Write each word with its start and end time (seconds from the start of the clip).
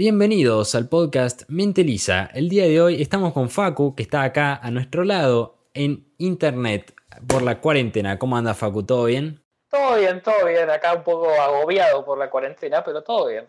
Bienvenidos 0.00 0.74
al 0.74 0.88
podcast 0.88 1.42
Menteliza. 1.48 2.30
El 2.32 2.48
día 2.48 2.64
de 2.64 2.80
hoy 2.80 3.02
estamos 3.02 3.34
con 3.34 3.50
Facu, 3.50 3.94
que 3.94 4.02
está 4.02 4.22
acá 4.22 4.54
a 4.54 4.70
nuestro 4.70 5.04
lado 5.04 5.58
en 5.74 6.06
internet 6.16 6.94
por 7.26 7.42
la 7.42 7.60
cuarentena. 7.60 8.18
¿Cómo 8.18 8.38
anda 8.38 8.54
Facu? 8.54 8.82
¿Todo 8.82 9.04
bien? 9.04 9.42
Todo 9.70 9.98
bien, 9.98 10.22
todo 10.22 10.46
bien. 10.46 10.70
Acá 10.70 10.94
un 10.94 11.02
poco 11.02 11.28
agobiado 11.28 12.02
por 12.02 12.16
la 12.16 12.30
cuarentena, 12.30 12.82
pero 12.82 13.02
todo 13.02 13.28
bien. 13.28 13.44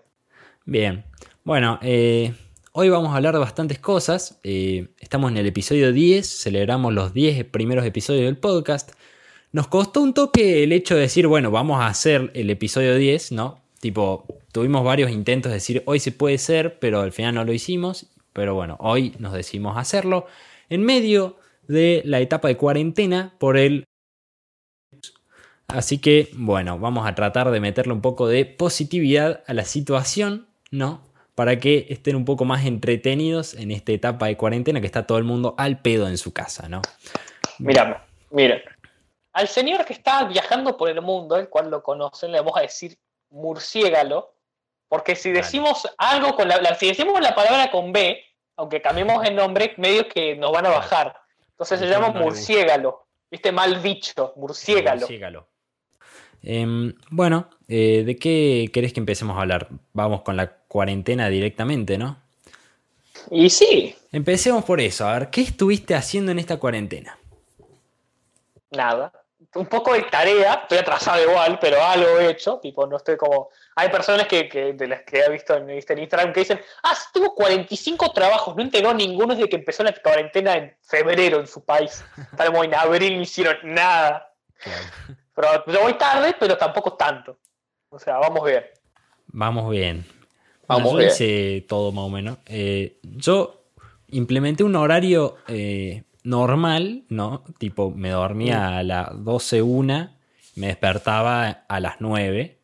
Bien. 0.65 1.05
Bueno, 1.45 1.79
eh, 1.81 2.33
hoy 2.73 2.89
vamos 2.89 3.13
a 3.13 3.15
hablar 3.15 3.33
de 3.33 3.39
bastantes 3.39 3.79
cosas. 3.79 4.37
Eh, 4.43 4.89
estamos 4.99 5.31
en 5.31 5.37
el 5.37 5.45
episodio 5.45 5.93
10, 5.93 6.27
celebramos 6.27 6.93
los 6.93 7.13
10 7.13 7.45
primeros 7.45 7.85
episodios 7.85 8.25
del 8.25 8.37
podcast. 8.37 8.91
Nos 9.53 9.69
costó 9.69 10.01
un 10.01 10.13
toque 10.13 10.63
el 10.63 10.73
hecho 10.73 10.95
de 10.95 11.01
decir, 11.03 11.27
bueno, 11.27 11.49
vamos 11.49 11.79
a 11.79 11.87
hacer 11.87 12.29
el 12.33 12.49
episodio 12.49 12.97
10, 12.97 13.31
¿no? 13.31 13.60
Tipo, 13.81 14.25
tuvimos 14.51 14.83
varios 14.83 15.09
intentos 15.09 15.49
de 15.49 15.55
decir, 15.55 15.81
hoy 15.87 15.99
se 15.99 16.11
puede 16.11 16.37
ser, 16.37 16.77
pero 16.77 17.01
al 17.01 17.11
final 17.11 17.33
no 17.33 17.43
lo 17.43 17.51
hicimos. 17.51 18.05
Pero 18.31 18.53
bueno, 18.53 18.77
hoy 18.79 19.15
nos 19.17 19.33
decidimos 19.33 19.75
hacerlo. 19.75 20.27
En 20.69 20.83
medio 20.83 21.37
de 21.67 22.03
la 22.05 22.19
etapa 22.19 22.47
de 22.47 22.57
cuarentena 22.57 23.33
por 23.39 23.57
el... 23.57 23.85
Así 25.67 25.97
que, 25.97 26.29
bueno, 26.33 26.77
vamos 26.77 27.07
a 27.07 27.15
tratar 27.15 27.49
de 27.49 27.59
meterle 27.59 27.93
un 27.93 28.01
poco 28.01 28.27
de 28.27 28.45
positividad 28.45 29.43
a 29.47 29.53
la 29.55 29.65
situación, 29.65 30.47
¿no? 30.69 31.01
Para 31.33 31.57
que 31.59 31.87
estén 31.89 32.15
un 32.15 32.25
poco 32.25 32.45
más 32.45 32.65
entretenidos 32.65 33.55
en 33.55 33.71
esta 33.71 33.93
etapa 33.93 34.27
de 34.27 34.37
cuarentena 34.37 34.79
que 34.79 34.85
está 34.85 35.07
todo 35.07 35.17
el 35.17 35.23
mundo 35.23 35.55
al 35.57 35.81
pedo 35.81 36.07
en 36.07 36.19
su 36.19 36.33
casa, 36.33 36.69
¿no? 36.69 36.83
Mira, 37.57 38.05
mira. 38.29 38.61
Al 39.33 39.47
señor 39.47 39.85
que 39.85 39.93
está 39.93 40.25
viajando 40.25 40.77
por 40.77 40.89
el 40.89 41.01
mundo, 41.01 41.35
el 41.35 41.49
cual 41.49 41.71
lo 41.71 41.81
conocen, 41.81 42.31
le 42.31 42.37
vamos 42.37 42.57
a 42.57 42.61
decir 42.61 42.95
murciégalo, 43.31 44.35
porque 44.87 45.15
si 45.15 45.31
decimos 45.31 45.87
algo 45.97 46.35
con 46.35 46.47
la, 46.47 46.75
si 46.75 46.87
decimos 46.87 47.19
la 47.21 47.33
palabra 47.33 47.71
con 47.71 47.91
B, 47.91 48.23
aunque 48.57 48.81
cambiemos 48.81 49.25
el 49.25 49.35
nombre, 49.35 49.73
medios 49.77 50.05
que 50.13 50.35
nos 50.35 50.51
van 50.51 50.65
a 50.65 50.69
bajar. 50.69 51.15
Entonces 51.51 51.79
se 51.79 51.87
llama 51.87 52.09
murciégalo. 52.09 53.07
¿Viste? 53.29 53.51
Mal 53.51 53.79
bicho, 53.79 54.33
murciégalo. 54.35 55.47
Em, 56.43 56.93
bueno, 57.09 57.49
eh, 57.67 58.03
¿de 58.05 58.17
qué 58.17 58.69
querés 58.73 58.91
que 58.91 58.99
empecemos 58.99 59.37
a 59.37 59.41
hablar? 59.41 59.69
Vamos 59.93 60.21
con 60.23 60.35
la 60.35 60.51
cuarentena 60.67 61.29
directamente, 61.29 61.97
¿no? 61.97 62.17
Y 63.29 63.49
sí. 63.49 63.95
Empecemos 64.11 64.65
por 64.65 64.81
eso. 64.81 65.07
A 65.07 65.17
ver, 65.17 65.29
¿qué 65.29 65.41
estuviste 65.41 65.95
haciendo 65.95 66.31
en 66.31 66.39
esta 66.39 66.57
cuarentena? 66.57 67.17
Nada 68.71 69.20
un 69.55 69.65
poco 69.65 69.93
de 69.93 70.03
tarea, 70.03 70.53
estoy 70.53 70.77
atrasado 70.77 71.21
igual, 71.21 71.59
pero 71.59 71.83
algo 71.83 72.19
he 72.19 72.29
hecho, 72.29 72.59
tipo, 72.59 72.87
no 72.87 72.97
estoy 72.97 73.17
como... 73.17 73.49
Hay 73.75 73.89
personas 73.89 74.27
que, 74.27 74.73
de 74.73 74.87
las 74.87 75.01
que 75.03 75.19
he 75.19 75.29
visto 75.29 75.55
en, 75.55 75.69
Instagram 75.69 76.31
que 76.31 76.41
dicen, 76.41 76.61
ah, 76.83 76.95
tengo 77.13 77.35
45 77.35 78.13
trabajos, 78.13 78.55
no 78.55 78.61
entregó 78.61 78.93
ninguno 78.93 79.35
desde 79.35 79.49
que 79.49 79.57
empezó 79.57 79.83
la 79.83 79.93
cuarentena 79.93 80.55
en 80.55 80.73
febrero 80.81 81.39
en 81.39 81.47
su 81.47 81.65
país. 81.65 82.03
Estamos 82.31 82.63
en 82.63 82.75
abril, 82.75 83.17
no 83.17 83.23
hicieron 83.23 83.57
nada. 83.63 84.33
Pero 85.35 85.65
yo 85.67 85.81
voy 85.81 85.93
tarde, 85.95 86.35
pero 86.39 86.57
tampoco 86.57 86.93
tanto. 86.93 87.37
O 87.89 87.99
sea, 87.99 88.17
vamos 88.17 88.45
bien. 88.45 88.63
Vamos 89.27 89.69
bien. 89.69 90.05
Vamos 90.67 90.93
yo 90.93 91.01
hice 91.01 91.65
todo 91.67 91.91
más 91.91 92.05
o 92.05 92.09
menos. 92.09 92.37
Eh, 92.45 92.99
yo 93.03 93.65
implementé 94.07 94.63
un 94.63 94.77
horario... 94.77 95.37
Eh, 95.49 96.03
normal, 96.23 97.03
¿no? 97.09 97.43
Tipo, 97.57 97.91
me 97.91 98.09
dormía 98.09 98.77
a 98.77 98.83
las 98.83 99.23
12, 99.23 99.61
una, 99.61 100.17
me 100.55 100.67
despertaba 100.67 101.49
a 101.67 101.79
las 101.79 101.95
9, 101.99 102.59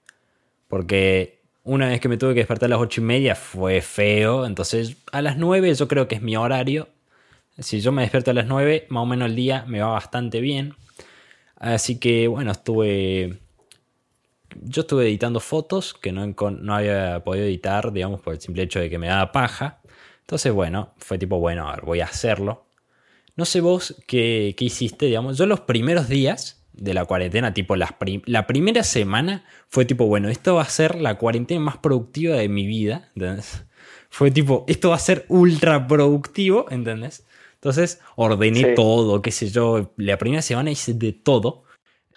porque 0.68 1.42
una 1.64 1.90
vez 1.90 2.00
que 2.00 2.10
me 2.10 2.18
tuve 2.18 2.34
que 2.34 2.42
despertar 2.42 2.68
a 2.68 2.72
las 2.72 2.80
8 2.80 3.02
y 3.02 3.04
media 3.04 3.36
fue 3.36 3.82
feo, 3.82 4.46
entonces 4.46 4.98
a 5.12 5.22
las 5.22 5.38
9 5.38 5.74
yo 5.76 5.88
creo 5.88 6.08
que 6.08 6.16
es 6.16 6.22
mi 6.22 6.38
horario. 6.38 6.88
Si 7.60 7.82
yo 7.82 7.92
me 7.92 8.04
despierto 8.04 8.32
a 8.32 8.34
las 8.36 8.46
9, 8.46 8.86
más 8.90 9.04
o 9.04 9.06
menos 9.06 9.30
el 9.30 9.36
día 9.36 9.66
me 9.68 9.82
va 9.82 9.88
bastante 9.88 10.42
bien. 10.42 10.76
Así 11.56 12.00
que 12.00 12.28
bueno, 12.28 12.52
estuve... 12.52 13.40
Yo 14.62 14.82
estuve 14.82 15.06
editando 15.06 15.40
fotos 15.40 15.94
que 15.94 16.12
no, 16.12 16.26
no 16.26 16.76
había 16.76 17.24
podido 17.24 17.46
editar, 17.46 17.92
digamos, 17.92 18.22
por 18.22 18.34
el 18.34 18.42
simple 18.42 18.64
hecho 18.64 18.80
de 18.80 18.90
que 18.90 18.98
me 18.98 19.08
daba 19.08 19.32
paja. 19.32 19.82
Entonces, 20.22 20.52
bueno, 20.54 20.94
fue 20.98 21.18
tipo, 21.18 21.40
bueno, 21.40 21.68
a 21.68 21.76
ver, 21.76 21.86
voy 21.86 22.00
a 22.00 22.06
hacerlo. 22.06 22.67
No 23.38 23.46
sé 23.46 23.62
vos 23.62 23.96
qué, 24.08 24.54
hiciste, 24.60 25.06
digamos. 25.06 25.38
Yo 25.38 25.46
los 25.46 25.62
primeros 25.62 26.10
días 26.10 26.66
de 26.74 26.94
la 26.94 27.06
cuarentena, 27.06 27.54
tipo 27.54 27.76
la 27.76 28.48
primera 28.48 28.84
semana, 28.84 29.46
fue 29.70 29.86
tipo, 29.86 30.06
bueno, 30.08 30.28
esto 30.30 30.56
va 30.56 30.64
a 30.64 30.70
ser 30.70 30.96
la 30.96 31.16
cuarentena 31.18 31.62
más 31.62 31.78
productiva 31.78 32.36
de 32.36 32.50
mi 32.50 32.68
vida, 32.68 33.10
¿entendés? 33.16 33.64
Fue 34.10 34.32
tipo, 34.32 34.66
esto 34.68 34.90
va 34.90 34.96
a 34.96 35.00
ser 35.00 35.26
ultra 35.30 35.88
productivo, 35.88 36.66
¿entendés? 36.70 37.26
Entonces 37.56 38.02
ordené 38.16 38.74
todo, 38.74 39.22
qué 39.22 39.32
sé 39.32 39.50
yo. 39.50 39.94
La 39.98 40.18
primera 40.18 40.42
semana 40.42 40.72
hice 40.72 40.94
de 40.94 41.14
todo. 41.14 41.64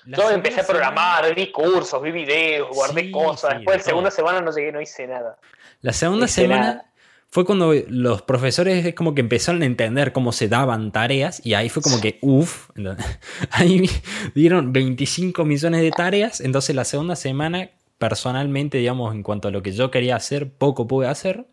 yo 0.05 0.31
empecé 0.31 0.61
a 0.61 0.67
programar, 0.67 1.35
vi 1.35 1.51
cursos, 1.51 2.01
vi 2.03 2.13
videos, 2.13 2.69
guardé 2.75 3.11
cosas. 3.11 3.57
Después 3.57 3.75
de 3.75 3.79
la 3.79 3.85
segunda 3.85 4.11
semana 4.11 4.41
no 4.41 4.53
llegué, 4.53 4.73
no 4.73 4.81
hice 4.81 5.07
nada. 5.07 5.39
La 5.83 5.93
segunda 5.93 6.29
semana 6.29 6.90
fue 7.31 7.45
cuando 7.45 7.73
los 7.89 8.23
profesores 8.23 8.85
es 8.85 8.95
como 8.95 9.15
que 9.15 9.21
empezaron 9.21 9.63
a 9.63 9.65
entender 9.65 10.13
cómo 10.13 10.33
se 10.33 10.49
daban 10.49 10.91
tareas 10.91 11.41
y 11.45 11.55
ahí 11.55 11.69
fue 11.69 11.81
como 11.81 12.01
que, 12.01 12.19
uff, 12.23 12.71
ahí 13.53 13.89
dieron 14.35 14.73
25 14.73 15.45
millones 15.45 15.83
de 15.83 15.93
tareas, 15.93 16.41
entonces 16.41 16.75
la 16.75 16.85
segunda 16.85 17.15
semana, 17.15 17.71
personalmente, 17.99 18.79
digamos, 18.79 19.15
en 19.15 19.23
cuanto 19.23 19.49
a 19.49 19.51
lo 19.53 19.63
que 19.63 19.71
yo 19.71 19.93
quería 19.93 20.17
hacer, 20.17 20.51
poco 20.51 20.89
pude 20.89 21.07
hacer. 21.07 21.47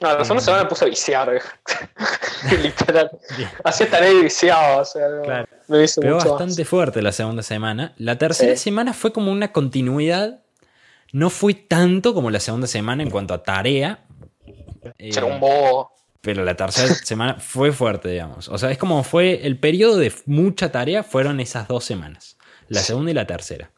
No, 0.00 0.08
la 0.16 0.24
segunda 0.24 0.42
semana 0.42 0.62
me 0.64 0.68
puse 0.70 0.86
a 0.86 0.88
viciar, 0.88 1.30
literal. 2.62 3.10
Hacía 3.64 3.90
tareas 3.90 4.22
viciadas, 4.22 4.88
o 4.88 4.92
sea, 4.92 5.06
claro. 5.22 5.48
me 5.68 5.86
Pero 6.00 6.16
bastante 6.16 6.64
fuerte 6.64 7.02
la 7.02 7.12
segunda 7.12 7.42
semana. 7.42 7.92
La 7.98 8.16
tercera 8.16 8.56
semana 8.56 8.94
fue 8.94 9.12
como 9.12 9.30
una 9.30 9.52
continuidad. 9.52 10.40
No 11.12 11.28
fue 11.28 11.52
tanto 11.52 12.14
como 12.14 12.30
la 12.30 12.40
segunda 12.40 12.66
semana 12.66 13.02
en 13.02 13.10
cuanto 13.10 13.34
a 13.34 13.42
tarea, 13.42 14.00
eh, 14.98 15.10
pero 16.22 16.44
la 16.44 16.54
tercera 16.54 16.94
semana 17.04 17.34
fue 17.38 17.72
fuerte, 17.72 18.08
digamos. 18.08 18.48
O 18.48 18.56
sea, 18.56 18.70
es 18.70 18.78
como 18.78 19.02
fue 19.02 19.46
el 19.46 19.58
periodo 19.58 19.98
de 19.98 20.12
mucha 20.24 20.72
tarea, 20.72 21.02
fueron 21.02 21.40
esas 21.40 21.68
dos 21.68 21.84
semanas. 21.84 22.38
La 22.68 22.80
segunda 22.80 23.10
y 23.10 23.14
la 23.14 23.26
tercera. 23.26 23.70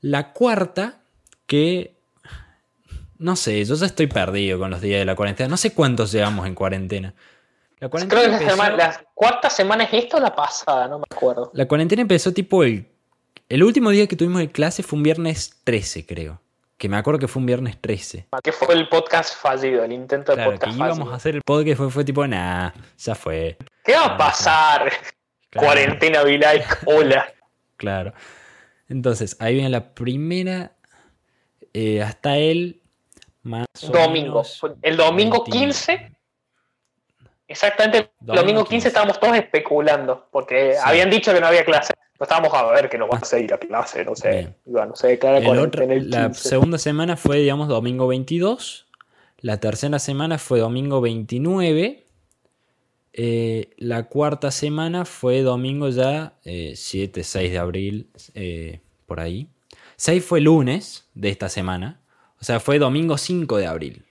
La 0.00 0.32
cuarta, 0.32 1.00
que... 1.46 1.94
No 3.18 3.34
sé, 3.36 3.64
yo 3.64 3.74
ya 3.74 3.86
estoy 3.86 4.06
perdido 4.06 4.58
con 4.58 4.70
los 4.70 4.80
días 4.80 5.00
de 5.00 5.04
la 5.04 5.16
cuarentena. 5.16 5.48
No 5.48 5.56
sé 5.56 5.72
cuántos 5.72 6.12
llevamos 6.12 6.46
en 6.46 6.54
cuarentena. 6.54 7.14
La 7.80 7.88
cuarentena 7.88 8.22
Creo 8.22 8.38
que 8.38 8.44
la, 8.44 9.04
cuarta 9.14 9.48
semana 9.48 9.84
es 9.84 9.94
esta 9.94 10.18
o 10.18 10.20
la 10.20 10.34
pasada, 10.34 10.86
no 10.88 10.98
me 10.98 11.04
acuerdo. 11.10 11.50
La 11.54 11.66
cuarentena 11.66 12.02
empezó 12.02 12.32
tipo 12.32 12.62
el... 12.62 12.88
El 13.48 13.62
último 13.62 13.90
día 13.90 14.06
que 14.06 14.16
tuvimos 14.16 14.40
de 14.40 14.50
clase 14.50 14.82
fue 14.82 14.96
un 14.96 15.02
viernes 15.02 15.60
13, 15.64 16.06
creo 16.06 16.43
que 16.84 16.88
me 16.90 16.98
acuerdo 16.98 17.18
que 17.18 17.28
fue 17.28 17.40
un 17.40 17.46
viernes 17.46 17.80
13. 17.80 18.26
Que 18.42 18.52
fue 18.52 18.74
el 18.74 18.90
podcast 18.90 19.34
fallido, 19.40 19.82
el 19.84 19.92
intento 19.92 20.32
de 20.32 20.36
claro, 20.36 20.50
podcast 20.50 20.76
que 20.76 20.84
íbamos 20.84 21.12
a 21.14 21.16
hacer 21.16 21.34
el 21.36 21.40
podcast 21.40 21.78
fue, 21.78 21.90
fue 21.90 22.04
tipo, 22.04 22.26
nah, 22.26 22.72
ya 22.98 23.14
fue. 23.14 23.56
¿Qué 23.82 23.94
va 23.94 24.04
a 24.04 24.16
pasar? 24.18 24.92
Cuarentena 25.56 26.22
be 26.22 26.36
like, 26.36 26.66
hola. 26.84 27.26
Claro. 27.78 28.12
Entonces, 28.86 29.34
ahí 29.40 29.54
viene 29.54 29.70
la 29.70 29.94
primera. 29.94 30.72
Eh, 31.72 32.02
hasta 32.02 32.36
el 32.36 32.82
más 33.42 33.66
domingo. 33.90 34.42
el 34.82 34.96
domingo 34.98 35.42
15. 35.42 36.12
Exactamente, 37.48 38.10
el 38.28 38.36
domingo 38.36 38.62
15, 38.62 38.88
estábamos 38.88 39.18
todos 39.18 39.34
especulando, 39.38 40.28
porque 40.30 40.76
habían 40.84 41.08
dicho 41.08 41.32
que 41.32 41.40
no 41.40 41.46
había 41.46 41.64
clase. 41.64 41.94
Estábamos 42.24 42.54
a 42.54 42.64
ver 42.72 42.88
que 42.88 42.98
nos 42.98 43.08
va 43.08 43.20
a 43.20 43.38
ir 43.38 43.52
a 43.52 43.58
clase, 43.58 44.04
no 44.04 44.16
sé. 44.16 44.54
no 44.66 44.96
sé 44.96 45.18
la 45.20 46.34
segunda 46.34 46.78
semana 46.78 47.16
fue, 47.16 47.38
digamos, 47.38 47.68
domingo 47.68 48.06
22. 48.06 48.86
La 49.40 49.60
tercera 49.60 49.98
semana 49.98 50.38
fue 50.38 50.60
domingo 50.60 51.00
29. 51.00 52.04
Eh, 53.12 53.70
la 53.76 54.04
cuarta 54.04 54.50
semana 54.50 55.04
fue 55.04 55.42
domingo 55.42 55.90
ya 55.90 56.32
7, 56.42 57.20
eh, 57.20 57.24
6 57.24 57.52
de 57.52 57.58
abril, 57.58 58.08
eh, 58.34 58.80
por 59.06 59.20
ahí. 59.20 59.48
6 59.96 60.24
fue 60.24 60.40
lunes 60.40 61.06
de 61.14 61.28
esta 61.28 61.48
semana. 61.48 62.00
O 62.40 62.44
sea, 62.44 62.58
fue 62.58 62.78
domingo 62.78 63.18
5 63.18 63.58
de 63.58 63.66
abril. 63.66 64.04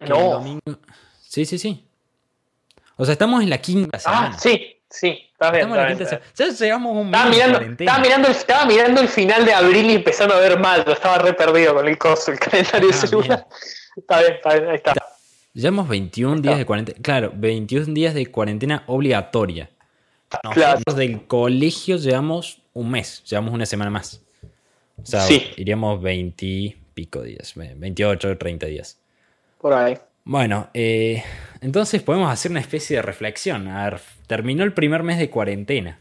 No. 0.00 0.60
Sí, 1.20 1.44
sí, 1.44 1.56
sí. 1.56 1.84
O 2.96 3.04
sea, 3.04 3.12
estamos 3.12 3.42
en 3.42 3.50
la 3.50 3.58
quinta 3.58 3.96
ah, 3.96 4.00
semana. 4.00 4.30
Ah, 4.34 4.38
sí. 4.38 4.74
Sí, 4.90 5.27
está 5.40 5.52
bien. 5.52 5.68
Ya 6.36 6.48
llegamos 6.48 6.96
un 6.96 7.06
estaba 7.06 7.30
mirando, 7.30 7.60
estaba 7.60 7.98
mirando, 8.00 8.28
el, 8.28 8.34
estaba 8.34 8.66
mirando 8.66 9.00
el 9.00 9.08
final 9.08 9.44
de 9.44 9.52
abril 9.52 9.90
y 9.90 9.94
empezando 9.94 10.34
a 10.34 10.40
ver 10.40 10.58
mal. 10.58 10.84
estaba 10.86 11.18
re 11.18 11.32
perdido 11.32 11.74
con 11.74 11.86
el 11.86 11.96
coso, 11.96 12.32
el 12.32 12.38
calendario 12.40 12.88
de 12.88 12.94
ah, 12.94 12.98
celular. 12.98 13.46
Está 13.96 14.20
bien, 14.20 14.32
está 14.34 14.54
bien, 14.54 14.68
ahí 14.68 14.76
está. 14.76 14.94
Llevamos 15.54 15.88
21 15.88 16.40
días 16.40 16.58
de 16.58 16.66
cuarentena. 16.66 16.98
Claro, 17.02 17.32
21 17.34 17.94
días 17.94 18.14
de 18.14 18.26
cuarentena 18.26 18.82
obligatoria. 18.86 19.70
Nosotros 20.42 20.96
del 20.96 21.26
colegio 21.26 21.96
llevamos 21.96 22.60
un 22.74 22.90
mes, 22.90 23.22
llevamos 23.24 23.54
una 23.54 23.66
semana 23.66 23.90
más. 23.90 24.20
O 25.00 25.06
sea, 25.06 25.24
iríamos 25.56 26.02
20 26.02 26.76
pico 26.94 27.22
días, 27.22 27.54
28, 27.54 28.36
30 28.36 28.66
días. 28.66 28.98
por 29.58 29.72
ahí. 29.72 29.96
Bueno, 30.28 30.68
eh, 30.74 31.24
entonces 31.62 32.02
podemos 32.02 32.30
hacer 32.30 32.50
una 32.50 32.60
especie 32.60 32.96
de 32.96 33.02
reflexión. 33.02 33.66
A 33.66 33.84
ver, 33.84 34.00
terminó 34.26 34.62
el 34.62 34.74
primer 34.74 35.02
mes 35.02 35.18
de 35.18 35.30
cuarentena. 35.30 36.00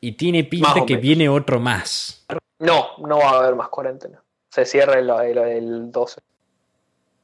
Y 0.00 0.12
tiene 0.12 0.44
pinta 0.44 0.86
que 0.86 0.96
viene 0.96 1.28
otro 1.28 1.60
más. 1.60 2.24
No, 2.58 2.96
no 3.06 3.18
va 3.18 3.32
a 3.32 3.38
haber 3.40 3.54
más 3.54 3.68
cuarentena. 3.68 4.22
Se 4.48 4.64
cierra 4.64 4.98
el, 4.98 5.10
el, 5.10 5.92
12. 5.92 6.22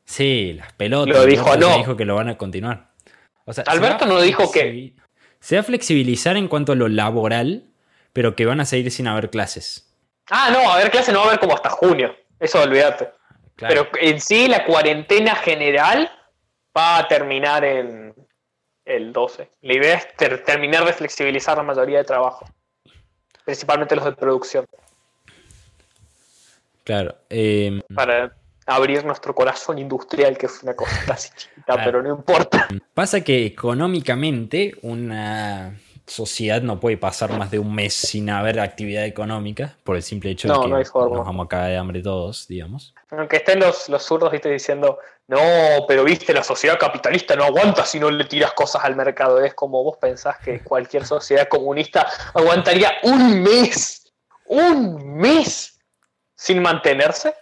Sí, 0.04 0.52
las 0.52 0.74
pelotas. 0.74 1.16
Lo 1.16 1.24
dijo, 1.24 1.56
no. 1.56 1.78
dijo 1.78 1.96
que 1.96 2.04
lo 2.04 2.16
van 2.16 2.28
a 2.28 2.36
continuar. 2.36 2.90
Alberto 3.66 4.04
no 4.04 4.20
dijo 4.20 4.52
que. 4.52 4.92
Se 5.40 5.56
va 5.56 5.60
a 5.60 5.64
flexibilizar 5.64 6.36
en 6.36 6.48
cuanto 6.48 6.72
a 6.72 6.76
lo 6.76 6.88
laboral, 6.88 7.64
pero 8.12 8.36
que 8.36 8.44
van 8.44 8.60
a 8.60 8.66
seguir 8.66 8.90
sin 8.90 9.06
haber 9.06 9.30
clases. 9.30 9.90
Ah, 10.28 10.50
no, 10.52 10.70
a 10.70 10.76
ver 10.76 10.90
clases 10.90 11.14
no 11.14 11.20
va 11.20 11.24
a 11.24 11.28
haber 11.28 11.40
como 11.40 11.54
hasta 11.54 11.70
junio. 11.70 12.14
Eso 12.38 12.60
olvídate. 12.60 13.08
Pero 13.56 13.88
en 14.00 14.20
sí, 14.20 14.48
la 14.48 14.64
cuarentena 14.64 15.34
general 15.34 16.10
va 16.76 16.98
a 16.98 17.08
terminar 17.08 17.64
en 17.64 18.14
el 18.84 19.12
12. 19.12 19.50
La 19.62 19.74
idea 19.74 19.96
es 19.96 20.44
terminar 20.44 20.84
de 20.84 20.92
flexibilizar 20.92 21.56
la 21.56 21.62
mayoría 21.62 21.98
de 21.98 22.04
trabajo, 22.04 22.46
principalmente 23.44 23.96
los 23.96 24.04
de 24.04 24.12
producción. 24.12 24.66
Claro. 26.84 27.16
Em, 27.28 27.80
Para 27.94 28.36
abrir 28.66 29.04
nuestro 29.04 29.34
corazón 29.34 29.78
industrial, 29.78 30.36
que 30.36 30.46
es 30.46 30.62
una 30.62 30.74
cosa 30.74 30.96
casi 31.06 31.30
chiquita, 31.34 31.76
pero 31.84 32.02
no 32.02 32.10
importa. 32.10 32.68
Pasa 32.94 33.22
que 33.22 33.46
económicamente 33.46 34.74
una 34.82 35.80
sociedad 36.06 36.62
no 36.62 36.78
puede 36.78 36.96
pasar 36.96 37.36
más 37.36 37.50
de 37.50 37.58
un 37.58 37.74
mes 37.74 37.94
sin 37.94 38.30
haber 38.30 38.60
actividad 38.60 39.04
económica, 39.04 39.76
por 39.82 39.96
el 39.96 40.02
simple 40.02 40.30
hecho 40.30 40.48
de 40.48 40.54
que 40.54 40.68
nos 40.68 40.92
vamos 40.92 41.46
a 41.46 41.48
caer 41.48 41.72
de 41.72 41.76
hambre 41.76 42.02
todos, 42.02 42.46
digamos. 42.46 42.94
Aunque 43.10 43.36
estén 43.36 43.60
los, 43.60 43.88
los 43.88 44.02
zurdos 44.02 44.30
¿viste? 44.30 44.50
diciendo, 44.50 44.98
no, 45.28 45.40
pero 45.88 46.04
viste, 46.04 46.32
la 46.32 46.44
sociedad 46.44 46.78
capitalista 46.78 47.34
no 47.34 47.44
aguanta 47.44 47.84
si 47.84 47.98
no 47.98 48.10
le 48.10 48.24
tiras 48.24 48.52
cosas 48.52 48.84
al 48.84 48.94
mercado. 48.94 49.42
Es 49.42 49.54
como 49.54 49.82
vos 49.82 49.96
pensás 49.96 50.38
que 50.38 50.60
cualquier 50.62 51.04
sociedad 51.04 51.48
comunista 51.48 52.06
aguantaría 52.32 52.92
un 53.02 53.42
mes, 53.42 54.12
un 54.46 55.16
mes 55.16 55.80
sin 56.34 56.62
mantenerse, 56.62 57.34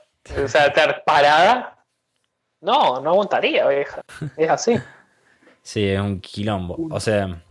o 0.42 0.48
sea, 0.48 0.66
estar 0.66 1.04
parada. 1.04 1.84
No, 2.62 3.00
no 3.02 3.10
aguantaría, 3.10 3.68
vieja. 3.68 4.02
Es 4.36 4.50
así. 4.50 4.76
Sí, 5.66 5.88
es 5.88 5.98
un 5.98 6.20
quilombo. 6.20 6.76
O 6.90 7.00
sea, 7.00 7.42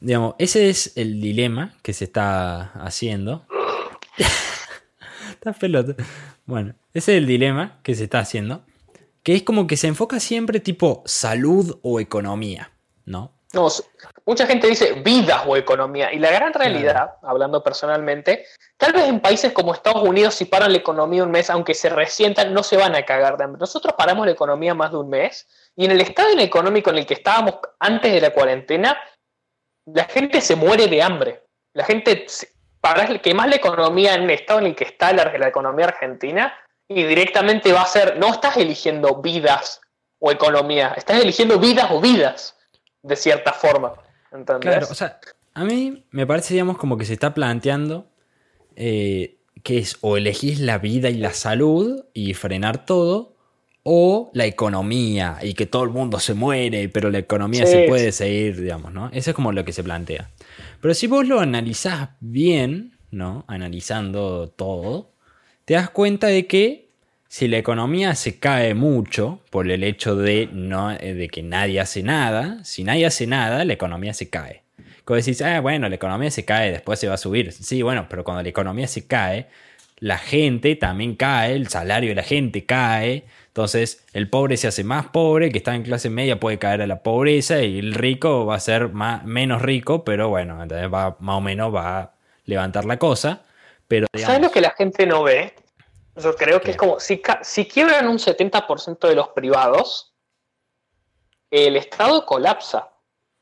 Digamos, 0.00 0.34
ese 0.38 0.70
es 0.70 0.96
el 0.96 1.20
dilema 1.20 1.74
que 1.82 1.92
se 1.92 2.04
está 2.04 2.72
haciendo. 2.74 3.46
está 5.30 5.52
pelota. 5.52 5.94
Bueno, 6.46 6.74
ese 6.94 7.12
es 7.12 7.18
el 7.18 7.26
dilema 7.26 7.78
que 7.82 7.94
se 7.94 8.04
está 8.04 8.20
haciendo. 8.20 8.62
Que 9.22 9.34
es 9.34 9.42
como 9.42 9.66
que 9.66 9.76
se 9.76 9.88
enfoca 9.88 10.18
siempre 10.18 10.60
tipo 10.60 11.02
salud 11.04 11.78
o 11.82 12.00
economía, 12.00 12.72
¿no? 13.04 13.34
No, 13.52 13.68
mucha 14.24 14.46
gente 14.46 14.68
dice 14.68 15.02
vida 15.04 15.42
o 15.46 15.56
economía. 15.56 16.12
Y 16.12 16.18
la 16.18 16.30
gran 16.30 16.54
realidad, 16.54 17.16
hablando 17.20 17.62
personalmente, 17.62 18.46
tal 18.76 18.92
vez 18.92 19.04
en 19.04 19.20
países 19.20 19.52
como 19.52 19.74
Estados 19.74 20.02
Unidos, 20.02 20.36
si 20.36 20.44
paran 20.44 20.72
la 20.72 20.78
economía 20.78 21.24
un 21.24 21.32
mes, 21.32 21.50
aunque 21.50 21.74
se 21.74 21.88
resientan, 21.88 22.54
no 22.54 22.62
se 22.62 22.76
van 22.76 22.94
a 22.94 23.04
cagar 23.04 23.36
de 23.36 23.44
hambre. 23.44 23.58
Nosotros 23.60 23.94
paramos 23.98 24.24
la 24.24 24.32
economía 24.32 24.72
más 24.72 24.92
de 24.92 24.98
un 24.98 25.10
mes. 25.10 25.48
Y 25.76 25.84
en 25.84 25.90
el 25.90 26.00
estado 26.00 26.30
económico 26.38 26.90
en 26.90 26.98
el 26.98 27.06
que 27.06 27.14
estábamos 27.14 27.56
antes 27.80 28.12
de 28.12 28.20
la 28.20 28.30
cuarentena, 28.30 28.96
la 29.86 30.04
gente 30.04 30.40
se 30.40 30.56
muere 30.56 30.86
de 30.86 31.02
hambre. 31.02 31.42
La 31.72 31.84
gente, 31.84 32.26
para 32.80 33.18
que 33.18 33.34
más 33.34 33.48
la 33.48 33.56
economía 33.56 34.14
en 34.14 34.24
el 34.24 34.30
estado 34.30 34.60
en 34.60 34.66
el 34.66 34.74
que 34.74 34.84
está 34.84 35.12
la, 35.12 35.48
economía 35.48 35.86
argentina, 35.86 36.54
y 36.88 37.04
directamente 37.04 37.72
va 37.72 37.82
a 37.82 37.86
ser, 37.86 38.18
no 38.18 38.28
estás 38.28 38.56
eligiendo 38.56 39.20
vidas 39.22 39.80
o 40.18 40.32
economía, 40.32 40.94
estás 40.96 41.22
eligiendo 41.22 41.58
vidas 41.58 41.90
o 41.90 42.00
vidas, 42.00 42.56
de 43.02 43.16
cierta 43.16 43.52
forma. 43.52 43.94
Claro, 44.60 44.86
o 44.90 44.94
sea, 44.94 45.20
a 45.54 45.64
mí 45.64 46.06
me 46.10 46.26
parece, 46.26 46.54
digamos, 46.54 46.78
como 46.78 46.96
que 46.96 47.04
se 47.04 47.12
está 47.12 47.32
planteando 47.32 48.10
eh, 48.76 49.40
que 49.62 49.78
es 49.78 49.98
o 50.00 50.16
elegís 50.16 50.60
la 50.60 50.78
vida 50.78 51.10
y 51.10 51.16
la 51.16 51.32
salud 51.32 52.04
y 52.14 52.34
frenar 52.34 52.84
todo, 52.84 53.36
o 53.82 54.30
la 54.34 54.46
economía 54.46 55.38
y 55.42 55.54
que 55.54 55.66
todo 55.66 55.84
el 55.84 55.90
mundo 55.90 56.18
se 56.20 56.34
muere, 56.34 56.88
pero 56.88 57.10
la 57.10 57.18
economía 57.18 57.66
se 57.66 57.86
puede 57.88 58.12
seguir, 58.12 58.60
digamos, 58.60 58.92
¿no? 58.92 59.08
Eso 59.12 59.30
es 59.30 59.36
como 59.36 59.52
lo 59.52 59.64
que 59.64 59.72
se 59.72 59.82
plantea. 59.82 60.30
Pero 60.80 60.94
si 60.94 61.06
vos 61.06 61.26
lo 61.26 61.40
analizás 61.40 62.10
bien, 62.20 62.92
¿no? 63.10 63.44
Analizando 63.48 64.48
todo, 64.48 65.12
te 65.64 65.74
das 65.74 65.90
cuenta 65.90 66.26
de 66.26 66.46
que 66.46 66.90
si 67.28 67.46
la 67.48 67.58
economía 67.58 68.14
se 68.16 68.38
cae 68.38 68.74
mucho 68.74 69.40
por 69.50 69.70
el 69.70 69.84
hecho 69.84 70.16
de, 70.16 70.48
no, 70.52 70.90
eh, 70.90 71.14
de 71.14 71.28
que 71.28 71.42
nadie 71.42 71.80
hace 71.80 72.02
nada, 72.02 72.62
si 72.64 72.82
nadie 72.82 73.06
hace 73.06 73.26
nada, 73.26 73.64
la 73.64 73.72
economía 73.72 74.12
se 74.14 74.28
cae. 74.28 74.62
Como 75.04 75.16
decís, 75.16 75.40
ah, 75.42 75.60
bueno, 75.60 75.88
la 75.88 75.94
economía 75.94 76.30
se 76.30 76.44
cae, 76.44 76.72
después 76.72 76.98
se 76.98 77.08
va 77.08 77.14
a 77.14 77.18
subir. 77.18 77.52
Sí, 77.52 77.82
bueno, 77.82 78.06
pero 78.10 78.24
cuando 78.24 78.42
la 78.42 78.48
economía 78.48 78.88
se 78.88 79.06
cae, 79.06 79.46
la 80.00 80.18
gente 80.18 80.74
también 80.76 81.14
cae, 81.14 81.54
el 81.54 81.68
salario 81.68 82.08
de 82.08 82.16
la 82.16 82.22
gente 82.22 82.64
cae, 82.64 83.24
entonces, 83.50 84.06
el 84.12 84.30
pobre 84.30 84.56
se 84.56 84.68
hace 84.68 84.84
más 84.84 85.08
pobre, 85.08 85.50
que 85.50 85.58
está 85.58 85.74
en 85.74 85.82
clase 85.82 86.08
media 86.08 86.38
puede 86.38 86.60
caer 86.60 86.82
a 86.82 86.86
la 86.86 87.02
pobreza 87.02 87.60
y 87.62 87.80
el 87.80 87.94
rico 87.94 88.46
va 88.46 88.54
a 88.54 88.60
ser 88.60 88.90
más, 88.90 89.24
menos 89.24 89.60
rico, 89.60 90.04
pero 90.04 90.28
bueno, 90.28 90.62
entonces 90.62 90.88
va, 90.92 91.16
más 91.18 91.38
o 91.38 91.40
menos 91.40 91.74
va 91.74 91.98
a 91.98 92.12
levantar 92.44 92.84
la 92.84 92.96
cosa. 92.96 93.42
Pero, 93.88 94.06
¿Sabes 94.16 94.40
lo 94.40 94.52
que 94.52 94.60
la 94.60 94.70
gente 94.70 95.04
no 95.04 95.24
ve? 95.24 95.52
Yo 96.14 96.36
creo 96.36 96.60
que 96.60 96.70
es 96.70 96.76
como, 96.76 97.00
si, 97.00 97.20
si 97.42 97.66
quiebran 97.66 98.06
un 98.06 98.18
70% 98.18 99.08
de 99.08 99.16
los 99.16 99.28
privados, 99.30 100.14
el 101.50 101.76
Estado 101.76 102.24
colapsa. 102.24 102.90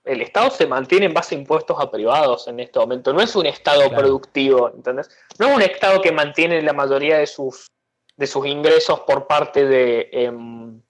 El 0.05 0.23
Estado 0.23 0.49
se 0.51 0.67
mantiene 0.67 1.05
en 1.05 1.13
base 1.13 1.35
a 1.35 1.39
impuestos 1.39 1.77
a 1.79 1.91
privados 1.91 2.49
en 2.49 2.61
este 2.61 2.79
momento. 2.79 3.13
No 3.13 3.21
es 3.21 3.37
un 3.37 3.45
Estado 3.45 3.91
productivo, 3.91 4.71
¿entendés? 4.75 5.11
No 5.39 5.49
es 5.49 5.57
un 5.57 5.61
Estado 5.61 6.01
que 6.01 6.13
mantiene 6.13 6.63
la 6.63 6.73
mayoría 6.73 7.19
de 7.19 7.27
sus 7.27 7.69
de 8.19 8.27
sus 8.27 8.47
ingresos 8.47 9.01
por 9.01 9.27
parte 9.27 9.65
de, 9.65 10.11
em, 10.13 10.83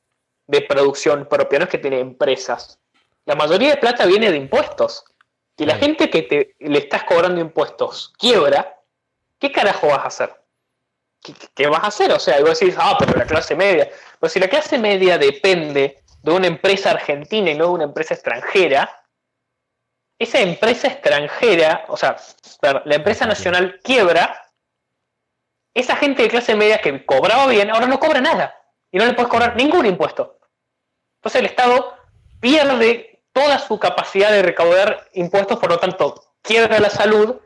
de 0.46 0.62
producción 0.62 1.28
propia, 1.28 1.58
no 1.58 1.66
es 1.66 1.70
que 1.70 1.78
tiene 1.78 2.00
empresas. 2.00 2.80
La 3.26 3.36
mayoría 3.36 3.72
de 3.72 3.76
plata 3.76 4.06
viene 4.06 4.30
de 4.30 4.38
impuestos. 4.38 5.04
Si 5.56 5.66
la 5.66 5.76
gente 5.76 6.08
que 6.08 6.22
te, 6.22 6.56
le 6.58 6.78
estás 6.78 7.04
cobrando 7.04 7.40
impuestos 7.40 8.14
quiebra, 8.19 8.80
¿qué 9.38 9.52
carajo 9.52 9.88
vas 9.88 9.98
a 9.98 10.06
hacer? 10.06 10.42
¿Qué, 11.54 11.66
vas 11.66 11.84
a 11.84 11.88
hacer? 11.88 12.12
O 12.12 12.19
sea, 12.19 12.40
vos 12.40 12.58
decís, 12.58 12.76
ah, 12.78 12.96
pero 12.98 13.12
la 13.19 13.26
clase 13.26 13.54
media. 13.54 13.90
Pero 14.19 14.31
si 14.31 14.40
la 14.40 14.48
clase 14.48 14.78
media 14.78 15.19
depende 15.19 16.02
de 16.22 16.32
una 16.32 16.46
empresa 16.46 16.93
argentina 16.93 17.50
y 17.50 17.55
no 17.55 17.67
de 17.67 17.72
una 17.72 17.84
empresa 17.84 18.14
extranjera, 18.14 19.05
esa 20.19 20.41
empresa 20.41 20.88
extranjera, 20.88 21.84
o 21.88 21.96
sea, 21.96 22.17
la 22.62 22.94
empresa 22.94 23.26
nacional 23.26 23.79
quiebra 23.82 24.47
esa 25.79 25.97
gente 25.97 26.23
de 26.23 26.29
clase 26.29 26.55
media 26.55 26.81
que 26.81 27.05
cobraba 27.05 27.47
bien, 27.47 27.70
ahora 27.70 27.87
no 27.87 28.01
cobra 28.01 28.20
nada. 28.20 28.55
Y 28.91 28.99
no 28.99 29.05
le 29.05 29.13
puedes 29.13 29.31
cobrar 29.31 29.56
ningún 29.56 29.87
impuesto. 29.87 30.39
Entonces 31.19 31.41
el 31.41 31.47
Estado 31.47 31.94
pierde 32.41 33.20
toda 33.32 33.58
su 33.58 33.79
capacidad 33.79 34.31
de 34.31 34.43
recaudar 34.43 35.08
impuestos, 35.15 35.58
por 35.58 35.70
lo 35.70 35.79
tanto, 35.79 36.35
quiebra 36.43 36.81
la 36.81 36.91
salud, 36.91 37.37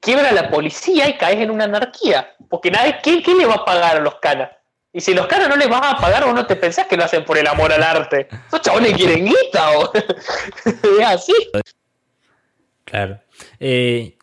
quiebra 0.00 0.32
la 0.32 0.50
policía 0.50 1.08
y 1.08 1.16
caes 1.16 1.40
en 1.40 1.50
una 1.50 1.64
anarquía. 1.64 2.34
Porque 2.48 2.70
nadie, 2.70 2.98
¿quién, 3.02 3.38
le 3.38 3.46
va 3.46 3.54
a 3.54 3.64
pagar 3.64 3.96
a 3.96 4.00
los 4.00 4.16
canas? 4.16 4.50
Y 4.92 5.00
si 5.00 5.14
los 5.14 5.26
canas 5.26 5.48
no 5.48 5.56
les 5.56 5.68
vas 5.68 5.82
a 5.84 5.96
pagar, 5.98 6.24
vos 6.24 6.34
no 6.34 6.46
te 6.46 6.56
pensás 6.56 6.86
que 6.86 6.96
lo 6.96 7.04
hacen 7.04 7.24
por 7.24 7.38
el 7.38 7.46
amor 7.46 7.72
al 7.72 7.82
arte. 7.82 8.28
Esos 8.48 8.60
chabones 8.60 8.92
quieren 8.94 9.24
guita, 9.24 9.78
o 9.78 9.92
es 10.64 11.06
así. 11.06 11.34
Claro. 12.84 13.20
Eh, 13.60 14.16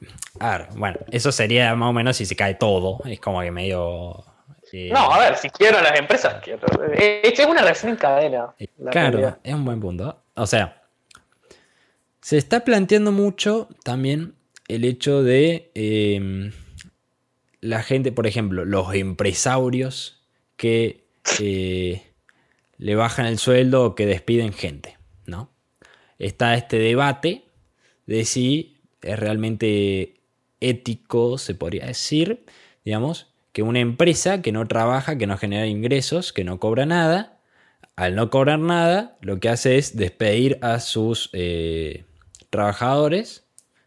bueno, 0.76 0.98
eso 1.12 1.32
sería 1.32 1.76
más 1.76 1.90
o 1.90 1.94
menos 1.94 2.18
si 2.18 2.26
se 2.26 2.36
cae 2.36 2.56
todo. 2.56 3.00
Es 3.06 3.20
como 3.20 3.42
que 3.42 3.52
medio. 3.52 4.24
Eh, 4.72 4.90
no, 4.92 5.12
a 5.12 5.20
ver, 5.20 5.38
si 5.38 5.50
quiero 5.50 5.82
las 5.82 5.98
empresas, 5.98 6.36
quiero. 6.44 6.66
Eh, 6.94 7.22
es 7.24 7.46
una 7.46 7.62
reacción 7.62 7.92
en 7.92 7.98
cadena. 7.98 8.54
Claro, 8.92 9.38
es 9.44 9.54
un 9.54 9.66
buen 9.66 9.80
punto. 9.80 10.24
O 10.36 10.46
sea, 10.46 10.84
se 12.22 12.38
está 12.38 12.64
planteando 12.64 13.12
mucho 13.12 13.70
también 13.84 14.36
el 14.68 14.84
hecho 14.84 15.24
de 15.24 15.72
em, 15.76 16.52
la 17.62 17.82
gente, 17.84 18.12
por 18.12 18.28
ejemplo, 18.28 18.66
los 18.66 18.94
empresarios 18.94 20.26
que 20.58 21.06
le 22.78 22.96
bajan 22.96 23.26
el 23.26 23.38
sueldo 23.38 23.84
o 23.84 23.96
que 23.96 24.06
despiden 24.06 24.54
gente, 24.54 24.98
¿no? 25.26 25.52
Está 26.20 26.56
este 26.56 26.78
debate 26.78 27.46
de 28.06 28.26
si 28.26 28.82
es 29.02 29.20
realmente 29.20 30.17
ético, 30.60 31.38
se 31.38 31.56
podría 31.56 31.86
decir, 31.86 32.46
digamos, 32.84 33.34
que 33.52 33.64
una 33.64 33.80
empresa 33.80 34.42
que 34.42 34.52
no 34.52 34.68
trabaja, 34.68 35.18
que 35.18 35.28
no 35.28 35.38
genera 35.38 35.66
ingresos, 35.66 36.32
que 36.34 36.44
no 36.44 36.60
cobra 36.60 36.86
nada, 36.86 37.40
al 37.96 38.16
no 38.16 38.30
cobrar 38.30 38.60
nada, 38.60 39.18
lo 39.22 39.40
que 39.40 39.50
hace 39.50 39.78
es 39.78 39.98
despedir 39.98 40.60
a 40.62 40.80
sus 40.80 41.32
eh, 41.34 42.06
trabajadores 42.52 43.46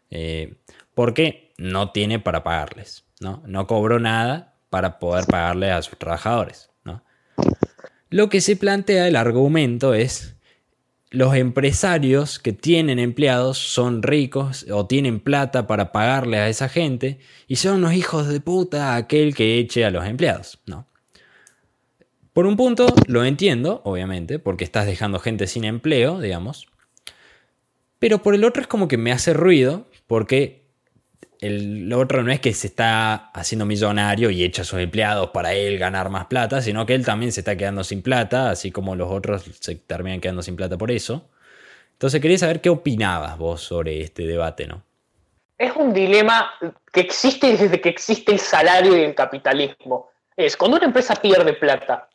eh, 0.09 0.55
porque 0.93 1.53
no 1.57 1.91
tiene 1.91 2.19
para 2.19 2.43
pagarles, 2.43 3.05
¿no? 3.21 3.41
No 3.45 3.67
cobró 3.67 3.99
nada 3.99 4.55
para 4.69 4.99
poder 4.99 5.25
pagarle 5.25 5.71
a 5.71 5.81
sus 5.81 5.97
trabajadores, 5.97 6.69
¿no? 6.83 7.03
Lo 8.09 8.29
que 8.29 8.41
se 8.41 8.57
plantea, 8.57 9.07
el 9.07 9.15
argumento 9.15 9.93
es, 9.93 10.35
los 11.11 11.35
empresarios 11.35 12.39
que 12.39 12.53
tienen 12.53 12.97
empleados 12.97 13.57
son 13.57 14.01
ricos 14.01 14.65
o 14.71 14.87
tienen 14.87 15.19
plata 15.19 15.67
para 15.67 15.91
pagarle 15.91 16.37
a 16.37 16.47
esa 16.47 16.69
gente 16.69 17.19
y 17.47 17.57
son 17.57 17.75
unos 17.75 17.93
hijos 17.93 18.29
de 18.29 18.39
puta 18.39 18.95
aquel 18.95 19.35
que 19.35 19.59
eche 19.59 19.83
a 19.83 19.91
los 19.91 20.05
empleados, 20.05 20.61
¿no? 20.65 20.87
Por 22.31 22.45
un 22.45 22.55
punto 22.55 22.85
lo 23.07 23.25
entiendo, 23.25 23.81
obviamente, 23.83 24.39
porque 24.39 24.63
estás 24.63 24.85
dejando 24.85 25.19
gente 25.19 25.47
sin 25.47 25.65
empleo, 25.65 26.21
digamos. 26.21 26.67
Pero 27.99 28.23
por 28.23 28.33
el 28.33 28.45
otro 28.45 28.61
es 28.61 28.67
como 28.67 28.87
que 28.87 28.97
me 28.97 29.11
hace 29.11 29.33
ruido, 29.33 29.89
porque 30.07 30.60
el 31.41 31.91
otro 31.93 32.21
no 32.21 32.31
es 32.31 32.39
que 32.39 32.53
se 32.53 32.67
está 32.67 33.31
haciendo 33.33 33.65
millonario 33.65 34.29
y 34.29 34.43
echa 34.43 34.61
a 34.61 34.65
sus 34.65 34.79
empleados 34.79 35.31
para 35.31 35.53
él 35.53 35.79
ganar 35.79 36.09
más 36.09 36.27
plata, 36.27 36.61
sino 36.61 36.85
que 36.85 36.93
él 36.93 37.03
también 37.03 37.31
se 37.31 37.41
está 37.41 37.57
quedando 37.57 37.83
sin 37.83 38.03
plata, 38.03 38.51
así 38.51 38.71
como 38.71 38.95
los 38.95 39.11
otros 39.11 39.43
se 39.59 39.75
terminan 39.75 40.21
quedando 40.21 40.43
sin 40.43 40.55
plata 40.55 40.77
por 40.77 40.91
eso. 40.91 41.29
Entonces 41.93 42.21
quería 42.21 42.37
saber 42.37 42.61
qué 42.61 42.69
opinabas 42.69 43.39
vos 43.39 43.61
sobre 43.61 44.01
este 44.01 44.27
debate, 44.27 44.67
¿no? 44.67 44.83
Es 45.57 45.71
un 45.75 45.93
dilema 45.93 46.51
que 46.91 47.01
existe 47.01 47.57
desde 47.57 47.81
que 47.81 47.89
existe 47.89 48.31
el 48.31 48.39
salario 48.39 48.95
y 48.95 49.01
el 49.01 49.15
capitalismo. 49.15 50.09
Es 50.35 50.55
cuando 50.55 50.77
una 50.77 50.85
empresa 50.87 51.15
pierde 51.15 51.53
plata, 51.53 52.07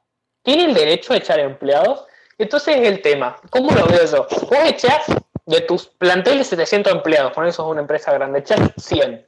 tiene 0.43 0.67
el 0.67 0.75
derecho 0.75 1.13
a 1.13 1.17
echar 1.17 1.41
empleados. 1.41 2.05
Entonces 2.39 2.77
es 2.77 2.89
el 2.89 3.03
tema. 3.03 3.37
¿Cómo 3.51 3.73
lo 3.73 3.87
veo 3.87 4.05
yo? 4.05 4.27
Vos 4.31 4.59
echás 4.67 5.07
de 5.47 5.61
tus 5.61 5.87
planteles 5.87 6.49
700 6.49 6.93
empleados, 6.93 7.33
por 7.33 7.47
eso 7.47 7.65
es 7.65 7.71
una 7.71 7.81
empresa 7.81 8.13
grande, 8.13 8.41
echás 8.41 8.61
100. 8.77 9.27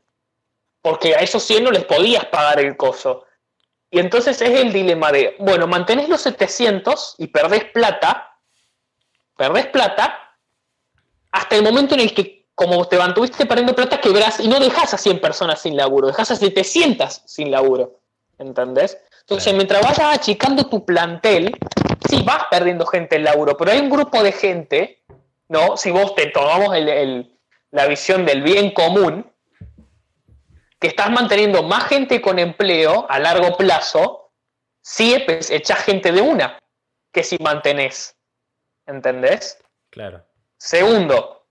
Porque 0.82 1.14
a 1.14 1.20
esos 1.20 1.42
100 1.44 1.64
no 1.64 1.70
les 1.70 1.84
podías 1.84 2.24
pagar 2.26 2.60
el 2.60 2.76
coso. 2.76 3.24
Y 3.90 4.00
entonces 4.00 4.40
es 4.42 4.50
el 4.50 4.72
dilema 4.72 5.10
de, 5.12 5.36
bueno, 5.38 5.66
mantenés 5.66 6.08
los 6.08 6.20
700 6.20 7.14
y 7.18 7.28
perdés 7.28 7.64
plata, 7.66 8.36
perdés 9.36 9.66
plata, 9.66 10.36
hasta 11.30 11.56
el 11.56 11.62
momento 11.62 11.94
en 11.94 12.00
el 12.00 12.12
que, 12.12 12.46
como 12.54 12.86
te 12.86 12.98
mantuviste 12.98 13.46
perdiendo 13.46 13.74
plata, 13.74 14.00
quebrás 14.00 14.40
y 14.40 14.48
no 14.48 14.58
dejas 14.58 14.92
a 14.92 14.98
100 14.98 15.20
personas 15.20 15.62
sin 15.62 15.76
laburo, 15.76 16.08
dejas 16.08 16.32
a 16.32 16.36
700 16.36 17.22
sin 17.24 17.50
laburo. 17.50 18.00
¿Entendés? 18.38 18.98
Entonces, 19.20 19.52
mientras 19.54 19.82
vayas 19.82 20.18
achicando 20.18 20.66
tu 20.66 20.84
plantel, 20.84 21.56
sí 22.08 22.22
vas 22.22 22.44
perdiendo 22.50 22.86
gente 22.86 23.16
en 23.16 23.24
laburo, 23.24 23.56
pero 23.56 23.72
hay 23.72 23.78
un 23.78 23.90
grupo 23.90 24.22
de 24.22 24.32
gente, 24.32 25.02
¿no? 25.48 25.76
Si 25.76 25.90
vos 25.90 26.14
te 26.14 26.26
tomamos 26.26 26.74
la 27.70 27.86
visión 27.86 28.24
del 28.24 28.42
bien 28.42 28.72
común, 28.72 29.30
que 30.80 30.88
estás 30.88 31.10
manteniendo 31.10 31.62
más 31.62 31.88
gente 31.88 32.20
con 32.20 32.38
empleo 32.38 33.06
a 33.08 33.18
largo 33.18 33.56
plazo, 33.56 34.32
si 34.80 35.14
echas 35.14 35.84
gente 35.84 36.12
de 36.12 36.20
una, 36.20 36.58
que 37.12 37.24
si 37.24 37.36
mantenés. 37.38 38.16
¿Entendés? 38.86 39.58
Claro. 39.90 40.24
Segundo, 40.56 41.46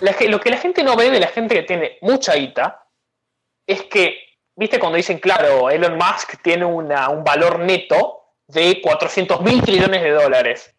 lo 0.00 0.40
que 0.40 0.50
la 0.50 0.58
gente 0.58 0.82
no 0.82 0.96
ve 0.96 1.10
de 1.10 1.20
la 1.20 1.28
gente 1.28 1.54
que 1.54 1.62
tiene 1.62 1.98
mucha 2.00 2.34
guita 2.34 2.86
es 3.66 3.84
que 3.84 4.18
viste 4.56 4.78
cuando 4.78 4.96
dicen, 4.96 5.18
claro, 5.18 5.70
Elon 5.70 5.96
Musk 5.96 6.42
tiene 6.42 6.64
un 6.64 6.88
valor 7.24 7.60
neto 7.60 8.22
de 8.46 8.80
400 8.82 9.40
mil 9.40 9.62
trillones 9.62 10.02
de 10.02 10.10
dólares. 10.10 10.74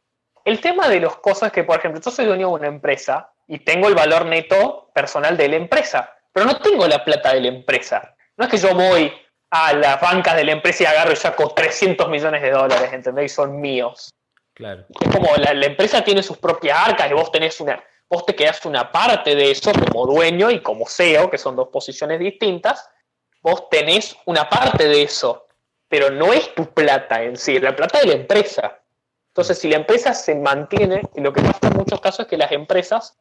El 0.45 0.59
tema 0.59 0.89
de 0.89 0.99
las 0.99 1.15
cosas 1.17 1.51
que, 1.51 1.63
por 1.63 1.79
ejemplo, 1.79 2.01
yo 2.01 2.11
soy 2.11 2.25
dueño 2.25 2.47
de 2.49 2.53
una 2.53 2.67
empresa 2.67 3.31
y 3.47 3.59
tengo 3.59 3.87
el 3.87 3.95
valor 3.95 4.25
neto 4.25 4.91
personal 4.93 5.37
de 5.37 5.47
la 5.47 5.55
empresa, 5.55 6.15
pero 6.31 6.45
no 6.45 6.59
tengo 6.59 6.87
la 6.87 7.03
plata 7.03 7.33
de 7.33 7.41
la 7.41 7.47
empresa. 7.47 8.15
No 8.35 8.45
es 8.45 8.51
que 8.51 8.57
yo 8.57 8.73
voy 8.73 9.11
a 9.51 9.73
las 9.73 10.01
bancas 10.01 10.35
de 10.35 10.43
la 10.43 10.51
empresa 10.53 10.83
y 10.83 10.85
agarro 10.87 11.13
y 11.13 11.15
saco 11.15 11.49
300 11.49 12.09
millones 12.09 12.41
de 12.41 12.51
dólares, 12.51 12.91
¿entendéis? 12.91 13.33
Son 13.33 13.61
míos. 13.61 14.13
Claro. 14.53 14.85
Es 14.99 15.15
como 15.15 15.35
la, 15.37 15.53
la, 15.53 15.65
empresa 15.65 16.03
tiene 16.03 16.21
sus 16.21 16.37
propias 16.37 16.77
arcas 16.87 17.09
y 17.09 17.13
vos 17.13 17.31
tenés 17.31 17.59
una, 17.59 17.83
vos 18.09 18.25
te 18.25 18.35
quedás 18.35 18.65
una 18.65 18.91
parte 18.91 19.35
de 19.35 19.51
eso 19.51 19.71
como 19.71 20.05
dueño 20.05 20.51
y 20.51 20.59
como 20.61 20.87
CEO, 20.87 21.29
que 21.29 21.37
son 21.37 21.55
dos 21.55 21.69
posiciones 21.69 22.19
distintas, 22.19 22.89
vos 23.41 23.69
tenés 23.69 24.15
una 24.25 24.49
parte 24.49 24.87
de 24.87 25.03
eso, 25.03 25.47
pero 25.87 26.11
no 26.11 26.33
es 26.33 26.53
tu 26.53 26.71
plata 26.71 27.23
en 27.23 27.37
sí, 27.37 27.55
es 27.55 27.61
la 27.63 27.75
plata 27.75 27.99
de 27.99 28.07
la 28.07 28.13
empresa. 28.13 28.79
Entonces, 29.33 29.57
si 29.57 29.67
la 29.67 29.77
empresa 29.77 30.13
se 30.13 30.35
mantiene, 30.35 31.01
y 31.15 31.21
lo 31.21 31.33
que 31.33 31.41
pasa 31.41 31.67
en 31.67 31.77
muchos 31.77 31.99
casos 31.99 32.19
es 32.21 32.27
que 32.27 32.37
las 32.37 32.51
empresas 32.51 33.17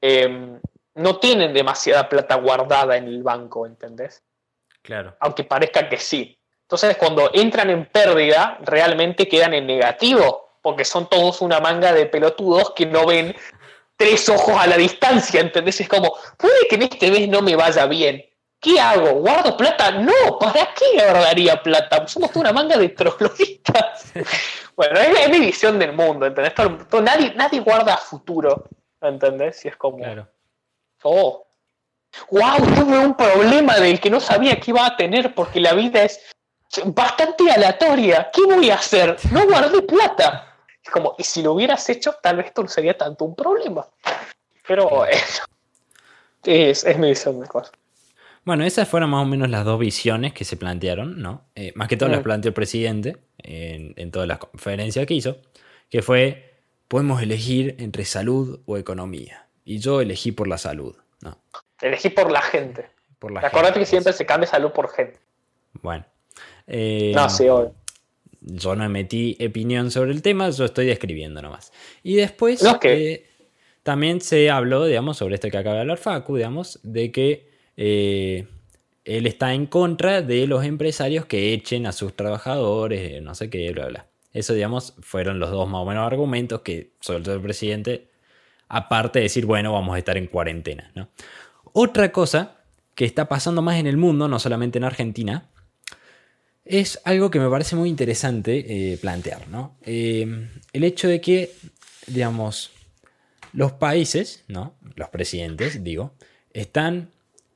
em, 0.00 0.58
no 0.94 1.18
tienen 1.18 1.52
demasiada 1.52 2.08
plata 2.08 2.36
guardada 2.36 2.96
en 2.96 3.04
el 3.04 3.22
banco, 3.22 3.66
¿entendés? 3.66 4.22
Claro. 4.80 5.14
Aunque 5.20 5.44
parezca 5.44 5.86
que 5.86 5.98
sí. 5.98 6.38
Entonces, 6.62 6.96
cuando 6.96 7.30
entran 7.34 7.68
en 7.68 7.84
pérdida, 7.84 8.58
realmente 8.62 9.28
quedan 9.28 9.52
en 9.52 9.66
negativo, 9.66 10.54
porque 10.62 10.86
son 10.86 11.10
todos 11.10 11.42
una 11.42 11.60
manga 11.60 11.92
de 11.92 12.06
pelotudos 12.06 12.70
que 12.70 12.86
no 12.86 13.04
ven 13.04 13.36
tres 13.96 14.30
ojos 14.30 14.56
a 14.58 14.66
la 14.66 14.78
distancia, 14.78 15.42
¿entendés? 15.42 15.78
Es 15.82 15.88
como, 15.90 16.16
puede 16.38 16.66
que 16.70 16.76
en 16.76 16.82
este 16.84 17.10
mes 17.10 17.28
no 17.28 17.42
me 17.42 17.54
vaya 17.54 17.84
bien, 17.84 18.24
¿Qué 18.60 18.78
hago? 18.78 19.20
¿Guardo 19.20 19.56
plata? 19.56 19.90
No, 19.90 20.38
¿para 20.38 20.68
qué 20.74 20.92
guardaría 20.94 21.62
plata? 21.62 22.06
Somos 22.06 22.30
toda 22.30 22.42
una 22.42 22.52
manga 22.52 22.76
de 22.76 22.90
trogloditas. 22.90 24.12
bueno, 24.76 25.00
es, 25.00 25.30
mi 25.30 25.40
visión 25.40 25.78
del 25.78 25.94
mundo, 25.94 26.26
¿entendés? 26.26 26.52
nadie, 27.02 27.32
nadie 27.34 27.60
guarda 27.60 27.96
futuro, 27.96 28.68
¿entendés? 29.00 29.64
Y 29.64 29.68
es 29.68 29.76
como... 29.76 29.96
Claro. 29.96 30.28
Oh. 31.02 31.46
¡Wow! 32.30 32.58
Tuve 32.74 32.98
un 32.98 33.16
problema 33.16 33.76
del 33.78 33.98
que 33.98 34.10
no 34.10 34.20
sabía 34.20 34.60
que 34.60 34.72
iba 34.72 34.84
a 34.84 34.96
tener 34.96 35.34
porque 35.34 35.58
la 35.58 35.72
vida 35.72 36.02
es 36.02 36.20
bastante 36.84 37.50
aleatoria. 37.50 38.30
¿Qué 38.30 38.42
voy 38.44 38.70
a 38.70 38.74
hacer? 38.74 39.16
No 39.32 39.46
guardé 39.46 39.80
plata. 39.82 40.54
Es 40.82 40.90
como, 40.90 41.14
y 41.16 41.24
si 41.24 41.42
lo 41.42 41.52
hubieras 41.52 41.88
hecho, 41.88 42.14
tal 42.20 42.36
vez 42.36 42.46
esto 42.46 42.62
no 42.62 42.68
sería 42.68 42.98
tanto 42.98 43.24
un 43.24 43.34
problema. 43.34 43.86
Pero 44.66 45.06
eso. 45.06 45.44
Es, 46.44 46.84
es 46.84 46.98
mi 46.98 47.10
visión 47.10 47.40
de 47.40 47.46
cosas. 47.46 47.72
Bueno, 48.44 48.64
esas 48.64 48.88
fueron 48.88 49.10
más 49.10 49.22
o 49.22 49.26
menos 49.26 49.50
las 49.50 49.64
dos 49.64 49.78
visiones 49.78 50.32
que 50.32 50.44
se 50.44 50.56
plantearon, 50.56 51.20
¿no? 51.20 51.44
Eh, 51.54 51.72
más 51.74 51.88
que 51.88 51.96
todo 51.96 52.08
las 52.08 52.20
mm. 52.20 52.24
planteó 52.24 52.48
el 52.48 52.54
presidente 52.54 53.18
en, 53.38 54.10
todas 54.10 54.26
las 54.26 54.38
conferencias 54.38 55.06
que 55.06 55.14
hizo, 55.14 55.38
que 55.90 56.02
fue, 56.02 56.54
podemos 56.88 57.22
elegir 57.22 57.76
entre 57.78 58.04
salud 58.04 58.60
o 58.66 58.76
economía. 58.76 59.46
Y 59.64 59.78
yo 59.78 60.00
elegí 60.00 60.32
por 60.32 60.48
la 60.48 60.58
salud, 60.58 60.96
¿no? 61.20 61.38
Elegí 61.80 62.08
por 62.08 62.30
la 62.30 62.40
gente. 62.40 62.86
Por 63.18 63.30
la 63.30 63.40
Acordate 63.40 63.78
que 63.78 63.86
siempre 63.86 64.12
se 64.14 64.24
cambia 64.24 64.48
salud 64.48 64.72
por 64.72 64.90
gente. 64.90 65.18
Bueno. 65.74 66.06
Eh, 66.66 67.12
no, 67.14 67.28
sí, 67.28 67.46
obvio. 67.48 67.74
Yo 68.40 68.74
no 68.74 68.84
emití 68.84 69.36
opinión 69.46 69.90
sobre 69.90 70.12
el 70.12 70.22
tema, 70.22 70.48
yo 70.48 70.64
estoy 70.64 70.86
describiendo 70.86 71.42
nomás. 71.42 71.72
Y 72.02 72.16
después 72.16 72.62
eh, 72.82 73.28
también 73.82 74.22
se 74.22 74.48
habló, 74.48 74.86
digamos, 74.86 75.18
sobre 75.18 75.34
esto 75.34 75.50
que 75.50 75.58
acaba 75.58 75.74
de 75.74 75.80
hablar 75.82 75.98
Facu, 75.98 76.36
digamos, 76.36 76.80
de 76.82 77.12
que 77.12 77.49
eh, 77.82 78.46
él 79.06 79.26
está 79.26 79.54
en 79.54 79.64
contra 79.64 80.20
de 80.20 80.46
los 80.46 80.66
empresarios 80.66 81.24
que 81.24 81.54
echen 81.54 81.86
a 81.86 81.92
sus 81.92 82.14
trabajadores, 82.14 83.12
eh, 83.12 83.20
no 83.22 83.34
sé 83.34 83.48
qué, 83.48 83.72
bla, 83.72 83.86
bla. 83.86 84.06
Eso, 84.34 84.52
digamos, 84.52 84.94
fueron 85.00 85.38
los 85.38 85.50
dos 85.50 85.66
más 85.66 85.80
o 85.80 85.86
menos 85.86 86.06
argumentos 86.06 86.60
que 86.60 86.92
soltó 87.00 87.32
el 87.32 87.40
presidente, 87.40 88.10
aparte 88.68 89.20
de 89.20 89.22
decir, 89.22 89.46
bueno, 89.46 89.72
vamos 89.72 89.94
a 89.94 89.98
estar 89.98 90.18
en 90.18 90.26
cuarentena. 90.26 90.92
Otra 91.72 92.12
cosa 92.12 92.58
que 92.94 93.06
está 93.06 93.30
pasando 93.30 93.62
más 93.62 93.78
en 93.78 93.86
el 93.86 93.96
mundo, 93.96 94.28
no 94.28 94.38
solamente 94.38 94.76
en 94.76 94.84
Argentina, 94.84 95.48
es 96.66 97.00
algo 97.04 97.30
que 97.30 97.40
me 97.40 97.48
parece 97.48 97.76
muy 97.76 97.88
interesante 97.88 98.92
eh, 98.92 98.98
plantear. 98.98 99.48
¿no? 99.48 99.78
el 99.86 100.84
hecho 100.84 101.08
de 101.08 101.22
que, 101.22 101.54
digamos, 102.06 102.72
los 103.54 103.72
países, 103.72 104.44
¿no? 104.48 104.74
los 104.96 105.08
presidentes, 105.08 105.82
digo, 105.82 106.12
están 106.52 107.08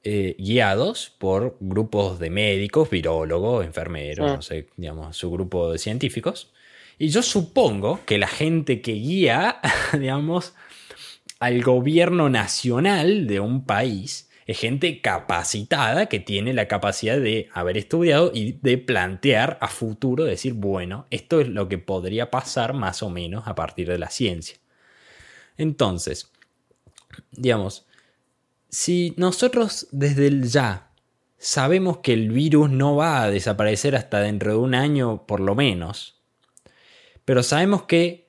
eh, 0.04 0.37
guiados 0.38 1.14
por 1.16 1.56
grupos 1.61 2.18
de 2.18 2.28
médicos, 2.28 2.90
virólogos, 2.90 3.64
enfermeros, 3.64 4.37
no 4.37 4.42
sé, 4.42 4.68
digamos, 4.76 5.16
su 5.16 5.30
grupo 5.30 5.73
de 5.73 5.78
científicos. 5.78 6.52
Y 6.99 7.08
yo 7.08 7.23
supongo 7.23 8.00
que 8.04 8.18
la 8.18 8.28
gente 8.28 8.82
que 8.82 8.92
guía, 8.92 9.61
digamos, 9.99 10.52
al 11.40 11.62
gobierno 11.62 12.28
nacional 12.28 13.26
de 13.26 13.40
un 13.40 13.64
país 13.64 14.28
es 14.46 14.58
gente 14.58 15.00
capacitada 15.00 16.06
que 16.06 16.20
tiene 16.20 16.52
la 16.52 16.68
capacidad 16.68 17.18
de 17.18 17.49
haber 17.54 17.78
estudiado 17.78 18.30
y 18.34 18.58
de 18.61 18.76
plantear 18.76 19.56
a 19.62 19.68
futuro, 19.68 20.25
decir, 20.25 20.52
bueno, 20.52 21.06
esto 21.11 21.40
es 21.40 21.49
lo 21.49 21.68
que 21.68 21.78
podría 21.78 22.30
pasar 22.30 22.75
más 22.75 23.02
o 23.02 23.08
menos 23.08 23.49
a 23.49 23.54
partir 23.54 23.88
de 23.88 23.99
la 23.99 24.11
ciencia. 24.11 24.58
Entonces, 25.56 26.30
digamos, 27.32 27.87
si 28.75 29.14
nosotros 29.16 29.87
desde 29.93 30.26
el 30.26 30.49
ya 30.49 30.90
sabemos 31.38 31.99
que 31.99 32.12
el 32.12 32.33
virus 32.33 32.71
no 32.71 32.97
va 32.97 33.23
a 33.23 33.31
desaparecer 33.31 33.95
hasta 33.95 34.19
dentro 34.19 34.50
de 34.50 34.59
un 34.59 34.75
año 34.75 35.26
por 35.28 35.38
lo 35.38 35.54
menos, 35.54 36.21
pero 37.25 37.45
sabemos 37.45 37.85
que, 37.85 38.26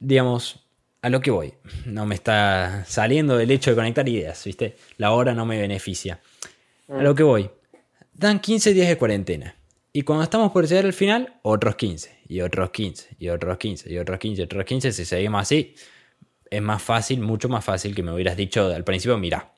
digamos, 0.00 0.66
a 1.02 1.08
lo 1.08 1.20
que 1.20 1.30
voy, 1.30 1.54
no 1.86 2.04
me 2.04 2.16
está 2.16 2.84
saliendo 2.88 3.36
del 3.36 3.52
hecho 3.52 3.70
de 3.70 3.76
conectar 3.76 4.08
ideas, 4.08 4.42
¿viste? 4.42 4.76
La 4.96 5.12
hora 5.12 5.34
no 5.34 5.46
me 5.46 5.60
beneficia. 5.60 6.18
A 6.88 7.00
lo 7.00 7.14
que 7.14 7.22
voy, 7.22 7.48
dan 8.14 8.40
15 8.40 8.74
días 8.74 8.88
de 8.88 8.98
cuarentena. 8.98 9.54
Y 9.92 10.02
cuando 10.02 10.24
estamos 10.24 10.50
por 10.50 10.66
llegar 10.66 10.84
al 10.84 10.92
final, 10.92 11.38
otros 11.42 11.76
15, 11.76 12.22
y 12.26 12.40
otros 12.40 12.70
15, 12.70 13.16
y 13.20 13.28
otros 13.28 13.56
15, 13.56 13.92
y 13.92 13.98
otros 13.98 14.18
15, 14.18 14.40
y 14.40 14.44
otros 14.44 14.64
15. 14.64 14.92
Si 14.92 15.04
seguimos 15.04 15.42
así, 15.42 15.76
es 16.50 16.62
más 16.62 16.82
fácil, 16.82 17.20
mucho 17.20 17.48
más 17.48 17.64
fácil 17.64 17.94
que 17.94 18.02
me 18.02 18.12
hubieras 18.12 18.36
dicho 18.36 18.66
al 18.66 18.84
principio, 18.84 19.18
mira, 19.18 19.52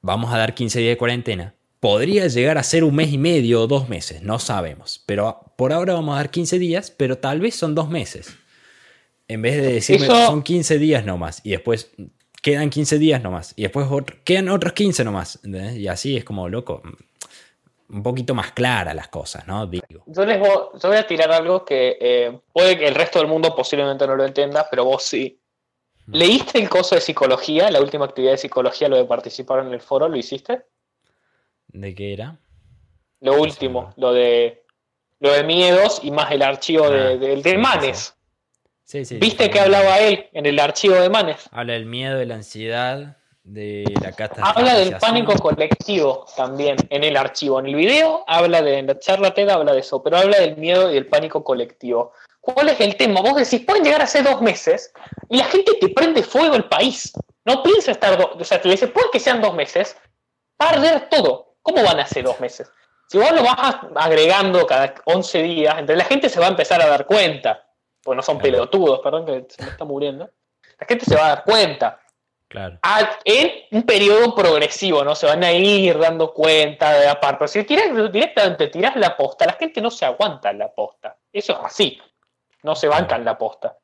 vamos 0.00 0.32
a 0.32 0.38
dar 0.38 0.54
15 0.54 0.80
días 0.80 0.92
de 0.92 0.98
cuarentena. 0.98 1.54
Podría 1.80 2.26
llegar 2.28 2.56
a 2.56 2.62
ser 2.62 2.84
un 2.84 2.94
mes 2.94 3.12
y 3.12 3.18
medio 3.18 3.62
o 3.62 3.66
dos 3.66 3.88
meses, 3.88 4.22
no 4.22 4.38
sabemos. 4.38 5.02
Pero 5.06 5.52
por 5.56 5.72
ahora 5.72 5.94
vamos 5.94 6.14
a 6.14 6.18
dar 6.18 6.30
15 6.30 6.58
días, 6.58 6.90
pero 6.90 7.18
tal 7.18 7.40
vez 7.40 7.54
son 7.56 7.74
dos 7.74 7.88
meses. 7.90 8.34
En 9.28 9.42
vez 9.42 9.56
de 9.56 9.72
decirme 9.74 10.06
son 10.06 10.42
15 10.42 10.78
días 10.78 11.04
nomás 11.04 11.40
y 11.44 11.50
después 11.50 11.90
quedan 12.42 12.68
15 12.68 12.98
días 12.98 13.22
nomás 13.22 13.54
y 13.56 13.62
después 13.62 13.86
quedan 14.24 14.50
otros 14.50 14.74
15 14.74 15.04
nomás. 15.04 15.40
Y 15.44 15.88
así 15.88 16.16
es 16.16 16.24
como 16.24 16.48
loco. 16.48 16.82
Un 17.88 18.02
poquito 18.02 18.34
más 18.34 18.52
clara 18.52 18.92
las 18.92 19.08
cosas, 19.08 19.46
¿no? 19.46 19.66
Digo. 19.66 20.04
Yo 20.06 20.24
les 20.26 20.38
voy, 20.38 20.96
a 20.96 21.06
tirar 21.06 21.32
algo 21.32 21.64
que 21.64 21.96
eh, 22.00 22.38
puede 22.52 22.78
que 22.78 22.86
el 22.86 22.94
resto 22.94 23.18
del 23.18 23.28
mundo 23.28 23.54
posiblemente 23.54 24.06
no 24.06 24.16
lo 24.16 24.24
entienda, 24.24 24.66
pero 24.70 24.84
vos 24.84 25.02
sí. 25.02 25.38
¿Leíste 26.06 26.58
el 26.58 26.68
coso 26.68 26.94
de 26.94 27.00
psicología, 27.00 27.70
la 27.70 27.80
última 27.80 28.04
actividad 28.04 28.32
de 28.32 28.38
psicología, 28.38 28.88
lo 28.88 28.96
de 28.96 29.04
participar 29.04 29.64
en 29.64 29.72
el 29.72 29.80
foro? 29.80 30.08
¿Lo 30.08 30.16
hiciste? 30.16 30.64
¿De 31.68 31.94
qué 31.94 32.12
era? 32.12 32.38
Lo 33.20 33.40
último, 33.40 33.94
lo 33.96 34.12
de 34.12 34.64
lo 35.20 35.32
de 35.32 35.42
miedos 35.42 36.00
y 36.02 36.10
más 36.10 36.30
el 36.32 36.42
archivo 36.42 36.90
de, 36.90 37.54
ah, 37.56 37.58
Manes. 37.58 38.14
¿Viste 39.18 39.48
que 39.48 39.58
hablaba 39.58 39.98
él 40.00 40.28
en 40.32 40.44
el 40.44 40.60
archivo 40.60 40.96
de 40.96 41.08
Manes? 41.08 41.48
Habla 41.50 41.72
del 41.72 41.86
miedo, 41.86 42.18
de 42.18 42.26
la 42.26 42.34
ansiedad, 42.34 43.16
de 43.42 43.84
la 44.02 44.14
Habla 44.42 44.74
del 44.74 44.96
pánico 44.98 45.34
colectivo 45.34 46.26
también 46.36 46.76
en 46.90 47.04
el 47.04 47.16
archivo. 47.16 47.60
En 47.60 47.66
el 47.66 47.74
video 47.74 48.24
habla 48.26 48.62
de, 48.62 48.78
en 48.78 48.86
la 48.86 48.98
charla 48.98 49.32
TED 49.32 49.48
habla 49.48 49.72
de 49.72 49.80
eso, 49.80 50.02
pero 50.02 50.18
habla 50.18 50.38
del 50.40 50.56
miedo 50.56 50.90
y 50.90 50.94
del 50.94 51.06
pánico 51.06 51.42
colectivo. 51.44 52.12
¿Cuál 52.44 52.68
es 52.68 52.80
el 52.80 52.96
tema? 52.96 53.22
Vos 53.22 53.36
decís, 53.36 53.64
pueden 53.66 53.84
llegar 53.84 54.02
a 54.02 54.06
ser 54.06 54.24
dos 54.24 54.42
meses 54.42 54.92
y 55.30 55.38
la 55.38 55.44
gente 55.44 55.72
te 55.80 55.88
prende 55.88 56.22
fuego 56.22 56.54
el 56.54 56.64
país. 56.64 57.12
No 57.44 57.62
piensa 57.62 57.92
estar, 57.92 58.20
o 58.20 58.44
sea, 58.44 58.60
te 58.60 58.68
dice, 58.68 58.88
puede 58.88 59.10
que 59.10 59.20
sean 59.20 59.40
dos 59.40 59.54
meses, 59.54 59.96
va 60.60 60.66
a 60.66 60.70
arder 60.70 61.08
todo. 61.08 61.56
¿Cómo 61.62 61.82
van 61.82 62.00
a 62.00 62.06
ser 62.06 62.24
dos 62.24 62.38
meses? 62.40 62.70
Si 63.08 63.16
vos 63.16 63.32
lo 63.32 63.42
vas 63.42 63.76
agregando 63.96 64.66
cada 64.66 64.94
11 65.06 65.42
días, 65.42 65.78
entre 65.78 65.96
la 65.96 66.04
gente 66.04 66.28
se 66.28 66.38
va 66.38 66.46
a 66.46 66.50
empezar 66.50 66.82
a 66.82 66.86
dar 66.86 67.06
cuenta. 67.06 67.66
Porque 68.02 68.16
no 68.16 68.22
son 68.22 68.38
pelotudos, 68.38 69.00
perdón 69.00 69.24
que 69.24 69.46
se 69.48 69.62
me 69.62 69.70
está 69.70 69.84
muriendo. 69.86 70.28
La 70.78 70.86
gente 70.86 71.06
se 71.06 71.16
va 71.16 71.26
a 71.26 71.28
dar 71.28 71.44
cuenta. 71.44 72.00
Claro. 72.46 72.78
en 73.24 73.50
un 73.72 73.82
periodo 73.82 74.32
progresivo, 74.34 75.02
¿no? 75.02 75.16
Se 75.16 75.26
van 75.26 75.42
a 75.42 75.50
ir 75.50 75.98
dando 75.98 76.32
cuenta 76.32 76.92
de 76.92 77.06
la 77.06 77.18
parte. 77.18 77.48
Si 77.48 77.64
tiras, 77.64 77.86
directamente 78.12 78.68
tiras 78.68 78.94
la 78.94 79.16
posta, 79.16 79.46
la 79.46 79.54
gente 79.54 79.80
no 79.80 79.90
se 79.90 80.04
aguanta 80.04 80.52
la 80.52 80.72
posta. 80.72 81.16
Eso 81.32 81.52
es 81.54 81.58
así. 81.64 82.00
No 82.64 82.74
se 82.74 82.88
banca 82.88 83.14
en 83.14 83.24
la 83.24 83.38
posta. 83.38 83.78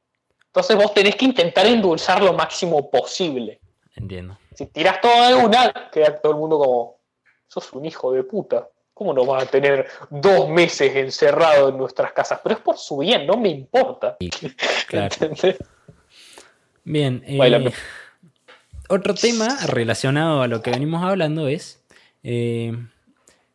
Entonces 0.47 0.77
vos 0.77 0.93
tenés 0.93 1.15
que 1.15 1.27
intentar 1.27 1.65
endulzar 1.67 2.21
lo 2.21 2.33
máximo 2.33 2.91
posible. 2.91 3.61
Entiendo. 3.95 4.37
Si 4.55 4.67
tiras 4.67 5.01
todo 5.01 5.29
de 5.29 5.35
una, 5.35 5.91
queda 5.93 6.21
todo 6.21 6.33
el 6.33 6.39
mundo 6.39 6.59
como, 6.59 7.01
sos 7.47 7.73
un 7.73 7.85
hijo 7.85 8.13
de 8.13 8.25
puta. 8.25 8.69
¿Cómo 8.93 9.15
no 9.15 9.25
va 9.25 9.43
a 9.43 9.47
tener 9.47 9.89
dos 10.11 10.49
meses 10.49 10.95
encerrado 10.95 11.69
en 11.69 11.79
nuestras 11.79 12.13
casas? 12.13 12.41
Pero 12.43 12.57
es 12.57 12.61
por 12.61 12.77
su 12.77 12.99
bien, 12.99 13.27
no 13.27 13.37
me 13.37 13.49
importa. 13.49 14.17
Claro. 14.89 15.15
Bien. 16.83 17.23
Eh, 17.27 17.73
otro 18.89 19.15
tema 19.15 19.57
relacionado 19.67 20.43
a 20.43 20.49
lo 20.49 20.63
que 20.63 20.73
venimos 20.73 21.05
hablando 21.05 21.47
es 21.47 21.81
eh, 22.25 22.77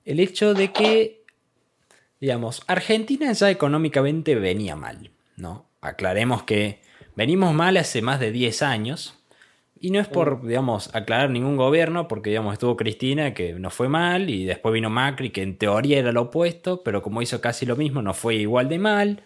el 0.05 0.19
hecho 0.21 0.53
de 0.53 0.71
que, 0.71 1.25
digamos, 2.21 2.63
Argentina 2.67 3.33
ya 3.33 3.49
económicamente 3.49 4.35
venía 4.35 4.77
mal, 4.77 5.11
¿no? 5.37 5.65
Aclaremos 5.81 6.43
que 6.43 6.81
venimos 7.15 7.53
mal 7.53 7.77
hace 7.77 8.01
más 8.01 8.19
de 8.19 8.31
10 8.31 8.61
años 8.61 9.15
y 9.79 9.91
no 9.91 9.99
es 9.99 10.07
por, 10.07 10.41
digamos, 10.47 10.89
aclarar 10.95 11.29
ningún 11.29 11.57
gobierno, 11.57 12.07
porque, 12.07 12.29
digamos, 12.29 12.53
estuvo 12.53 12.77
Cristina, 12.77 13.33
que 13.33 13.53
no 13.53 13.69
fue 13.69 13.89
mal, 13.89 14.29
y 14.29 14.45
después 14.45 14.73
vino 14.73 14.89
Macri, 14.89 15.29
que 15.29 15.43
en 15.43 15.57
teoría 15.57 15.99
era 15.99 16.11
lo 16.11 16.23
opuesto, 16.23 16.81
pero 16.81 17.03
como 17.03 17.21
hizo 17.21 17.41
casi 17.41 17.65
lo 17.65 17.75
mismo, 17.75 18.01
no 18.01 18.13
fue 18.13 18.35
igual 18.35 18.69
de 18.69 18.79
mal. 18.79 19.23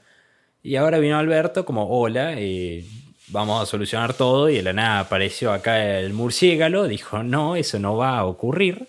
Y 0.63 0.76
ahora 0.76 0.98
vino 1.00 1.17
Alberto 1.17 1.65
como, 1.65 1.88
hola, 1.88 2.34
eh, 2.36 2.84
vamos 3.28 3.62
a 3.62 3.65
solucionar 3.67 4.13
todo, 4.15 4.50
y 4.50 4.56
de 4.56 4.63
la 4.63 4.74
nada 4.74 5.00
apareció 5.02 5.54
acá 5.54 6.00
el 6.00 6.13
murciélago, 6.13 6.88
dijo, 6.88 7.24
no, 7.24 7.56
eso 7.56 7.80
no 7.80 7.95
va 7.95 8.17
a 8.17 8.26
ocurrir. 8.26 8.88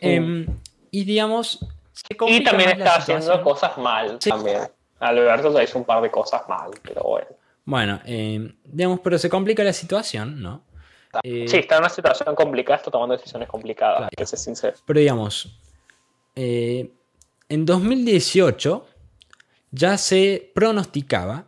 Em, 0.00 0.46
y, 0.92 1.04
digamos, 1.04 1.66
Y 2.28 2.44
también 2.44 2.70
está 2.70 2.96
haciendo 2.96 3.42
cosas 3.42 3.76
mal, 3.76 4.18
también. 4.20 4.60
Alberto 5.00 5.60
hizo 5.62 5.78
un 5.78 5.84
par 5.84 6.02
de 6.02 6.10
cosas 6.10 6.42
mal, 6.48 6.70
pero 6.82 7.02
bueno. 7.02 7.26
Bueno, 7.64 8.00
em, 8.04 8.56
digamos, 8.64 9.00
pero 9.00 9.18
se 9.18 9.28
complica 9.28 9.62
la 9.62 9.72
situación, 9.72 10.40
¿no? 10.40 10.62
Eh, 11.22 11.46
sí, 11.48 11.58
está 11.58 11.76
en 11.76 11.82
una 11.82 11.90
situación 11.90 12.34
complicada, 12.34 12.76
está 12.76 12.90
tomando 12.90 13.16
decisiones 13.16 13.48
complicadas, 13.48 14.08
que 14.16 14.26
ser 14.26 14.38
sincero. 14.38 14.76
Pero 14.84 15.00
digamos, 15.00 15.58
eh, 16.34 16.90
en 17.48 17.66
2018 17.66 18.86
ya 19.70 19.96
se 19.98 20.50
pronosticaba 20.54 21.46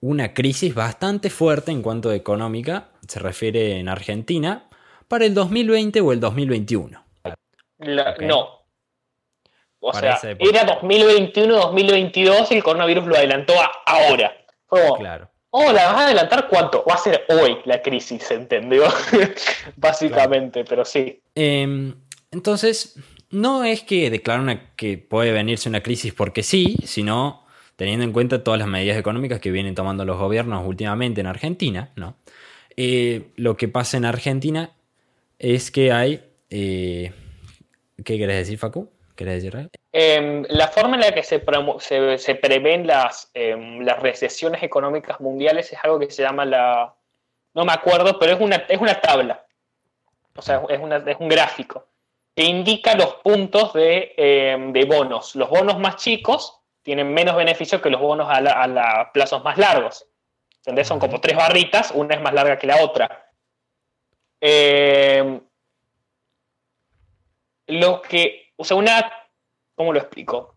una 0.00 0.34
crisis 0.34 0.74
bastante 0.74 1.30
fuerte 1.30 1.72
en 1.72 1.82
cuanto 1.82 2.10
a 2.10 2.14
económica, 2.14 2.88
se 3.06 3.18
refiere 3.18 3.78
en 3.78 3.88
Argentina, 3.88 4.68
para 5.08 5.24
el 5.24 5.34
2020 5.34 6.00
o 6.00 6.12
el 6.12 6.20
2021. 6.20 7.04
No. 8.20 8.65
O 9.88 9.92
sea, 9.92 10.18
era 10.38 10.80
2021-2022 10.80 12.48
y 12.50 12.54
el 12.54 12.62
coronavirus 12.62 13.06
lo 13.06 13.16
adelantó 13.16 13.54
a 13.60 13.70
ahora. 13.86 14.36
claro. 14.98 15.30
Oh, 15.50 15.72
¿la 15.72 15.86
vas 15.86 16.02
a 16.02 16.04
adelantar 16.06 16.48
cuánto? 16.48 16.84
Va 16.86 16.94
a 16.94 16.98
ser 16.98 17.24
hoy 17.28 17.58
la 17.64 17.80
crisis, 17.80 18.24
¿se 18.24 18.34
¿entendió? 18.34 18.84
Básicamente, 19.76 20.64
pero 20.64 20.84
sí. 20.84 21.22
Em, 21.34 21.94
entonces, 22.30 22.98
no 23.30 23.64
es 23.64 23.82
que 23.82 24.10
declaran 24.10 24.72
que 24.76 24.98
puede 24.98 25.32
venirse 25.32 25.68
una 25.68 25.82
crisis 25.82 26.12
porque 26.12 26.42
sí, 26.42 26.76
sino 26.84 27.46
teniendo 27.76 28.04
en 28.04 28.12
cuenta 28.12 28.44
todas 28.44 28.58
las 28.58 28.68
medidas 28.68 28.98
económicas 28.98 29.40
que 29.40 29.50
vienen 29.50 29.74
tomando 29.74 30.04
los 30.04 30.18
gobiernos 30.18 30.66
últimamente 30.66 31.22
en 31.22 31.26
Argentina, 31.26 31.90
¿no? 31.96 32.16
Eh, 32.76 33.28
lo 33.36 33.56
que 33.56 33.68
pasa 33.68 33.96
en 33.96 34.04
Argentina 34.04 34.72
es 35.38 35.70
que 35.70 35.92
hay... 35.92 36.22
Eh, 36.50 37.12
¿Qué 38.04 38.18
querés 38.18 38.36
decir, 38.36 38.58
Facu? 38.58 38.90
¿Querés 39.16 39.42
decir 39.42 39.70
Em, 39.92 40.44
la 40.50 40.68
forma 40.68 40.96
en 40.96 41.00
la 41.00 41.12
que 41.12 41.22
se, 41.22 41.40
se, 42.18 42.34
prevén 42.34 42.86
las, 42.86 43.30
em, 43.32 43.80
las, 43.80 43.98
recesiones 44.00 44.62
económicas 44.62 45.20
mundiales 45.20 45.72
es 45.72 45.78
algo 45.82 45.98
que 45.98 46.10
se 46.10 46.22
llama 46.22 46.44
la... 46.44 46.94
No 47.54 47.64
me 47.64 47.72
acuerdo, 47.72 48.18
pero 48.18 48.34
es 48.34 48.40
una, 48.40 48.56
es 48.68 48.78
una 48.78 49.00
tabla. 49.00 49.46
O 50.36 50.42
sea, 50.42 50.62
es, 50.68 50.78
es 51.06 51.16
un 51.18 51.28
gráfico 51.30 51.86
que 52.36 52.44
indica 52.44 52.94
los 52.94 53.14
puntos 53.24 53.72
de, 53.72 54.12
em, 54.18 54.72
de, 54.74 54.84
bonos. 54.84 55.34
Los 55.34 55.48
bonos 55.48 55.78
más 55.78 55.96
chicos 55.96 56.60
tienen 56.82 57.14
menos 57.14 57.34
beneficio 57.34 57.80
que 57.80 57.88
los 57.88 58.00
bonos 58.00 58.28
a, 58.28 58.36
a 58.36 59.12
plazos 59.12 59.42
más 59.42 59.56
largos. 59.56 60.06
¿Entendés? 60.58 60.88
Son 60.88 60.98
como 60.98 61.22
tres 61.22 61.36
barritas, 61.36 61.90
una 61.92 62.16
es 62.16 62.20
más 62.20 62.34
larga 62.34 62.58
que 62.58 62.66
la 62.66 62.82
otra. 62.84 63.30
lo 67.68 68.02
que, 68.02 68.45
o 68.56 68.64
sea, 68.64 68.76
una 68.76 69.10
¿Cómo 69.76 69.92
lo 69.92 70.00
explico? 70.00 70.56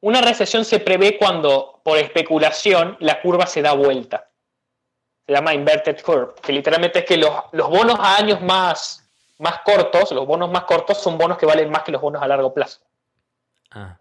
Una 0.00 0.20
recesión 0.20 0.64
se 0.64 0.80
prevé 0.80 1.18
cuando, 1.18 1.80
por 1.84 1.98
especulación, 1.98 2.96
la 3.00 3.20
curva 3.20 3.46
se 3.46 3.62
da 3.62 3.74
vuelta. 3.74 4.30
Se 5.26 5.32
llama 5.32 5.54
inverted 5.54 6.02
curve, 6.02 6.34
que 6.42 6.52
literalmente 6.52 7.00
es 7.00 7.04
que 7.04 7.16
los, 7.16 7.32
bonos 7.52 7.98
a 8.00 8.16
años 8.16 8.40
más, 8.40 9.08
más 9.38 9.60
cortos, 9.60 10.12
los 10.12 10.26
bonos 10.26 10.50
más 10.50 10.64
cortos 10.64 10.98
son 10.98 11.16
bonos 11.16 11.38
que 11.38 11.46
valen 11.46 11.70
más 11.70 11.82
que 11.82 11.92
los 11.92 12.00
bonos 12.00 12.22
a 12.22 12.26
largo 12.26 12.52
plazo. 12.52 12.80
Ah. 13.70 13.98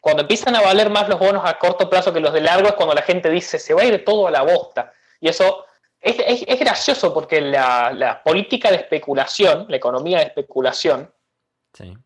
Cuando 0.00 0.22
empiezan 0.22 0.56
a 0.56 0.62
valer 0.62 0.90
más 0.90 1.08
los 1.08 1.18
bonos 1.18 1.42
a 1.44 1.58
corto 1.58 1.88
plazo 1.88 2.12
que 2.12 2.20
los 2.20 2.32
de 2.32 2.40
largo 2.40 2.68
es 2.68 2.74
cuando 2.74 2.94
la 2.94 3.02
gente 3.02 3.30
dice 3.30 3.58
se 3.58 3.72
va 3.72 3.82
a 3.82 3.84
ir 3.84 4.04
todo 4.04 4.26
a 4.26 4.30
la 4.30 4.42
bosta. 4.42 4.92
Y 5.20 5.28
eso 5.28 5.64
es, 6.00 6.44
es 6.46 6.58
gracioso 6.58 7.14
porque 7.14 7.40
la, 7.40 7.92
la, 7.92 8.22
política 8.22 8.70
de 8.70 8.76
especulación, 8.76 9.66
la 9.68 9.76
economía 9.76 10.18
de 10.18 10.24
especulación, 10.24 11.12
sí 11.72 11.96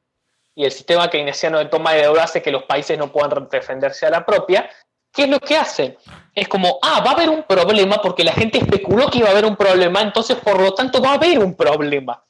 y 0.56 0.64
el 0.64 0.72
sistema 0.72 1.08
keynesiano 1.10 1.58
de 1.58 1.66
toma 1.66 1.92
de 1.92 2.02
deuda 2.02 2.24
hace 2.24 2.42
que 2.42 2.50
los 2.50 2.64
países 2.64 2.98
no 2.98 3.12
puedan 3.12 3.46
defenderse 3.48 4.06
a 4.06 4.10
la 4.10 4.24
propia, 4.24 4.68
¿qué 5.12 5.24
es 5.24 5.28
lo 5.28 5.38
que 5.38 5.54
hacen? 5.54 5.96
Es 6.34 6.48
como, 6.48 6.78
ah, 6.82 7.02
va 7.04 7.10
a 7.10 7.14
haber 7.14 7.28
un 7.28 7.42
problema 7.42 8.00
porque 8.02 8.24
la 8.24 8.32
gente 8.32 8.58
especuló 8.58 9.10
que 9.10 9.18
iba 9.18 9.28
a 9.28 9.32
haber 9.32 9.44
un 9.44 9.54
problema, 9.54 10.00
entonces 10.00 10.36
por 10.38 10.58
lo 10.58 10.72
tanto 10.72 11.00
va 11.02 11.10
a 11.10 11.14
haber 11.14 11.38
un 11.38 11.54
problema. 11.54 12.24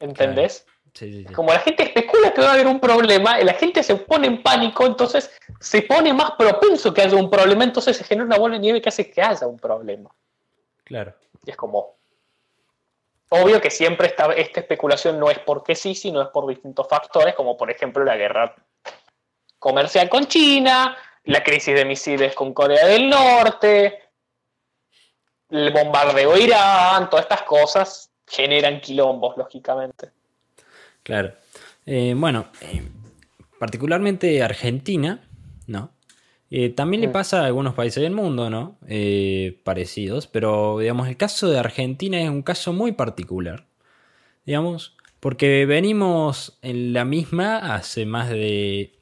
¿Entendés? 0.00 0.66
Como 1.32 1.52
la 1.52 1.60
gente 1.60 1.84
especula 1.84 2.34
que 2.34 2.40
va 2.40 2.50
a 2.50 2.52
haber 2.54 2.66
un 2.66 2.80
problema, 2.80 3.38
la 3.38 3.54
gente 3.54 3.84
se 3.84 3.94
pone 3.94 4.26
en 4.26 4.42
pánico, 4.42 4.84
entonces 4.84 5.30
se 5.60 5.82
pone 5.82 6.12
más 6.12 6.32
propenso 6.32 6.92
que 6.92 7.02
haya 7.02 7.16
un 7.16 7.30
problema, 7.30 7.62
entonces 7.62 7.96
se 7.96 8.04
genera 8.04 8.26
una 8.26 8.36
bola 8.36 8.54
de 8.54 8.60
nieve 8.60 8.82
que 8.82 8.88
hace 8.88 9.08
que 9.08 9.22
haya 9.22 9.46
un 9.46 9.60
problema. 9.60 10.10
Claro. 10.82 11.14
Y 11.46 11.50
es 11.50 11.56
como, 11.56 11.94
Obvio 13.34 13.62
que 13.62 13.70
siempre 13.70 14.08
esta, 14.08 14.30
esta 14.34 14.60
especulación 14.60 15.18
no 15.18 15.30
es 15.30 15.38
porque 15.38 15.74
sí, 15.74 15.94
sino 15.94 16.20
es 16.20 16.28
por 16.28 16.46
distintos 16.46 16.86
factores, 16.86 17.34
como 17.34 17.56
por 17.56 17.70
ejemplo 17.70 18.04
la 18.04 18.14
guerra 18.14 18.54
comercial 19.58 20.10
con 20.10 20.26
China, 20.26 20.94
la 21.24 21.42
crisis 21.42 21.74
de 21.74 21.86
misiles 21.86 22.34
con 22.34 22.52
Corea 22.52 22.86
del 22.86 23.08
Norte, 23.08 24.00
el 25.48 25.72
bombardeo 25.72 26.36
Irán, 26.36 27.08
todas 27.08 27.24
estas 27.24 27.40
cosas 27.44 28.10
generan 28.26 28.82
quilombos, 28.82 29.34
lógicamente. 29.38 30.10
Claro. 31.02 31.32
Eh, 31.86 32.12
bueno, 32.14 32.50
eh, 32.60 32.82
particularmente 33.58 34.42
Argentina, 34.42 35.26
¿no? 35.68 35.91
Eh, 36.54 36.68
también 36.68 37.00
le 37.00 37.08
mm. 37.08 37.12
pasa 37.12 37.40
a 37.40 37.46
algunos 37.46 37.72
países 37.72 38.02
del 38.02 38.12
mundo, 38.12 38.50
¿no? 38.50 38.76
parecidos, 39.64 40.26
pero 40.26 40.80
digamos, 40.80 41.08
el 41.08 41.16
caso 41.16 41.48
de 41.48 41.58
Argentina 41.58 42.20
es 42.20 42.28
un 42.28 42.42
caso 42.42 42.74
muy 42.74 42.92
particular, 42.92 43.64
digamos, 44.44 44.94
porque 45.18 45.64
venimos 45.64 46.58
en 46.60 46.92
la 46.92 47.06
misma 47.06 47.74
hace 47.74 48.04
más 48.04 48.28
de, 48.28 48.92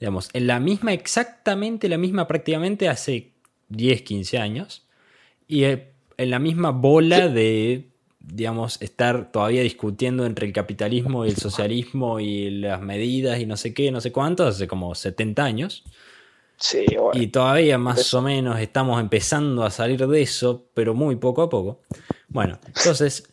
digamos, 0.00 0.28
en 0.34 0.46
la 0.46 0.60
misma, 0.60 0.92
exactamente 0.92 1.88
la 1.88 1.96
misma 1.96 2.28
prácticamente 2.28 2.90
hace 2.90 3.32
10, 3.70 4.02
15 4.02 4.38
años, 4.38 4.86
y 5.48 5.64
en 5.64 5.80
la 6.18 6.38
misma 6.38 6.72
bola 6.72 7.28
de 7.28 7.88
digamos, 8.20 8.80
estar 8.82 9.32
todavía 9.32 9.62
discutiendo 9.62 10.26
entre 10.26 10.46
el 10.46 10.52
capitalismo 10.52 11.24
y 11.24 11.30
el 11.30 11.36
socialismo 11.36 12.20
y 12.20 12.50
las 12.50 12.80
medidas 12.80 13.40
y 13.40 13.46
no 13.46 13.56
sé 13.56 13.72
qué, 13.72 13.90
no 13.90 14.00
sé 14.02 14.12
cuánto, 14.12 14.46
hace 14.46 14.68
como 14.68 14.94
70 14.94 15.42
años. 15.42 15.84
Sí, 16.62 16.86
Y 17.14 17.26
todavía 17.26 17.76
más 17.76 18.14
o 18.14 18.22
menos 18.22 18.60
estamos 18.60 19.00
empezando 19.00 19.64
a 19.64 19.70
salir 19.70 20.06
de 20.06 20.22
eso, 20.22 20.68
pero 20.74 20.94
muy 20.94 21.16
poco 21.16 21.42
a 21.42 21.50
poco. 21.50 21.82
Bueno, 22.28 22.60
entonces, 22.68 23.28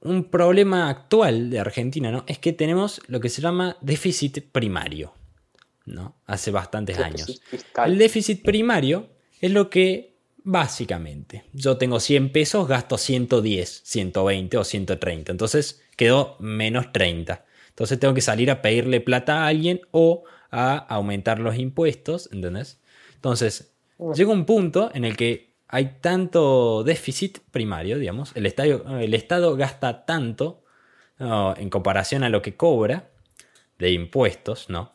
un 0.00 0.30
problema 0.30 0.88
actual 0.88 1.50
de 1.50 1.58
Argentina, 1.58 2.12
¿no? 2.12 2.22
Es 2.28 2.38
que 2.38 2.52
tenemos 2.52 3.00
lo 3.08 3.18
que 3.18 3.28
se 3.28 3.42
llama 3.42 3.76
déficit 3.80 4.52
primario, 4.52 5.14
¿no? 5.84 6.14
Hace 6.26 6.52
bastantes 6.52 6.96
años. 6.98 7.42
El 7.84 7.98
déficit 7.98 8.44
primario 8.44 9.08
es 9.40 9.50
lo 9.50 9.68
que 9.68 10.14
Básicamente, 10.46 11.44
yo 11.54 11.78
tengo 11.78 11.98
100 11.98 12.30
pesos, 12.30 12.68
gasto 12.68 12.98
110, 12.98 13.80
120 13.82 14.58
o 14.58 14.64
130. 14.64 15.32
Entonces 15.32 15.82
quedó 15.96 16.36
menos 16.38 16.92
30. 16.92 17.46
Entonces 17.70 17.98
tengo 17.98 18.12
que 18.12 18.20
salir 18.20 18.50
a 18.50 18.60
pedirle 18.60 19.00
plata 19.00 19.42
a 19.42 19.46
alguien 19.46 19.80
o 19.90 20.24
a 20.54 20.76
aumentar 20.76 21.40
los 21.40 21.56
impuestos, 21.56 22.30
¿entendés? 22.32 22.80
Entonces, 23.16 23.74
llega 24.14 24.30
un 24.30 24.44
punto 24.44 24.90
en 24.94 25.04
el 25.04 25.16
que 25.16 25.54
hay 25.66 25.96
tanto 26.00 26.84
déficit 26.84 27.38
primario, 27.50 27.98
digamos, 27.98 28.32
el, 28.36 28.46
el 28.46 29.14
Estado 29.14 29.56
gasta 29.56 30.04
tanto 30.06 30.62
en 31.18 31.70
comparación 31.70 32.22
a 32.22 32.28
lo 32.28 32.42
que 32.42 32.56
cobra 32.56 33.10
de 33.78 33.90
impuestos, 33.90 34.70
¿no? 34.70 34.92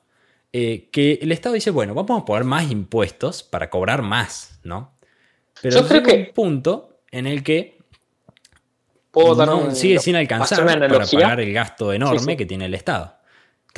Eh, 0.52 0.90
que 0.92 1.20
el 1.22 1.32
Estado 1.32 1.56
dice, 1.56 1.70
bueno, 1.72 1.94
vamos 1.94 2.24
a 2.24 2.26
poner 2.26 2.44
más 2.44 2.72
impuestos 2.72 3.44
para 3.44 3.70
cobrar 3.70 4.02
más, 4.02 4.60
¿no? 4.64 4.98
Pero 5.62 5.82
Yo 5.82 5.88
creo 5.88 6.04
que 6.04 6.14
un 6.14 6.34
punto 6.34 7.02
en 7.12 7.28
el 7.28 7.44
que 7.44 7.78
¿Puedo 9.12 9.72
sigue 9.76 10.00
sin 10.00 10.16
alcanzar 10.16 10.66
para 10.66 11.06
pagar 11.06 11.40
el 11.40 11.52
gasto 11.52 11.92
enorme 11.92 12.38
que 12.38 12.46
tiene 12.46 12.66
el 12.66 12.74
Estado. 12.74 13.19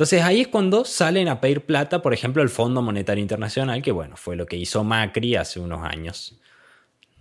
Entonces 0.02 0.24
ahí 0.24 0.40
es 0.40 0.48
cuando 0.48 0.84
salen 0.84 1.28
a 1.28 1.40
pedir 1.40 1.64
plata, 1.64 2.02
por 2.02 2.12
ejemplo, 2.12 2.42
el 2.42 2.48
Fondo 2.48 2.82
Monetario 2.82 3.22
Internacional, 3.22 3.80
que 3.82 3.92
bueno, 3.92 4.16
fue 4.16 4.34
lo 4.34 4.46
que 4.46 4.56
hizo 4.56 4.82
Macri 4.82 5.36
hace 5.36 5.60
unos 5.60 5.84
años. 5.84 6.40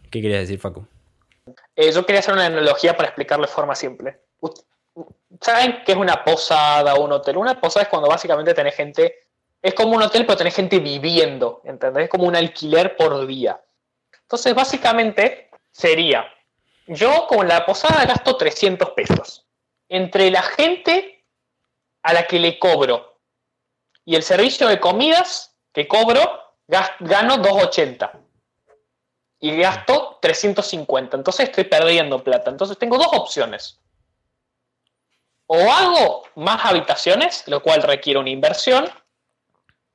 ¿Qué 0.10 0.20
querías 0.20 0.42
decir, 0.42 0.58
Facu? 0.58 0.88
Eh, 1.76 1.92
yo 1.92 2.04
quería 2.08 2.22
hacer 2.22 2.34
una 2.34 2.48
analogía 2.48 2.98
para 2.98 3.10
explicarlo 3.10 3.46
de 3.46 3.52
forma 3.52 3.76
simple. 3.76 4.22
¿Saben 5.40 5.84
qué 5.86 5.92
es 5.92 5.98
una 6.00 6.24
posada 6.24 6.96
o 6.96 7.06
un 7.06 7.12
hotel? 7.12 7.38
Una 7.38 7.62
posada 7.62 7.84
es 7.84 7.88
cuando 7.88 8.10
básicamente 8.10 8.56
tenés 8.56 8.74
gente, 8.74 9.14
es 9.62 9.76
como 9.76 9.96
un 9.96 10.02
hotel, 10.02 10.26
pero 10.26 10.38
tenés 10.38 10.56
gente 10.56 10.80
viviendo, 10.80 11.62
¿entendés? 11.66 12.06
Es 12.06 12.10
como 12.10 12.24
un 12.24 12.36
alquiler 12.36 12.96
por 12.96 13.28
día. 13.28 13.62
Entonces, 14.24 14.56
básicamente 14.56 15.52
sería, 15.70 16.26
yo 16.88 17.28
con 17.28 17.48
la 17.48 17.64
posada 17.64 18.06
gasto 18.06 18.38
300 18.38 18.90
pesos. 18.90 19.46
Entre 19.88 20.32
la 20.32 20.42
gente 20.42 21.11
a 22.04 22.14
la 22.14 22.26
que 22.26 22.40
le 22.40 22.58
cobro 22.60 23.12
y 24.06 24.16
el 24.16 24.24
servicio 24.24 24.68
de 24.68 24.80
comidas 24.80 25.56
que 25.74 25.88
cobro, 25.88 26.56
gano 26.68 27.38
280. 27.38 28.20
Y 29.40 29.58
gasto 29.58 30.20
350. 30.22 31.18
Entonces 31.18 31.50
estoy 31.50 31.64
perdiendo 31.64 32.24
plata. 32.24 32.52
Entonces 32.52 32.78
tengo 32.78 32.98
dos 32.98 33.10
opciones. 33.12 33.80
O 35.48 35.56
hago 35.56 36.24
más 36.36 36.64
habitaciones, 36.66 37.48
lo 37.48 37.62
cual 37.62 37.82
requiere 37.82 38.20
una 38.20 38.30
inversión, 38.30 38.90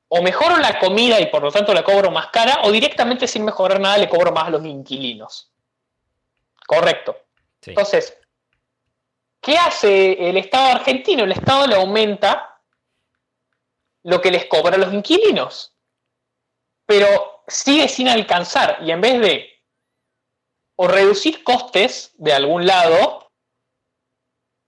o 0.09 0.21
mejoro 0.21 0.57
la 0.57 0.79
comida 0.79 1.19
y 1.19 1.27
por 1.27 1.41
lo 1.43 1.51
tanto 1.51 1.73
la 1.73 1.83
cobro 1.83 2.11
más 2.11 2.27
cara, 2.27 2.61
o 2.63 2.71
directamente 2.71 3.27
sin 3.27 3.43
mejorar 3.43 3.79
nada 3.79 3.97
le 3.97 4.09
cobro 4.09 4.31
más 4.31 4.47
a 4.47 4.51
los 4.51 4.65
inquilinos. 4.65 5.51
Correcto. 6.65 7.17
Entonces, 7.65 8.17
¿qué 9.47 9.57
hace 9.57 10.29
el 10.29 10.35
Estado 10.35 10.73
argentino? 10.75 11.23
El 11.23 11.31
Estado 11.31 11.67
le 11.67 11.75
aumenta 11.75 12.59
lo 14.03 14.19
que 14.19 14.29
les 14.29 14.45
cobra 14.47 14.75
a 14.75 14.77
los 14.77 14.93
inquilinos, 14.93 15.73
pero 16.85 17.43
sigue 17.47 17.87
sin 17.87 18.09
alcanzar 18.09 18.79
y 18.81 18.91
en 18.91 18.99
vez 18.99 19.21
de 19.21 19.49
o 20.75 20.89
reducir 20.89 21.45
costes 21.45 22.11
de 22.17 22.33
algún 22.33 22.67
lado, 22.67 23.31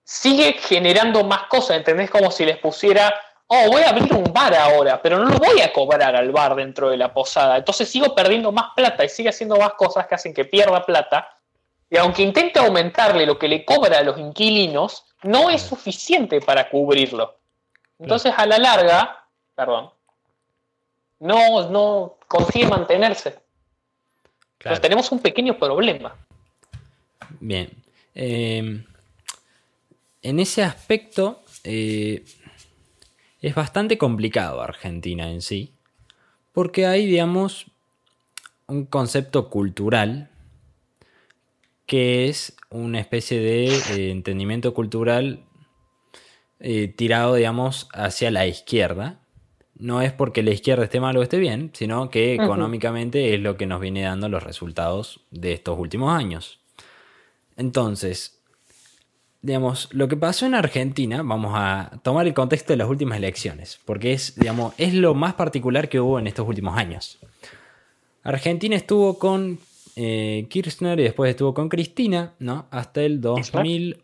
sigue 0.06 0.54
generando 0.54 1.26
más 1.26 1.48
cosas, 1.48 1.76
¿entendés? 1.76 2.10
Como 2.10 2.32
si 2.32 2.46
les 2.46 2.58
pusiera 2.58 3.13
oh, 3.48 3.70
voy 3.70 3.82
a 3.82 3.89
abrir 3.89 4.13
un 4.13 4.32
bar 4.32 4.56
ahora, 4.56 5.02
pero 5.02 5.20
no 5.20 5.26
lo 5.26 5.38
voy 5.38 5.60
a 5.60 5.74
cobrar 5.74 6.15
al 6.15 6.32
bar 6.32 6.56
dentro 6.56 6.89
de 6.89 6.98
la 6.98 7.13
posada. 7.13 7.58
Entonces 7.58 7.89
sigo 7.89 8.15
perdiendo 8.15 8.52
más 8.54 8.72
plata 8.76 9.04
y 9.04 9.10
sigue 9.10 9.30
haciendo 9.30 9.58
más 9.58 9.74
cosas 9.74 10.08
que 10.08 10.15
hacen 10.15 10.34
que 10.34 10.46
pierda 10.46 10.86
plata. 10.86 11.36
Y 11.89 11.97
aunque 11.97 12.21
intente 12.21 12.60
aumentarle 12.60 13.25
lo 13.25 13.39
que 13.39 13.47
le 13.47 13.65
cobra 13.65 13.99
a 13.99 14.04
los 14.04 14.17
inquilinos, 14.19 15.06
no 15.23 15.49
es 15.49 15.62
suficiente 15.62 16.39
para 16.39 16.69
cubrirlo. 16.69 17.38
Entonces 17.97 18.34
a 18.38 18.45
la 18.45 18.58
larga, 18.58 19.25
perdón, 19.56 19.89
no, 21.19 21.69
no 21.69 22.17
consigue 22.28 22.67
mantenerse. 22.67 23.39
Entonces 24.60 24.82
tenemos 24.82 25.12
un 25.12 25.19
pequeño 25.19 25.58
problema. 25.58 26.15
Bien. 27.39 27.69
Eh, 28.13 28.84
en 30.21 30.39
ese 30.39 30.63
aspecto, 30.63 31.41
eh, 31.63 32.23
es 33.41 33.56
bastante 33.56 33.97
complicado 33.97 34.62
Argentina 34.62 35.30
en 35.32 35.41
sí, 35.41 35.73
porque 36.52 36.86
hay, 36.86 37.06
digamos, 37.06 37.67
un 38.67 38.86
concepto 38.86 39.49
cultural 39.49 40.29
que 41.89 42.30
es 42.30 42.56
una 42.69 42.99
especie 42.99 43.39
de 43.39 43.65
eh, 43.65 44.12
entendimiento 44.12 44.75
cultural 44.75 45.43
eh, 46.60 46.88
tirado, 46.88 47.34
digamos, 47.34 47.89
hacia 47.93 48.30
la 48.30 48.45
izquierda. 48.45 49.21
No 49.73 50.04
es 50.04 50.13
porque 50.13 50.43
la 50.43 50.52
izquierda 50.52 50.84
esté 50.84 50.99
mal 50.99 51.17
o 51.17 51.23
esté 51.23 51.39
bien, 51.39 51.71
sino 51.73 52.12
que 52.12 52.36
económicamente 52.36 53.34
es 53.34 53.41
lo 53.41 53.58
que 53.58 53.65
nos 53.65 53.82
viene 53.82 54.04
dando 54.04 54.30
los 54.30 54.43
resultados 54.43 55.21
de 55.32 55.54
estos 55.54 55.80
últimos 55.80 56.13
años. 56.13 56.60
Entonces, 57.58 58.39
digamos, 59.41 59.89
lo 59.91 60.08
que 60.08 60.15
pasó 60.15 60.45
en 60.45 60.54
Argentina, 60.54 61.23
vamos 61.23 61.54
a 61.56 61.99
tomar 62.04 62.28
el 62.28 62.36
contexto 62.36 62.71
de 62.71 62.78
las 62.78 62.88
últimas 62.88 63.17
elecciones, 63.17 63.80
porque 63.84 64.13
es, 64.13 64.36
digamos, 64.36 64.75
es 64.78 64.93
lo 64.93 65.15
más 65.15 65.34
particular 65.34 65.89
que 65.89 65.99
hubo 65.99 66.19
en 66.19 66.28
estos 66.28 66.47
últimos 66.47 66.78
años. 66.78 67.17
Argentina 68.21 68.75
estuvo 68.75 69.17
con 69.17 69.58
eh, 69.95 70.47
Kirchner 70.49 70.99
y 70.99 71.04
después 71.04 71.30
estuvo 71.30 71.54
con 71.54 71.69
Cristina, 71.69 72.34
¿no? 72.39 72.67
Hasta 72.71 73.02
el 73.02 73.21
2000, 73.21 74.02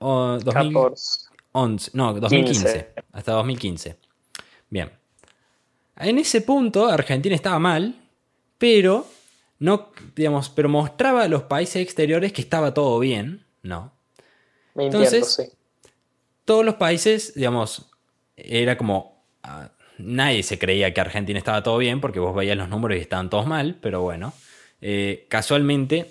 2011, 0.00 1.90
no, 1.94 2.14
2015, 2.14 2.94
hasta 3.12 3.32
2015. 3.32 3.96
Bien. 4.70 4.90
En 5.98 6.18
ese 6.18 6.42
punto 6.42 6.86
Argentina 6.86 7.34
estaba 7.34 7.58
mal, 7.58 7.94
pero 8.58 9.06
no, 9.58 9.90
digamos, 10.14 10.50
pero 10.50 10.68
mostraba 10.68 11.22
a 11.22 11.28
los 11.28 11.44
países 11.44 11.82
exteriores 11.82 12.32
que 12.32 12.42
estaba 12.42 12.74
todo 12.74 12.98
bien, 12.98 13.44
¿no? 13.62 13.92
Entonces, 14.74 15.56
todos 16.44 16.64
los 16.64 16.74
países, 16.74 17.34
digamos, 17.34 17.90
era 18.36 18.76
como... 18.76 19.24
Ah, 19.42 19.70
nadie 19.98 20.42
se 20.42 20.58
creía 20.58 20.92
que 20.92 21.00
Argentina 21.00 21.38
estaba 21.38 21.62
todo 21.62 21.78
bien 21.78 22.00
porque 22.00 22.20
vos 22.20 22.34
veías 22.34 22.56
los 22.56 22.68
números 22.68 22.98
y 22.98 23.00
estaban 23.00 23.30
todos 23.30 23.46
mal, 23.46 23.78
pero 23.80 24.02
bueno. 24.02 24.34
Eh, 24.80 25.26
casualmente, 25.28 26.10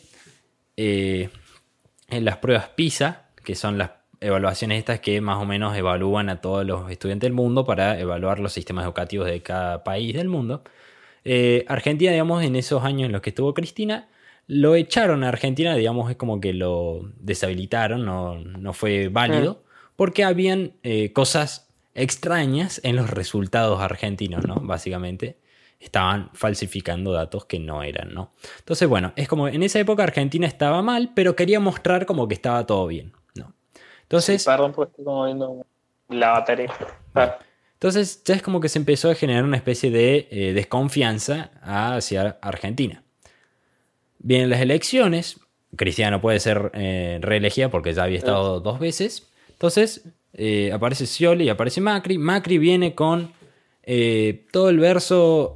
eh, 0.78 1.30
en 2.10 2.26
las 2.26 2.38
pruebas 2.38 2.70
PISA, 2.70 3.30
que 3.44 3.56
son 3.56 3.78
las 3.78 3.92
evaluaciones 4.22 4.80
estas 4.80 5.00
que 5.00 5.22
más 5.22 5.42
o 5.42 5.46
menos 5.46 5.76
evalúan 5.78 6.30
a 6.30 6.42
todos 6.42 6.66
los 6.66 6.90
estudiantes 6.90 7.28
del 7.28 7.34
mundo 7.34 7.66
para 7.66 8.00
evaluar 8.00 8.40
los 8.40 8.54
sistemas 8.54 8.86
educativos 8.86 9.28
de 9.28 9.42
cada 9.42 9.84
país 9.84 10.16
del 10.16 10.30
mundo. 10.30 10.64
Eh, 11.24 11.66
Argentina, 11.68 12.12
digamos, 12.12 12.44
en 12.44 12.56
esos 12.56 12.84
años 12.84 13.08
en 13.08 13.12
los 13.12 13.22
que 13.22 13.32
estuvo 13.32 13.54
Cristina, 13.54 14.10
lo 14.48 14.76
echaron 14.76 15.24
a 15.24 15.30
Argentina, 15.30 15.76
digamos, 15.76 16.10
es 16.12 16.18
como 16.18 16.40
que 16.40 16.54
lo 16.54 17.10
deshabilitaron, 17.20 18.06
no, 18.06 18.74
fue 18.74 19.10
válido, 19.10 19.64
porque 19.96 20.24
habían 20.24 20.74
cosas 21.14 21.68
extrañas 21.96 22.80
en 22.84 22.96
los 22.96 23.10
resultados 23.10 23.82
argentinos, 23.82 24.46
¿no? 24.46 24.56
Básicamente 24.62 25.38
estaban 25.80 26.30
falsificando 26.34 27.12
datos 27.12 27.46
que 27.46 27.60
no 27.60 27.84
eran, 27.84 28.14
¿no? 28.14 28.32
Entonces, 28.60 28.88
bueno, 28.88 29.14
es 29.16 29.28
como 29.28 29.48
en 29.48 29.64
esa 29.64 29.80
época 29.80 30.04
Argentina 30.04 30.48
estaba 30.48 30.82
mal, 30.82 31.12
pero 31.16 31.36
quería 31.36 31.60
mostrar 31.60 32.06
como 32.06 32.28
que 32.28 32.34
estaba 32.34 32.66
todo 32.66 32.88
bien, 32.88 33.14
¿no? 33.36 33.54
Entonces... 34.04 34.44
perdón, 34.46 34.74
pues 34.74 34.90
estoy 34.90 35.06
como 35.06 35.26
viendo 35.26 35.66
la 36.10 36.32
batería. 36.32 36.72
Ah. 37.14 37.38
Entonces 37.74 38.24
ya 38.24 38.36
es 38.36 38.42
como 38.42 38.60
que 38.60 38.70
se 38.70 38.80
empezó 38.80 39.12
a 39.12 39.16
generar 39.16 39.44
una 39.44 39.58
especie 39.58 39.92
de 39.92 40.28
eh, 40.32 40.54
desconfianza 40.54 41.52
hacia 41.62 42.38
Argentina. 42.42 43.04
Vienen 44.20 44.50
las 44.50 44.62
elecciones, 44.62 45.40
Cristiano 45.76 46.22
puede 46.22 46.40
ser 46.40 46.72
eh, 46.74 47.20
reelegida 47.22 47.70
porque 47.70 47.94
ya 47.94 48.04
había 48.04 48.18
estado 48.18 48.60
dos 48.60 48.80
veces. 48.80 49.28
Entonces 49.50 50.06
eh, 50.34 50.72
aparece 50.74 51.06
Scioli 51.06 51.46
y 51.46 51.50
aparece 51.50 51.82
Macri. 51.82 52.18
Macri 52.18 52.58
viene 52.58 52.96
con 52.96 53.32
eh, 53.86 54.46
todo 54.52 54.70
el 54.70 54.80
verso 54.80 55.56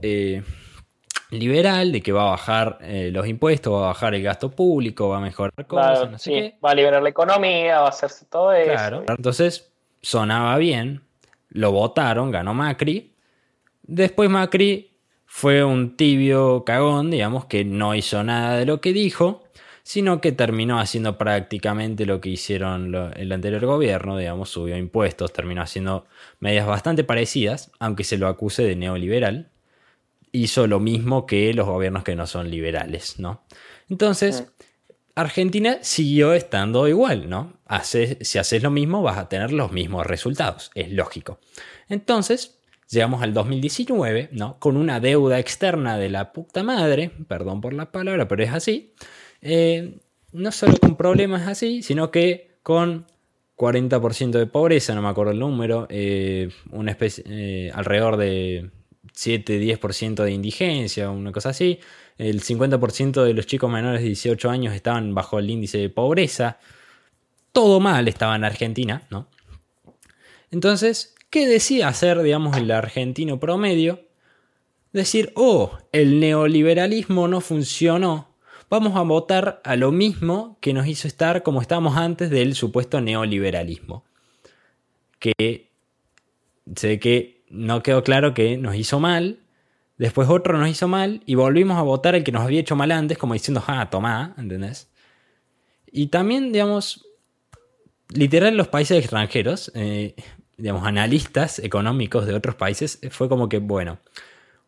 liberal 1.32 1.92
de 1.92 2.02
que 2.02 2.12
va 2.12 2.24
a 2.24 2.32
bajar 2.32 2.80
los 2.82 3.28
impuestos, 3.28 3.74
va 3.74 3.86
a 3.86 3.88
bajar 3.88 4.15
el 4.15 4.24
gasto 4.24 4.50
público, 4.50 5.10
va 5.10 5.18
a 5.18 5.22
mejorar 5.22 5.68
cosas, 5.68 6.12
no 6.12 6.18
sé 6.18 6.32
qué. 6.32 6.58
Va 6.63 6.72
a 6.72 6.76
liberar 6.76 7.04
la 7.04 7.10
economía, 7.10 7.80
va 7.80 7.88
a 7.88 7.89
hacerse 7.89 8.26
todo 8.26 8.52
eso. 8.54 9.04
Entonces 9.08 9.72
sonaba 10.02 10.58
bien, 10.58 11.02
lo 11.50 11.72
votaron, 11.72 12.32
ganó 12.32 12.54
Macri. 12.54 13.13
Después 13.84 14.30
Macri 14.30 14.92
fue 15.26 15.63
un 15.63 15.96
tibio 15.96 16.63
cagón, 16.65 17.12
digamos, 17.12 17.46
que 17.46 17.63
no 17.63 17.94
hizo 17.94 18.24
nada 18.24 18.58
de 18.58 18.65
lo 18.65 18.82
que 18.82 18.94
dijo 18.94 19.44
sino 19.84 20.22
que 20.22 20.32
terminó 20.32 20.80
haciendo 20.80 21.18
prácticamente 21.18 22.06
lo 22.06 22.22
que 22.22 22.30
hicieron 22.30 22.94
el 23.15 23.32
anterior 23.32 23.65
gobierno, 23.65 24.18
digamos, 24.18 24.50
subió 24.50 24.78
impuestos, 24.78 25.34
terminó 25.34 25.62
haciendo 25.62 26.06
medidas 26.39 26.68
bastante 26.68 27.04
parecidas, 27.04 27.72
aunque 27.80 28.04
se 28.04 28.18
lo 28.18 28.28
acuse 28.28 28.63
de 28.63 28.76
neoliberal, 28.76 29.50
hizo 30.32 30.68
lo 30.68 30.80
mismo 30.80 31.26
que 31.26 31.54
los 31.54 31.65
gobiernos 31.65 32.04
que 32.04 32.15
no 32.15 32.28
son 32.28 32.52
liberales, 32.52 33.20
¿no? 33.20 33.44
Entonces, 33.89 34.46
Argentina 35.15 35.80
siguió 35.82 36.34
estando 36.34 36.88
igual, 36.88 37.30
¿no? 37.30 37.60
si 37.82 38.38
haces 38.38 38.63
lo 38.63 38.72
mismo 38.72 39.02
vas 39.02 39.18
a 39.18 39.30
tener 39.30 39.52
los 39.52 39.72
mismos 39.72 40.06
resultados, 40.06 40.72
es 40.76 40.92
lógico. 40.92 41.39
Entonces, 41.88 42.60
llegamos 42.89 43.22
al 43.22 43.34
2019, 43.34 44.30
¿no? 44.32 44.60
Con 44.60 44.78
una 44.78 45.00
deuda 45.00 45.39
externa 45.39 45.98
de 45.98 46.10
la 46.10 46.34
puta 46.34 46.63
madre, 46.63 47.12
perdón 47.28 47.62
por 47.62 47.74
la 47.74 47.92
palabra, 47.92 48.28
pero 48.28 48.44
es 48.44 48.52
así, 48.52 48.94
eh, 49.41 49.99
no 50.32 50.52
solo 50.52 50.78
con 50.78 50.95
problemas 50.95 51.47
así, 51.47 51.82
sino 51.82 52.12
que 52.12 52.60
con 52.63 53.06
40% 53.58 54.32
de 54.32 54.47
pobreza, 54.47 54.95
no 54.95 55.02
me 55.02 55.10
acuerdo 55.10 55.34
el 55.34 55.39
número, 55.39 55.86
eh, 55.89 56.49
una 56.71 56.91
especie, 56.91 57.23
eh, 57.28 57.71
alrededor 57.73 58.15
de 58.15 58.69
7-10% 59.13 60.23
de 60.23 60.32
indigencia, 60.32 61.10
una 61.10 61.32
cosa 61.32 61.49
así. 61.49 61.80
El 62.17 62.41
50% 62.41 63.23
de 63.23 63.34
los 63.34 63.47
chicos 63.47 63.69
menores 63.69 64.02
de 64.02 64.08
18 64.08 64.49
años 64.49 64.73
estaban 64.73 65.13
bajo 65.13 65.39
el 65.39 65.49
índice 65.49 65.78
de 65.78 65.89
pobreza. 65.89 66.58
Todo 67.52 67.80
mal 67.80 68.08
estaba 68.08 68.36
en 68.36 68.45
Argentina, 68.45 69.08
¿no? 69.10 69.28
Entonces, 70.52 71.15
¿qué 71.30 71.47
decía 71.47 71.89
hacer, 71.89 72.21
digamos, 72.21 72.56
el 72.56 72.71
argentino 72.71 73.39
promedio? 73.39 74.08
Decir, 74.93 75.32
oh, 75.36 75.78
el 75.91 76.19
neoliberalismo 76.19 77.28
no 77.28 77.41
funcionó, 77.41 78.29
vamos 78.69 78.95
a 78.95 79.01
votar 79.01 79.62
a 79.63 79.75
lo 79.75 79.91
mismo 79.91 80.58
que 80.62 80.73
nos 80.73 80.88
hizo 80.88 81.08
estar 81.08 81.43
como 81.43 81.62
estábamos 81.62 81.97
antes 81.97 82.29
del 82.29 82.55
supuesto 82.55 83.01
neoliberalismo. 83.01 84.05
Que 85.19 85.69
sé 86.75 86.99
que 86.99 87.41
no 87.49 87.82
quedó 87.84 88.03
claro 88.03 88.34
que 88.34 88.58
nos 88.58 88.75
hizo 88.75 88.99
mal, 88.99 89.39
después 89.97 90.29
otro 90.29 90.58
nos 90.58 90.69
hizo 90.69 90.88
mal 90.88 91.21
y 91.25 91.36
volvimos 91.36 91.77
a 91.77 91.82
votar 91.82 92.15
el 92.15 92.23
que 92.23 92.32
nos 92.32 92.43
había 92.43 92.60
hecho 92.60 92.75
mal 92.75 92.91
antes, 92.91 93.17
como 93.17 93.34
diciendo, 93.34 93.63
ah, 93.67 93.89
tomá, 93.89 94.34
¿entendés? 94.38 94.89
Y 95.91 96.08
también, 96.08 96.51
digamos, 96.51 97.05
literal 98.10 98.55
los 98.55 98.67
países 98.67 98.99
extranjeros, 98.99 99.71
eh, 99.75 100.15
digamos, 100.58 100.86
analistas 100.86 101.60
económicos 101.60 102.27
de 102.27 102.36
otros 102.36 102.55
países, 102.55 102.99
fue 103.10 103.27
como 103.27 103.49
que, 103.49 103.58
bueno, 103.58 103.99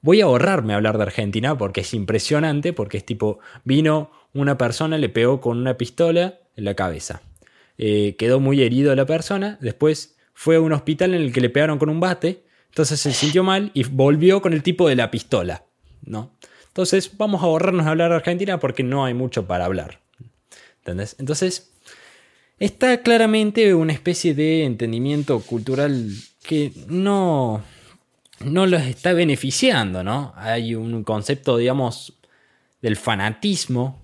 Voy 0.02 0.22
a 0.22 0.26
ahorrarme 0.26 0.74
hablar 0.74 0.98
de 0.98 1.04
Argentina 1.04 1.58
porque 1.58 1.82
es 1.82 1.94
impresionante, 1.94 2.74
porque 2.74 2.98
es 2.98 3.06
tipo, 3.06 3.40
vino 3.64 4.12
una 4.34 4.58
persona, 4.58 4.98
le 4.98 5.10
pegó 5.10 5.42
con 5.42 5.58
una 5.58 5.78
pistola 5.78 6.40
en 6.56 6.66
la 6.66 6.74
cabeza. 6.74 7.22
Eh, 7.78 8.16
quedó 8.18 8.40
muy 8.40 8.62
herido 8.62 8.96
la 8.96 9.06
persona, 9.06 9.58
después 9.62 10.18
fue 10.34 10.56
a 10.56 10.62
un 10.62 10.74
hospital 10.74 11.14
en 11.14 11.22
el 11.22 11.34
que 11.34 11.42
le 11.42 11.50
pegaron 11.50 11.78
con 11.78 11.90
un 11.90 12.00
bate, 12.00 12.44
entonces 12.70 13.00
se 13.00 13.12
sintió 13.12 13.44
mal 13.44 13.72
y 13.74 13.84
volvió 13.84 14.42
con 14.42 14.54
el 14.54 14.64
tipo 14.64 14.88
de 14.88 14.96
la 14.96 15.12
pistola, 15.12 15.66
¿no? 16.04 16.32
Entonces 16.68 17.12
vamos 17.18 17.42
a 17.42 17.46
ahorrarnos 17.46 17.86
hablar 17.86 18.10
de 18.10 18.16
Argentina 18.16 18.60
porque 18.60 18.82
no 18.82 19.04
hay 19.04 19.14
mucho 19.14 19.46
para 19.46 19.66
hablar. 19.66 20.00
¿Entendés? 20.78 21.16
Entonces, 21.20 21.74
está 22.60 23.02
claramente 23.02 23.76
una 23.76 23.94
especie 23.94 24.34
de 24.34 24.64
entendimiento 24.64 25.42
cultural 25.42 26.10
que 26.44 26.72
no, 26.88 27.62
no 28.44 28.66
los 28.66 28.82
está 28.84 29.14
beneficiando, 29.14 30.04
¿no? 30.04 30.34
Hay 30.36 30.76
un 30.76 31.04
concepto, 31.04 31.58
digamos, 31.58 32.14
del 32.82 32.98
fanatismo. 32.98 34.02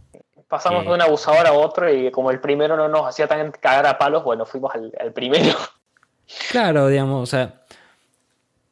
Pasamos 0.48 0.86
de 0.86 0.92
un 0.92 1.02
abusador 1.02 1.46
a 1.46 1.54
otro 1.54 1.94
y 1.94 2.10
como 2.12 2.32
el 2.32 2.40
primero 2.40 2.78
no 2.78 2.88
nos 2.88 3.06
hacía 3.08 3.28
tan 3.28 3.52
cagar 3.52 3.86
a 3.86 3.98
palos, 3.98 4.24
bueno, 4.24 4.46
fuimos 4.46 4.72
al, 4.74 5.12
primero. 5.14 5.58
Claro, 6.52 6.88
digamos, 6.88 7.24
o 7.24 7.26
sea, 7.26 7.62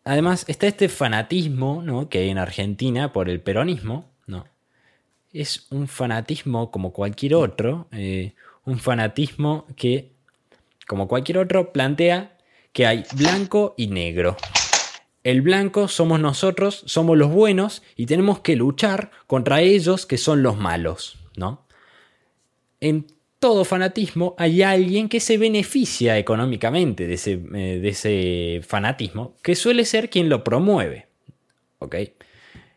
además 0.04 0.46
está 0.48 0.68
este 0.68 0.90
fanatismo, 0.90 1.82
¿no? 1.82 2.08
Que 2.08 2.20
hay 2.20 2.30
en 2.30 2.38
Argentina 2.38 3.12
por 3.12 3.30
el 3.30 3.42
peronismo, 3.42 4.06
¿no? 4.26 4.46
Es 5.34 5.68
un 5.70 5.88
fanatismo 5.88 6.72
como 6.72 6.94
cualquier 6.94 7.36
otro, 7.36 7.88
eh, 7.92 8.34
un 8.66 8.80
fanatismo 8.80 9.66
que, 9.76 10.14
como 10.88 11.08
cualquier 11.08 11.40
otro, 11.40 11.74
plantea 11.74 12.38
que 12.72 12.86
hay 12.86 13.06
blanco 13.16 13.74
y 13.78 13.88
negro. 13.88 14.38
El 15.26 15.42
blanco 15.42 15.88
somos 15.88 16.20
nosotros, 16.20 16.84
somos 16.86 17.18
los 17.18 17.32
buenos 17.32 17.82
y 17.96 18.06
tenemos 18.06 18.42
que 18.42 18.56
luchar 18.56 19.10
contra 19.26 19.60
ellos 19.60 20.06
que 20.06 20.20
son 20.20 20.44
los 20.44 20.56
malos, 20.56 21.18
¿no? 21.36 21.66
En 22.80 23.08
todo 23.40 23.66
fanatismo 23.66 24.36
hay 24.38 24.62
alguien 24.62 25.10
que 25.10 25.20
se 25.20 25.40
beneficia 25.40 26.20
económicamente 26.20 27.08
de 27.08 27.16
ese, 27.16 27.42
eh, 27.56 27.80
de 27.82 27.90
ese 27.90 28.62
fanatismo, 28.68 29.36
que 29.42 29.56
suele 29.56 29.86
ser 29.86 30.12
quien 30.12 30.30
lo 30.30 30.44
promueve, 30.44 31.08
¿ok? 31.80 31.96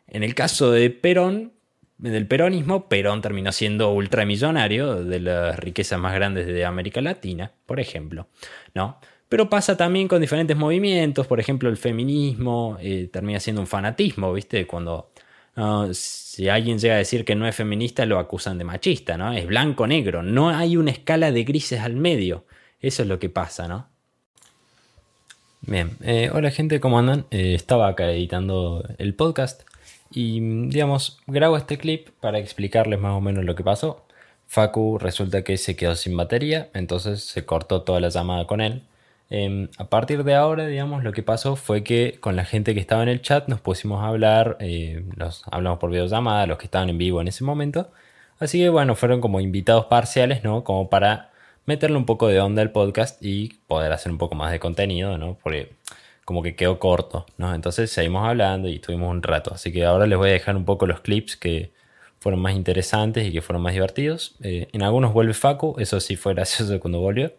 En 0.07 0.23
el 0.23 0.35
caso 0.35 0.71
de 0.71 0.89
Perón, 0.89 1.53
del 1.99 2.27
peronismo, 2.27 2.89
Perón 2.89 3.21
terminó 3.21 3.53
siendo 3.53 3.93
ultramillonario, 3.93 5.05
de 5.05 5.21
las 5.21 5.59
riquezas 5.59 6.01
más 6.01 6.15
grandes 6.15 6.47
de 6.47 6.65
América 6.65 7.03
Latina, 7.03 7.53
por 7.67 7.79
ejemplo, 7.79 8.27
¿no? 8.73 8.99
Pero 9.29 9.51
pasa 9.51 9.77
también 9.77 10.09
con 10.09 10.21
diferentes 10.21 10.57
movimientos, 10.57 11.27
por 11.27 11.39
ejemplo, 11.41 11.69
el 11.69 11.77
feminismo 11.77 12.79
eh, 12.81 13.09
termina 13.13 13.41
siendo 13.41 13.61
un 13.61 13.67
fanatismo, 13.67 14.33
¿viste? 14.33 14.67
Cuando 14.67 15.11
ah, 15.57 15.89
si 15.93 16.49
alguien 16.49 16.79
llega 16.79 16.95
a 16.95 16.99
decir 16.99 17.25
que 17.25 17.35
no 17.35 17.47
es 17.47 17.55
feminista, 17.55 18.07
lo 18.07 18.19
acusan 18.19 18.59
de 18.59 18.65
machista, 18.65 19.19
¿no? 19.19 19.33
Es 19.33 19.47
blanco-negro, 19.47 20.23
no 20.23 20.49
hay 20.49 20.77
una 20.77 20.91
escala 20.91 21.31
de 21.31 21.45
grises 21.45 21.81
al 21.81 21.97
medio. 21.97 22.47
Eso 22.81 23.03
es 23.03 23.09
lo 23.09 23.19
que 23.19 23.29
pasa, 23.29 23.69
¿no? 23.69 23.89
Bien, 25.63 25.97
eh, 26.03 26.31
hola 26.33 26.51
gente, 26.51 26.81
¿cómo 26.81 26.99
andan? 26.99 27.27
Eh, 27.31 27.55
estaba 27.55 27.89
acá 27.89 28.11
editando 28.11 28.85
el 28.97 29.15
podcast 29.15 29.63
y, 30.11 30.41
digamos, 30.69 31.19
grabo 31.27 31.57
este 31.57 31.77
clip 31.77 32.09
para 32.21 32.39
explicarles 32.39 32.99
más 33.01 33.13
o 33.13 33.21
menos 33.21 33.45
lo 33.45 33.55
que 33.55 33.65
pasó. 33.65 34.07
Facu 34.47 34.99
resulta 34.99 35.45
que 35.45 35.59
se 35.59 35.77
quedó 35.77 35.95
sin 35.95 36.17
batería, 36.17 36.71
entonces 36.73 37.23
se 37.23 37.45
cortó 37.45 37.83
toda 37.83 38.01
la 38.01 38.09
llamada 38.09 38.47
con 38.47 38.63
él. 38.63 38.83
Em, 39.31 39.69
a 39.77 39.91
partir 39.91 40.25
de 40.25 40.35
ahora, 40.35 40.67
digamos, 40.67 41.05
lo 41.05 41.13
que 41.13 41.23
pasó 41.23 41.55
fue 41.57 41.85
que 41.85 42.19
con 42.21 42.35
la 42.37 42.45
gente 42.45 42.75
que 42.75 42.81
estaba 42.81 43.03
en 43.03 43.11
el 43.11 43.21
chat 43.21 43.47
nos 43.49 43.61
pusimos 43.61 44.03
a 44.03 44.09
hablar, 44.09 44.57
eh, 44.61 45.05
hablamos 45.51 45.79
por 45.79 45.91
videollamada, 45.91 46.47
los 46.47 46.59
que 46.59 46.65
estaban 46.65 46.89
en 46.89 46.99
vivo 46.99 47.21
en 47.21 47.29
ese 47.29 47.45
momento. 47.45 47.91
Así 48.39 48.59
que 48.59 48.69
bueno, 48.71 48.95
fueron 48.95 49.21
como 49.21 49.41
invitados 49.41 49.87
parciales, 49.87 50.45
¿no? 50.45 50.65
Como 50.65 50.89
para 50.89 51.31
meterle 51.67 51.97
un 51.99 52.07
poco 52.07 52.29
de 52.29 52.41
onda 52.41 52.63
al 52.63 52.73
podcast 52.73 53.23
y 53.23 53.51
poder 53.67 53.93
hacer 53.93 54.11
un 54.13 54.19
poco 54.19 54.35
más 54.35 54.51
de 54.53 54.61
contenido, 54.61 55.19
¿no? 55.19 55.37
Porque 55.43 55.73
como 56.25 56.43
que 56.43 56.57
quedó 56.57 56.79
corto, 56.79 57.27
¿no? 57.37 57.55
Entonces 57.55 57.91
seguimos 57.91 58.27
hablando 58.27 58.69
y 58.69 58.77
estuvimos 58.77 59.11
un 59.11 59.23
rato. 59.23 59.53
Así 59.55 59.73
que 59.73 59.85
ahora 59.85 60.07
les 60.07 60.19
voy 60.19 60.31
a 60.31 60.33
dejar 60.33 60.57
un 60.57 60.65
poco 60.65 60.87
los 60.87 61.01
clips 61.01 61.37
que 61.37 61.73
fueron 62.21 62.41
más 62.41 62.55
interesantes 62.55 63.27
y 63.27 63.33
que 63.33 63.43
fueron 63.43 63.63
más 63.63 63.73
divertidos. 63.75 64.37
Eh, 64.43 64.69
en 64.73 64.83
algunos 64.83 65.13
vuelve 65.13 65.35
Facu, 65.35 65.77
eso 65.79 66.01
sí 66.01 66.17
fue 66.17 66.35
gracioso 66.35 66.79
cuando 66.81 67.01
volvió. 67.01 67.33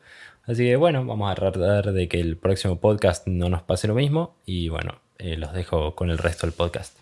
Así 0.50 0.64
que 0.64 0.78
bueno, 0.78 1.06
vamos 1.06 1.32
a 1.32 1.36
tratar 1.36 1.94
de 1.94 2.08
que 2.08 2.20
el 2.20 2.36
próximo 2.36 2.80
podcast 2.80 3.28
no 3.28 3.50
nos 3.50 3.62
pase 3.62 3.88
lo 3.88 3.94
mismo 3.94 4.36
y 4.48 4.70
bueno, 4.70 5.00
eh, 5.20 5.38
los 5.38 5.54
dejo 5.54 5.94
con 5.94 6.10
el 6.10 6.18
resto 6.18 6.48
del 6.48 6.56
podcast. 6.56 6.98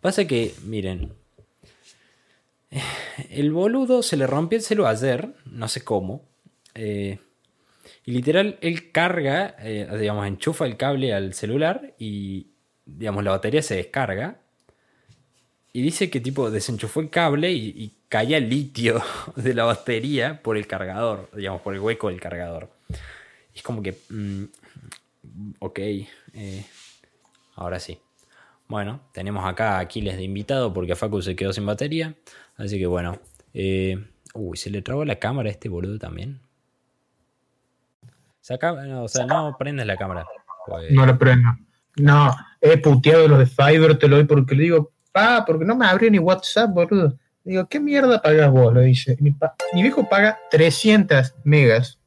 Pasa 0.00 0.26
que, 0.26 0.52
miren, 0.64 1.12
el 3.30 3.52
boludo 3.52 4.02
se 4.02 4.16
le 4.16 4.26
rompió 4.26 4.58
el 4.58 4.64
celu 4.64 4.84
ayer, 4.84 5.36
no 5.44 5.68
sé 5.68 5.84
cómo, 5.84 6.24
eh, 6.74 7.20
Y 8.04 8.10
literal, 8.10 8.58
él 8.62 8.90
carga, 8.90 9.54
eh, 9.60 9.88
digamos, 9.96 10.26
enchufa 10.26 10.66
el 10.66 10.76
cable 10.76 11.14
al 11.14 11.34
celular 11.34 11.94
y, 12.00 12.48
digamos, 12.84 13.22
la 13.22 13.30
batería 13.30 13.62
se 13.62 13.76
descarga. 13.76 14.40
Y 15.72 15.82
dice 15.82 16.10
que 16.10 16.18
tipo 16.18 16.50
desenchufó 16.50 16.98
el 16.98 17.10
cable 17.10 17.52
y, 17.52 17.92
caía 18.08 18.38
el 18.38 18.48
litio 18.48 19.02
de 19.36 19.54
la 19.54 19.64
batería 19.64 20.42
por 20.42 20.56
el 20.56 20.66
cargador, 20.66 21.30
digamos, 21.34 21.62
por 21.62 21.74
el 21.74 21.80
hueco 21.80 22.08
del 22.08 22.20
cargador. 22.20 22.70
Es 23.54 23.62
como 23.62 23.82
que, 23.82 23.96
mm, 24.10 24.44
ok, 25.60 25.78
eh, 25.78 26.66
ahora 27.54 27.80
sí. 27.80 27.98
Bueno, 28.68 29.00
tenemos 29.12 29.44
acá 29.44 29.76
a 29.76 29.80
Aquiles 29.80 30.16
de 30.16 30.24
invitado 30.24 30.72
porque 30.72 30.96
Facu 30.96 31.22
se 31.22 31.36
quedó 31.36 31.52
sin 31.52 31.66
batería. 31.66 32.14
Así 32.56 32.78
que 32.78 32.86
bueno. 32.86 33.18
Eh, 33.54 34.04
uy, 34.34 34.56
se 34.56 34.70
le 34.70 34.82
trabó 34.82 35.04
la 35.04 35.16
cámara 35.16 35.48
a 35.48 35.52
este 35.52 35.68
boludo 35.68 35.98
también. 35.98 36.40
o 38.40 39.08
sea, 39.08 39.26
no 39.26 39.56
prendes 39.58 39.86
la 39.86 39.96
cámara. 39.96 40.26
Pues. 40.66 40.90
No 40.90 41.06
la 41.06 41.16
prendo. 41.16 41.48
No, 41.96 42.36
he 42.60 42.76
puteado 42.76 43.28
los 43.28 43.38
de 43.38 43.46
Fiverr, 43.46 43.98
te 43.98 44.08
lo 44.08 44.16
doy 44.16 44.26
porque 44.26 44.54
le 44.54 44.64
digo, 44.64 44.92
pa, 45.12 45.44
porque 45.46 45.64
no 45.64 45.74
me 45.74 45.86
abrió 45.86 46.10
ni 46.10 46.18
WhatsApp, 46.18 46.70
boludo. 46.70 47.18
Digo, 47.46 47.68
¿qué 47.68 47.78
mierda 47.78 48.20
pagas 48.20 48.50
vos? 48.50 48.74
Lo 48.74 48.80
dice. 48.80 49.16
Mi, 49.20 49.32
viejo 49.72 50.08
paga 50.08 50.36
300 50.50 51.32
megas. 51.44 52.00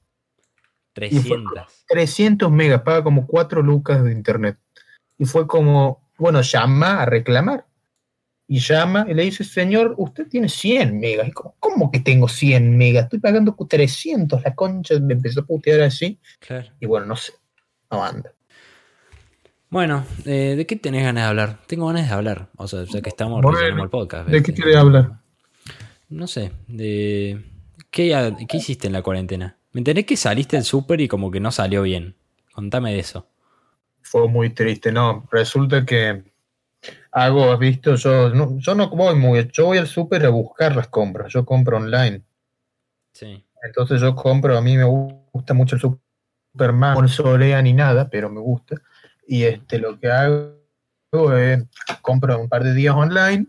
300. 0.91 1.85
300 1.87 2.51
megas, 2.51 2.81
paga 2.81 3.03
como 3.03 3.25
4 3.25 3.61
lucas 3.61 4.03
de 4.03 4.11
internet. 4.11 4.57
Y 5.17 5.23
fue 5.23 5.47
como, 5.47 6.09
bueno, 6.17 6.41
llama 6.41 7.01
a 7.01 7.05
reclamar. 7.05 7.65
Y 8.47 8.59
llama 8.59 9.05
y 9.07 9.13
le 9.13 9.23
dice, 9.23 9.45
señor, 9.45 9.95
usted 9.97 10.27
tiene 10.27 10.49
100 10.49 10.99
megas. 10.99 11.29
Y 11.29 11.31
como, 11.31 11.55
¿cómo 11.59 11.89
que 11.89 12.01
tengo 12.01 12.27
100 12.27 12.77
megas? 12.77 13.05
Estoy 13.05 13.19
pagando 13.19 13.55
300. 13.55 14.43
La 14.43 14.53
concha 14.53 14.99
me 14.99 15.13
empezó 15.13 15.39
a 15.39 15.45
putear 15.45 15.79
así. 15.81 16.19
Y 16.81 16.85
bueno, 16.85 17.05
no 17.05 17.15
sé. 17.15 17.31
No 17.89 18.03
anda. 18.03 18.33
Bueno, 19.69 20.03
eh, 20.25 20.55
¿de 20.57 20.65
qué 20.65 20.75
tenés 20.75 21.03
ganas 21.03 21.23
de 21.23 21.29
hablar? 21.29 21.59
Tengo 21.65 21.87
ganas 21.87 22.09
de 22.09 22.13
hablar. 22.13 22.49
O 22.57 22.67
sea, 22.67 22.83
ya 22.83 23.01
que 23.01 23.09
estamos 23.09 23.41
bueno, 23.41 23.83
el 23.83 23.89
podcast. 23.89 24.27
¿De 24.27 24.43
qué 24.43 24.53
quieres 24.53 24.75
hablar? 24.75 25.19
No 26.09 26.27
sé, 26.27 26.51
de... 26.67 27.43
¿Qué, 27.91 28.35
¿Qué 28.47 28.57
hiciste 28.57 28.87
en 28.87 28.93
la 28.93 29.01
cuarentena? 29.01 29.57
Me 29.71 29.79
enteré 29.79 30.05
que 30.05 30.17
saliste 30.17 30.57
del 30.57 30.65
súper 30.65 31.01
y 31.01 31.07
como 31.07 31.31
que 31.31 31.39
no 31.39 31.51
salió 31.51 31.83
bien. 31.83 32.15
Contame 32.53 32.93
de 32.93 32.99
eso. 32.99 33.27
Fue 34.01 34.27
muy 34.27 34.49
triste, 34.49 34.91
no. 34.91 35.27
Resulta 35.31 35.85
que 35.85 36.23
hago, 37.11 37.51
has 37.51 37.59
visto, 37.59 37.95
yo 37.95 38.29
no, 38.29 38.57
yo 38.59 38.75
no 38.75 38.89
voy 38.89 39.15
muy, 39.15 39.49
yo 39.51 39.65
voy 39.65 39.77
al 39.77 39.87
súper 39.87 40.25
a 40.25 40.29
buscar 40.29 40.75
las 40.75 40.87
compras, 40.87 41.31
yo 41.31 41.45
compro 41.45 41.77
online. 41.77 42.23
Sí. 43.13 43.43
Entonces 43.63 44.01
yo 44.01 44.15
compro, 44.15 44.57
a 44.57 44.61
mí 44.61 44.77
me 44.77 44.85
gusta 44.85 45.53
mucho 45.53 45.75
el 45.75 45.81
súper 45.81 46.73
más, 46.73 46.99
no 46.99 47.07
solea 47.07 47.61
ni 47.61 47.73
nada, 47.73 48.09
pero 48.09 48.29
me 48.29 48.39
gusta. 48.39 48.81
Y 49.27 49.43
este 49.43 49.79
lo 49.79 49.99
que 49.99 50.09
hago 50.09 50.57
es 51.37 51.63
compro 52.01 52.39
un 52.39 52.49
par 52.49 52.63
de 52.63 52.73
días 52.73 52.95
online 52.95 53.47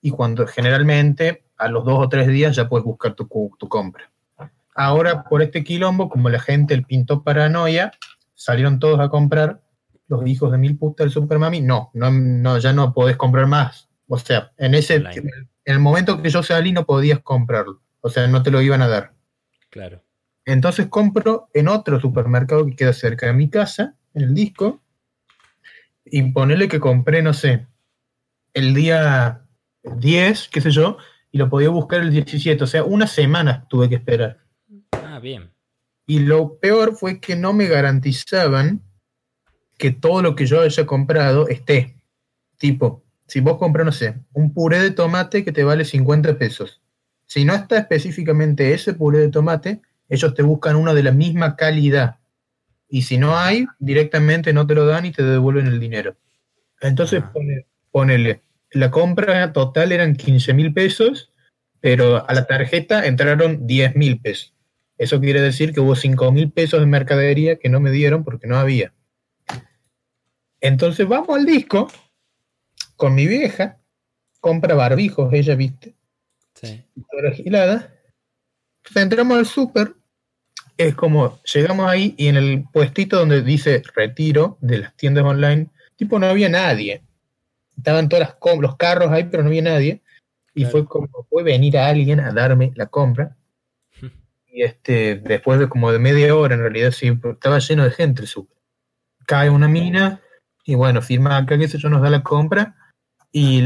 y 0.00 0.10
cuando 0.10 0.46
generalmente 0.46 1.44
a 1.58 1.68
los 1.68 1.84
dos 1.84 1.98
o 1.98 2.08
tres 2.08 2.28
días 2.28 2.56
ya 2.56 2.68
puedes 2.68 2.84
buscar 2.84 3.14
tu, 3.14 3.28
tu 3.58 3.68
compra. 3.68 4.10
Ahora, 4.74 5.24
por 5.24 5.42
este 5.42 5.64
quilombo, 5.64 6.08
como 6.08 6.28
la 6.30 6.38
gente, 6.38 6.72
el 6.72 6.84
pinto 6.84 7.24
paranoia, 7.24 7.90
salieron 8.34 8.78
todos 8.78 9.00
a 9.00 9.08
comprar 9.08 9.60
los 10.06 10.26
hijos 10.26 10.52
de 10.52 10.58
mil 10.58 10.78
putas 10.78 11.04
del 11.04 11.12
Super 11.12 11.38
Mami. 11.38 11.60
No, 11.60 11.90
no, 11.94 12.10
no, 12.10 12.58
ya 12.58 12.72
no 12.72 12.94
podés 12.94 13.16
comprar 13.16 13.46
más. 13.46 13.88
O 14.06 14.18
sea, 14.18 14.52
en 14.56 14.74
ese 14.74 14.94
en 14.96 15.74
el 15.74 15.80
momento 15.80 16.22
que 16.22 16.30
yo 16.30 16.42
salí 16.42 16.72
no 16.72 16.86
podías 16.86 17.18
comprarlo. 17.18 17.82
O 18.00 18.08
sea, 18.08 18.26
no 18.26 18.42
te 18.42 18.50
lo 18.50 18.62
iban 18.62 18.80
a 18.80 18.88
dar. 18.88 19.12
Claro. 19.68 20.02
Entonces 20.46 20.86
compro 20.86 21.50
en 21.52 21.68
otro 21.68 22.00
supermercado 22.00 22.64
que 22.64 22.74
queda 22.74 22.94
cerca 22.94 23.26
de 23.26 23.34
mi 23.34 23.50
casa, 23.50 23.96
en 24.14 24.22
el 24.22 24.34
disco, 24.34 24.80
y 26.06 26.22
ponerle 26.32 26.68
que 26.68 26.80
compré, 26.80 27.20
no 27.20 27.34
sé, 27.34 27.66
el 28.54 28.72
día 28.72 29.42
10, 29.82 30.48
qué 30.48 30.60
sé 30.62 30.70
yo, 30.70 30.96
y 31.30 31.38
lo 31.38 31.48
podía 31.48 31.68
buscar 31.68 32.00
el 32.00 32.10
17. 32.10 32.62
O 32.62 32.66
sea, 32.66 32.84
una 32.84 33.06
semana 33.06 33.66
tuve 33.68 33.88
que 33.88 33.96
esperar. 33.96 34.38
Ah, 34.92 35.18
bien. 35.20 35.50
Y 36.06 36.20
lo 36.20 36.58
peor 36.58 36.96
fue 36.96 37.20
que 37.20 37.36
no 37.36 37.52
me 37.52 37.66
garantizaban 37.66 38.82
que 39.76 39.90
todo 39.90 40.22
lo 40.22 40.34
que 40.34 40.46
yo 40.46 40.60
haya 40.60 40.86
comprado 40.86 41.48
esté. 41.48 41.96
Tipo, 42.56 43.04
si 43.26 43.40
vos 43.40 43.58
compras, 43.58 43.86
no 43.86 43.92
sé, 43.92 44.16
un 44.32 44.52
puré 44.52 44.80
de 44.80 44.90
tomate 44.90 45.44
que 45.44 45.52
te 45.52 45.64
vale 45.64 45.84
50 45.84 46.38
pesos. 46.38 46.80
Si 47.26 47.44
no 47.44 47.54
está 47.54 47.78
específicamente 47.78 48.72
ese 48.72 48.94
puré 48.94 49.18
de 49.18 49.28
tomate, 49.28 49.82
ellos 50.08 50.34
te 50.34 50.42
buscan 50.42 50.76
uno 50.76 50.94
de 50.94 51.02
la 51.02 51.12
misma 51.12 51.56
calidad. 51.56 52.16
Y 52.88 53.02
si 53.02 53.18
no 53.18 53.36
hay, 53.36 53.66
directamente 53.78 54.54
no 54.54 54.66
te 54.66 54.74
lo 54.74 54.86
dan 54.86 55.04
y 55.04 55.12
te 55.12 55.22
devuelven 55.22 55.66
el 55.66 55.78
dinero. 55.78 56.16
Entonces, 56.80 57.22
ah. 57.22 57.32
ponele, 57.90 58.42
la 58.70 58.90
compra 58.90 59.52
total 59.52 59.92
eran 59.92 60.16
15 60.16 60.54
mil 60.54 60.72
pesos, 60.72 61.32
pero 61.80 62.28
a 62.28 62.34
la 62.34 62.46
tarjeta 62.46 63.06
entraron 63.06 63.66
10 63.66 63.96
mil 63.96 64.20
pesos. 64.20 64.54
Eso 64.98 65.20
quiere 65.20 65.40
decir 65.40 65.72
que 65.72 65.80
hubo 65.80 65.94
5 65.94 66.32
mil 66.32 66.50
pesos 66.50 66.80
de 66.80 66.86
mercadería 66.86 67.58
que 67.58 67.68
no 67.68 67.80
me 67.80 67.90
dieron 67.90 68.24
porque 68.24 68.46
no 68.46 68.56
había. 68.56 68.92
Entonces 70.60 71.06
vamos 71.06 71.36
al 71.36 71.46
disco 71.46 71.88
con 72.96 73.14
mi 73.14 73.26
vieja, 73.26 73.78
compra 74.40 74.74
barbijos, 74.74 75.32
ella 75.32 75.54
viste. 75.54 75.94
Sí. 76.54 76.84
Entonces 76.96 77.86
entramos 78.96 79.38
al 79.38 79.46
súper, 79.46 79.94
es 80.76 80.94
como 80.94 81.40
llegamos 81.42 81.88
ahí 81.88 82.14
y 82.16 82.26
en 82.26 82.36
el 82.36 82.64
puestito 82.72 83.18
donde 83.18 83.42
dice 83.42 83.82
retiro 83.94 84.58
de 84.60 84.78
las 84.78 84.96
tiendas 84.96 85.24
online, 85.24 85.68
tipo 85.96 86.18
no 86.18 86.26
había 86.26 86.48
nadie. 86.48 87.02
Estaban 87.78 88.10
todos 88.10 88.28
los 88.60 88.76
carros 88.76 89.10
ahí, 89.10 89.24
pero 89.24 89.42
no 89.42 89.48
había 89.48 89.62
nadie. 89.62 90.02
Y 90.54 90.66
fue 90.66 90.84
como, 90.84 91.08
puede 91.30 91.44
venir 91.52 91.78
a 91.78 91.86
alguien 91.86 92.20
a 92.20 92.32
darme 92.32 92.72
la 92.74 92.86
compra 92.86 93.38
y 94.58 94.62
este, 94.62 95.16
después 95.16 95.60
de 95.60 95.68
como 95.68 95.92
de 95.92 96.00
media 96.00 96.34
hora, 96.34 96.56
en 96.56 96.60
realidad 96.60 96.90
sí, 96.90 97.16
estaba 97.22 97.60
lleno 97.60 97.84
de 97.84 97.90
gente 97.90 98.22
el 98.22 98.28
súper. 98.28 98.58
Cae 99.24 99.50
una 99.50 99.68
mina 99.68 100.20
y 100.64 100.74
bueno, 100.74 101.00
firma 101.00 101.36
acá, 101.36 101.56
que 101.58 101.68
sé 101.68 101.78
yo, 101.78 101.88
nos 101.88 102.02
da 102.02 102.10
la 102.10 102.22
compra 102.24 102.74
y, 103.30 103.62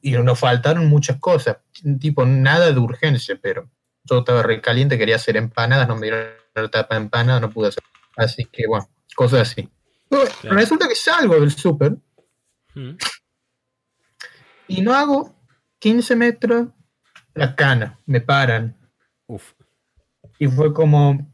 y 0.00 0.12
nos 0.12 0.38
faltaron 0.38 0.86
muchas 0.86 1.18
cosas, 1.18 1.58
tipo 2.00 2.24
nada 2.24 2.72
de 2.72 2.78
urgencia, 2.78 3.38
pero 3.42 3.68
yo 4.04 4.20
estaba 4.20 4.42
recaliente, 4.42 4.96
quería 4.96 5.16
hacer 5.16 5.36
empanadas, 5.36 5.86
no 5.88 5.96
me 5.96 6.02
dieron 6.02 6.28
la 6.54 6.68
tapa 6.68 6.94
de 6.94 7.02
empanadas, 7.02 7.42
no 7.42 7.50
pude 7.50 7.68
hacer. 7.68 7.82
Así 8.16 8.44
que 8.46 8.66
bueno, 8.66 8.88
cosas 9.14 9.50
así. 9.50 9.68
Resulta 10.44 10.88
que 10.88 10.94
salgo 10.94 11.38
del 11.40 11.50
súper 11.50 11.96
mm. 12.74 12.96
y 14.68 14.82
no 14.82 14.94
hago 14.94 15.34
15 15.78 16.16
metros 16.16 16.68
la 17.34 17.54
cana, 17.56 17.98
me 18.06 18.20
paran. 18.20 18.76
Uf. 19.26 19.52
Y 20.38 20.46
fue 20.46 20.72
como, 20.72 21.32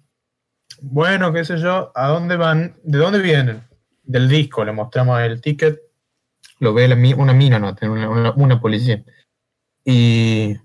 bueno, 0.81 1.33
qué 1.33 1.45
sé 1.45 1.59
yo, 1.59 1.93
¿a 1.95 2.09
dónde 2.09 2.37
van? 2.37 2.77
¿De 2.83 2.99
dónde 2.99 3.21
vienen? 3.21 3.63
Del 4.03 4.29
disco, 4.29 4.65
le 4.65 4.73
mostramos 4.73 5.21
el 5.21 5.41
ticket, 5.41 5.81
lo 6.59 6.75
ve 6.75 6.87
una 7.17 7.33
mina, 7.33 7.59
no, 7.59 7.75
una, 7.83 8.33
una, 8.33 8.61
policía. 8.61 9.03
Y 9.85 10.57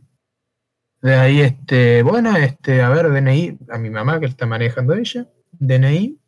de 1.01 1.15
ahí, 1.15 1.41
este, 1.41 2.03
bueno, 2.03 2.35
este, 2.35 2.81
a 2.81 2.89
ver, 2.89 3.11
DNI, 3.11 3.59
a 3.69 3.77
mi 3.77 3.89
mamá 3.89 4.19
que 4.19 4.25
está 4.25 4.45
manejando 4.45 4.93
ella, 4.93 5.27
DNI, 5.51 6.19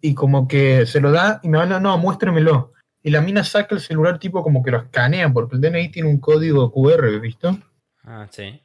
y 0.00 0.14
como 0.14 0.48
que 0.48 0.84
se 0.86 1.00
lo 1.00 1.12
da 1.12 1.40
y 1.42 1.48
me 1.48 1.58
van, 1.58 1.70
no, 1.70 1.80
no, 1.80 1.96
muéstremelo. 1.98 2.73
Y 3.06 3.10
la 3.10 3.20
mina 3.20 3.44
saca 3.44 3.74
el 3.74 3.82
celular 3.82 4.18
tipo 4.18 4.42
como 4.42 4.62
que 4.62 4.70
lo 4.70 4.78
escanea, 4.78 5.30
porque 5.30 5.56
el 5.56 5.60
DNI 5.60 5.90
tiene 5.90 6.08
un 6.08 6.18
código 6.18 6.72
QR, 6.72 7.20
¿visto? 7.20 7.56
Ah, 8.02 8.26
sí. 8.30 8.62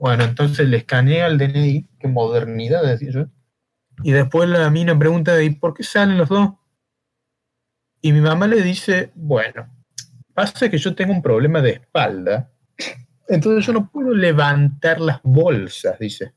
Bueno, 0.00 0.24
entonces 0.24 0.66
le 0.66 0.78
escanea 0.78 1.26
el 1.26 1.36
DNI, 1.36 1.86
qué 2.00 2.08
modernidad, 2.08 2.82
decía 2.82 3.10
yo. 3.12 3.26
Y 4.02 4.12
después 4.12 4.48
la 4.48 4.70
mina 4.70 4.98
pregunta, 4.98 5.42
¿y 5.42 5.50
por 5.50 5.74
qué 5.74 5.82
salen 5.82 6.16
los 6.16 6.30
dos? 6.30 6.54
Y 8.00 8.12
mi 8.12 8.22
mamá 8.22 8.46
le 8.46 8.62
dice, 8.62 9.12
bueno, 9.14 9.68
pasa 10.32 10.70
que 10.70 10.78
yo 10.78 10.94
tengo 10.94 11.12
un 11.12 11.20
problema 11.20 11.60
de 11.60 11.72
espalda, 11.72 12.50
entonces 13.28 13.66
yo 13.66 13.74
no 13.74 13.90
puedo 13.90 14.14
levantar 14.14 14.98
las 14.98 15.20
bolsas, 15.22 15.98
dice. 15.98 16.32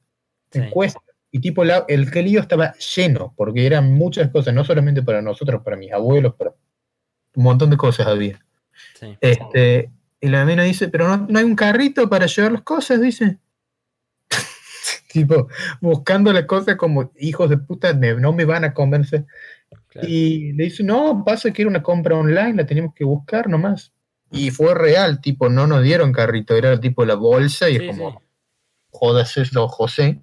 Me 0.54 0.70
cuesta. 0.70 1.00
Y 1.32 1.40
tipo, 1.40 1.64
el 1.64 2.10
gelío 2.10 2.42
estaba 2.42 2.74
lleno, 2.74 3.34
porque 3.38 3.66
eran 3.66 3.94
muchas 3.94 4.30
cosas, 4.32 4.54
no 4.54 4.66
solamente 4.66 5.02
para 5.02 5.22
nosotros, 5.22 5.62
para 5.64 5.78
mis 5.78 5.94
abuelos, 5.94 6.36
para 6.36 6.54
un 7.36 7.44
montón 7.44 7.70
de 7.70 7.78
cosas 7.78 8.08
había. 8.08 8.44
Este, 9.20 9.90
y 10.20 10.28
la 10.28 10.46
mina 10.46 10.64
dice, 10.64 10.88
pero 10.88 11.08
no, 11.08 11.26
no, 11.28 11.40
hay 11.40 11.46
un 11.46 11.56
carrito 11.56 12.10
para 12.10 12.26
llevar 12.28 12.52
las 12.52 12.62
cosas, 12.62 13.02
dice 13.02 13.40
tipo, 15.12 15.48
buscando 15.82 16.32
la 16.32 16.48
cosa 16.48 16.78
como 16.78 17.12
hijos 17.18 17.50
de 17.50 17.58
puta, 17.58 17.94
no 17.94 18.34
me 18.34 18.46
van 18.46 18.64
a 18.64 18.74
convencer. 18.74 19.26
Y 20.04 20.54
le 20.54 20.66
dice, 20.66 20.84
no, 20.84 21.24
pasa 21.26 21.52
que 21.52 21.64
era 21.64 21.70
una 21.70 21.84
compra 21.84 22.16
online, 22.16 22.54
la 22.56 22.66
tenemos 22.66 22.94
que 22.94 23.04
buscar 23.04 23.50
nomás. 23.50 23.92
Y 24.32 24.52
fue 24.52 24.74
real, 24.74 25.20
tipo, 25.20 25.50
no 25.50 25.68
nos 25.68 25.84
dieron 25.84 26.14
carrito, 26.14 26.56
era 26.56 26.80
tipo 26.80 27.04
la 27.04 27.16
bolsa 27.16 27.70
y 27.70 27.76
es 27.76 27.88
como, 27.88 28.22
jodas 28.90 29.36
eso, 29.36 29.68
José. 29.68 30.22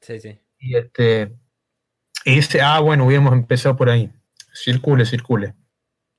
Sí, 0.00 0.20
sí. 0.20 0.38
Y 0.60 0.76
este, 0.76 1.32
Y 2.24 2.36
dice, 2.36 2.60
ah, 2.60 2.78
bueno, 2.78 3.06
hubiéramos 3.06 3.32
empezado 3.32 3.76
por 3.76 3.90
ahí. 3.90 4.12
Circule, 4.52 5.04
circule. 5.04 5.54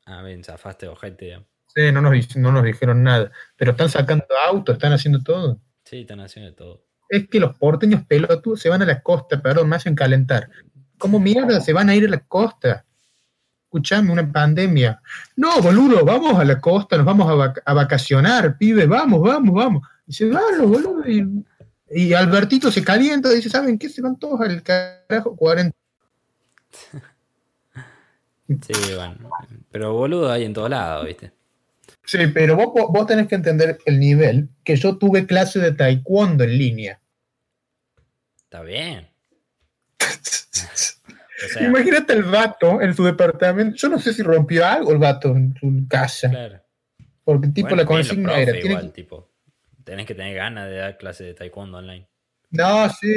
Ah, 0.10 0.24
bien, 0.24 0.43
zafaste, 0.43 0.88
ojete. 0.88 1.45
Sí, 1.68 1.91
no 1.91 2.01
nos, 2.01 2.36
no 2.36 2.51
nos 2.51 2.64
dijeron 2.64 3.03
nada. 3.03 3.32
Pero 3.55 3.72
están 3.72 3.89
sacando 3.89 4.26
autos, 4.47 4.74
están 4.74 4.91
haciendo 4.91 5.22
todo. 5.22 5.62
Sí, 5.84 6.01
están 6.01 6.20
haciendo 6.20 6.55
todo. 6.55 6.84
Es 7.07 7.30
que 7.30 7.39
los 7.39 7.55
porteños 7.55 8.03
pelotudos 8.07 8.60
se 8.60 8.70
van 8.70 8.82
a 8.82 8.86
la 8.86 9.01
costa, 9.01 9.39
perdón, 9.39 9.70
me 9.70 9.76
hacen 9.76 9.93
calentar. 9.93 10.49
¿Cómo 10.97 11.20
mierda 11.20 11.62
se 11.62 11.74
van 11.74 11.89
a 11.89 11.95
ir 11.95 12.05
a 12.05 12.10
la 12.10 12.20
costa? 12.22 12.86
Escuchame, 13.66 14.12
una 14.12 14.32
pandemia. 14.32 14.99
No, 15.36 15.62
boludo, 15.62 16.03
vamos 16.03 16.39
a 16.39 16.43
la 16.43 16.60
costa, 16.60 16.97
nos 16.97 17.05
vamos 17.05 17.53
a, 17.64 17.74
vacacionar, 17.74 18.57
pibe, 18.57 18.88
vamos, 18.88 19.22
vamos, 19.22 19.53
vamos. 19.53 19.88
Y 20.07 20.14
se 20.14 20.28
van 20.28 20.57
los 20.57 20.70
boludos. 20.70 21.05
Y, 21.91 22.14
Albertito 22.14 22.72
se 22.72 22.84
calienta, 22.84 23.30
dice, 23.30 23.47
¿saben 23.47 23.78
qué? 23.78 23.89
Se 23.89 24.01
van 24.01 24.18
todos 24.18 24.41
al 24.41 24.64
carajo 24.64 25.36
40. 25.36 25.78
Sí, 28.50 28.93
bueno. 28.95 29.30
Pero 29.72 29.93
boludo 29.93 30.32
hay 30.32 30.43
en 30.43 30.54
todos 30.54 30.70
lados, 30.70 31.06
¿viste? 31.06 31.32
Sí, 32.04 32.18
pero 32.34 32.56
vos, 32.56 32.72
vos 32.74 33.06
tenés 33.06 33.28
que 33.28 33.36
entender 33.36 33.78
el 33.86 34.00
nivel 34.00 34.50
que 34.64 34.76
yo 34.76 34.97
tuve 34.97 35.28
clase 35.28 35.60
de 35.60 35.72
taekwondo 35.74 36.43
en 36.43 36.58
línea. 36.58 37.02
Está 38.43 38.64
bien. 38.64 39.08
Imagínate 41.62 42.14
el 42.14 42.24
vato 42.24 42.82
en 42.82 42.95
su 42.95 43.04
departamento. 43.04 43.76
Yo 43.78 43.89
no 43.89 44.00
sé 44.00 44.14
si 44.14 44.24
rompió 44.24 44.66
algo 44.66 44.91
el 44.91 44.97
vato 44.97 45.30
en 45.30 45.56
su 45.60 45.88
casa. 45.88 46.30
Claro. 46.30 46.62
Porque 47.24 47.50
tipo 47.50 47.76
la 47.76 47.86
consigna 47.86 48.39
era. 48.39 48.58
Igual, 48.58 48.91
tipo, 48.91 49.32
tenés 49.84 50.08
que 50.08 50.16
tener 50.16 50.36
ganas 50.36 50.68
de 50.68 50.78
dar 50.78 50.97
clase 50.97 51.24
de 51.24 51.34
taekwondo 51.36 51.78
online. 51.78 52.10
No, 52.50 52.89
sí, 52.89 53.14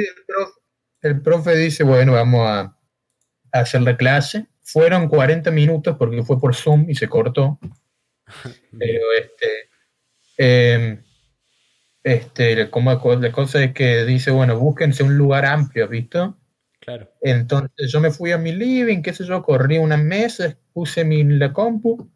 el 1.01 1.21
profe, 1.21 1.55
dice, 1.55 1.83
bueno, 1.83 2.13
vamos 2.13 2.47
a, 2.47 2.77
hacer 3.51 3.81
la 3.81 3.97
clase. 3.97 4.47
Fueron 4.63 5.07
40 5.07 5.51
minutos 5.51 5.95
porque 5.97 6.23
fue 6.23 6.39
por 6.39 6.55
Zoom 6.55 6.89
y 6.89 6.95
se 6.95 7.07
cortó. 7.07 7.59
Pero 8.79 9.01
este, 9.17 9.69
eh, 10.37 10.99
este, 12.03 12.69
como 12.69 12.91
la 12.91 13.31
cosa 13.31 13.63
es 13.63 13.73
que 13.73 14.05
dice, 14.05 14.31
bueno, 14.31 14.57
búsquense 14.57 15.03
un 15.03 15.17
lugar 15.17 15.45
amplio, 15.45 15.87
¿visto? 15.87 16.37
Claro. 16.79 17.09
Entonces 17.21 17.91
yo 17.91 18.01
me 18.01 18.11
fui 18.11 18.31
a 18.31 18.37
mi 18.37 18.51
living, 18.51 19.01
qué 19.01 19.13
sé 19.13 19.25
yo, 19.25 19.41
corrí 19.41 19.77
una 19.77 19.95
mesa, 19.95 20.57
puse 20.73 21.05
mi, 21.05 21.23
la 21.23 21.53
compu 21.53 22.11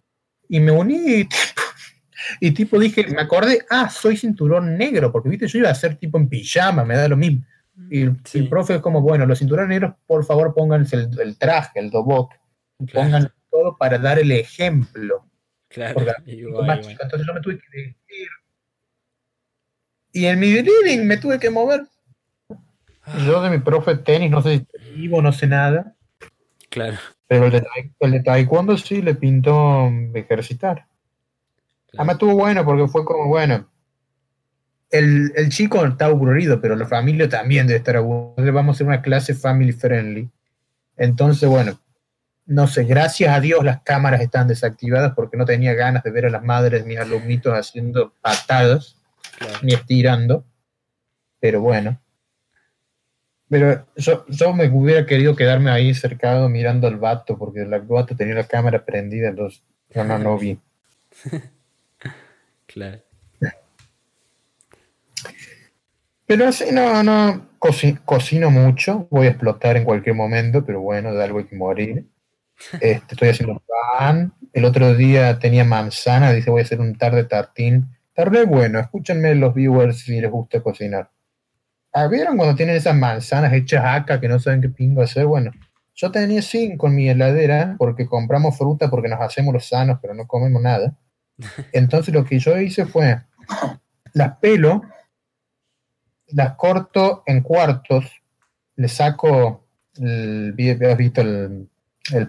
y 0.50 0.60
me 0.60 0.72
uní 0.72 1.22
y 1.22 1.24
tipo, 1.24 1.62
y 2.42 2.52
tipo 2.52 2.80
dije, 2.80 3.08
me 3.08 3.22
acordé, 3.22 3.66
ah, 3.70 3.90
soy 3.90 4.18
cinturón 4.18 4.78
negro, 4.78 5.12
porque 5.12 5.30
viste, 5.30 5.48
yo 5.48 5.60
iba 5.60 5.70
a 5.70 5.76
ser 5.76 5.96
tipo 5.96 6.18
en 6.18 6.28
pijama, 6.28 6.84
me 6.84 6.98
da 6.98 7.08
lo 7.08 7.16
mismo. 7.16 7.46
Y 7.90 8.02
el 8.04 8.50
profe 8.50 8.76
es 8.76 8.82
como, 8.82 9.02
bueno, 9.02 9.26
los 9.26 9.40
cinturones 9.40 9.70
negros, 9.70 9.96
por 10.08 10.26
favor, 10.26 10.54
pónganse 10.54 11.08
el, 11.20 11.38
traje, 11.38 11.80
el 11.80 11.92
dobot, 11.92 12.30
pongan 12.92 13.32
todo 13.52 13.78
para 13.78 13.98
dar 13.98 14.20
el 14.20 14.32
ejemplo. 14.32 15.26
Claro. 15.70 16.00
entonces 16.26 17.28
yo 17.28 17.34
me 17.34 17.42
tuve 17.42 17.60
que 17.60 17.78
vestir. 17.78 18.28
Y 20.14 20.26
en 20.26 20.40
mi 20.40 20.48
living 20.48 21.06
me 21.06 21.18
tuve 21.18 21.40
que 21.40 21.50
mover 21.50 21.82
yo 23.26 23.42
de 23.42 23.50
mi 23.50 23.60
profe 23.60 23.96
de 23.96 24.04
tenis 24.04 24.32
no 24.32 24.42
sé 24.42 24.66
si 24.84 24.92
vivo, 24.92 25.22
no 25.22 25.32
sé 25.32 25.48
nada. 25.48 25.96
Claro. 26.70 26.98
Pero 27.28 27.46
el 27.46 27.52
de, 27.52 27.66
el 28.00 28.12
de 28.12 28.20
taekwondo 28.22 28.78
sí 28.78 29.02
le 29.02 29.16
pintó 29.16 29.90
ejercitar. 30.14 30.88
Además 31.94 32.16
estuvo 32.16 32.36
bueno 32.36 32.66
porque 32.66 32.88
fue 32.88 33.06
como, 33.06 33.28
bueno, 33.28 33.70
el, 34.90 35.50
chico 35.50 35.86
está 35.86 36.06
aburrido, 36.06 36.62
pero 36.62 36.76
la 36.76 36.86
familia 36.86 37.28
también 37.28 37.68
debe 37.68 37.80
estar 37.80 37.98
aburrida. 37.98 38.52
Vamos 38.52 38.74
a 38.74 38.78
hacer 38.78 38.88
una 38.88 39.02
clase 39.02 39.34
family 39.34 39.74
friendly. 39.74 40.30
Entonces, 40.96 41.48
bueno, 41.50 41.80
no 42.46 42.68
sé, 42.68 42.86
gracias 42.86 43.36
a 43.36 43.40
Dios 43.40 43.64
las 43.64 43.82
cámaras 43.82 44.22
están 44.22 44.48
desactivadas 44.48 45.14
porque 45.14 45.38
no 45.38 45.46
tenía 45.46 45.74
ganas 45.74 46.04
de 46.04 46.12
ver 46.12 46.26
a 46.26 46.30
las 46.30 46.44
madres 46.44 46.86
mis 46.86 46.98
alumnitos 46.98 47.54
haciendo 47.54 48.14
patadas 48.22 48.96
ni 49.62 49.74
estirando. 49.74 50.46
Pero 51.40 51.62
bueno. 51.62 52.00
Pero 53.50 53.86
yo, 53.96 54.26
yo 54.28 54.54
me 54.54 54.68
hubiera 54.68 55.06
querido 55.06 55.36
quedarme 55.36 55.72
ahí 55.72 55.94
cercado 55.94 56.50
mirando 56.50 56.88
al 56.88 56.98
vato, 56.98 57.38
porque 57.38 57.62
el 57.62 57.70
vato 57.70 58.16
tenía 58.16 58.36
la 58.36 58.48
cámara 58.48 58.84
prendida, 58.84 59.30
entonces 59.30 59.64
yo 59.90 60.04
no, 60.04 60.20
no 60.20 60.38
vi. 60.38 60.60
claro. 62.66 63.07
Pero 66.28 66.46
así 66.46 66.66
no, 66.74 67.04
no, 67.04 67.48
cocino 68.04 68.52
mucho, 68.52 69.08
voy 69.10 69.28
a 69.28 69.30
explotar 69.30 69.78
en 69.78 69.86
cualquier 69.86 70.14
momento, 70.14 70.66
pero 70.66 70.82
bueno, 70.82 71.14
de 71.14 71.24
algo 71.24 71.40
hay 71.40 71.46
que 71.46 71.56
morir. 71.56 72.06
Este, 72.82 73.14
estoy 73.14 73.30
haciendo 73.30 73.62
pan. 74.00 74.34
El 74.52 74.66
otro 74.66 74.96
día 74.96 75.38
tenía 75.38 75.64
manzana, 75.64 76.34
dice 76.34 76.50
voy 76.50 76.62
a 76.62 76.64
hacer 76.64 76.82
un 76.82 76.98
tarde 76.98 77.24
tartín. 77.24 77.88
Tarde 78.14 78.46
bueno, 78.46 78.80
escúchenme 78.80 79.36
los 79.36 79.54
viewers 79.54 80.00
si 80.00 80.20
les 80.20 80.32
gusta 80.32 80.62
cocinar. 80.62 81.12
Ah, 81.94 82.08
¿Vieron 82.08 82.36
cuando 82.36 82.56
tienen 82.56 82.76
esas 82.76 82.96
manzanas 82.96 83.54
hechas 83.54 83.84
acá 83.86 84.20
que 84.20 84.28
no 84.28 84.40
saben 84.40 84.62
qué 84.62 84.70
pingo 84.70 85.04
hacer? 85.04 85.26
Bueno, 85.28 85.52
yo 85.94 86.12
tenía 86.12 86.42
cinco 86.42 86.88
en 86.88 86.96
mi 86.96 87.10
heladera 87.10 87.76
porque 87.78 88.08
compramos 88.08 88.58
fruta 88.58 88.90
porque 88.90 89.08
nos 89.08 89.22
hacemos 89.22 89.54
los 89.54 89.68
sanos, 89.68 90.00
pero 90.02 90.16
no 90.16 90.26
comemos 90.26 90.62
nada. 90.62 90.96
Entonces 91.72 92.14
lo 92.14 92.26
que 92.26 92.40
yo 92.40 92.60
hice 92.60 92.88
fue, 92.88 93.22
las 94.14 94.38
pelo, 94.40 94.82
las 96.30 96.54
corto 96.56 97.24
en 97.26 97.42
cuartos, 97.42 98.06
le 98.76 98.88
saco, 98.88 99.66
el, 100.00 100.56
has 100.90 100.98
visto 100.98 101.22
el, 101.22 101.70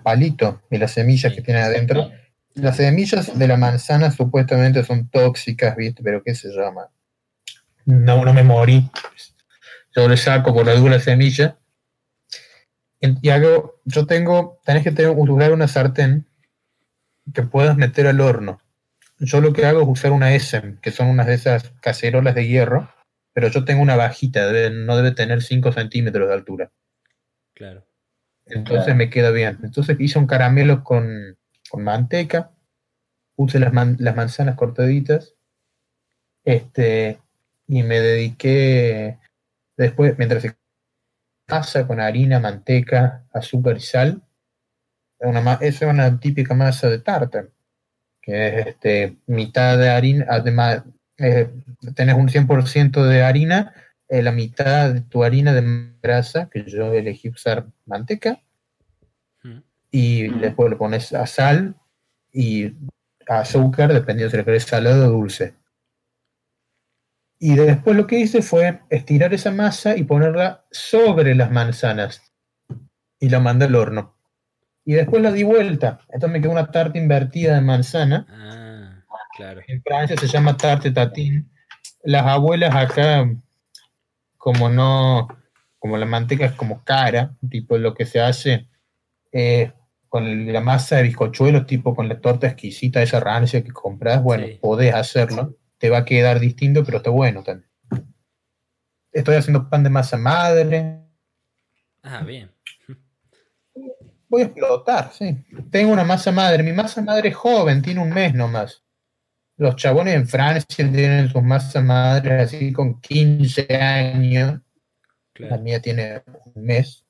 palito 0.03 0.63
y 0.71 0.79
las 0.79 0.93
semillas 0.93 1.33
que 1.33 1.43
tiene 1.43 1.61
adentro. 1.61 2.11
Las 2.55 2.77
semillas 2.77 3.39
de 3.39 3.47
la 3.47 3.57
manzana 3.57 4.11
supuestamente 4.11 4.83
son 4.83 5.09
tóxicas, 5.09 5.77
¿viste? 5.77 6.03
Pero 6.03 6.23
¿qué 6.23 6.35
se 6.35 6.49
llama? 6.49 6.89
No, 7.85 8.25
no 8.25 8.35
me 8.35 8.43
morí 8.43 8.91
yo 9.99 10.09
le 10.09 10.17
saco 10.17 10.55
por 10.55 10.67
la 10.67 10.75
dura 10.75 11.01
semilla. 11.01 11.59
Y 13.01 13.29
hago, 13.31 13.81
yo 13.85 14.07
tengo, 14.07 14.61
tenés 14.65 14.85
que 14.85 14.93
tener, 14.93 15.13
usar 15.17 15.53
una 15.53 15.69
sartén 15.69 16.27
que 17.33 17.43
puedas 17.43 17.77
meter 17.77 18.07
al 18.07 18.21
horno. 18.21 18.61
Yo 19.19 19.41
lo 19.41 19.53
que 19.53 19.67
hago 19.67 19.83
es 19.83 19.89
usar 19.89 20.13
una 20.13 20.35
Essen, 20.35 20.79
que 20.83 20.91
son 20.91 21.09
unas 21.09 21.27
de 21.27 21.35
esas 21.35 21.73
cacerolas 21.81 22.35
de 22.35 22.47
hierro, 22.47 22.93
pero 23.33 23.49
yo 23.49 23.65
tengo 23.65 23.83
una 23.83 23.97
bajita, 23.97 24.51
no 24.71 24.97
debe 24.97 25.13
tener 25.13 25.43
5 25.43 25.73
centímetros 25.73 26.29
de 26.29 26.35
altura. 26.35 26.73
Claro. 27.55 27.87
Entonces 28.47 28.95
me 28.97 29.11
queda 29.11 29.31
bien. 29.31 29.59
Entonces 29.63 29.97
hice 30.01 30.19
un 30.19 30.27
caramelo 30.27 30.83
con, 30.83 31.37
manteca, 31.75 32.51
puse 33.37 33.59
las, 33.59 33.73
las 33.99 34.17
manzanas 34.17 34.57
cortaditas, 34.57 35.35
este, 36.45 37.21
y 37.67 37.83
me 37.83 38.01
dediqué 38.01 39.19
Después, 39.79 40.19
mientras 40.19 40.43
se 40.43 40.57
masa 41.49 41.87
con 41.87 42.01
harina, 42.01 42.41
manteca, 42.41 43.25
azúcar 43.33 43.77
y 43.77 43.81
sal, 43.81 44.23
una, 45.21 45.55
es 45.61 45.81
una 45.83 46.19
típica 46.19 46.53
masa 46.53 46.89
de 46.89 46.99
tartar, 46.99 47.53
que 48.21 48.49
es 48.49 48.67
este, 48.67 49.19
mitad 49.27 49.79
de 49.79 49.89
harina, 49.89 50.27
además, 50.29 50.83
eh, 51.19 51.51
tenés 51.95 52.15
un 52.15 52.29
100% 52.29 53.05
de 53.05 53.23
harina, 53.23 53.75
eh, 54.09 54.23
la 54.23 54.33
mitad 54.33 54.95
de 54.95 55.01
tu 55.03 55.25
harina 55.25 55.53
de 55.53 55.93
grasa, 56.03 56.49
que 56.49 56.65
yo 56.65 56.93
elegí 56.93 57.29
usar 57.29 57.67
manteca, 57.87 58.41
y 59.91 60.29
después 60.39 60.71
le 60.71 60.77
pones 60.77 61.13
a 61.15 61.27
sal 61.27 61.75
y 62.33 62.73
azúcar, 63.27 63.93
dependiendo 63.93 64.31
si 64.31 64.37
le 64.37 64.45
querés 64.45 64.65
salado 64.65 65.09
o 65.09 65.11
dulce. 65.11 65.55
Y 67.39 67.55
después 67.55 67.97
lo 67.97 68.07
que 68.07 68.19
hice 68.19 68.43
fue 68.43 68.81
estirar 68.91 69.33
esa 69.33 69.51
masa 69.51 69.97
y 69.97 70.05
ponerla 70.05 70.65
sobre 70.71 71.35
las 71.35 71.51
manzanas. 71.51 72.23
Y 73.21 73.29
la 73.29 73.41
mandé 73.41 73.67
al 73.67 73.77
horno. 73.77 74.17
Y 74.85 74.95
después 74.95 75.23
la 75.23 75.33
di 75.33 75.45
vuelta. 75.45 76.01
Entonces 76.09 76.31
me 76.31 76.41
quedó 76.41 76.53
una 76.53 76.71
tarta 76.71 76.99
invertida 76.99 77.55
de 77.55 77.61
manzana. 77.61 78.27
Ah, 78.29 78.58
claro. 79.39 79.63
En 79.67 79.83
Francia 79.83 80.17
se 80.19 80.27
llama 80.27 80.57
tarte 80.57 80.91
tatín. 80.91 81.51
Las 82.05 82.27
abuelas 82.27 82.75
acá, 82.75 83.27
como 84.37 84.69
no, 84.69 85.29
como 85.79 85.97
la 85.97 86.05
manteca 86.05 86.45
es 86.45 86.53
como 86.53 86.85
cara, 86.85 87.35
tipo 87.49 87.79
lo 87.79 87.95
que 87.95 88.05
se 88.05 88.21
hace 88.21 88.69
eh, 89.33 89.73
con 90.11 90.53
la 90.53 90.61
masa 90.61 90.97
de 90.97 91.05
bizcochuelos, 91.05 91.67
tipo 91.67 91.97
con 91.97 92.09
la 92.09 92.21
torta 92.21 92.49
exquisita, 92.49 93.03
esa 93.03 93.21
rancia 93.21 93.65
que 93.65 93.73
compras, 93.73 94.23
bueno, 94.23 94.47
podés 94.61 94.95
hacerlo 94.95 95.57
te 95.79 95.91
va 95.91 95.99
a 95.99 96.05
quedar 96.05 96.41
distinto, 96.41 96.85
pero 96.85 96.99
está 96.99 97.11
bueno 97.11 97.43
también. 97.43 97.71
Estoy 99.13 99.37
haciendo 99.37 99.71
pan 99.71 99.85
de 99.85 99.91
masa 99.91 100.17
madre. 100.17 101.01
Ah, 102.03 102.23
bien. 102.23 102.51
Voy 104.29 104.43
a 104.43 104.45
explotar, 104.47 105.13
sí. 105.13 105.45
Tengo 105.71 105.93
una 105.93 106.05
masa 106.05 106.31
madre. 106.31 106.63
Mi 106.63 106.73
masa 106.73 107.01
madre 107.01 107.31
es 107.31 107.37
joven, 107.37 107.81
tiene 107.81 108.01
un 108.01 108.11
mes 108.11 108.35
nomás. 108.35 108.85
Los 109.59 109.75
chabones 109.75 110.15
en 110.15 110.27
Francia 110.27 110.91
tienen 110.91 111.29
sus 111.29 111.43
masas 111.43 111.83
madres 111.83 112.55
así 112.55 112.73
con 112.73 113.01
15 113.01 113.67
años. 113.77 114.61
La 115.35 115.59
mía 115.59 115.83
tiene 115.83 116.23
un 116.55 116.65
mes. 116.65 117.05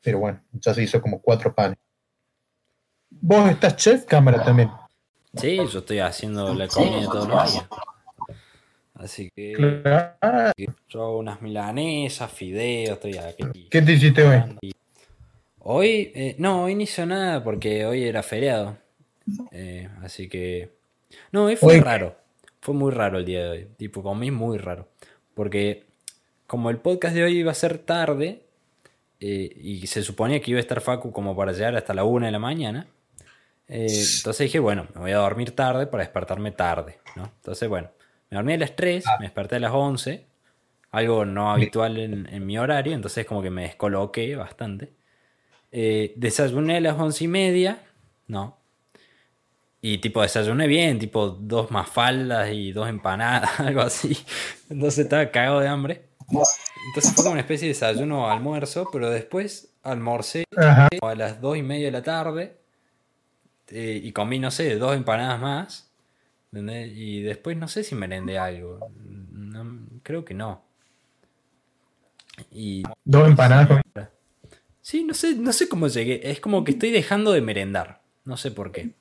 pero 0.00 0.18
bueno, 0.18 0.42
ya 0.52 0.74
se 0.74 0.82
hizo 0.82 1.00
como 1.00 1.22
cuatro 1.22 1.54
panes. 1.54 1.78
¿Vos 3.08 3.48
estás 3.50 3.76
chef 3.76 4.04
cámara 4.04 4.42
también? 4.44 4.70
Sí, 5.36 5.56
yo 5.56 5.78
estoy 5.78 6.00
haciendo 6.00 6.52
la 6.54 6.66
comida 6.66 7.04
todos 7.04 7.28
los 7.28 7.52
días. 7.52 7.68
Así 8.94 9.30
que 9.34 9.52
yo 10.88 11.02
hago 11.02 11.18
unas 11.18 11.40
milanesas, 11.40 12.30
fideos, 12.30 12.96
estoy 12.96 13.16
aquí. 13.16 13.68
¿Qué 13.70 13.80
te 13.80 13.92
hiciste 13.92 14.24
hoy? 14.24 14.74
Hoy, 15.60 16.12
eh, 16.14 16.34
no, 16.38 16.64
hoy 16.64 16.74
no 16.74 16.82
hizo 16.82 17.06
nada 17.06 17.42
porque 17.44 17.86
hoy 17.86 18.02
era 18.02 18.24
feriado. 18.24 18.76
Eh, 19.52 19.88
así 20.02 20.28
que. 20.28 20.81
No, 21.30 21.44
hoy 21.44 21.56
fue 21.56 21.80
raro. 21.80 22.16
Fue 22.60 22.74
muy 22.74 22.92
raro 22.92 23.18
el 23.18 23.24
día 23.24 23.44
de 23.44 23.50
hoy. 23.50 23.68
Tipo, 23.76 24.02
comí 24.02 24.30
muy 24.30 24.58
raro. 24.58 24.88
Porque 25.34 25.84
como 26.46 26.70
el 26.70 26.78
podcast 26.78 27.14
de 27.14 27.24
hoy 27.24 27.38
iba 27.38 27.50
a 27.50 27.54
ser 27.54 27.78
tarde, 27.78 28.42
eh, 29.24 29.56
y 29.56 29.86
se 29.86 30.02
suponía 30.02 30.40
que 30.40 30.50
iba 30.50 30.58
a 30.58 30.60
estar 30.60 30.80
Facu 30.80 31.12
como 31.12 31.36
para 31.36 31.52
llegar 31.52 31.76
hasta 31.76 31.94
la 31.94 32.02
una 32.02 32.26
de 32.26 32.32
la 32.32 32.40
mañana. 32.40 32.88
entonces 33.68 34.38
dije, 34.38 34.58
bueno, 34.58 34.88
me 34.94 35.00
voy 35.00 35.12
a 35.12 35.18
dormir 35.18 35.54
tarde 35.54 35.86
para 35.86 36.02
despertarme 36.02 36.50
tarde, 36.50 36.98
¿no? 37.14 37.30
Entonces, 37.36 37.68
bueno, 37.68 37.90
me 38.30 38.36
dormí 38.36 38.54
a 38.54 38.58
las 38.58 38.74
3, 38.74 39.06
ah. 39.06 39.16
me 39.20 39.26
desperté 39.26 39.56
a 39.56 39.60
las 39.60 39.72
11, 39.72 40.26
algo 40.90 41.24
no 41.24 41.52
habitual 41.52 41.98
en, 41.98 42.46
mi 42.46 42.58
horario, 42.58 42.94
entonces 42.94 43.24
como 43.24 43.42
que 43.42 43.50
me 43.50 43.62
descoloqué 43.62 44.34
bastante. 44.34 44.92
Eh, 45.70 46.12
desayuné 46.16 46.78
a 46.78 46.80
las 46.80 46.98
11 46.98 47.24
y 47.24 47.28
media, 47.28 47.82
no. 48.26 48.58
Y 49.84 49.98
tipo 49.98 50.22
desayuné 50.22 50.68
bien, 50.68 51.00
tipo 51.00 51.28
dos 51.28 51.72
mafaldas 51.72 52.52
y 52.52 52.70
dos 52.70 52.88
empanadas, 52.88 53.50
algo 53.60 53.80
así. 53.80 54.16
Entonces 54.70 55.00
estaba 55.00 55.28
cagado 55.32 55.58
de 55.58 55.66
hambre. 55.66 56.04
Entonces 56.86 57.12
fue 57.14 57.24
como 57.24 57.32
una 57.32 57.40
especie 57.40 57.66
de 57.66 57.74
desayuno 57.74 58.30
almuerzo, 58.30 58.88
pero 58.92 59.10
después 59.10 59.74
almorcé 59.82 60.44
a 60.56 60.88
las 61.16 61.40
2 61.40 61.56
y 61.58 61.62
media 61.62 61.86
de 61.86 61.90
la 61.90 62.02
tarde 62.02 62.56
eh, 63.68 64.00
y 64.02 64.12
comí, 64.12 64.38
no 64.38 64.52
sé, 64.52 64.76
dos 64.76 64.94
empanadas 64.94 65.40
más. 65.40 65.90
Y 66.52 67.22
después 67.22 67.56
no 67.56 67.66
sé 67.66 67.82
si 67.82 67.96
merendé 67.96 68.38
algo. 68.38 68.78
creo 70.04 70.24
que 70.24 70.34
no. 70.34 70.62
Y, 72.52 72.84
Dos 73.04 73.28
empanadas. 73.28 73.82
Sí, 74.80 75.02
no 75.04 75.14
sé, 75.14 75.34
no 75.34 75.52
sé 75.52 75.68
cómo 75.68 75.88
llegué. 75.88 76.30
Es 76.30 76.38
como 76.38 76.62
que 76.62 76.72
estoy 76.72 76.92
dejando 76.92 77.32
de 77.32 77.40
merendar. 77.40 78.00
No 78.24 78.36
sé 78.36 78.52
por 78.52 78.70
qué. 78.70 78.94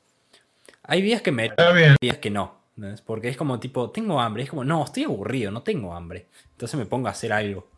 Hay 0.84 1.02
días 1.02 1.22
que 1.22 1.32
me 1.32 1.52
hay 1.58 1.96
días 2.02 2.18
que 2.18 2.30
no. 2.30 2.62
Porque 3.06 3.30
es 3.30 3.38
como 3.38 3.60
tipo, 3.60 3.92
tengo 3.92 4.20
hambre. 4.20 4.44
Es 4.44 4.50
como, 4.50 4.64
no, 4.64 4.84
estoy 4.84 5.04
aburrido, 5.04 5.52
no 5.52 5.62
tengo 5.62 5.94
hambre. 5.94 6.28
Entonces 6.52 6.80
me 6.80 6.86
pongo 6.86 7.08
a 7.08 7.12
hacer 7.12 7.32
algo. 7.32 7.70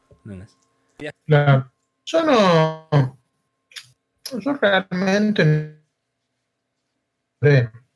Claro. 1.25 1.71
Yo 2.05 2.23
no. 2.23 3.17
Yo 4.39 4.53
realmente. 4.53 5.79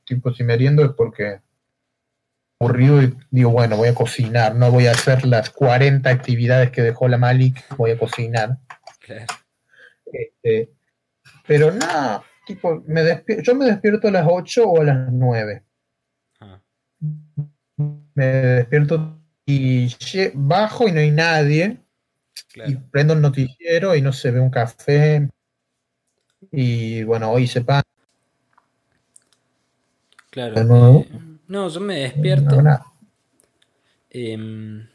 Tipo, 0.05 0.33
si 0.33 0.43
meriendo 0.43 0.83
es 0.83 0.91
porque 0.91 1.41
aburrido 2.59 3.01
y 3.01 3.15
digo, 3.29 3.51
bueno, 3.51 3.77
voy 3.77 3.89
a 3.89 3.95
cocinar, 3.95 4.55
no 4.55 4.71
voy 4.71 4.87
a 4.87 4.91
hacer 4.91 5.25
las 5.25 5.49
40 5.51 6.09
actividades 6.09 6.71
que 6.71 6.81
dejó 6.81 7.07
la 7.07 7.17
Malik, 7.17 7.63
voy 7.77 7.91
a 7.91 7.99
cocinar. 7.99 8.57
Este, 10.05 10.71
pero 11.45 11.71
nada, 11.71 12.23
tipo, 12.47 12.81
me 12.87 13.23
yo 13.43 13.55
me 13.55 13.65
despierto 13.65 14.07
a 14.07 14.11
las 14.11 14.27
8 14.27 14.67
o 14.67 14.81
a 14.81 14.85
las 14.85 15.11
9. 15.11 15.63
Ah. 16.39 16.59
Me 18.15 18.25
despierto 18.25 19.19
y 19.45 19.93
bajo 20.33 20.87
y 20.87 20.91
no 20.91 20.99
hay 20.99 21.11
nadie. 21.11 21.77
Y 22.65 22.75
prendo 22.75 23.13
el 23.13 23.21
noticiero 23.21 23.95
y 23.95 24.01
no 24.01 24.11
se 24.11 24.31
ve 24.31 24.39
un 24.39 24.49
café. 24.49 25.29
Y 26.51 27.03
bueno, 27.03 27.31
hoy 27.31 27.45
se 27.45 27.61
pan. 27.61 27.83
Claro. 30.31 31.05
No, 31.47 31.69
yo 31.69 31.79
me 31.79 31.99
despierto. 31.99 32.61
Em, 34.09 34.87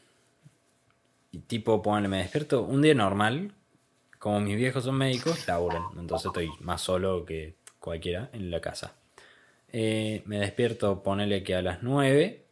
y 1.30 1.38
tipo, 1.40 1.80
ponle, 1.82 2.08
me 2.08 2.18
despierto 2.18 2.62
un 2.62 2.82
día 2.82 2.94
normal. 2.94 3.54
Como 4.22 4.38
mis 4.38 4.56
viejos 4.56 4.84
son 4.84 4.94
médicos, 4.94 5.48
laburan. 5.48 5.82
Entonces 5.98 6.26
estoy 6.26 6.48
más 6.60 6.80
solo 6.80 7.24
que 7.24 7.56
cualquiera 7.80 8.30
en 8.32 8.52
la 8.52 8.60
casa. 8.60 8.94
Eh, 9.72 10.22
me 10.26 10.38
despierto, 10.38 11.02
ponele 11.02 11.42
que 11.42 11.56
a 11.56 11.60
las 11.60 11.82
9. 11.82 12.44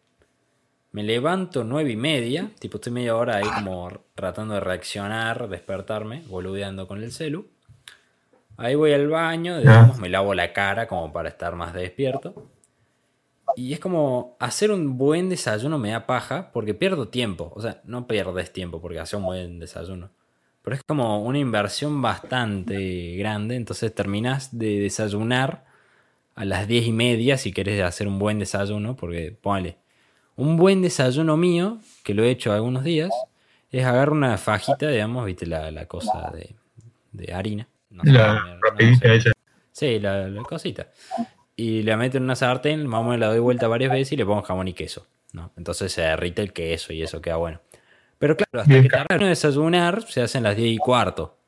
Me 0.91 1.05
levanto 1.05 1.63
nueve 1.63 1.93
y 1.93 1.97
media. 1.97 2.51
Tipo, 2.59 2.79
estoy 2.79 2.93
media 2.93 3.15
hora 3.15 3.37
ahí 3.37 3.45
como 3.45 3.89
tratando 4.17 4.55
de 4.55 4.61
reaccionar, 4.61 5.49
despertarme, 5.49 6.25
boludeando 6.27 6.89
con 6.89 7.01
el 7.05 7.13
celu. 7.13 7.47
Ahí 8.57 8.75
voy 8.75 8.93
al 8.93 9.07
baño, 9.07 9.59
digamos, 9.59 10.01
me 10.01 10.09
lavo 10.09 10.35
la 10.35 10.53
cara 10.53 10.89
como 10.89 11.13
para 11.13 11.29
estar 11.29 11.55
más 11.55 11.73
despierto. 11.73 12.51
Y 13.55 13.75
es 13.75 13.79
como 13.79 14.37
hacer 14.41 14.73
un 14.73 14.99
buen 14.99 15.29
desayuno 15.29 15.79
me 15.79 15.93
da 15.93 16.05
paja 16.05 16.51
porque 16.51 16.75
pierdo 16.75 17.07
tiempo. 17.07 17.53
O 17.55 17.63
sea, 17.63 17.81
no 17.85 18.09
pierdes 18.09 18.53
tiempo 18.53 18.81
porque 18.81 18.99
hace 18.99 19.15
un 19.15 19.23
buen 19.23 19.61
desayuno. 19.61 20.11
Pero 20.63 20.77
es 20.77 20.83
como 20.83 21.23
una 21.23 21.39
inversión 21.39 22.03
bastante 22.03 23.17
grande. 23.17 23.57
Entonces 23.57 23.95
terminas 23.95 24.57
de 24.57 24.81
desayunar 24.81 25.65
a 26.35 26.45
las 26.45 26.69
diez 26.69 26.87
y 26.87 26.93
media 26.93 27.39
si 27.39 27.53
querés 27.53 27.83
hacer 27.83 28.07
un 28.07 28.19
buen 28.19 28.39
desayuno. 28.39 28.97
Porque 28.97 29.37
ponle, 29.41 29.77
un 30.37 30.57
buen 30.57 30.83
desayuno 30.83 31.37
mío, 31.37 31.79
que 32.05 32.15
lo 32.15 32.25
he 32.25 32.31
hecho 32.31 32.53
algunos 32.53 32.85
días, 32.85 33.11
es 33.71 33.85
agarrar 33.85 34.11
una 34.11 34.37
fajita, 34.37 34.89
digamos, 34.89 35.25
viste 35.27 35.47
la, 35.47 35.87
cosa 35.87 36.33
de, 37.13 37.33
harina. 37.33 37.69
la 37.91 38.59
Sí, 39.73 39.99
la, 39.99 40.29
la 40.29 40.43
cosita 40.43 40.89
y 41.61 41.83
la 41.83 41.99
meto 41.99 42.17
en 42.17 42.25
una 42.25 42.37
sartén, 42.37 42.87
más 42.87 43.01
o 43.01 43.05
menos 43.05 43.19
la 43.19 43.27
doy 43.29 43.39
vuelta 43.39 43.69
varias 43.69 43.93
veces 43.93 44.13
y 44.13 44.17
le 44.17 44.25
pongo 44.25 44.41
jamón 44.41 44.69
y 44.69 44.73
queso. 44.73 45.07
¿no? 45.35 45.53
Entonces 45.59 45.93
se 45.93 46.01
derrite 46.01 46.41
el 46.41 46.55
queso 46.55 46.95
y 46.95 47.03
eso 47.03 47.21
queda 47.21 47.37
bueno. 47.37 47.61
Pero 48.21 48.37
claro, 48.37 48.61
hasta 48.61 48.83
que 48.83 48.89
termino 48.91 49.25
de 49.25 49.31
desayunar 49.31 50.03
se 50.07 50.21
hacen 50.21 50.43
las 50.43 50.55
10 50.55 50.75
y 50.75 50.77
cuarto. 50.77 51.39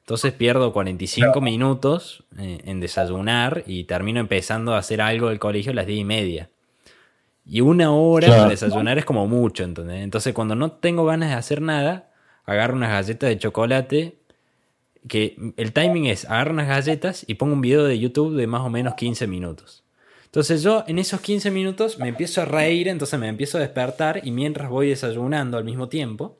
Entonces 0.00 0.34
pierdo 0.34 0.74
45 0.74 1.40
minutos 1.40 2.24
eh, 2.38 2.60
en 2.66 2.80
desayunar 2.80 3.64
y 3.66 3.84
termino 3.84 4.20
empezando 4.20 4.74
a 4.74 4.78
hacer 4.78 5.00
algo 5.00 5.30
del 5.30 5.38
colegio 5.38 5.72
a 5.72 5.74
las 5.74 5.86
10 5.86 6.00
y 6.00 6.04
media. 6.04 6.50
Y 7.46 7.62
una 7.62 7.92
hora 7.92 8.28
para 8.28 8.48
desayunar 8.50 8.98
es 8.98 9.06
como 9.06 9.26
mucho, 9.26 9.64
¿entendés? 9.64 10.02
Entonces 10.04 10.34
cuando 10.34 10.54
no 10.54 10.72
tengo 10.72 11.06
ganas 11.06 11.30
de 11.30 11.34
hacer 11.34 11.62
nada, 11.62 12.10
agarro 12.44 12.74
unas 12.74 12.90
galletas 12.90 13.30
de 13.30 13.38
chocolate 13.38 14.18
que 15.08 15.54
el 15.56 15.72
timing 15.72 16.06
es 16.06 16.26
agarro 16.26 16.52
unas 16.52 16.68
galletas 16.68 17.24
y 17.26 17.36
pongo 17.36 17.54
un 17.54 17.62
video 17.62 17.84
de 17.84 17.98
YouTube 17.98 18.36
de 18.36 18.46
más 18.46 18.60
o 18.60 18.68
menos 18.68 18.96
15 18.96 19.26
minutos. 19.26 19.82
Entonces 20.38 20.62
yo 20.62 20.84
en 20.86 21.00
esos 21.00 21.20
15 21.20 21.50
minutos 21.50 21.98
me 21.98 22.06
empiezo 22.06 22.40
a 22.40 22.44
reír, 22.44 22.86
entonces 22.86 23.18
me 23.18 23.26
empiezo 23.26 23.58
a 23.58 23.60
despertar 23.60 24.20
y 24.24 24.30
mientras 24.30 24.70
voy 24.70 24.88
desayunando 24.88 25.58
al 25.58 25.64
mismo 25.64 25.88
tiempo. 25.88 26.38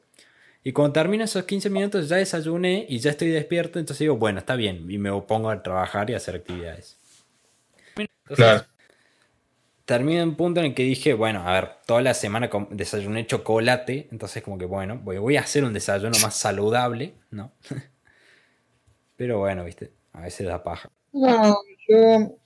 Y 0.63 0.71
cuando 0.71 0.93
termino 0.93 1.25
esos 1.25 1.43
15 1.43 1.69
minutos 1.69 2.09
ya 2.09 2.15
desayuné 2.15 2.87
y 2.89 3.01
ya 3.01 3.11
estoy 3.11 3.31
despierto, 3.31 3.81
entonces 3.81 3.99
digo, 3.99 4.17
bueno, 4.17 4.39
está 4.39 4.55
bien, 4.55 4.89
y 4.89 4.99
me 4.99 5.11
pongo 5.23 5.51
a 5.51 5.61
trabajar 5.65 6.09
y 6.11 6.15
a 6.15 6.19
hacer 6.19 6.37
actividades. 6.37 6.97
claro. 8.23 8.67
Termino 9.85 10.23
en 10.23 10.29
un 10.29 10.37
punto 10.37 10.61
en 10.61 10.67
el 10.67 10.75
que 10.77 10.85
dije, 10.85 11.15
bueno, 11.15 11.43
a 11.45 11.53
ver, 11.55 11.71
toda 11.85 12.01
la 12.01 12.15
semana 12.15 12.49
desayuné 12.71 13.27
chocolate, 13.27 14.07
entonces 14.13 14.45
como 14.45 14.59
que 14.59 14.67
bueno, 14.67 15.01
voy, 15.03 15.19
voy 15.19 15.37
a 15.37 15.41
hacer 15.41 15.65
un 15.65 15.73
desayuno 15.73 16.17
más 16.23 16.37
saludable, 16.37 17.15
¿no? 17.33 17.51
Pero 19.17 19.41
bueno, 19.41 19.65
viste, 19.65 19.91
a 20.13 20.21
veces 20.21 20.47
da 20.47 20.63
paja. 20.63 20.89
No, 21.13 21.57
yo, 21.89 22.39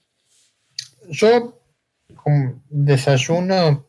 yo 1.09 1.59
desayuno, 2.69 3.87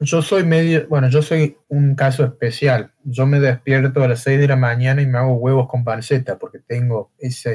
yo 0.00 0.22
soy 0.22 0.44
medio, 0.44 0.86
bueno, 0.88 1.08
yo 1.08 1.22
soy 1.22 1.56
un 1.68 1.94
caso 1.94 2.24
especial. 2.24 2.92
Yo 3.04 3.26
me 3.26 3.40
despierto 3.40 4.02
a 4.02 4.08
las 4.08 4.22
6 4.22 4.40
de 4.40 4.48
la 4.48 4.56
mañana 4.56 5.02
y 5.02 5.06
me 5.06 5.18
hago 5.18 5.34
huevos 5.34 5.68
con 5.68 5.84
panceta 5.84 6.38
porque 6.38 6.58
tengo 6.58 7.12
esa 7.18 7.50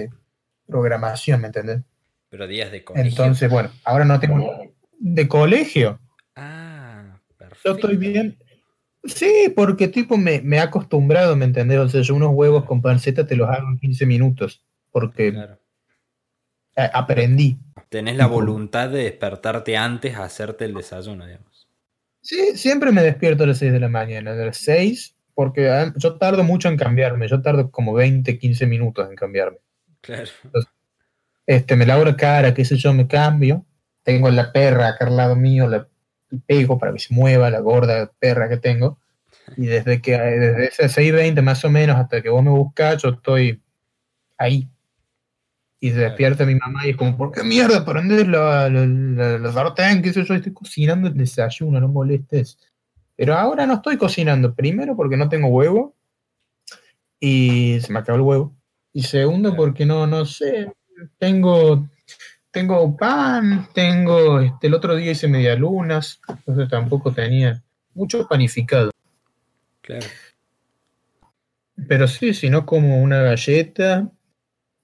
programación, 0.66 1.42
¿me 1.42 1.48
entendés? 1.48 1.82
Pero 2.30 2.48
días 2.48 2.72
de 2.72 2.84
colegio. 2.84 3.10
Entonces, 3.10 3.50
bueno, 3.50 3.70
ahora 3.84 4.06
no 4.06 4.20
tengo 4.20 4.74
de 5.00 5.28
colegio. 5.28 6.00
Ah, 6.36 7.20
perfecto. 7.38 7.70
Yo 7.70 7.76
estoy 7.76 7.98
bien, 7.98 8.38
Sí, 9.08 9.54
porque 9.56 9.88
tipo 9.88 10.18
me, 10.18 10.42
me 10.42 10.58
he 10.58 10.60
acostumbrado, 10.60 11.36
¿me 11.36 11.46
entendés? 11.46 11.80
O 11.80 11.90
sea, 11.90 12.02
yo 12.02 12.16
unos 12.16 12.32
huevos 12.34 12.66
con 12.66 12.82
panceta 12.82 13.26
te 13.26 13.36
los 13.36 13.50
hago 13.50 13.70
en 13.70 13.80
15 13.80 14.06
minutos, 14.06 14.66
porque 14.92 15.34
aprendí. 16.78 17.58
Tenés 17.90 18.18
la 18.18 18.28
voluntad 18.28 18.90
de 18.90 19.04
despertarte 19.04 19.78
antes 19.78 20.16
a 20.16 20.24
hacerte 20.24 20.66
el 20.66 20.74
desayuno, 20.74 21.26
digamos. 21.26 21.68
Sí, 22.22 22.58
siempre 22.58 22.92
me 22.92 23.04
despierto 23.04 23.44
a 23.44 23.48
las 23.48 23.60
6 23.60 23.72
de 23.72 23.80
la 23.80 23.88
mañana, 23.88 24.32
a 24.32 24.36
las 24.36 24.58
6, 24.58 25.16
porque 25.34 25.70
ah, 25.70 25.94
yo 25.96 26.18
tardo 26.18 26.44
mucho 26.44 26.68
en 26.68 26.76
cambiarme, 26.76 27.28
yo 27.28 27.42
tardo 27.42 27.72
como 27.72 27.94
20, 27.94 28.38
15 28.38 28.66
minutos 28.66 29.10
en 29.10 29.16
cambiarme. 29.16 29.60
Claro. 30.02 30.30
este, 31.46 31.76
me 31.76 31.86
lavo 31.86 32.04
la 32.04 32.18
cara, 32.18 32.54
qué 32.54 32.66
sé 32.66 32.76
yo, 32.76 32.94
me 32.94 33.08
cambio. 33.08 33.66
Tengo 34.04 34.30
la 34.30 34.52
perra 34.52 34.90
acá 34.90 35.08
al 35.08 35.16
lado 35.16 35.36
mío, 35.36 35.68
la 35.68 35.88
pego 36.46 36.78
para 36.78 36.94
que 36.94 37.00
se 37.00 37.14
mueva 37.14 37.50
la 37.50 37.60
gorda 37.60 38.12
perra 38.20 38.50
que 38.50 38.58
tengo. 38.58 39.00
Y 39.56 39.68
desde 39.68 40.02
que 40.02 40.18
desde 40.18 40.68
ese 40.68 41.14
6.20 41.14 41.42
más 41.42 41.64
o 41.64 41.70
menos 41.70 41.96
hasta 41.96 42.22
que 42.22 42.30
vos 42.30 42.44
me 42.44 42.52
buscás, 42.52 43.02
yo 43.02 43.10
estoy 43.10 43.62
ahí. 44.38 44.70
Y 45.80 45.92
se 45.92 45.98
despierta 45.98 46.46
mi 46.46 46.56
mamá 46.56 46.86
y 46.86 46.92
es 46.92 46.98
como, 46.98 47.16
¿por 47.16 47.32
qué 47.32 47.44
mierda 47.44 47.86
prendes 47.86 48.28
la, 48.28 48.68
la, 48.70 48.86
la, 48.86 49.38
la 49.38 49.52
sartén? 49.54 50.02
¿Qué 50.02 50.12
sé 50.12 50.24
yo? 50.24 50.34
Estoy 50.34 50.54
cocinando 50.54 51.08
el 51.08 51.16
desayuno, 51.16 51.80
no 51.80 51.88
molestes. 51.88 52.58
Pero 53.16 53.36
ahora 53.36 53.66
no 53.66 53.76
estoy 53.76 53.98
cocinando. 53.98 54.56
Primero 54.56 54.96
porque 54.96 55.18
no 55.18 55.30
tengo 55.30 55.50
huevo. 55.50 55.96
Y 57.20 57.80
se 57.82 57.92
me 57.92 58.00
acabó 58.00 58.16
el 58.16 58.22
huevo. 58.24 58.56
Y 58.94 59.04
segundo 59.04 59.56
porque 59.56 59.86
no, 59.86 60.08
no 60.08 60.26
sé. 60.26 60.72
Tengo, 61.20 61.88
tengo 62.52 62.98
pan, 62.98 63.68
tengo, 63.74 64.40
este, 64.40 64.68
el 64.68 64.74
otro 64.74 64.96
día 64.96 65.12
hice 65.12 65.28
medialunas. 65.28 66.20
Entonces 66.28 66.70
tampoco 66.70 67.12
tenía 67.12 67.64
mucho 67.94 68.28
panificado. 68.28 68.92
Claro. 69.82 70.06
Pero 71.88 72.08
sí, 72.08 72.34
si 72.34 72.50
no 72.50 72.66
como 72.66 73.02
una 73.02 73.22
galleta 73.22 74.12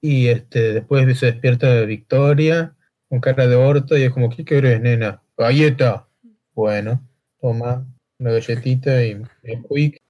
y 0.04 0.28
este, 0.28 0.74
después 0.74 1.18
se 1.18 1.28
despierta 1.28 1.80
Victoria 1.86 2.76
con 3.08 3.22
cara 3.22 3.48
de 3.48 3.56
orto 3.56 3.98
y 3.98 4.04
es 4.04 4.12
como, 4.12 4.30
¿qué 4.30 4.44
querés, 4.44 4.82
nena? 4.82 5.22
Galleta. 5.38 6.10
Bueno, 6.54 7.02
toma 7.40 7.88
una 8.20 8.32
galletita 8.32 9.02
y 9.02 9.24
quick. 9.70 10.02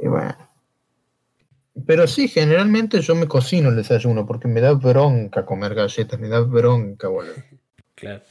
Y 0.00 0.06
bueno. 0.06 0.36
Pero 1.84 2.06
sí, 2.06 2.28
generalmente 2.28 3.00
yo 3.00 3.16
me 3.16 3.26
cocino 3.26 3.70
el 3.70 3.76
desayuno 3.76 4.24
porque 4.24 4.46
me 4.46 4.60
da 4.60 4.74
bronca 4.74 5.44
comer 5.44 5.74
galletas, 5.74 6.20
me 6.20 6.28
da 6.28 6.38
bronca, 6.38 7.08
boludo. 7.08 7.34
Claro. 7.96 8.22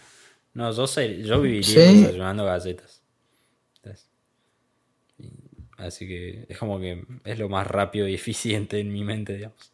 No, 0.54 0.72
yo, 0.72 0.88
sé, 0.88 1.22
yo 1.24 1.42
viviría 1.42 1.90
Sí. 1.90 2.02
desayunando 2.04 2.46
galletas. 2.46 3.04
Así 5.76 6.08
que 6.08 6.46
es 6.48 6.58
como 6.58 6.80
que 6.80 7.04
es 7.26 7.38
lo 7.38 7.50
más 7.50 7.68
rápido 7.68 8.08
y 8.08 8.14
eficiente 8.14 8.80
en 8.80 8.94
mi 8.94 9.04
mente, 9.04 9.36
digamos. 9.36 9.74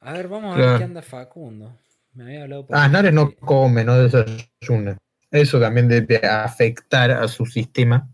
A 0.00 0.12
ver, 0.14 0.28
vamos 0.28 0.56
a 0.56 0.58
ver 0.58 0.78
qué 0.78 0.84
anda 0.84 1.02
Facundo. 1.02 1.76
Me 2.14 2.24
había 2.24 2.42
hablado 2.42 2.66
por 2.66 2.76
Ah, 2.76 2.88
Nares 2.88 3.12
no 3.12 3.30
come, 3.34 3.84
no 3.84 3.96
desayuna. 3.96 4.96
Eso 5.30 5.60
también 5.60 5.88
debe 5.88 6.16
afectar 6.26 7.10
a 7.10 7.28
su 7.28 7.46
sistema. 7.46 8.08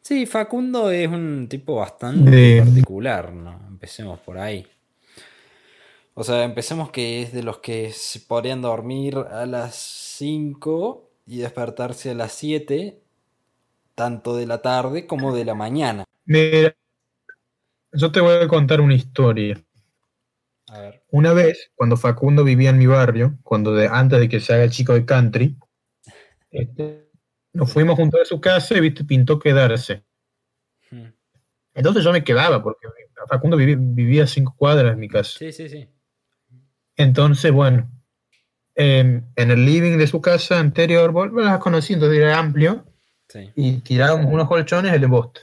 Sí, 0.00 0.26
Facundo 0.26 0.90
es 0.90 1.08
un 1.08 1.46
tipo 1.48 1.76
bastante 1.76 2.30
De- 2.30 2.62
particular, 2.64 3.32
¿no? 3.32 3.60
Empecemos 3.68 4.18
por 4.20 4.38
ahí. 4.38 4.66
O 6.14 6.24
sea, 6.24 6.44
empecemos 6.44 6.90
que 6.90 7.22
es 7.22 7.32
de 7.32 7.42
los 7.42 7.58
que 7.58 7.90
se 7.92 8.20
podrían 8.20 8.62
dormir 8.62 9.16
a 9.16 9.46
las 9.46 9.74
5 9.74 11.10
y 11.26 11.38
despertarse 11.38 12.10
a 12.10 12.14
las 12.14 12.32
7, 12.32 13.00
tanto 13.94 14.36
de 14.36 14.46
la 14.46 14.62
tarde 14.62 15.06
como 15.06 15.34
de 15.34 15.44
la 15.44 15.54
mañana. 15.54 16.04
Mira, 16.26 16.74
yo 17.92 18.12
te 18.12 18.20
voy 18.20 18.34
a 18.42 18.48
contar 18.48 18.80
una 18.80 18.94
historia. 18.94 19.60
A 20.74 20.80
ver. 20.80 21.02
Una 21.10 21.32
vez, 21.32 21.70
cuando 21.76 21.96
Facundo 21.96 22.42
vivía 22.42 22.70
en 22.70 22.78
mi 22.78 22.86
barrio, 22.86 23.38
cuando 23.42 23.72
de, 23.74 23.86
antes 23.86 24.18
de 24.18 24.28
que 24.28 24.40
se 24.40 24.52
haga 24.52 24.64
el 24.64 24.70
chico 24.70 24.92
de 24.92 25.04
country, 25.04 25.56
este, 26.50 27.08
nos 27.52 27.72
fuimos 27.72 27.94
juntos 27.94 28.20
a 28.20 28.24
su 28.24 28.40
casa 28.40 28.76
y 28.76 28.80
viste, 28.80 29.04
pintó 29.04 29.38
quedarse. 29.38 30.02
Hmm. 30.90 31.12
Entonces 31.74 32.02
yo 32.02 32.12
me 32.12 32.24
quedaba, 32.24 32.60
porque 32.60 32.88
Facundo 33.28 33.56
vivía 33.56 34.24
a 34.24 34.26
cinco 34.26 34.54
cuadras 34.56 34.94
de 34.94 35.00
mi 35.00 35.08
casa. 35.08 35.38
Sí, 35.38 35.52
sí, 35.52 35.68
sí. 35.68 35.88
Entonces, 36.96 37.52
bueno, 37.52 37.88
em, 38.74 39.24
en 39.36 39.50
el 39.52 39.64
living 39.64 39.96
de 39.96 40.08
su 40.08 40.20
casa 40.20 40.58
anterior, 40.58 41.12
vos 41.12 41.32
las 41.32 41.58
conocí, 41.60 41.92
entonces 41.92 42.18
era 42.18 42.36
amplio, 42.36 42.84
sí. 43.28 43.50
y 43.54 43.78
tirábamos 43.78 44.32
unos 44.32 44.48
colchones 44.48 44.92
el 44.92 45.04
emboste. 45.04 45.40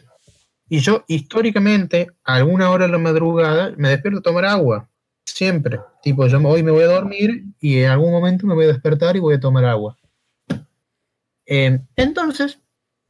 Y 0.67 0.79
yo, 0.79 1.05
históricamente, 1.07 2.07
a 2.23 2.35
alguna 2.35 2.69
hora 2.69 2.85
de 2.85 2.91
la 2.91 2.97
madrugada, 2.97 3.73
me 3.77 3.89
despierto 3.89 4.19
a 4.19 4.23
tomar 4.23 4.45
agua. 4.45 4.89
Siempre. 5.33 5.79
Tipo, 6.03 6.27
yo 6.27 6.39
hoy 6.47 6.61
me 6.61 6.71
voy 6.71 6.83
a 6.83 6.87
dormir 6.87 7.45
y 7.59 7.79
en 7.79 7.89
algún 7.89 8.11
momento 8.11 8.45
me 8.45 8.53
voy 8.53 8.65
a 8.65 8.69
despertar 8.69 9.15
y 9.15 9.19
voy 9.19 9.35
a 9.35 9.39
tomar 9.39 9.65
agua. 9.65 9.97
Eh, 11.45 11.79
entonces, 11.95 12.59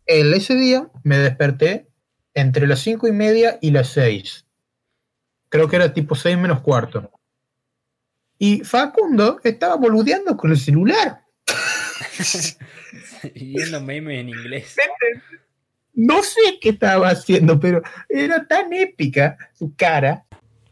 el, 0.05 0.33
ese 0.33 0.55
día 0.55 0.89
me 1.03 1.17
desperté 1.17 1.87
entre 2.33 2.67
las 2.67 2.79
cinco 2.79 3.07
y 3.07 3.11
media 3.11 3.57
y 3.61 3.71
las 3.71 3.89
seis. 3.89 4.45
Creo 5.49 5.67
que 5.67 5.75
era 5.75 5.93
tipo 5.93 6.15
seis 6.15 6.37
menos 6.37 6.61
cuarto. 6.61 7.11
Y 8.37 8.63
Facundo 8.63 9.39
estaba 9.43 9.75
boludeando 9.75 10.37
con 10.37 10.51
el 10.51 10.57
celular. 10.57 11.25
Viendo 13.35 13.81
memes 13.81 14.19
en 14.19 14.29
inglés. 14.29 14.75
No 15.93 16.23
sé 16.23 16.57
qué 16.61 16.69
estaba 16.69 17.09
haciendo, 17.09 17.59
pero 17.59 17.81
era 18.07 18.47
tan 18.47 18.71
épica 18.71 19.37
su 19.53 19.75
cara. 19.75 20.25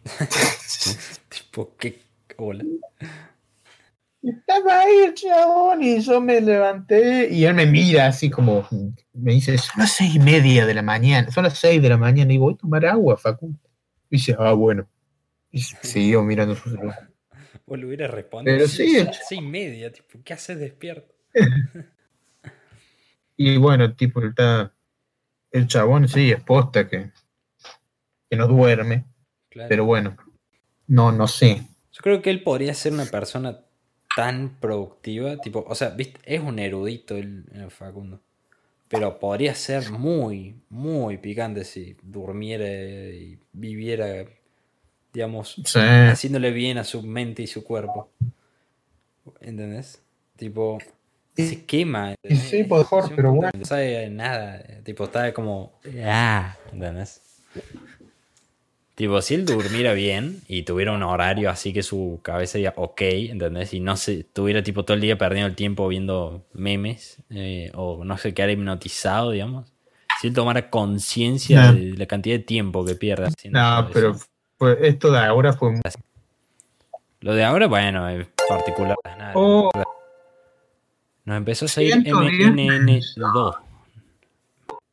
tipo, 1.29 1.75
qué 1.77 2.01
hola. 2.37 2.63
Estaba 4.21 4.81
ahí 4.81 4.97
el 5.05 5.13
chabón 5.13 5.81
y 5.81 6.01
yo 6.01 6.19
me 6.19 6.41
levanté 6.41 7.29
y 7.31 7.45
él 7.45 7.53
me 7.53 7.65
mira 7.65 8.07
así 8.07 8.29
como, 8.29 8.67
me 9.13 9.33
dice, 9.33 9.57
son 9.57 9.79
las 9.79 9.93
seis 9.93 10.15
y 10.15 10.19
media 10.19 10.65
de 10.65 10.73
la 10.73 10.81
mañana, 10.81 11.31
son 11.31 11.45
las 11.45 11.57
seis 11.57 11.81
de 11.81 11.87
la 11.87 11.97
mañana 11.97 12.33
y 12.33 12.37
voy 12.37 12.53
a 12.53 12.57
tomar 12.57 12.85
agua, 12.85 13.15
Facundo. 13.17 13.57
Y 14.09 14.17
dice, 14.17 14.35
ah, 14.37 14.51
bueno. 14.53 14.87
Y 15.51 15.61
siguió 15.81 16.21
mirando 16.21 16.55
su 16.55 16.69
celular. 16.69 17.09
O 17.65 17.77
le 17.77 17.85
hubiera 17.85 18.07
respondido. 18.07 18.57
Pero 18.57 18.67
sí, 18.67 19.03
las 19.03 19.27
seis 19.27 19.41
y 19.41 19.45
media, 19.45 19.91
tipo, 19.91 20.19
¿qué 20.23 20.33
haces 20.33 20.59
despierto? 20.59 21.13
Y 23.41 23.55
bueno, 23.55 23.95
tipo, 23.95 24.21
está, 24.21 24.73
el 25.51 25.65
chabón 25.65 26.09
sí, 26.09 26.29
es 26.29 26.43
posta 26.43 26.89
que, 26.89 27.09
que 28.29 28.35
no 28.35 28.47
duerme, 28.47 29.05
Claro. 29.47 29.69
pero 29.69 29.85
bueno, 29.85 30.17
no, 30.89 31.11
no 31.13 31.27
sé. 31.27 31.63
Yo 31.93 32.01
creo 32.01 32.21
que 32.21 32.29
él 32.29 32.43
podría 32.43 32.73
ser 32.73 32.91
una 32.93 33.05
persona 33.05 33.59
tan 34.15 34.57
productiva, 34.59 35.37
tipo, 35.37 35.63
o 35.67 35.75
sea, 35.75 35.89
¿viste? 35.91 36.19
es 36.25 36.41
un 36.41 36.59
erudito 36.59 37.15
el, 37.15 37.45
el 37.53 37.71
Facundo, 37.71 38.19
pero 38.87 39.19
podría 39.19 39.53
ser 39.55 39.91
muy, 39.91 40.55
muy 40.69 41.17
picante 41.17 41.63
si 41.63 41.95
durmiera 42.03 42.67
y 42.67 43.37
viviera, 43.53 44.25
digamos, 45.13 45.61
Sí. 45.63 45.79
haciéndole 45.79 46.51
bien 46.51 46.77
a 46.77 46.83
su 46.83 47.01
mente 47.03 47.43
y 47.43 47.47
su 47.47 47.63
cuerpo. 47.63 48.09
¿Entendés? 49.41 50.01
Tipo, 50.35 50.79
se 51.35 51.65
quema. 51.65 52.15
Y 52.23 52.35
sí, 52.35 52.61
un 52.63 53.15
pero 53.15 53.31
bueno. 53.33 53.51
No 53.57 53.65
sabe 53.65 54.09
nada, 54.09 54.63
tipo, 54.83 55.03
está 55.05 55.33
como, 55.33 55.79
ah, 56.03 56.57
¿entendés? 56.73 57.21
Tipo, 58.99 59.21
si 59.21 59.33
él 59.35 59.45
durmiera 59.45 59.93
bien 59.93 60.41
y 60.49 60.63
tuviera 60.63 60.91
un 60.91 61.03
horario 61.03 61.49
así 61.49 61.71
que 61.71 61.83
su 61.83 62.19
cabeza 62.21 62.57
diga 62.57 62.73
ok, 62.75 62.99
¿entendés? 63.01 63.73
Y 63.73 63.79
no 63.79 63.95
se 63.95 64.25
tuviera 64.25 64.61
tipo 64.61 64.83
todo 64.83 64.95
el 64.95 64.99
día 64.99 65.17
perdiendo 65.17 65.47
el 65.47 65.55
tiempo 65.55 65.87
viendo 65.87 66.43
memes 66.51 67.17
eh, 67.29 67.71
o 67.75 68.03
no 68.03 68.17
sé, 68.17 68.33
quedara 68.33 68.51
hipnotizado, 68.51 69.31
digamos. 69.31 69.71
Si 70.19 70.27
él 70.27 70.33
tomara 70.33 70.69
conciencia 70.69 71.71
No. 71.71 71.75
de 71.79 71.95
la 71.97 72.05
cantidad 72.07 72.35
de 72.35 72.43
tiempo 72.43 72.83
que 72.83 72.95
pierde 72.95 73.29
No, 73.49 73.89
pero 73.93 74.15
fue- 74.57 74.85
esto 74.85 75.09
de 75.13 75.19
ahora 75.19 75.53
fue 75.53 75.71
muy- 75.71 75.81
Lo 77.21 77.33
de 77.35 77.45
ahora, 77.45 77.67
bueno, 77.67 78.09
es 78.09 78.27
particular. 78.49 78.97
nada, 79.05 79.31
Oh. 79.33 79.71
Nos 81.23 81.37
empezó 81.37 81.63
a 81.65 81.67
seguir 81.69 81.93
110 82.03 82.49
MNN2. 82.51 83.55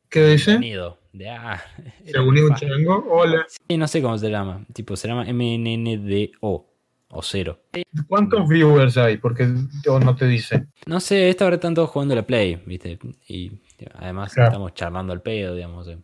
¿Qué 0.09 0.25
dice? 0.27 0.96
De, 1.17 1.29
ah, 1.29 1.61
Se 2.05 2.19
unió 2.19 2.47
un 2.47 2.55
chango. 2.55 3.05
Hola. 3.09 3.45
Sí, 3.67 3.77
no 3.77 3.87
sé 3.87 4.01
cómo 4.01 4.17
se 4.17 4.29
llama. 4.29 4.65
Tipo, 4.73 4.95
se 4.95 5.07
llama 5.07 5.25
MNNDO. 5.25 6.65
O 7.09 7.21
cero. 7.21 7.61
¿Cuántos 8.09 8.49
viewers 8.49 8.97
hay? 8.97 9.15
Porque 9.17 9.47
yo 9.85 9.97
no 9.97 10.13
te 10.17 10.27
dice. 10.27 10.67
No 10.85 10.99
sé, 10.99 11.29
esta 11.29 11.45
hora 11.45 11.55
están 11.55 11.73
todos 11.73 11.89
jugando 11.89 12.13
la 12.13 12.27
Play, 12.27 12.61
¿viste? 12.65 12.99
Y 13.29 13.53
además 13.93 14.33
Claro. 14.33 14.49
estamos 14.49 14.73
charlando 14.73 15.13
al 15.13 15.21
pedo, 15.21 15.55
digamos. 15.55 15.87
eh. 15.87 15.97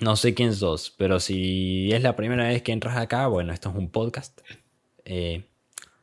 No 0.00 0.14
sé 0.16 0.34
quién 0.34 0.52
sos, 0.54 0.94
pero 0.98 1.20
si 1.20 1.90
es 1.90 2.02
la 2.02 2.16
primera 2.16 2.44
vez 2.48 2.62
que 2.62 2.72
entras 2.72 2.98
acá, 2.98 3.26
bueno, 3.28 3.54
esto 3.54 3.70
es 3.70 3.76
un 3.76 3.88
podcast. 3.90 4.38
Eh, 5.06 5.46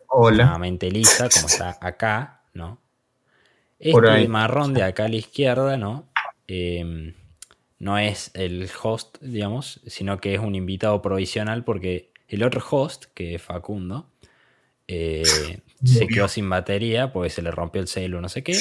Hola. 0.07 0.45
nuevamente 0.45 0.89
lisa, 0.89 1.29
como 1.29 1.45
está 1.45 1.77
acá, 1.79 2.41
¿no? 2.55 2.79
Este 3.77 4.27
marrón 4.27 4.73
de 4.73 4.81
acá 4.81 5.05
a 5.05 5.09
la 5.09 5.17
izquierda, 5.17 5.77
¿no? 5.77 6.09
Eh, 6.47 7.13
no 7.81 7.97
es 7.97 8.29
el 8.35 8.69
host, 8.81 9.17
digamos, 9.21 9.81
sino 9.87 10.19
que 10.19 10.35
es 10.35 10.39
un 10.39 10.53
invitado 10.53 11.01
provisional 11.01 11.63
porque 11.63 12.11
el 12.27 12.43
otro 12.43 12.63
host, 12.69 13.05
que 13.15 13.33
es 13.33 13.41
Facundo, 13.41 14.07
eh, 14.87 15.23
se 15.83 16.05
quedó 16.05 16.27
sin 16.27 16.47
batería 16.47 17.11
porque 17.11 17.31
se 17.31 17.41
le 17.41 17.49
rompió 17.49 17.81
el 17.81 17.87
celu, 17.87 18.21
no 18.21 18.29
sé 18.29 18.43
qué. 18.43 18.55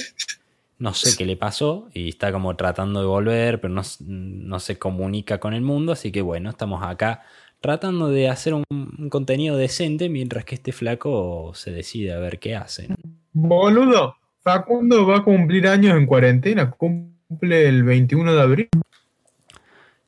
No 0.78 0.94
sé 0.94 1.14
qué 1.18 1.26
le 1.26 1.36
pasó 1.36 1.90
y 1.92 2.08
está 2.08 2.32
como 2.32 2.56
tratando 2.56 3.00
de 3.00 3.06
volver, 3.06 3.60
pero 3.60 3.74
no, 3.74 3.82
no 4.00 4.58
se 4.58 4.78
comunica 4.78 5.38
con 5.38 5.52
el 5.52 5.60
mundo, 5.60 5.92
así 5.92 6.10
que 6.10 6.22
bueno, 6.22 6.48
estamos 6.48 6.82
acá 6.82 7.20
tratando 7.60 8.08
de 8.08 8.30
hacer 8.30 8.54
un, 8.54 8.64
un 8.70 9.10
contenido 9.10 9.58
decente 9.58 10.08
mientras 10.08 10.46
que 10.46 10.54
este 10.54 10.72
flaco 10.72 11.52
se 11.54 11.72
decide 11.72 12.14
a 12.14 12.18
ver 12.18 12.38
qué 12.38 12.56
hace. 12.56 12.88
Boludo. 13.34 14.16
Facundo 14.40 15.06
va 15.06 15.18
a 15.18 15.22
cumplir 15.24 15.68
años 15.68 15.94
en 15.94 16.06
cuarentena. 16.06 16.70
Cumple 16.70 17.68
el 17.68 17.82
21 17.84 18.32
de 18.32 18.40
abril. 18.40 18.68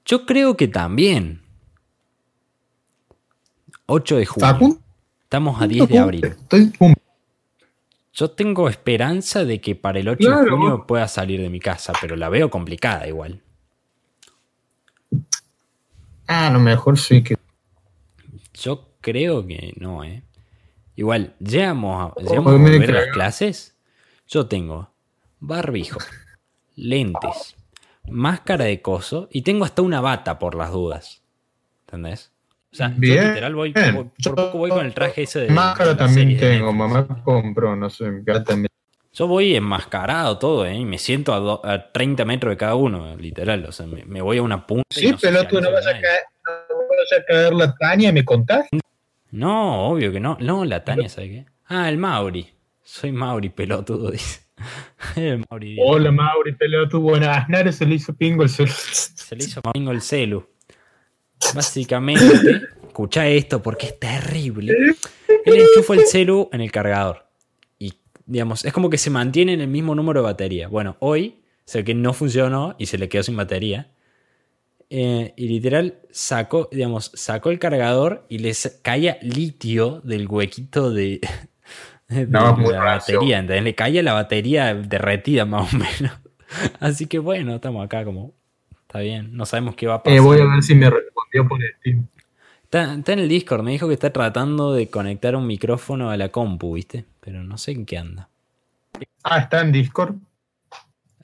Yo 0.04 0.26
creo 0.26 0.56
que 0.56 0.68
también. 0.68 1.42
8 3.86 4.16
de 4.16 4.26
junio. 4.26 4.78
Estamos 5.24 5.60
a 5.60 5.66
10 5.66 5.88
de 5.88 5.98
abril. 5.98 6.36
Yo 8.14 8.30
tengo 8.30 8.68
esperanza 8.68 9.44
de 9.44 9.60
que 9.60 9.74
para 9.74 9.98
el 9.98 10.08
8 10.08 10.30
de 10.30 10.50
junio 10.50 10.86
pueda 10.86 11.08
salir 11.08 11.40
de 11.40 11.48
mi 11.48 11.60
casa, 11.60 11.92
pero 12.00 12.16
la 12.16 12.28
veo 12.28 12.50
complicada 12.50 13.08
igual. 13.08 13.40
Ah, 16.26 16.48
a 16.48 16.50
lo 16.50 16.60
mejor 16.60 16.98
sí 16.98 17.22
que. 17.22 17.36
Yo 18.54 18.90
creo 19.00 19.46
que 19.46 19.72
no, 19.76 20.04
¿eh? 20.04 20.22
Igual, 20.94 21.34
llegamos 21.38 22.12
a, 22.12 22.20
llegamos 22.20 22.52
a 22.52 22.56
volver 22.56 22.90
las 22.90 23.08
clases. 23.08 23.76
Yo 24.28 24.46
tengo 24.46 24.90
barbijo, 25.40 25.98
lentes, 26.76 27.56
máscara 28.08 28.64
de 28.64 28.80
coso 28.82 29.28
y 29.30 29.42
tengo 29.42 29.64
hasta 29.64 29.82
una 29.82 30.00
bata 30.00 30.38
por 30.38 30.54
las 30.54 30.72
dudas. 30.72 31.22
¿Entendés? 31.86 32.32
O 32.72 32.74
sea, 32.74 32.88
yo 32.90 32.94
Bien. 32.98 33.28
literal 33.28 33.54
voy, 33.54 33.72
voy- 33.72 34.10
por 34.24 34.34
poco 34.34 34.58
voy 34.58 34.70
con 34.70 34.86
el 34.86 34.94
traje 34.94 35.22
ese 35.24 35.40
de. 35.40 35.50
Máscara 35.50 35.90
de 35.90 35.96
también 35.96 36.36
tengo, 36.38 36.72
mamá 36.72 37.06
compró, 37.22 37.76
no 37.76 37.90
sé, 37.90 38.06
también. 38.46 38.68
Yo 39.14 39.26
voy 39.26 39.54
enmascarado 39.54 40.38
todo, 40.38 40.64
¿eh? 40.64 40.74
Y 40.74 40.86
me 40.86 40.96
siento 40.96 41.34
a, 41.34 41.38
do- 41.38 41.60
a 41.66 41.92
30 41.92 42.24
metros 42.24 42.50
de 42.50 42.56
cada 42.56 42.76
uno, 42.76 43.14
literal. 43.16 43.62
O 43.66 43.72
sea, 43.72 43.84
me, 43.86 44.06
me 44.06 44.22
voy 44.22 44.38
a 44.38 44.42
una 44.42 44.66
punta. 44.66 44.84
Sí, 44.88 45.10
no 45.10 45.18
pero 45.20 45.46
tú 45.46 45.60
no 45.60 45.70
vas 45.70 45.86
a 45.86 45.92
caer, 45.92 46.20
no 46.46 46.76
vas 46.76 47.20
a 47.20 47.24
caer 47.26 47.52
la 47.52 47.74
Tania 47.76 48.10
me 48.10 48.24
contás. 48.24 48.66
No, 49.30 49.88
obvio 49.88 50.12
que 50.12 50.20
no. 50.20 50.38
No, 50.40 50.64
la 50.64 50.82
Tania, 50.82 51.10
¿sabe 51.10 51.28
qué? 51.28 51.46
Ah, 51.66 51.90
el 51.90 51.98
Mauri. 51.98 52.54
Soy 52.82 53.12
Mauri, 53.12 53.50
pelotudo, 53.50 54.10
dice. 54.12 54.40
Mauri. 55.50 55.76
Hola 55.80 56.12
Mauri, 56.12 56.52
pelotudo, 56.54 57.00
buenas. 57.00 57.38
Aznar 57.38 57.72
se 57.72 57.86
le 57.86 57.94
hizo 57.96 58.14
pingo 58.14 58.42
el 58.42 58.48
celular. 58.48 58.76
Se 58.76 59.36
le 59.36 59.44
hizo 59.44 59.60
Mamingo 59.64 59.90
el 59.92 60.00
celu. 60.02 60.46
Básicamente, 61.54 62.62
escucha 62.86 63.26
esto 63.26 63.62
porque 63.62 63.86
es 63.86 63.98
terrible. 63.98 64.74
Él 65.44 65.54
enchufa 65.60 65.94
el 65.94 66.06
celu 66.06 66.48
en 66.52 66.60
el 66.60 66.70
cargador. 66.70 67.26
Y, 67.78 67.94
digamos, 68.26 68.64
es 68.64 68.72
como 68.72 68.88
que 68.90 68.98
se 68.98 69.10
mantiene 69.10 69.54
en 69.54 69.60
el 69.60 69.68
mismo 69.68 69.94
número 69.94 70.20
de 70.20 70.24
batería. 70.24 70.68
Bueno, 70.68 70.96
hoy 71.00 71.42
sé 71.64 71.82
que 71.84 71.94
no 71.94 72.12
funcionó 72.12 72.76
y 72.78 72.86
se 72.86 72.98
le 72.98 73.08
quedó 73.08 73.22
sin 73.24 73.36
batería. 73.36 73.90
Eh, 74.88 75.32
y 75.36 75.48
literal 75.48 76.00
sacó, 76.10 76.68
digamos, 76.70 77.10
sacó 77.14 77.50
el 77.50 77.58
cargador 77.58 78.26
y 78.28 78.38
le 78.38 78.52
sa- 78.54 78.70
caía 78.82 79.18
litio 79.22 80.00
del 80.04 80.28
huequito 80.28 80.90
de 80.92 81.18
No, 82.28 82.56
muy 82.56 82.72
la 82.72 82.80
batería. 82.80 83.38
¿entendés? 83.38 83.64
Le 83.64 83.74
caía 83.74 84.02
la 84.02 84.12
batería 84.12 84.74
derretida 84.74 85.44
más 85.46 85.72
o 85.72 85.76
menos. 85.76 86.18
Así 86.80 87.06
que 87.06 87.18
bueno, 87.18 87.54
estamos 87.56 87.84
acá 87.84 88.04
como... 88.04 88.32
Está 88.82 89.00
bien, 89.00 89.34
no 89.34 89.46
sabemos 89.46 89.74
qué 89.74 89.86
va 89.86 89.94
a 89.94 90.02
pasar. 90.02 90.18
Eh, 90.18 90.20
voy 90.20 90.38
a 90.38 90.44
ver 90.44 90.62
si 90.62 90.74
me 90.74 90.90
respondió 90.90 91.48
por 91.48 91.58
Steam. 91.78 92.06
Está, 92.64 92.94
está 92.94 93.14
en 93.14 93.20
el 93.20 93.28
Discord, 93.28 93.62
me 93.62 93.70
dijo 93.70 93.88
que 93.88 93.94
está 93.94 94.12
tratando 94.12 94.74
de 94.74 94.90
conectar 94.90 95.34
un 95.34 95.46
micrófono 95.46 96.10
a 96.10 96.16
la 96.18 96.28
compu, 96.28 96.74
¿viste? 96.74 97.06
Pero 97.20 97.42
no 97.42 97.56
sé 97.56 97.72
en 97.72 97.86
qué 97.86 97.96
anda. 97.96 98.28
Ah, 99.24 99.38
está 99.38 99.62
en 99.62 99.72
Discord. 99.72 100.16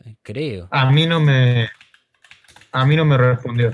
Eh, 0.05 0.15
Creo. 0.23 0.69
A 0.71 0.91
mí 0.91 1.07
no 1.07 1.21
me. 1.21 1.69
A 2.73 2.87
mí 2.87 2.97
no 2.97 3.05
me 3.05 3.19
respondió. 3.19 3.73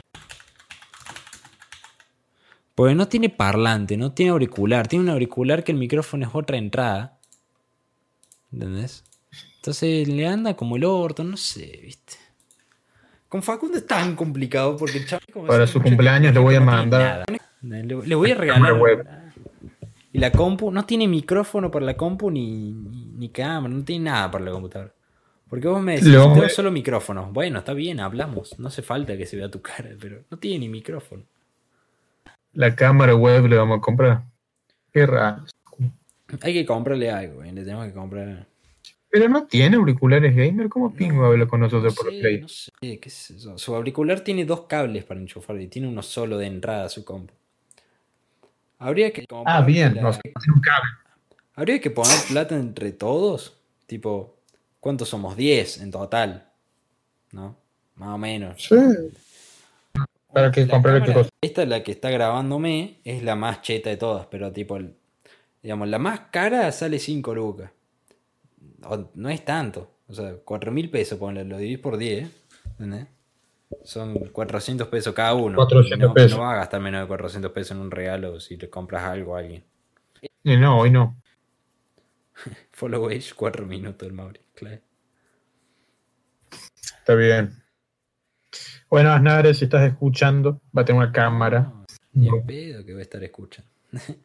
Porque 2.74 2.94
no 2.94 3.06
tiene 3.08 3.28
parlante, 3.28 3.96
no 3.96 4.12
tiene 4.12 4.32
auricular. 4.32 4.88
Tiene 4.88 5.04
un 5.04 5.10
auricular 5.10 5.62
que 5.62 5.72
el 5.72 5.78
micrófono 5.78 6.26
es 6.26 6.34
otra 6.34 6.56
entrada. 6.56 7.18
¿Entendés? 8.52 9.04
Entonces 9.56 10.08
le 10.08 10.26
anda 10.26 10.54
como 10.54 10.76
el 10.76 10.84
orto, 10.84 11.24
no 11.24 11.36
sé, 11.36 11.80
¿viste? 11.82 12.16
Con 13.28 13.42
Facundo 13.42 13.78
es 13.78 13.86
tan 13.86 14.14
complicado 14.14 14.76
porque 14.76 14.98
el 14.98 15.06
chaval 15.06 15.24
como 15.32 15.46
Para 15.46 15.66
su 15.66 15.80
cumpleaños 15.80 16.34
le 16.34 16.40
voy 16.40 16.54
a 16.54 16.60
mandar-. 16.60 17.24
Le, 17.62 17.82
le 17.82 18.14
voy 18.14 18.30
a 18.30 18.34
regalar. 18.34 18.74
web. 18.74 19.06
Y 20.12 20.18
la 20.18 20.30
compu 20.30 20.70
no 20.70 20.84
tiene 20.84 21.08
micrófono 21.08 21.70
para 21.70 21.84
la 21.84 21.96
compu 21.96 22.30
ni, 22.30 22.72
ni, 22.72 23.06
ni 23.06 23.28
cámara, 23.30 23.74
no 23.74 23.82
tiene 23.82 24.04
nada 24.04 24.30
para 24.30 24.44
la 24.44 24.52
computadora. 24.52 24.92
Porque 25.48 25.66
vos 25.66 25.82
me 25.82 25.96
decís, 25.96 26.12
tengo 26.12 26.48
solo 26.48 26.70
micrófono. 26.70 27.30
Bueno, 27.32 27.58
está 27.58 27.72
bien, 27.74 28.00
hablamos. 28.00 28.58
No 28.58 28.68
hace 28.68 28.82
falta 28.82 29.16
que 29.16 29.26
se 29.26 29.36
vea 29.36 29.50
tu 29.50 29.60
cara, 29.60 29.90
pero 30.00 30.22
no 30.30 30.38
tiene 30.38 30.60
ni 30.60 30.68
micrófono. 30.68 31.24
La 32.54 32.74
cámara 32.74 33.14
web 33.14 33.46
le 33.46 33.56
vamos 33.56 33.78
a 33.78 33.80
comprar. 33.80 34.22
Qué 34.92 35.06
raro. 35.06 35.44
Hay 36.40 36.52
que 36.52 36.64
comprarle 36.66 37.10
algo, 37.10 37.42
le 37.42 37.52
tenemos 37.52 37.86
que 37.86 37.92
comprar. 37.92 38.46
Pero 39.10 39.28
no 39.28 39.46
tiene 39.46 39.76
auriculares 39.76 40.34
gamer. 40.34 40.68
¿Cómo 40.68 40.92
pingo 40.92 41.24
habla 41.26 41.46
con 41.46 41.60
nosotros 41.60 41.94
No 41.94 41.96
por 42.02 42.12
sé, 42.12 42.18
Play? 42.20 42.40
no 42.40 42.48
sé, 42.48 42.72
qué 43.00 43.10
sé 43.10 43.38
yo. 43.38 43.56
Su 43.58 43.74
auricular 43.74 44.20
tiene 44.22 44.44
dos 44.44 44.62
cables 44.62 45.04
para 45.04 45.20
enchufar 45.20 45.60
y 45.60 45.68
tiene 45.68 45.86
uno 45.86 46.02
solo 46.02 46.36
de 46.38 46.46
entrada 46.46 46.86
a 46.86 46.88
su 46.88 47.04
compu. 47.04 47.32
Habría 48.78 49.12
que 49.12 49.24
Ah, 49.46 49.62
bien. 49.62 49.94
la- 49.94 50.02
No 50.02 50.08
un 50.08 50.60
cable. 50.60 50.90
Habría 51.54 51.80
que 51.80 51.90
poner 51.90 52.16
plata 52.28 52.56
entre 52.56 52.90
todos. 52.92 53.56
Tipo, 53.86 54.36
¿cuántos 54.80 55.08
somos? 55.08 55.36
10 55.36 55.80
en 55.80 55.90
total. 55.92 56.48
¿No? 57.30 57.56
Más 57.96 58.08
o 58.10 58.18
menos. 58.18 58.62
Sí. 58.64 58.74
¿Para 60.34 60.50
qué 60.52 60.66
La 60.66 60.72
comprar 60.72 60.94
qué 60.96 61.00
cámara- 61.06 61.14
cosa? 61.22 61.30
Esta, 61.40 61.64
la 61.66 61.82
que 61.82 61.92
está 61.92 62.10
grabándome, 62.10 63.00
es 63.04 63.22
la 63.22 63.36
más 63.36 63.62
cheta 63.62 63.90
de 63.90 63.96
todas, 63.96 64.26
pero 64.26 64.52
tipo, 64.52 64.78
digamos, 65.62 65.88
la 65.88 65.98
más 65.98 66.20
cara 66.30 66.70
sale 66.72 66.98
5 66.98 67.34
lucas. 67.34 67.70
O- 68.82 69.10
no 69.14 69.28
es 69.30 69.44
tanto. 69.44 69.90
O 70.08 70.14
sea, 70.14 70.34
4 70.44 70.70
mil 70.72 70.90
pesos, 70.90 71.18
ponle, 71.18 71.44
lo 71.44 71.56
dividís 71.56 71.78
por 71.78 71.96
10. 71.96 72.28
¿entendés? 72.72 73.06
Son 73.82 74.14
400 74.30 74.88
pesos 74.88 75.14
cada 75.14 75.34
uno. 75.34 75.56
400 75.56 75.98
Y 75.98 76.08
no, 76.08 76.14
pesos. 76.14 76.32
no 76.38 76.44
vas 76.44 76.54
a 76.54 76.56
gastar 76.58 76.80
menos 76.80 77.00
de 77.02 77.06
400 77.06 77.52
pesos 77.52 77.76
en 77.76 77.82
un 77.82 77.90
regalo 77.90 78.38
si 78.40 78.56
le 78.56 78.68
compras 78.68 79.04
algo 79.04 79.36
a 79.36 79.40
alguien. 79.40 79.64
Eh, 80.44 80.56
no, 80.58 80.78
hoy 80.80 80.90
no. 80.90 81.16
Follow 82.72 83.08
age, 83.08 83.32
4 83.34 83.64
minutos 83.66 84.06
el 84.06 84.12
Mauri. 84.14 84.40
Claro. 84.54 84.80
Está 86.98 87.14
bien. 87.14 87.62
Bueno, 88.88 89.12
Aznar, 89.12 89.54
si 89.54 89.64
estás 89.64 89.90
escuchando, 89.90 90.60
va 90.76 90.82
a 90.82 90.84
tener 90.84 91.02
una 91.02 91.12
cámara. 91.12 91.72
No, 92.12 92.36
ni 92.36 92.40
pedo 92.42 92.84
que 92.84 92.92
voy 92.92 93.00
a 93.00 93.02
estar 93.02 93.22
escuchando. 93.22 93.70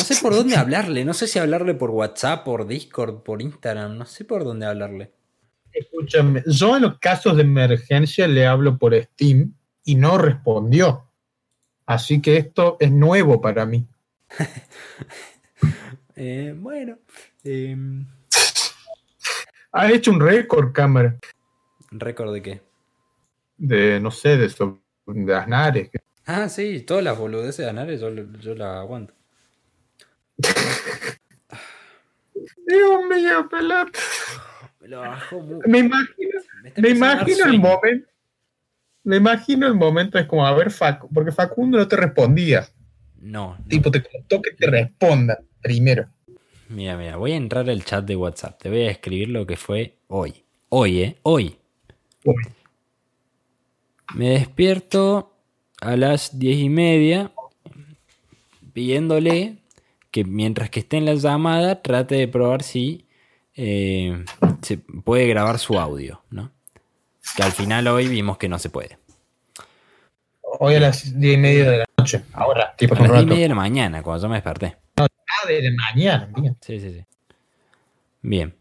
No 0.00 0.04
sé 0.06 0.16
por 0.22 0.34
dónde 0.34 0.56
hablarle, 0.56 1.04
no 1.04 1.12
sé 1.12 1.26
si 1.26 1.38
hablarle 1.38 1.74
por 1.74 1.90
WhatsApp, 1.90 2.42
por 2.42 2.66
Discord, 2.66 3.22
por 3.22 3.42
Instagram, 3.42 3.98
no 3.98 4.06
sé 4.06 4.24
por 4.24 4.44
dónde 4.44 4.64
hablarle. 4.64 5.12
Escúchame, 5.72 6.42
yo 6.46 6.76
en 6.76 6.82
los 6.82 6.98
casos 6.98 7.36
de 7.36 7.42
emergencia 7.42 8.26
le 8.26 8.46
hablo 8.46 8.78
por 8.78 8.94
Steam 8.94 9.52
y 9.84 9.96
no 9.96 10.16
respondió. 10.16 11.06
Así 11.86 12.22
que 12.22 12.36
esto 12.38 12.76
es 12.80 12.90
nuevo 12.90 13.40
para 13.40 13.66
mí. 13.66 13.86
Eh, 16.22 16.54
bueno, 16.54 16.98
em, 17.44 18.06
Ha 19.72 19.90
hecho 19.90 20.10
un 20.10 20.20
récord, 20.20 20.70
cámara, 20.70 21.16
récord 21.90 22.34
de 22.34 22.42
qué. 22.42 22.60
De, 23.60 24.00
no 24.00 24.10
sé, 24.10 24.36
de, 24.38 24.48
so- 24.48 24.82
de 25.06 25.34
Aznares. 25.34 25.90
Ah, 26.24 26.48
sí, 26.48 26.80
todas 26.80 27.04
las 27.04 27.18
boludeces 27.18 27.58
de 27.58 27.68
Anares 27.70 28.00
yo, 28.00 28.10
yo 28.40 28.54
las 28.54 28.78
aguanto. 28.78 29.14
Dios 32.66 33.00
mío, 33.10 33.48
pelota. 33.50 33.98
Me 34.80 34.88
lo 34.88 35.00
bajo 35.00 35.40
mu- 35.40 35.60
Me 35.66 35.78
imagino, 35.78 36.40
me 36.76 36.88
imagino 36.90 37.44
el 37.46 37.58
momento. 37.58 38.08
Me 39.02 39.16
imagino 39.16 39.66
el 39.66 39.74
momento, 39.74 40.18
es 40.18 40.26
como, 40.26 40.46
a 40.46 40.54
ver, 40.54 40.70
Facu, 40.70 41.08
porque 41.12 41.32
Facundo 41.32 41.78
no 41.78 41.88
te 41.88 41.96
respondía. 41.96 42.68
No, 43.20 43.56
no. 43.58 43.64
Tipo, 43.68 43.90
te 43.90 44.02
contó 44.02 44.40
que 44.42 44.52
te 44.52 44.66
responda 44.70 45.38
primero. 45.62 46.08
Mira, 46.68 46.96
mira, 46.96 47.16
voy 47.16 47.32
a 47.32 47.36
entrar 47.36 47.68
al 47.68 47.84
chat 47.84 48.04
de 48.04 48.14
WhatsApp. 48.16 48.60
Te 48.62 48.68
voy 48.68 48.82
a 48.82 48.90
escribir 48.90 49.28
lo 49.30 49.46
que 49.46 49.56
fue 49.56 49.96
hoy. 50.08 50.44
Hoy, 50.68 51.02
¿eh? 51.02 51.16
Hoy. 51.22 51.56
Uy, 52.24 52.34
Me 54.14 54.30
despierto 54.30 55.32
a 55.80 55.96
las 55.96 56.38
diez 56.38 56.58
y 56.58 56.68
media 56.68 57.32
pidiéndole 58.72 59.58
que 60.10 60.24
mientras 60.24 60.70
que 60.70 60.80
esté 60.80 60.96
en 60.96 61.04
la 61.04 61.14
llamada 61.14 61.82
trate 61.82 62.16
de 62.16 62.28
probar 62.28 62.62
si 62.62 63.06
eh, 63.54 64.24
se 64.62 64.78
puede 64.78 65.26
grabar 65.26 65.58
su 65.58 65.78
audio, 65.78 66.22
¿no? 66.30 66.50
Que 67.36 67.42
al 67.42 67.52
final 67.52 67.86
hoy 67.88 68.08
vimos 68.08 68.38
que 68.38 68.48
no 68.48 68.58
se 68.58 68.70
puede. 68.70 68.98
Hoy 70.42 70.74
a 70.74 70.80
las 70.80 71.18
diez 71.18 71.34
y 71.34 71.38
media 71.38 71.70
de 71.70 71.78
la 71.78 71.84
noche. 71.96 72.24
Ahora, 72.32 72.74
tipo, 72.76 72.94
A 72.94 72.98
las 72.98 73.10
diez 73.10 73.22
y 73.22 73.26
media 73.26 73.42
de 73.42 73.48
la 73.48 73.54
mañana, 73.54 74.02
cuando 74.02 74.22
yo 74.22 74.28
me 74.28 74.36
desperté. 74.36 74.76
Ah, 74.96 75.06
de 75.46 75.70
mañana, 75.72 76.28
bien. 76.36 76.56
Sí, 76.60 76.80
sí, 76.80 76.92
sí. 76.92 77.04
Bien. 78.22 78.54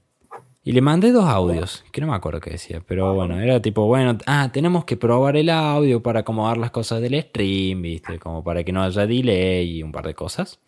Y 0.63 0.73
le 0.73 0.81
mandé 0.81 1.11
dos 1.11 1.25
audios, 1.25 1.85
que 1.91 2.01
no 2.01 2.07
me 2.07 2.15
acuerdo 2.15 2.41
qué 2.41 2.51
decía, 2.51 2.81
pero 2.85 3.13
bueno, 3.15 3.39
era 3.39 3.61
tipo, 3.61 3.85
bueno, 3.85 4.17
ah, 4.25 4.49
tenemos 4.51 4.85
que 4.85 4.97
probar 4.97 5.37
el 5.37 5.49
audio 5.49 6.03
para 6.03 6.19
acomodar 6.19 6.57
las 6.57 6.71
cosas 6.71 7.01
del 7.01 7.19
stream, 7.21 7.81
¿viste? 7.81 8.19
Como 8.19 8.43
para 8.43 8.63
que 8.63 8.73
no 8.73 8.83
haya 8.83 9.07
delay 9.07 9.77
y 9.77 9.83
un 9.83 9.91
par 9.91 10.05
de 10.05 10.13
cosas. 10.13 10.59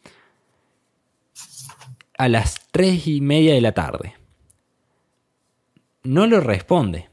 A 2.17 2.29
las 2.29 2.67
tres 2.71 3.07
y 3.07 3.19
media 3.19 3.53
de 3.53 3.61
la 3.61 3.73
tarde. 3.73 4.15
No 6.03 6.25
lo 6.25 6.39
responde. 6.39 7.09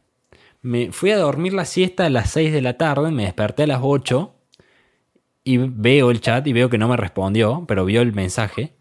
Me 0.63 0.93
fui 0.93 1.11
a 1.11 1.19
dormir 1.19 1.53
la 1.53 1.65
siesta 1.65 2.07
a 2.07 2.11
las 2.11 2.31
6 2.31 2.53
de 2.53 2.63
la 2.63 2.77
tarde, 2.77 3.11
me 3.11 3.25
desperté 3.25 3.65
a 3.65 3.67
las 3.67 3.81
8 3.83 4.35
y 5.45 5.57
veo 5.59 6.11
el 6.11 6.21
chat 6.21 6.47
y 6.47 6.53
veo 6.53 6.69
que 6.69 6.79
no 6.79 6.89
me 6.89 6.97
respondió, 6.97 7.65
pero 7.67 7.85
vio 7.85 8.03
el 8.03 8.13
mensaje. 8.13 8.78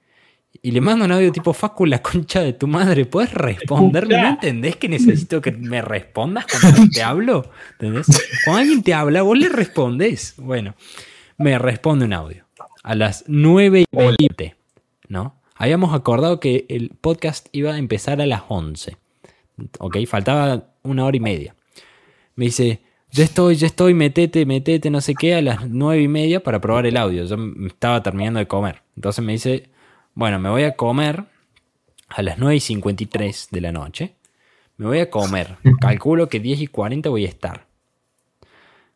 Y 0.62 0.72
le 0.72 0.82
mando 0.82 1.06
un 1.06 1.12
audio 1.12 1.32
tipo, 1.32 1.54
Facu, 1.54 1.86
la 1.86 2.02
concha 2.02 2.42
de 2.42 2.54
tu 2.54 2.68
madre, 2.68 3.06
¿puedes 3.06 3.34
responderme? 3.34 4.20
¿No 4.20 4.28
entendés 4.30 4.76
que 4.76 4.90
necesito 4.90 5.42
que 5.42 5.52
me 5.52 5.82
respondas 5.82 6.46
cuando 6.48 6.90
te 6.92 7.04
hablo? 7.04 7.52
¿Entendés? 7.74 8.08
Cuando 8.44 8.62
alguien 8.62 8.84
te 8.84 8.94
habla, 8.94 9.22
vos 9.22 9.38
le 9.38 9.50
respondés. 9.50 10.34
Bueno, 10.38 10.76
me 11.38 11.58
responde 11.60 12.06
un 12.06 12.14
audio. 12.14 12.46
A 12.84 12.96
las 12.96 13.26
9 13.28 13.86
y 13.92 13.98
20, 13.98 14.56
¿no? 15.10 15.40
Habíamos 15.56 15.94
acordado 15.94 16.40
que 16.40 16.66
el 16.70 16.90
podcast 16.90 17.48
iba 17.52 17.74
a 17.74 17.78
empezar 17.78 18.22
a 18.22 18.26
las 18.26 18.44
11. 18.48 18.98
¿Ok? 19.80 19.98
Faltaba 20.08 20.74
una 20.84 21.06
hora 21.06 21.18
y 21.18 21.20
media. 21.20 21.56
Me 22.36 22.46
dice, 22.46 22.82
ya 23.12 23.24
estoy, 23.24 23.56
ya 23.56 23.68
estoy, 23.68 23.94
metete, 23.94 24.46
metete, 24.46 24.90
no 24.90 25.02
sé 25.02 25.16
qué, 25.16 25.36
a 25.36 25.42
las 25.42 25.68
9 25.68 26.02
y 26.02 26.08
media 26.08 26.44
para 26.44 26.62
probar 26.62 26.86
el 26.86 26.98
audio. 26.98 27.26
Yo 27.26 27.38
estaba 27.66 28.02
terminando 28.04 28.40
de 28.40 28.48
comer. 28.48 28.84
Entonces 28.96 29.24
me 29.24 29.34
dice, 29.34 29.70
bueno, 30.18 30.40
me 30.40 30.50
voy 30.50 30.64
a 30.64 30.76
comer 30.76 31.26
a 32.08 32.24
las 32.24 32.40
9 32.40 32.56
y 32.56 32.60
53 32.60 33.50
de 33.52 33.62
la 33.62 33.72
noche. 33.72 34.16
Me 34.78 34.88
voy 34.88 34.98
a 34.98 35.12
comer. 35.12 35.58
Calculo 35.80 36.28
que 36.28 36.40
10 36.40 36.62
y 36.62 36.68
40 36.68 37.08
voy 37.10 37.26
a 37.26 37.30
estar. 37.30 37.68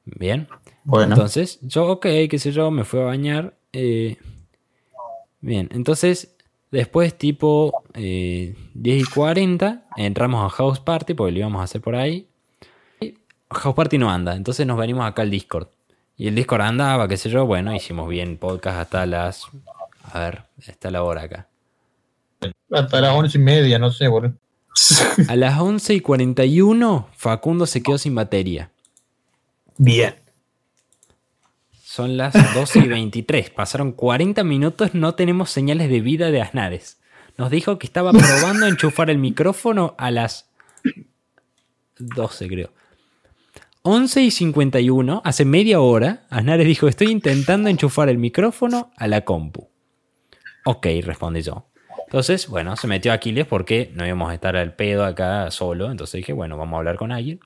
Bien. 0.03 0.47
Bueno. 0.83 1.13
Entonces, 1.13 1.59
yo, 1.61 1.85
ok, 1.91 2.07
qué 2.27 2.39
sé 2.39 2.51
yo, 2.51 2.71
me 2.71 2.85
fui 2.85 3.01
a 3.01 3.03
bañar. 3.03 3.53
Eh, 3.71 4.17
bien, 5.41 5.69
entonces, 5.73 6.35
después, 6.71 7.15
tipo 7.15 7.83
10 7.93 8.03
eh, 8.03 8.55
y 8.73 9.03
40, 9.03 9.85
entramos 9.97 10.43
a 10.43 10.49
House 10.49 10.79
Party, 10.79 11.13
porque 11.13 11.33
lo 11.33 11.37
íbamos 11.37 11.61
a 11.61 11.65
hacer 11.65 11.81
por 11.81 11.95
ahí. 11.95 12.25
House 13.51 13.75
Party 13.75 13.99
no 13.99 14.09
anda, 14.09 14.35
entonces 14.35 14.65
nos 14.65 14.79
venimos 14.79 15.05
acá 15.05 15.21
al 15.21 15.29
Discord. 15.29 15.67
Y 16.17 16.29
el 16.29 16.33
Discord 16.33 16.61
andaba, 16.61 17.07
qué 17.07 17.17
sé 17.17 17.29
yo, 17.29 17.45
bueno, 17.45 17.75
hicimos 17.75 18.09
bien 18.09 18.37
podcast 18.37 18.79
hasta 18.79 19.05
las. 19.05 19.51
A 20.11 20.19
ver, 20.19 20.43
está 20.65 20.91
la 20.91 21.03
hora 21.03 21.23
acá. 21.23 21.47
Hasta 22.71 23.01
las 23.01 23.15
once 23.15 23.37
y 23.37 23.41
media, 23.41 23.79
no 23.79 23.91
sé, 23.91 24.07
boludo. 24.07 24.33
A 25.27 25.35
las 25.35 25.59
11 25.59 25.95
y 25.95 25.99
41, 25.99 27.09
Facundo 27.15 27.65
se 27.65 27.83
quedó 27.83 27.97
sin 27.97 28.15
batería. 28.15 28.71
Bien. 29.77 30.15
Son 31.83 32.15
las 32.15 32.33
12 32.53 32.79
y 32.79 32.87
23. 32.87 33.49
Pasaron 33.49 33.91
40 33.91 34.43
minutos, 34.43 34.93
no 34.93 35.15
tenemos 35.15 35.49
señales 35.49 35.89
de 35.89 35.99
vida 35.99 36.31
de 36.31 36.41
Asnares. 36.41 36.99
Nos 37.37 37.49
dijo 37.49 37.79
que 37.79 37.87
estaba 37.87 38.11
probando 38.11 38.65
enchufar 38.65 39.09
el 39.09 39.17
micrófono 39.17 39.95
a 39.97 40.11
las 40.11 40.49
12, 41.99 42.47
creo. 42.47 42.71
11 43.83 44.21
y 44.21 44.31
51, 44.31 45.21
hace 45.25 45.43
media 45.43 45.81
hora, 45.81 46.27
Asnares 46.29 46.67
dijo, 46.67 46.87
estoy 46.87 47.07
intentando 47.07 47.67
enchufar 47.67 48.09
el 48.09 48.19
micrófono 48.19 48.91
a 48.95 49.07
la 49.07 49.21
compu. 49.21 49.70
Ok, 50.65 50.87
respondí 51.03 51.41
yo. 51.41 51.67
Entonces, 52.05 52.47
bueno, 52.47 52.75
se 52.75 52.87
metió 52.87 53.13
Aquiles 53.13 53.45
porque 53.45 53.91
no 53.93 54.05
íbamos 54.05 54.31
a 54.31 54.33
estar 54.33 54.55
al 54.55 54.73
pedo 54.75 55.05
acá 55.05 55.49
solo. 55.51 55.89
Entonces 55.89 56.19
dije, 56.19 56.33
bueno, 56.33 56.57
vamos 56.57 56.75
a 56.75 56.77
hablar 56.79 56.97
con 56.97 57.11
alguien. 57.11 57.39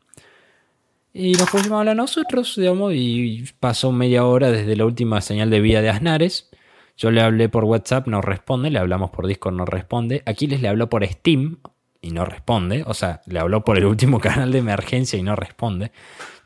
Y 1.13 1.34
nos 1.34 1.49
pusimos 1.49 1.78
a 1.78 1.80
hablar 1.80 1.95
nosotros, 1.95 2.55
digamos, 2.55 2.93
y 2.93 3.45
pasó 3.59 3.91
media 3.91 4.26
hora 4.26 4.51
desde 4.51 4.76
la 4.76 4.86
última 4.86 5.22
señal 5.22 5.49
de 5.49 5.61
vida 5.61 5.82
de 5.82 5.89
Asnares. 5.89 6.49
Yo 6.97 7.11
le 7.11 7.22
hablé 7.22 7.47
por 7.47 7.63
WhatsApp, 7.63 8.07
no 8.07 8.22
responde, 8.22 8.70
le 8.70 8.80
hablamos 8.80 9.11
por 9.11 9.28
Discord, 9.28 9.53
no 9.53 9.66
responde. 9.66 10.24
Aquiles 10.26 10.61
le 10.61 10.68
habló 10.68 10.89
por 10.89 11.05
Steam, 11.05 11.59
y 12.05 12.11
no 12.11 12.24
responde. 12.24 12.84
O 12.86 12.93
sea, 12.93 13.22
le 13.26 13.39
habló 13.39 13.63
por 13.66 13.78
el 13.78 13.86
último 13.86 14.20
canal 14.22 14.51
de 14.51 14.59
emergencia 14.59 15.18
y 15.18 15.24
no 15.24 15.36
responde. 15.36 15.91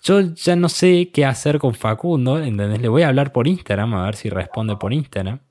Yo 0.02 0.22
ya 0.22 0.56
no 0.56 0.70
sé 0.70 1.12
qué 1.14 1.26
hacer 1.26 1.60
con 1.60 1.74
Facundo, 1.74 2.40
¿entendés? 2.40 2.82
Le 2.82 2.88
voy 2.88 3.04
a 3.04 3.10
hablar 3.10 3.34
por 3.34 3.48
Instagram 3.48 3.94
a 3.96 4.06
ver 4.06 4.16
si 4.16 4.30
responde 4.30 4.78
por 4.78 4.94
Instagram. 4.94 5.42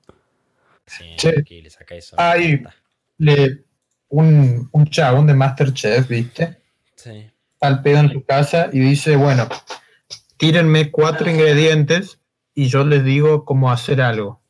Sí, 0.89 1.29
aquí 1.29 1.63
le 1.63 1.71
saca 1.71 1.95
eso. 1.95 2.17
Hay 2.19 2.63
un, 4.09 4.69
un 4.73 4.87
chabón 4.87 5.27
de 5.27 5.35
Masterchef, 5.35 6.09
¿viste? 6.09 6.59
Sí. 6.95 7.31
Al 7.61 7.83
pedo 7.83 7.99
en 7.99 8.13
su 8.13 8.25
casa 8.25 8.71
y 8.73 8.81
dice, 8.81 9.17
bueno, 9.17 9.49
tírenme 10.37 10.91
cuatro 10.91 11.31
ingredientes 11.31 12.21
y 12.55 12.69
yo 12.69 12.85
les 12.85 13.05
digo 13.05 13.45
cómo 13.45 13.71
hacer 13.71 14.01
algo. 14.01 14.41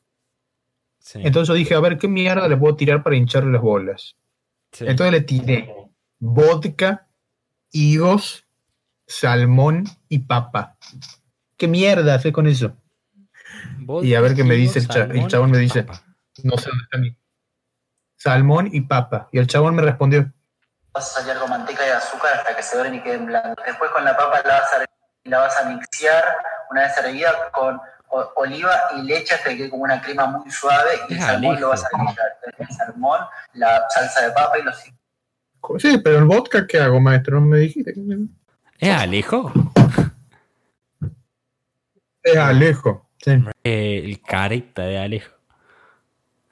Entonces 1.15 1.49
yo 1.49 1.55
dije, 1.55 1.75
a 1.75 1.81
ver, 1.81 1.99
¿qué 1.99 2.07
mierda 2.07 2.49
le 2.49 2.57
puedo 2.57 2.77
tirar 2.77 3.03
para 3.03 3.17
hincharle 3.17 3.53
las 3.53 3.63
bolas? 3.63 4.17
Entonces 4.79 5.13
le 5.13 5.21
tiré 5.23 5.75
vodka, 6.19 7.09
higos, 7.73 8.45
salmón 9.07 9.85
y 10.09 10.21
papa. 10.21 10.77
¿Qué 11.57 11.67
mierda 11.67 12.15
hace 12.15 12.33
con 12.33 12.47
eso? 12.47 12.77
y 14.03 14.15
a 14.15 14.21
ver 14.21 14.35
qué 14.35 14.45
me 14.45 14.55
dice 14.55 14.79
el, 14.79 14.87
chabón. 15.29 15.51
me 15.51 15.59
dice, 15.59 15.87
no 16.45 16.57
sé 16.57 16.69
dónde 16.69 16.85
está 16.85 16.99
mi. 16.99 17.17
Salmón 18.17 18.69
y 18.73 18.81
papa. 18.81 19.29
Y 19.33 19.39
el 19.39 19.47
chabón 19.47 19.77
me 19.77 19.83
respondió. 19.83 20.33
Vas 20.93 21.17
a 21.17 21.23
salir 21.23 21.41
con 21.41 21.51
manteca 21.51 21.87
y 21.87 21.91
azúcar 21.91 22.35
hasta 22.35 22.57
que 22.57 22.63
se 22.63 22.77
doren 22.77 22.95
y 22.95 23.03
queden 23.03 23.27
blancos. 23.27 23.65
Después 23.65 23.91
con 23.93 24.05
la 24.05 24.17
papa 24.17 24.43
la 24.45 24.61
vas 24.61 24.73
a, 24.75 24.85
la 25.25 25.39
vas 25.39 25.61
a 25.61 25.69
mixear 25.69 26.25
una 26.71 26.83
vez 26.83 26.95
servida 26.95 27.33
con 27.53 27.81
oliva 28.37 28.75
y 28.97 29.03
leche 29.03 29.35
hasta 29.35 29.51
que 29.51 29.57
quede 29.59 29.71
como 29.71 29.85
una 29.85 30.01
crema 30.01 30.27
muy 30.27 30.51
suave 30.51 30.91
y 31.09 31.15
el 31.15 31.21
salmón 31.21 31.61
lo 31.61 31.69
vas 31.69 31.85
a 31.85 31.89
echar. 31.89 32.39
El 32.59 32.69
salmón, 32.69 33.21
la 33.55 33.85
salsa 33.91 34.27
de 34.27 34.33
papa 34.33 34.59
y 34.59 34.63
los... 34.63 34.77
Sí, 35.79 35.99
pero 35.99 36.19
el 36.19 36.25
vodka, 36.25 36.67
¿qué 36.67 36.81
hago, 36.81 37.01
maestro? 37.01 37.41
No 37.41 37.47
me 37.47 37.59
dijiste. 37.59 37.95
¿Es 38.79 38.97
Alejo? 38.97 39.53
Es 42.23 42.37
Alejo, 42.37 43.11
sí. 43.23 43.33
Eh, 43.65 44.03
el 44.05 44.23
carita 44.23 44.83
de 44.83 44.99
Alejo. 44.99 45.38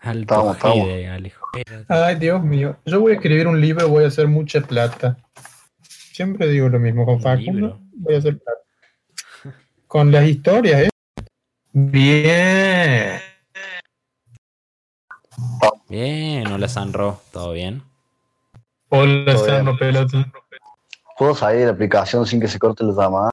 Alto 0.06 0.54
de 0.62 1.08
Alejo. 1.08 1.46
Ay, 1.88 2.14
Dios 2.16 2.42
mío. 2.42 2.76
Yo 2.84 3.00
voy 3.00 3.12
a 3.12 3.14
escribir 3.16 3.48
un 3.48 3.60
libro, 3.60 3.88
voy 3.88 4.04
a 4.04 4.08
hacer 4.08 4.28
mucha 4.28 4.60
plata. 4.60 5.16
Siempre 5.82 6.48
digo 6.48 6.68
lo 6.68 6.78
mismo 6.78 7.04
con 7.04 7.20
Facundo. 7.20 7.80
Voy 7.92 8.14
a 8.14 8.18
hacer 8.18 8.38
plata. 8.38 8.60
Con 9.88 10.12
las 10.12 10.24
historias, 10.26 10.82
¿eh? 10.82 10.88
Bien. 11.72 13.20
Bien, 15.88 16.46
hola 16.46 16.68
Sanro, 16.68 17.20
¿todo 17.32 17.52
bien? 17.52 17.82
Hola 18.88 19.36
Sanro, 19.36 19.76
pelota. 19.76 20.32
¿Puedo 21.18 21.34
salir 21.34 21.60
de 21.60 21.66
la 21.66 21.72
aplicación 21.72 22.26
sin 22.26 22.40
que 22.40 22.48
se 22.48 22.58
corte 22.58 22.84
la 22.84 22.92
llamada? 22.92 23.30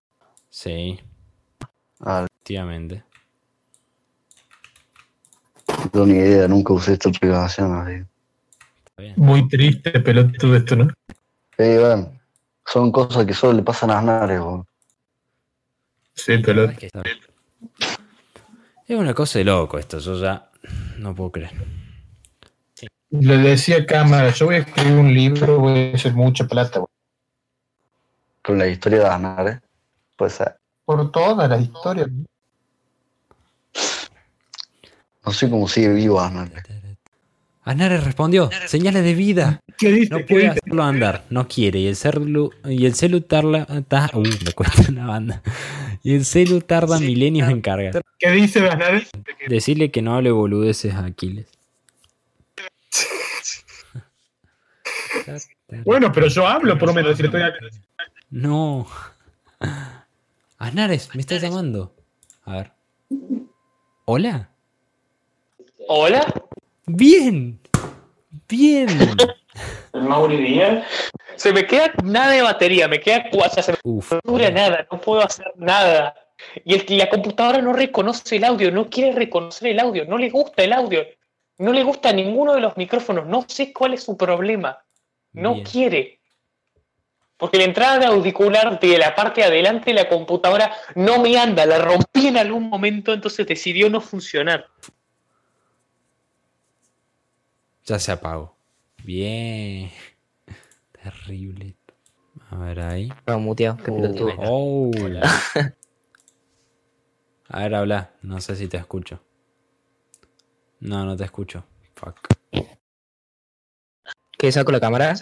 Sí. 0.49 0.99
Efectivamente. 1.99 3.03
No 5.93 6.05
tengo 6.05 6.05
ni 6.07 6.19
idea, 6.19 6.47
nunca 6.47 6.73
usé 6.73 6.93
esta 6.93 7.09
aplicación 7.09 7.71
así. 7.75 8.03
Muy 9.15 9.47
triste, 9.47 9.91
pelota, 9.99 10.31
todo 10.39 10.55
esto, 10.55 10.75
¿no? 10.75 10.87
Sí, 11.55 11.77
bueno. 11.77 12.19
Son 12.65 12.91
cosas 12.91 13.25
que 13.25 13.33
solo 13.33 13.53
le 13.53 13.61
pasan 13.61 13.91
a 13.91 14.01
Nares, 14.01 14.41
Sí, 16.15 16.37
pelota. 16.39 16.73
Es 18.87 18.97
una 18.97 19.13
cosa 19.13 19.37
de 19.37 19.45
loco 19.45 19.77
esto, 19.77 19.99
yo 19.99 20.19
ya 20.19 20.49
no 20.97 21.13
puedo 21.13 21.31
creer. 21.31 21.51
Le 23.11 23.37
decía 23.37 23.77
a 23.77 23.85
cámara, 23.85 24.31
yo 24.31 24.47
voy 24.47 24.55
a 24.55 24.59
escribir 24.59 24.93
un 24.93 25.13
libro, 25.13 25.59
voy 25.59 25.91
a 25.91 25.95
hacer 25.95 26.13
mucha 26.13 26.47
plata. 26.47 26.83
Con 28.41 28.57
la 28.57 28.67
historia 28.67 28.99
de 28.99 29.05
Aznar, 29.05 29.61
Pues 30.17 30.39
Por 30.85 31.11
todas 31.11 31.47
las 31.47 31.61
historias. 31.61 32.07
No 32.09 32.25
sé 35.32 35.49
cómo 35.49 35.67
sigue 35.67 35.93
vivo 35.93 36.19
Aznar. 36.19 36.51
Anare 37.65 37.97
respondió, 37.97 38.49
señales 38.67 39.03
de 39.05 39.13
vida. 39.13 39.61
No 40.09 40.19
puede 40.26 40.47
hacerlo 40.49 40.84
andar, 40.84 41.24
no 41.30 41.47
quiere. 41.47 41.80
Y 41.80 41.88
el 41.88 41.95
celu, 41.95 42.51
y 42.65 42.86
el 42.86 42.93
celu 42.93 43.21
tarda, 43.21 43.65
uh, 43.69 44.19
me 44.19 44.51
cuesta 44.53 44.84
una 44.89 45.07
banda. 45.07 45.41
Y 46.03 46.13
el 46.15 46.26
celu 46.26 46.59
tarda 46.59 46.99
milenios 46.99 47.49
en 47.49 47.61
cargar. 47.61 48.03
¿Qué 48.19 48.32
dice 48.32 48.67
Anare? 48.69 49.07
Decirle 49.47 49.91
que 49.91 50.01
no 50.01 50.13
hable 50.15 50.32
boludeces 50.32 50.93
a 50.93 51.05
Aquiles. 51.05 51.47
bueno, 55.86 56.11
pero 56.11 56.28
yo 56.28 56.45
hablo 56.45 56.78
por 56.78 56.89
lo 56.89 56.93
menos. 56.93 57.15
Si 57.15 57.24
estoy 57.24 57.41
No. 58.30 58.88
Anares, 60.57 61.09
me 61.13 61.21
estás 61.21 61.41
llamando. 61.41 61.95
A 62.43 62.55
ver. 62.57 62.71
¿Hola? 64.05 64.52
¿Hola? 65.88 66.25
Bien, 66.86 67.59
bien. 68.47 68.88
Mauri 69.93 70.38
bien. 70.38 70.84
Se 71.36 71.51
me 71.51 71.65
queda 71.65 71.91
nada 72.03 72.31
de 72.31 72.41
batería, 72.41 72.88
me 72.88 72.99
queda 72.99 73.29
cuatro, 73.31 73.61
se 73.61 73.73
no 73.84 74.19
dura 74.23 74.49
nada, 74.49 74.88
no 74.91 74.99
puedo 74.99 75.21
hacer 75.21 75.51
nada. 75.55 76.15
Y 76.63 76.73
el, 76.73 76.97
la 76.97 77.09
computadora 77.09 77.61
no 77.61 77.73
reconoce 77.73 78.38
el 78.38 78.43
audio, 78.43 78.71
no 78.71 78.89
quiere 78.89 79.13
reconocer 79.13 79.69
el 79.69 79.79
audio, 79.79 80.05
no 80.05 80.17
le 80.17 80.29
gusta 80.29 80.63
el 80.63 80.73
audio, 80.73 81.05
no 81.57 81.71
le 81.71 81.84
gusta 81.84 82.13
ninguno 82.13 82.53
de 82.53 82.61
los 82.61 82.77
micrófonos, 82.77 83.25
no 83.27 83.45
sé 83.47 83.73
cuál 83.73 83.93
es 83.93 84.03
su 84.03 84.17
problema, 84.17 84.84
no 85.34 85.63
quiere. 85.63 86.19
Porque 87.38 87.57
la 87.57 87.65
entrada 87.65 87.99
de 87.99 88.05
auricular 88.05 88.79
de 88.79 88.97
la 88.97 89.15
parte 89.15 89.41
de 89.41 89.47
adelante 89.47 89.91
de 89.91 89.95
la 89.95 90.09
computadora 90.09 90.71
no 90.95 91.19
me 91.19 91.38
anda, 91.38 91.65
la 91.65 91.79
rompí 91.79 92.27
en 92.27 92.38
algún 92.38 92.69
momento, 92.69 93.13
entonces 93.13 93.45
decidió 93.45 93.89
no 93.89 93.99
funcionar. 93.99 94.67
Ya 97.86 97.99
se 97.99 98.11
apagó. 98.11 98.55
Bien. 99.03 99.91
Terrible. 101.03 101.75
A 102.49 102.57
ver 102.57 102.79
ahí. 102.81 103.11
No, 103.27 103.39
muteado. 103.39 103.77
pelotudo. 103.77 104.34
Oh. 104.39 104.91
A 107.49 107.59
ver, 107.59 107.75
habla. 107.75 108.11
No 108.21 108.39
sé 108.41 108.55
si 108.55 108.67
te 108.67 108.77
escucho. 108.77 109.19
No, 110.79 111.05
no 111.05 111.15
te 111.15 111.23
escucho. 111.25 111.63
Fuck. 111.95 112.19
¿Qué 114.38 114.51
saco 114.51 114.71
la 114.71 114.79
cámara? 114.79 115.15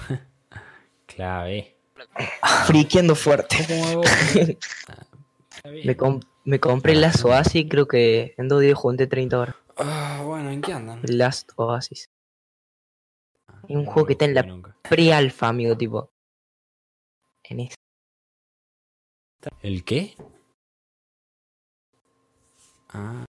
Clave. 1.06 1.76
Friqueando 2.66 3.14
fuerte. 3.14 3.96
Me, 5.84 5.96
com- 5.96 6.20
me 6.44 6.60
compré 6.60 6.92
el 6.92 7.00
Last 7.00 7.24
Oasis, 7.24 7.66
creo 7.68 7.86
que 7.88 8.34
en 8.36 8.48
dos 8.48 8.60
días 8.60 8.74
junté 8.78 9.06
30 9.06 9.38
horas. 9.38 9.54
Ah, 9.76 10.20
bueno, 10.40 10.54
¿en 10.54 10.62
qué 10.62 10.72
andan? 10.72 11.00
El 11.02 11.18
Last 11.18 11.52
Oasis. 11.56 12.08
Es 13.68 13.76
un 13.76 13.84
juego 13.84 14.06
que 14.06 14.12
está 14.14 14.24
en 14.24 14.34
la 14.34 14.74
pre-alfa, 14.88 15.48
amigo, 15.48 15.76
tipo. 15.76 16.10
En 17.44 17.60
eso. 17.60 17.74
¿El 19.62 19.84
qué? 19.84 20.16
Ah, 22.88 23.26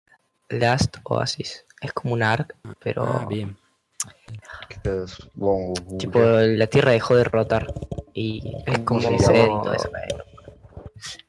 Last 0.49 0.97
Oasis. 1.05 1.67
Es 1.83 1.93
como 1.93 2.15
un 2.15 2.23
arc, 2.23 2.57
pero. 2.81 3.05
ah, 3.05 3.27
bien. 3.29 3.59
Tipo, 5.99 6.21
la 6.21 6.67
Tierra 6.69 6.93
dejó 6.93 7.17
de 7.17 7.25
rotar. 7.25 7.73
Y 8.15 8.63
es 8.67 8.79
como 8.81 9.01
y 9.01 9.19
llama? 9.19 9.63
todo 9.63 9.75
eso. 9.75 9.91
Pero, 9.93 10.25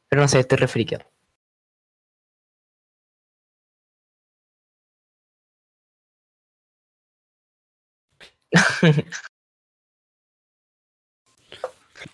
pero 0.07 0.21
no 0.21 0.27
sé, 0.27 0.39
estoy 0.39 0.57
refriqueado. 0.57 1.05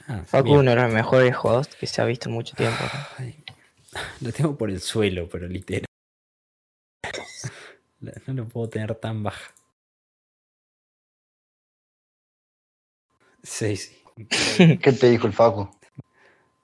Ah, 0.07 0.23
Facu, 0.25 0.43
bien. 0.45 0.57
uno 0.59 0.71
de 0.71 0.75
los 0.77 0.93
mejores 0.93 1.35
juegos 1.35 1.67
que 1.67 1.87
se 1.87 2.01
ha 2.01 2.05
visto 2.05 2.29
en 2.29 2.35
mucho 2.35 2.55
tiempo. 2.55 2.83
Ay, 3.17 3.35
Lo 4.21 4.31
tengo 4.31 4.57
por 4.57 4.69
el 4.69 4.79
suelo, 4.79 5.27
pero 5.29 5.47
literal. 5.47 5.85
No 7.99 8.33
lo 8.33 8.47
puedo 8.47 8.69
tener 8.69 8.95
tan 8.95 9.23
baja. 9.23 9.53
Sí, 13.43 13.75
sí. 13.75 13.97
¿Qué 14.27 14.93
te 14.93 15.09
dijo 15.09 15.27
el 15.27 15.33
Facu? 15.33 15.69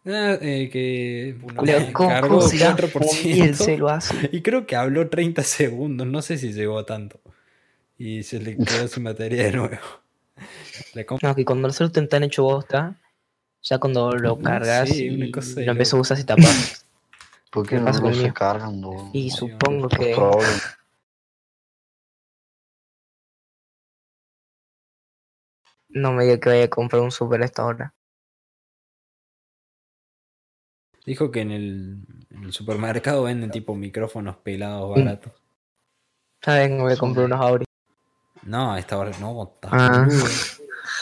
Ah, 0.05 0.37
eh, 0.41 0.69
que 0.71 1.37
Culeo, 1.55 1.91
¿Cómo, 1.91 2.09
cargó 2.09 2.27
cómo 2.29 2.41
se 2.41 2.57
llama? 2.57 2.77
4%. 2.77 3.77
lo 3.77 3.89
hace. 3.89 4.29
Y 4.31 4.41
creo 4.41 4.65
que 4.65 4.75
habló 4.75 5.09
30 5.09 5.43
segundos, 5.43 6.07
no 6.07 6.21
sé 6.21 6.37
si 6.37 6.53
llegó 6.53 6.79
a 6.79 6.85
tanto. 6.85 7.19
Y 7.97 8.23
se 8.23 8.39
le 8.39 8.57
quedó 8.57 8.87
sin 8.87 9.03
batería 9.03 9.43
de 9.43 9.51
nuevo. 9.53 9.77
No, 11.21 11.35
que 11.35 11.45
cuando 11.45 11.67
los 11.67 11.75
celular 11.75 12.03
están 12.03 12.23
hecho 12.23 12.43
bosta, 12.43 12.95
ya 13.61 13.77
cuando 13.79 14.11
lo 14.13 14.35
No, 14.37 14.41
cargas 14.43 14.89
sí, 14.89 15.05
y 15.05 15.09
lo 15.09 15.71
empezás 15.71 15.93
a 15.93 15.97
usar 15.97 16.19
y 16.19 16.23
tapas. 16.23 16.85
¿Por 17.51 17.65
qué 17.65 17.75
¿Qué 17.75 17.81
no 17.81 17.91
lo 17.91 18.13
se 18.13 18.33
cargan? 18.33 18.81
no? 18.81 19.11
Y 19.13 19.29
Sí, 19.29 19.37
supongo 19.37 19.87
que 19.89 20.15
no 25.89 26.11
me 26.13 26.23
diga 26.25 26.39
que 26.39 26.49
vaya 26.49 26.63
a 26.65 26.69
comprar 26.69 27.01
un 27.01 27.11
super 27.11 27.41
a 27.41 27.45
esta 27.45 27.65
hora. 27.65 27.93
Dijo 31.05 31.31
que 31.31 31.39
en 31.39 31.51
el, 31.51 32.03
en 32.31 32.43
el 32.43 32.51
supermercado 32.51 33.23
venden 33.23 33.49
tipo 33.49 33.75
micrófonos 33.75 34.37
pelados 34.37 34.89
Mm. 34.89 34.93
baratos. 34.93 35.33
¿Sabes? 36.41 36.69
Me 36.69 36.81
voy 36.81 36.93
a 36.93 36.97
comprar 36.97 37.25
unos 37.25 37.39
Auri. 37.41 37.66
No, 38.47 38.71
a 38.71 38.79
esta 38.79 38.97
hora 38.97 39.11
no, 39.19 39.43
estás 39.43 39.71
Ah. 39.73 40.07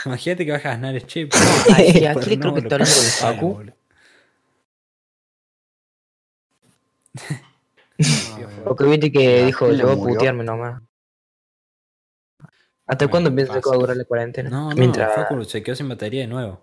Imagínate 0.05 0.45
que 0.45 0.51
vas 0.51 0.65
a 0.65 0.69
ganar 0.69 0.95
el 0.95 1.05
chip. 1.05 1.31
Ay, 1.75 2.05
aquí 2.05 2.29
le 2.31 2.39
creo 2.39 2.53
que 2.53 2.59
está 2.61 2.75
hablando 2.75 2.95
del 2.95 3.11
Facu. 3.11 3.65
Porque 8.65 8.83
viste 8.89 9.11
que 9.11 9.45
dijo, 9.45 9.67
le 9.67 9.77
yo 9.77 9.95
voy 9.95 10.11
a 10.11 10.13
putearme 10.15 10.43
nomás. 10.43 10.81
¿Hasta 12.87 13.05
Bueno, 13.05 13.11
cuándo 13.11 13.35
piensa 13.35 13.61
que 13.61 13.69
va 13.69 13.75
a 13.75 13.79
durar 13.79 13.97
la 13.97 14.05
cuarentena? 14.05 14.49
No, 14.49 14.69
no, 14.69 14.75
Mientras... 14.75 15.13
Facu 15.15 15.43
se 15.43 15.61
quedó 15.63 15.75
sin 15.75 15.89
batería 15.89 16.21
de 16.21 16.27
nuevo. 16.27 16.61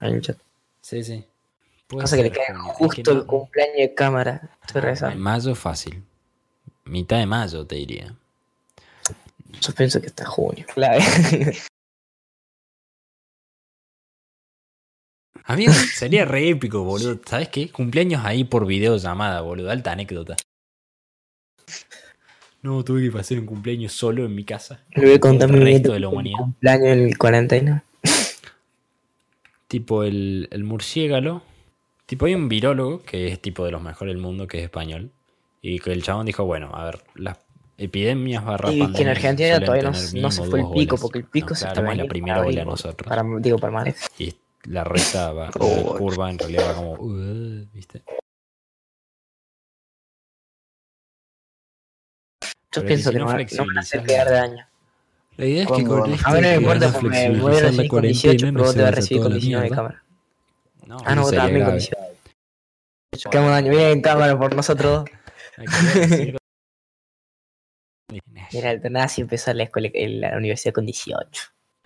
Ahí 0.00 0.10
en 0.10 0.14
el 0.16 0.20
chat. 0.22 0.36
Sí, 0.80 1.02
sí. 1.04 1.24
Puede 1.86 2.02
Pasa 2.02 2.16
que 2.16 2.24
le 2.24 2.32
cae 2.32 2.46
justo 2.74 3.12
el 3.12 3.24
cumpleaños 3.24 3.76
de 3.76 3.94
cámara. 3.94 4.58
Estoy 4.66 4.80
En 4.80 4.84
rezando. 4.86 5.18
mayo 5.18 5.54
fácil. 5.54 6.04
Mitad 6.86 7.18
de 7.18 7.26
mayo 7.26 7.66
te 7.66 7.76
diría. 7.76 8.14
Yo 9.60 9.72
pienso 9.74 10.00
que 10.00 10.06
está 10.06 10.24
junio. 10.26 10.66
Clave. 10.72 11.02
Amigo, 15.44 15.72
sería 15.94 16.24
re 16.24 16.48
épico, 16.48 16.82
boludo. 16.84 17.20
¿Sabes 17.24 17.48
qué? 17.48 17.70
Cumpleaños 17.70 18.24
ahí 18.24 18.44
por 18.44 18.66
videollamada, 18.66 19.40
boludo. 19.42 19.70
Alta 19.70 19.92
anécdota. 19.92 20.36
No, 22.62 22.82
tuve 22.84 23.02
que 23.02 23.12
pasar 23.12 23.38
un 23.38 23.46
cumpleaños 23.46 23.92
solo 23.92 24.24
en 24.24 24.34
mi 24.34 24.44
casa. 24.44 24.84
Le 24.94 25.04
voy 25.06 25.14
a 25.14 25.20
contar 25.20 25.50
El 25.50 25.56
mi 25.60 25.64
resto 25.64 25.92
de 25.92 26.00
la 26.00 26.08
que 26.08 26.12
humanidad. 26.14 26.38
cumpleaños 26.38 26.86
en 26.88 27.02
el 27.08 27.18
cuarentena. 27.18 27.84
Tipo 29.68 30.04
el, 30.04 30.48
el 30.50 30.64
murciélago. 30.64 31.42
Tipo 32.06 32.26
hay 32.26 32.34
un 32.34 32.48
virólogo 32.48 33.02
que 33.02 33.28
es 33.28 33.40
tipo 33.40 33.64
de 33.64 33.72
los 33.72 33.82
mejores 33.82 34.14
del 34.14 34.22
mundo, 34.22 34.46
que 34.46 34.58
es 34.58 34.64
español. 34.64 35.10
Y 35.62 35.78
que 35.80 35.92
el 35.92 36.02
chabón 36.02 36.26
dijo, 36.26 36.44
bueno, 36.44 36.70
a 36.74 36.84
ver, 36.84 37.02
las 37.14 37.38
epidemias 37.78 38.44
barra 38.44 38.72
Y 38.72 38.92
que 38.92 39.02
en 39.02 39.08
Argentina 39.08 39.60
todavía 39.60 39.90
no, 39.90 39.90
no 39.90 40.30
se 40.30 40.42
fue 40.44 40.60
el 40.60 40.66
pico, 40.70 40.96
porque 40.96 41.18
el 41.18 41.24
pico 41.24 41.50
Nos 41.50 41.58
se 41.58 41.66
está 41.66 41.80
agarramos 41.80 42.04
la 42.04 42.08
primera 42.08 42.40
ola 42.40 42.64
nosotros. 42.64 43.08
Para, 43.08 43.22
digo, 43.40 43.58
para 43.58 43.72
mal. 43.72 43.94
Y 44.18 44.34
la 44.64 44.84
recta 44.84 45.32
va, 45.32 45.50
Oh. 45.58 45.92
la 45.92 45.98
curva 45.98 46.30
en 46.30 46.38
realidad 46.38 46.70
va 46.70 46.74
como, 46.74 46.92
"Uh", 46.94 47.66
¿viste? 47.72 48.02
Yo 52.72 52.82
Pero 52.82 52.86
pienso 52.88 53.10
si 53.10 53.14
que 53.14 53.18
no 53.20 53.24
no, 53.26 53.30
no 53.32 53.36
me 53.36 53.42
hace 53.42 53.56
flexibilizás 53.56 54.02
quedar 54.06 54.28
de 54.28 54.38
año. 54.38 54.66
La 55.36 55.44
idea 55.46 55.62
es 55.62 55.66
que 55.66 55.72
¿Cuándo 55.72 55.90
con 55.90 56.00
van 56.00 56.10
a- 56.12 56.28
A 56.28 56.34
mí 56.34 56.40
no 56.40 56.48
me 56.48 56.54
importa 56.56 56.86
van 56.86 56.94
a 56.96 57.00
porque 57.00 57.28
me 57.28 57.38
voy 57.40 57.56
a 57.56 57.60
recibir 57.60 57.88
con 57.90 58.02
18, 58.02 58.22
cuarentena, 58.46 58.52
pero 58.52 58.64
vos 58.64 58.72
se 58.72 58.76
te 58.76 58.82
vas 58.82 58.92
a 58.92 58.94
recibir 58.94 59.22
con 59.22 59.30
la 59.30 59.36
19 59.36 59.64
de 59.68 59.74
cámara. 59.76 60.02
No, 60.86 60.96
Ah, 61.04 61.14
no, 61.14 61.22
vos 61.22 61.30
también 61.32 61.64
con 61.64 61.74
grave. 61.76 61.78
18. 61.78 63.30
Quedamos 63.30 63.50
un 63.50 63.56
año 63.56 63.70
bien 63.70 63.82
en 63.82 64.00
cámara 64.02 64.38
por 64.38 64.54
nosotros. 64.54 65.04
Mira, 68.52 68.70
el 68.70 68.80
Tonasi 68.82 69.22
empezó 69.22 69.52
la, 69.52 69.64
escuela, 69.64 69.90
la 69.94 70.36
universidad 70.36 70.74
con 70.74 70.86
18. 70.86 71.42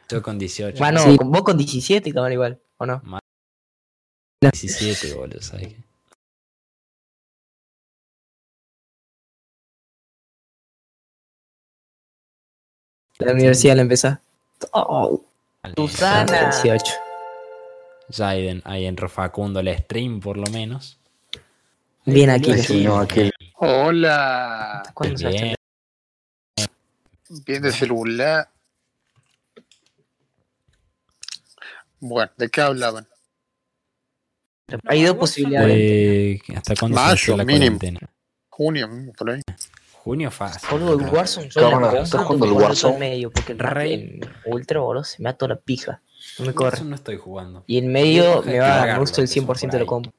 Yo 0.09 0.23
con 0.23 0.39
18. 0.39 0.79
Bueno, 0.79 1.01
Sí, 1.01 1.17
con- 1.17 1.31
vos 1.31 1.43
con 1.43 1.57
17 1.57 2.13
cámara 2.13 2.35
igual, 2.35 2.61
¿o 2.79 2.87
no? 2.87 3.03
17, 4.41 5.15
boludo, 5.15 5.41
¿sabes 5.43 5.69
qué? 5.69 5.77
La 13.19 13.33
universidad 13.33 13.77
la 13.77 13.83
empezó. 13.83 14.19
Oh, 14.73 15.23
Susana. 15.77 16.51
18. 16.51 16.93
Ya 18.09 18.29
ahí 18.31 18.49
en, 18.49 18.63
ahí 18.65 18.87
en 18.87 18.97
Facundo 18.97 19.61
el 19.61 19.77
stream, 19.77 20.21
por 20.21 20.39
lo 20.39 20.47
menos. 20.51 20.99
Bien 22.07 22.31
aquí. 22.31 22.53
Unió 22.71 22.97
aquel. 22.99 23.31
Hola. 23.63 24.83
¿Cuándo 24.95 25.19
se 25.19 25.29
Bien. 25.29 25.55
Bien 27.45 27.63
de 27.63 27.73
celular. 27.73 28.49
Bueno, 31.99 32.33
¿de 32.39 32.49
qué 32.49 32.63
hablaban? 32.63 33.07
Hay 34.87 35.03
dos 35.03 35.17
posibilidades. 35.17 35.77
Eh, 35.79 36.41
¿Hasta 36.57 36.75
cuándo 36.75 36.97
se 36.97 37.03
va 37.03 37.09
a 37.11 37.13
hacer 37.13 37.29
Mayo, 37.29 37.37
la 37.37 37.45
mínimo. 37.45 37.79
cuarentena? 37.79 38.11
Junio, 38.49 38.89
por 39.19 39.31
ahí. 39.31 39.43
Junio 39.93 40.31
fácil. 40.31 40.67
Boludo, 40.71 40.95
el 40.95 41.15
Warzone 41.15 41.49
yo 41.51 41.61
la 41.61 41.69
Cámara, 41.69 41.87
compro 41.89 42.03
¿estás 42.03 42.23
jugando 42.23 42.47
el 42.47 42.53
Warzone? 42.53 42.95
en 42.95 43.01
medio, 43.01 43.31
porque 43.31 43.53
en, 43.53 43.59
Rey. 43.59 43.93
en 43.93 44.21
Ultra, 44.47 44.81
boludo, 44.81 45.05
se 45.05 45.23
me 45.23 45.29
da 45.29 45.37
toda 45.37 45.57
la 45.57 45.61
pija. 45.61 46.01
No 46.39 46.47
me 46.47 46.55
corre. 46.55 46.77
Eso 46.77 46.85
no 46.87 46.95
estoy 46.95 47.19
jugando. 47.19 47.63
Y 47.67 47.77
en 47.77 47.93
medio 47.93 48.43
me 48.43 48.59
va 48.59 48.85
a 48.85 48.99
gusto 48.99 49.21
el 49.21 49.29
que 49.29 49.35
son 49.35 49.45
100% 49.47 49.47
por 49.47 49.71
de 49.71 49.79
lo 49.81 49.87
compro. 49.87 50.13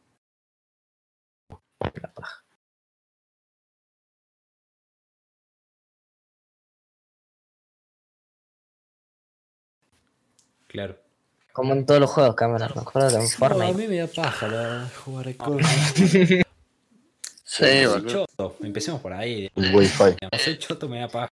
Claro. 10.72 10.98
Como 11.52 11.74
en 11.74 11.86
todos 11.86 12.00
los 12.00 12.10
juegos, 12.10 12.34
cámara. 12.36 12.72
Me 12.74 12.82
acuerdo 12.82 13.10
en 13.10 13.16
No, 13.16 13.22
a 13.24 13.28
Fortnite. 13.28 13.74
mí 13.74 13.88
me 13.90 13.98
da 13.98 14.08
paja 14.08 14.48
la 14.48 14.90
jugar 15.04 15.28
a 15.28 15.34
Call. 15.34 15.60
Sí, 15.66 16.42
Soy 17.44 17.86
boludo. 17.86 18.26
choto. 18.26 18.56
Empecemos 18.64 19.02
por 19.02 19.12
ahí. 19.12 19.50
El 19.56 19.76
Wi-Fi. 19.76 20.16
No 20.22 20.30
soy 20.40 20.58
choto, 20.58 20.88
me 20.88 21.00
da 21.02 21.10
paja. 21.10 21.28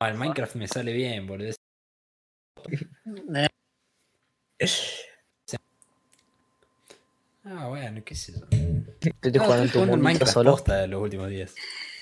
Ah, 0.00 0.08
el 0.08 0.14
Minecraft 0.16 0.54
me 0.56 0.66
sale 0.68 0.92
bien, 0.94 1.26
boludo. 1.26 1.52
Ah, 7.44 7.68
bueno, 7.68 8.02
qué 8.04 8.14
sé 8.14 8.32
yo. 8.32 8.40
Yo 8.50 9.10
estoy 9.22 9.32
jugando 9.38 9.56
en 9.62 9.64
estoy 9.66 9.68
tu 9.68 9.78
jugando 9.78 9.82
el 9.82 9.86
mundito 9.86 9.98
Minecraft 9.98 10.32
solo. 10.32 10.50
posta 10.52 10.86
los 10.86 11.02
últimos 11.02 11.28
días. 11.28 11.54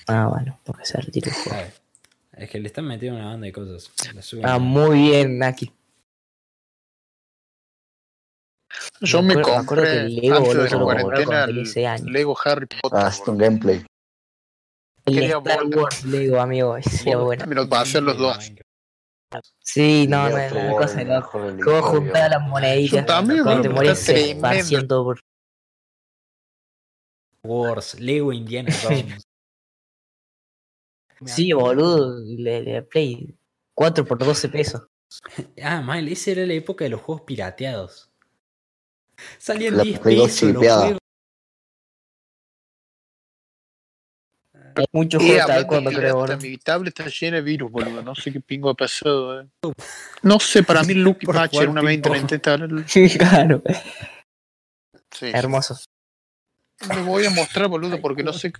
Ah, 0.07 0.27
bueno, 0.27 0.59
porque 0.63 0.85
se 0.85 0.99
retira 0.99 1.29
el 1.31 1.35
juego. 1.35 1.69
Es 2.37 2.49
que 2.49 2.59
le 2.59 2.67
están 2.67 2.85
metiendo 2.85 3.17
una 3.19 3.29
banda 3.29 3.45
de 3.45 3.53
cosas. 3.53 3.91
Ah, 4.43 4.55
a- 4.55 4.59
muy 4.59 4.99
bien, 5.09 5.37
Naki. 5.39 5.71
Yo 9.01 9.21
Me 9.21 9.35
me 9.35 9.41
acuerdo- 9.41 9.57
me 9.57 9.63
acuerdo 9.63 9.83
que 9.83 9.89
compré 9.89 10.09
Lego, 10.09 10.35
antes 10.35 10.53
de 10.55 10.57
la 10.57 10.63
lo 10.63 10.85
compré 10.85 11.03
cuarentena 11.25 11.43
el. 11.95 12.11
Lego 12.11 12.37
Harry 12.43 12.65
Potter. 12.65 12.99
Ah, 12.99 13.07
es 13.09 13.21
un 13.27 13.37
gameplay. 13.37 13.85
El 15.05 15.13
Quería 15.13 15.37
Star. 15.37 15.63
Wars 15.65 16.03
Lego, 16.05 16.39
amigo. 16.41 16.77
Ese 16.77 17.09
era 17.09 17.19
bueno. 17.19 17.45
Me 17.45 17.55
los 17.55 17.67
pasé 17.67 18.01
los 18.01 18.17
dos. 18.17 18.51
Sí, 19.59 20.07
no, 20.07 20.29
no, 20.29 20.37
no, 20.49 20.71
gol, 20.71 20.81
cosa 20.85 21.03
de 21.03 21.21
Cómo 21.63 21.81
juntar 21.81 22.29
las 22.29 22.41
moneditas. 22.41 23.01
Yo 23.01 23.05
también, 23.05 23.43
Cuando 23.43 23.61
te 23.63 23.67
boludo, 23.69 23.83
morís 23.83 24.05
tremendo. 24.05 25.03
por... 25.03 25.19
Wars, 27.43 27.99
Lego 27.99 28.31
Indiana 28.33 28.69
Jones. 28.81 29.23
Sí, 31.25 31.51
boludo. 31.53 32.19
Le, 32.37 32.61
le 32.61 32.81
Play 32.83 33.35
4 33.73 34.05
por 34.05 34.17
12 34.17 34.49
pesos. 34.49 34.81
Ah, 35.63 35.81
mal, 35.81 36.07
esa 36.09 36.31
era 36.31 36.45
la 36.45 36.53
época 36.53 36.83
de 36.83 36.89
los 36.89 36.99
juegos 37.01 37.23
pirateados. 37.25 38.11
Salían 39.37 39.77
La 39.77 39.83
10 39.83 39.99
Play 39.99 40.15
dos 40.17 40.27
pesos 40.27 40.51
los 40.53 40.63
juegos. 40.63 40.97
Muchos 44.91 45.23
Y 45.23 45.27
juegos 45.27 45.47
tal 45.47 45.67
cuando 45.67 45.89
creo, 45.91 46.15
boludo. 46.17 46.37
mi 46.37 46.57
tablet 46.57 46.99
está 46.99 47.09
llena 47.09 47.37
de 47.37 47.43
virus, 47.43 47.71
boludo. 47.71 48.01
No 48.01 48.13
sé 48.13 48.33
qué 48.33 48.41
pingo 48.41 48.69
ha 48.69 48.73
pasado. 48.73 49.39
eh. 49.41 49.47
No 50.21 50.37
sé, 50.39 50.63
para 50.63 50.83
mí 50.83 50.93
Lucky 50.95 51.25
Patch 51.27 51.53
era 51.53 51.71
una 51.71 51.81
ping-pong. 51.81 52.11
20 52.11 52.39
tal. 52.39 52.85
claro. 53.17 53.63
Sí. 55.11 55.27
Hermoso. 55.33 55.79
Me 56.89 57.01
voy 57.03 57.25
a 57.25 57.29
mostrar, 57.29 57.69
boludo, 57.69 58.01
porque 58.01 58.23
no 58.23 58.33
sé. 58.33 58.51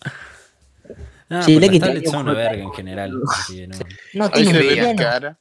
Ah, 1.30 1.42
Sí, 1.42 1.58
pues 1.58 2.10
son 2.10 2.22
una 2.22 2.32
verga 2.34 2.62
en 2.62 2.72
general. 2.72 3.20
así 3.30 3.56
que 3.56 3.66
no, 3.68 3.78
No, 4.14 4.24
Ahí 4.26 4.30
tiene 4.44 4.50
se 4.52 4.58
un 4.60 4.66
ve 4.66 4.76
la 4.76 4.82
piano. 4.82 4.98
cara. 4.98 5.38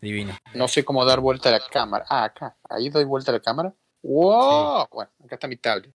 divino. 0.00 0.36
No 0.54 0.66
sé 0.68 0.84
cómo 0.84 1.04
dar 1.04 1.20
vuelta 1.20 1.48
a 1.48 1.52
la 1.52 1.60
cámara. 1.68 2.04
Ah, 2.08 2.24
acá. 2.24 2.56
Ahí 2.68 2.88
doy 2.90 3.04
vuelta 3.04 3.30
a 3.30 3.34
la 3.34 3.40
cámara. 3.40 3.72
¡Wow! 4.02 4.88
Bueno, 4.90 5.10
acá 5.24 5.36
está 5.36 5.46
mi 5.46 5.56
tablet. 5.56 5.92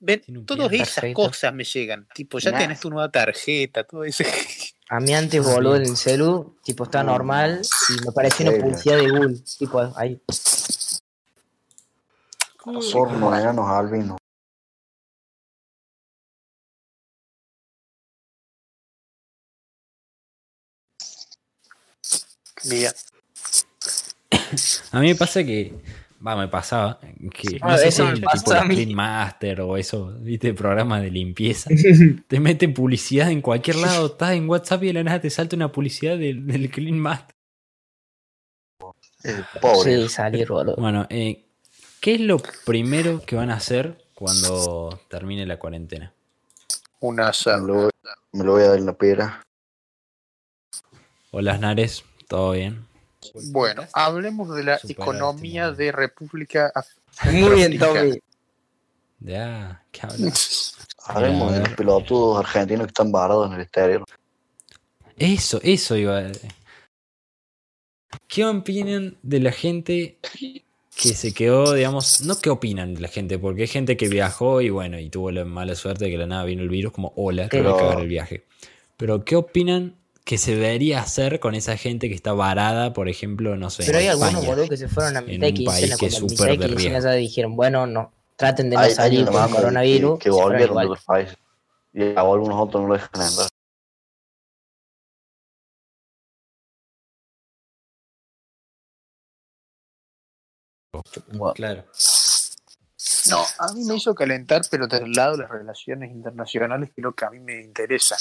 Ven, 0.00 0.20
todas 0.44 0.72
esas 0.72 0.94
Perfecto. 0.94 1.22
cosas 1.22 1.54
me 1.54 1.62
llegan. 1.62 2.08
Tipo, 2.12 2.40
ya 2.40 2.50
Nah. 2.50 2.58
tenés 2.58 2.80
tu 2.80 2.90
nueva 2.90 3.08
tarjeta, 3.08 3.84
todo 3.84 4.02
eso. 4.02 4.24
A 4.88 4.98
mí 5.00 5.14
antes, 5.14 5.42
boludo, 5.42 5.76
en 5.76 5.82
el 5.82 5.96
celu, 5.96 6.58
tipo, 6.64 6.84
estaba 6.84 7.04
normal 7.04 7.62
y 7.88 8.04
me 8.04 8.12
pareció 8.12 8.50
una 8.50 8.60
publicidad 8.60 8.96
de 8.96 9.08
Google. 9.08 9.36
Tipo, 9.58 9.80
ahí. 9.96 10.20
Porno, 12.92 13.34
enanos 13.38 13.68
albinos. 13.70 14.18
A 24.92 25.00
mí 25.00 25.08
me 25.08 25.14
pasa 25.14 25.42
que. 25.44 25.72
Va, 26.24 26.36
me 26.36 26.46
pasaba. 26.48 27.00
Que 27.00 27.58
no 27.58 27.68
Ah, 27.68 27.78
sé 27.78 27.90
si 27.90 28.02
pasa 28.20 28.44
tipo. 28.62 28.68
Clean 28.74 28.94
Master 28.94 29.60
o 29.62 29.76
eso, 29.76 30.12
viste, 30.20 30.54
programas 30.54 31.02
de 31.02 31.10
limpieza. 31.10 31.68
te 32.28 32.40
meten 32.40 32.74
publicidad 32.74 33.30
en 33.30 33.40
cualquier 33.40 33.76
lado. 33.76 34.06
Estás 34.06 34.32
en 34.32 34.48
WhatsApp 34.48 34.84
y 34.84 34.86
de 34.88 34.92
la 34.92 35.02
nada 35.04 35.20
te 35.20 35.30
salta 35.30 35.56
una 35.56 35.72
publicidad 35.72 36.16
del, 36.18 36.46
del 36.46 36.70
Clean 36.70 36.98
Master. 36.98 37.34
Eh, 39.24 39.42
pobre. 39.60 40.02
Sí, 40.02 40.08
salir, 40.08 40.48
boludo. 40.48 40.76
Bueno, 40.76 41.06
eh, 41.10 41.44
¿qué 42.00 42.14
es 42.14 42.20
lo 42.20 42.38
primero 42.66 43.22
que 43.24 43.36
van 43.36 43.50
a 43.50 43.54
hacer 43.56 44.04
cuando 44.14 45.00
termine 45.08 45.46
la 45.46 45.58
cuarentena? 45.58 46.12
Una 47.00 47.28
asado. 47.28 47.90
me 48.32 48.44
lo 48.44 48.52
voy 48.52 48.62
a 48.62 48.68
dar 48.68 48.78
en 48.78 48.86
la 48.86 48.92
pera. 48.96 49.42
Hola, 51.32 51.56
Nares, 51.58 52.04
¿todo 52.32 52.52
bien? 52.52 52.86
Bueno, 53.50 53.86
hablemos 53.92 54.56
de 54.56 54.64
la 54.64 54.80
economía 54.88 55.70
de 55.70 55.92
República 55.92 56.72
Muy 57.30 57.56
bien. 57.56 57.78
Tommy. 57.78 58.18
Ya, 59.20 59.84
¿qué 59.92 60.00
hablas? 60.04 60.74
Hablemos 61.06 61.52
de 61.52 61.58
los 61.58 61.68
pelotudos 61.70 62.38
argentinos 62.38 62.86
que 62.86 62.90
están 62.90 63.12
varados 63.12 63.48
en 63.48 63.52
el 63.56 63.60
exterior. 63.60 64.04
Eso, 65.18 65.60
eso 65.62 65.94
iba 65.94 66.16
a 66.16 66.22
decir. 66.22 66.50
¿Qué 68.28 68.46
opinan 68.46 69.18
de 69.22 69.40
la 69.40 69.52
gente 69.52 70.18
que 70.22 71.14
se 71.14 71.34
quedó, 71.34 71.74
digamos, 71.74 72.22
no 72.22 72.38
qué 72.40 72.48
opinan 72.48 72.94
de 72.94 73.02
la 73.02 73.08
gente, 73.08 73.38
porque 73.38 73.62
hay 73.62 73.68
gente 73.68 73.98
que 73.98 74.08
viajó 74.08 74.62
y 74.62 74.70
bueno, 74.70 74.98
y 74.98 75.10
tuvo 75.10 75.30
la 75.30 75.44
mala 75.44 75.74
suerte 75.74 76.06
de 76.06 76.12
que 76.12 76.18
la 76.18 76.26
nada 76.26 76.44
vino 76.44 76.62
el 76.62 76.70
virus 76.70 76.92
como 76.92 77.12
hola, 77.14 77.50
te 77.50 77.60
voy 77.60 77.74
a 77.74 77.76
cagar 77.76 78.00
el 78.00 78.08
viaje. 78.08 78.44
Pero 78.96 79.22
¿qué 79.22 79.36
opinan 79.36 79.96
que 80.24 80.38
se 80.38 80.52
debería 80.54 81.00
hacer 81.00 81.40
con 81.40 81.54
esa 81.54 81.76
gente 81.76 82.08
que 82.08 82.14
está 82.14 82.32
varada, 82.32 82.92
por 82.92 83.08
ejemplo, 83.08 83.56
no 83.56 83.70
sé, 83.70 83.84
Pero 83.84 83.98
hay 83.98 84.04
en 84.04 84.10
algunos, 84.12 84.34
España? 84.34 84.48
boludo, 84.50 84.68
que 84.68 84.76
se 84.76 84.88
fueron 84.88 85.16
a 85.16 85.20
un 85.20 85.26
país 85.64 85.96
que 85.98 86.06
es 86.06 86.14
súper 86.14 86.58
de 86.58 86.66
riesgo. 86.68 87.00
ya 87.00 87.10
dijeron, 87.12 87.56
bueno, 87.56 87.86
no, 87.86 88.12
traten 88.36 88.70
de 88.70 88.76
no 88.76 88.82
Hay, 88.82 88.90
salir 88.92 89.20
el 89.20 89.26
de- 89.26 89.50
coronavirus. 89.50 90.18
que, 90.18 90.24
que 90.24 90.28
y 90.28 90.32
volvieron 90.32 90.76
de 90.78 90.86
otros 90.86 91.04
países. 91.04 91.36
Y 91.92 92.02
a 92.14 92.20
algunos 92.20 92.54
otros 92.60 92.82
no 92.82 92.88
lo 92.88 92.94
dejan 92.94 93.10
entrar. 93.22 93.48
Claro. 101.54 101.84
No, 103.30 103.44
a 103.58 103.72
mí 103.72 103.84
me 103.84 103.96
hizo 103.96 104.14
calentar, 104.14 104.62
pero 104.70 104.86
del 104.86 105.12
lado 105.12 105.32
de 105.32 105.42
las 105.42 105.50
relaciones 105.50 106.10
internacionales, 106.10 106.90
que 106.90 107.00
es 107.00 107.04
lo 107.04 107.14
que 107.14 107.24
a 107.24 107.30
mí 107.30 107.38
me 107.38 107.60
interesa. 107.60 108.16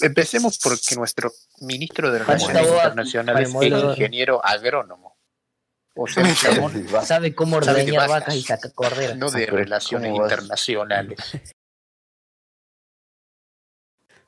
Empecemos 0.00 0.58
porque 0.58 0.94
nuestro 0.94 1.32
ministro 1.60 2.10
de 2.12 2.20
Relaciones 2.20 2.66
Internacionales 2.68 3.48
es 3.48 3.72
ingeniero 3.72 4.44
agrónomo. 4.44 5.16
O 5.94 6.06
sea, 6.06 6.22
el 6.28 6.34
chabón 6.36 6.86
Sabe 7.04 7.34
cómo 7.34 7.56
ordeñar 7.56 8.08
vacas. 8.08 8.34
y 8.34 8.42
sacar 8.42 8.72
corderas. 8.72 9.16
no 9.16 9.30
de 9.30 9.46
relaciones 9.46 10.14
internacionales. 10.14 11.18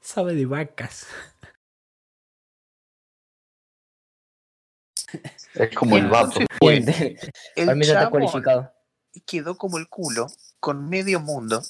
Sabe 0.00 0.34
de 0.34 0.44
vacas. 0.44 1.06
Es 5.54 5.74
como 5.76 5.96
el 5.96 6.08
Para 6.10 7.74
mí 7.74 7.86
ya 7.86 7.92
está 7.94 8.10
cualificado. 8.10 8.74
Quedó 9.20 9.56
como 9.56 9.78
el 9.78 9.88
culo 9.88 10.26
con 10.60 10.88
medio 10.88 11.20
mundo, 11.20 11.62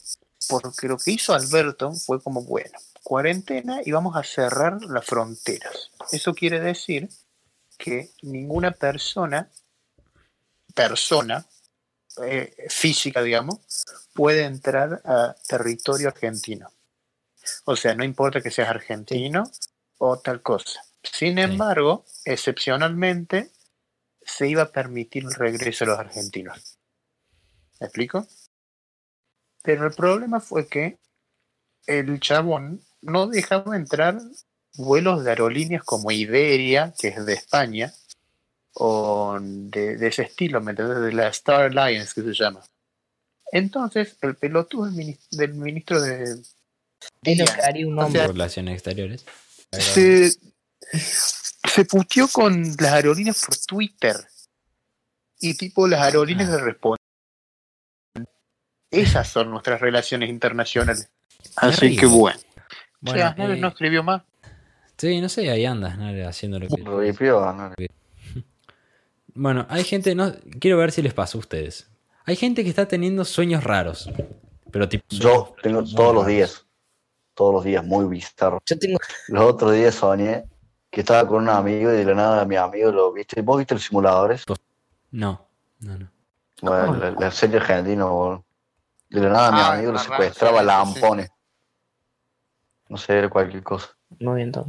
porque 0.49 0.89
lo 0.89 0.99
que 0.99 1.12
hizo 1.12 1.35
Alberto 1.35 1.93
fue 1.93 2.23
como, 2.23 2.43
bueno, 2.43 2.79
cuarentena 3.03 3.81
y 3.85 3.93
vamos 3.93 4.16
a 4.16 4.25
cerrar 4.25 4.83
las 4.85 5.05
fronteras. 5.05 5.91
Eso 6.11 6.35
quiere 6.35 6.61
decir 6.61 7.09
que 7.79 8.11
ninguna 8.23 8.71
persona, 8.73 9.51
persona 10.75 11.47
eh, 12.23 12.55
física, 12.69 13.23
digamos, 13.23 13.59
puede 14.12 14.45
entrar 14.45 15.03
a 15.05 15.35
territorio 15.47 16.09
argentino. 16.09 16.71
O 17.65 17.77
sea, 17.77 17.95
no 17.95 18.05
importa 18.05 18.41
que 18.41 18.51
seas 18.51 18.71
argentino 18.71 19.45
o 19.99 20.19
tal 20.19 20.41
cosa. 20.43 20.81
Sin 21.03 21.39
embargo, 21.39 22.05
excepcionalmente, 22.25 23.51
se 24.23 24.49
iba 24.49 24.62
a 24.62 24.73
permitir 24.73 25.25
el 25.25 25.35
regreso 25.35 25.85
de 25.85 25.91
los 25.91 25.99
argentinos. 26.01 26.79
¿Me 27.81 27.87
explico? 27.87 28.27
Pero 29.63 29.87
el 29.87 29.93
problema 29.95 30.41
fue 30.41 30.67
que 30.69 30.99
el 31.87 32.21
chabón 32.21 32.81
no 33.03 33.27
dejaba 33.27 33.77
entrar 33.77 34.21
vuelos 34.77 35.25
de 35.25 35.31
aerolíneas 35.31 35.83
como 35.85 36.11
Iberia, 36.11 36.95
que 36.99 37.09
es 37.09 37.25
de 37.27 37.35
España, 37.35 37.93
o 38.75 39.39
de, 39.41 39.97
de 39.97 40.07
ese 40.09 40.23
estilo, 40.23 40.61
¿me 40.61 40.73
entiendes? 40.73 41.01
De 41.01 41.13
la 41.13 41.29
Star 41.29 41.63
Alliance, 41.79 42.13
que 42.15 42.23
se 42.23 42.35
llama. 42.35 42.65
Entonces, 43.53 44.17
el 44.23 44.35
pelotudo 44.37 44.87
del, 44.87 44.95
minis- 44.95 45.29
del 45.31 45.55
ministro 45.55 46.01
de... 46.01 46.43
Tiene 47.21 47.45
Díaz 47.45 47.55
que 47.57 47.63
haría 47.63 47.87
un 47.87 47.99
O 47.99 48.03
nombre. 48.03 48.21
sea, 48.21 48.29
Relaciones 48.29 48.75
exteriores. 48.75 49.25
se, 49.71 50.31
se 50.93 51.85
puteó 51.85 52.27
con 52.29 52.63
las 52.81 52.93
aerolíneas 52.93 53.45
por 53.45 53.57
Twitter. 53.59 54.17
Y 55.39 55.55
tipo, 55.55 55.87
las 55.87 56.01
aerolíneas 56.01 56.51
le 56.51 56.59
responden. 56.59 57.03
Esas 58.95 59.29
son 59.29 59.51
nuestras 59.51 59.81
relaciones 59.81 60.29
internacionales. 60.29 61.11
Así 61.57 61.97
que 61.97 62.07
bueno. 62.07 62.39
Bueno, 63.01 63.19
o 63.19 63.35
sea, 63.35 63.35
eh, 63.37 63.57
no 63.57 63.69
escribió 63.69 64.03
más. 64.03 64.23
sí, 64.97 65.21
no 65.21 65.29
sé, 65.29 65.51
ahí 65.51 65.66
andas, 65.66 65.99
¿no? 65.99 66.07
haciendo 66.27 66.59
lo 66.59 66.69
que... 66.69 68.43
Bueno, 69.37 69.66
hay 69.69 69.83
gente, 69.83 70.15
no, 70.15 70.33
quiero 70.61 70.79
ver 70.79 70.93
si 70.93 71.03
les 71.03 71.12
pasa 71.12 71.37
a 71.37 71.41
ustedes. 71.41 71.89
Hay 72.25 72.37
gente 72.37 72.62
que 72.62 72.71
está 72.71 72.87
teniendo 72.87 73.25
sueños 73.25 73.65
raros. 73.65 74.09
Pero 74.71 74.89
tipo. 74.89 75.05
Yo 75.09 75.55
tengo 75.61 75.85
todos 75.85 76.15
los 76.15 76.27
días. 76.27 76.65
todos 77.35 77.53
los 77.53 77.65
días, 77.65 77.85
muy 77.85 78.07
bizarro. 78.07 78.62
Yo 78.65 78.79
tengo. 78.79 78.99
Los 79.29 79.45
otros 79.45 79.73
días 79.73 79.97
soñé 79.97 80.45
que 80.91 81.01
estaba 81.01 81.27
con 81.29 81.43
un 81.43 81.49
amigo 81.49 81.93
y 81.93 81.97
de 81.97 82.05
la 82.05 82.15
nada 82.15 82.45
mi 82.45 82.57
amigo 82.57 82.93
lo 82.93 83.12
viste. 83.12 83.43
¿Vos 83.43 83.59
viste 83.59 83.75
los 83.75 83.83
simuladores? 83.83 84.45
No, 85.11 85.47
no, 85.81 85.99
no. 85.99 86.11
Bueno, 86.62 86.97
la, 86.97 87.11
la 87.11 87.31
serie 87.31 87.59
argentina, 87.59 88.05
boludo. 88.05 88.45
De 89.15 89.20
la 89.20 89.28
nada 89.31 89.53
mi 89.53 89.61
Ah, 89.61 89.73
amigo 89.74 89.93
lo 89.93 89.97
la 89.99 90.03
secuestraba 90.03 90.62
raza, 90.62 90.85
sí, 90.86 90.93
sí. 90.95 91.01
lampones. 91.01 91.31
No 92.89 92.97
sé, 92.97 93.19
era 93.19 93.28
cualquier 93.28 93.62
cosa. 93.62 93.89
Muy 94.19 94.36
bien, 94.36 94.53
todo. 94.53 94.66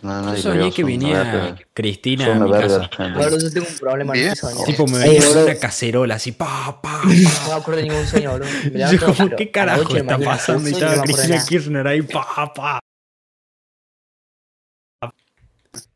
No, 0.00 0.20
Yo 0.20 0.26
nadie 0.26 0.42
soñé 0.42 0.58
creo, 0.60 0.74
que 0.74 0.84
venía 0.84 1.22
verga. 1.24 1.56
Cristina 1.74 2.24
Son 2.24 2.32
a 2.32 2.36
una 2.36 2.44
mi 2.46 2.52
verga 2.52 2.88
casa. 2.88 3.02
Ahora 3.02 3.30
yo 3.38 3.52
tengo 3.52 3.66
un 3.68 3.78
problema 3.78 4.14
ese 4.16 4.36
sueño. 4.36 4.64
Tipo, 4.64 4.86
me 4.86 4.98
venía 4.98 5.28
una 5.28 5.54
cacerola 5.56 6.14
así, 6.14 6.32
pa, 6.32 6.80
pa, 6.80 7.02
No 7.04 7.10
me 7.48 7.54
acuerdo 7.54 7.76
de 7.76 7.82
ningún 7.82 8.06
sueño, 8.06 8.30
boludo. 8.32 8.48
Me 8.72 8.92
Yo 8.92 9.06
como, 9.06 9.36
¿qué 9.36 9.50
carajo 9.50 9.92
la 9.92 10.00
está 10.00 10.12
mañana, 10.18 10.24
pasando? 10.32 10.68
Y 10.68 10.72
estaba 10.72 10.96
no 10.96 11.02
Cristina. 11.02 11.44
Kirchner 11.44 11.86
ahí, 11.86 12.02
pa, 12.02 12.52
pa. 12.54 12.80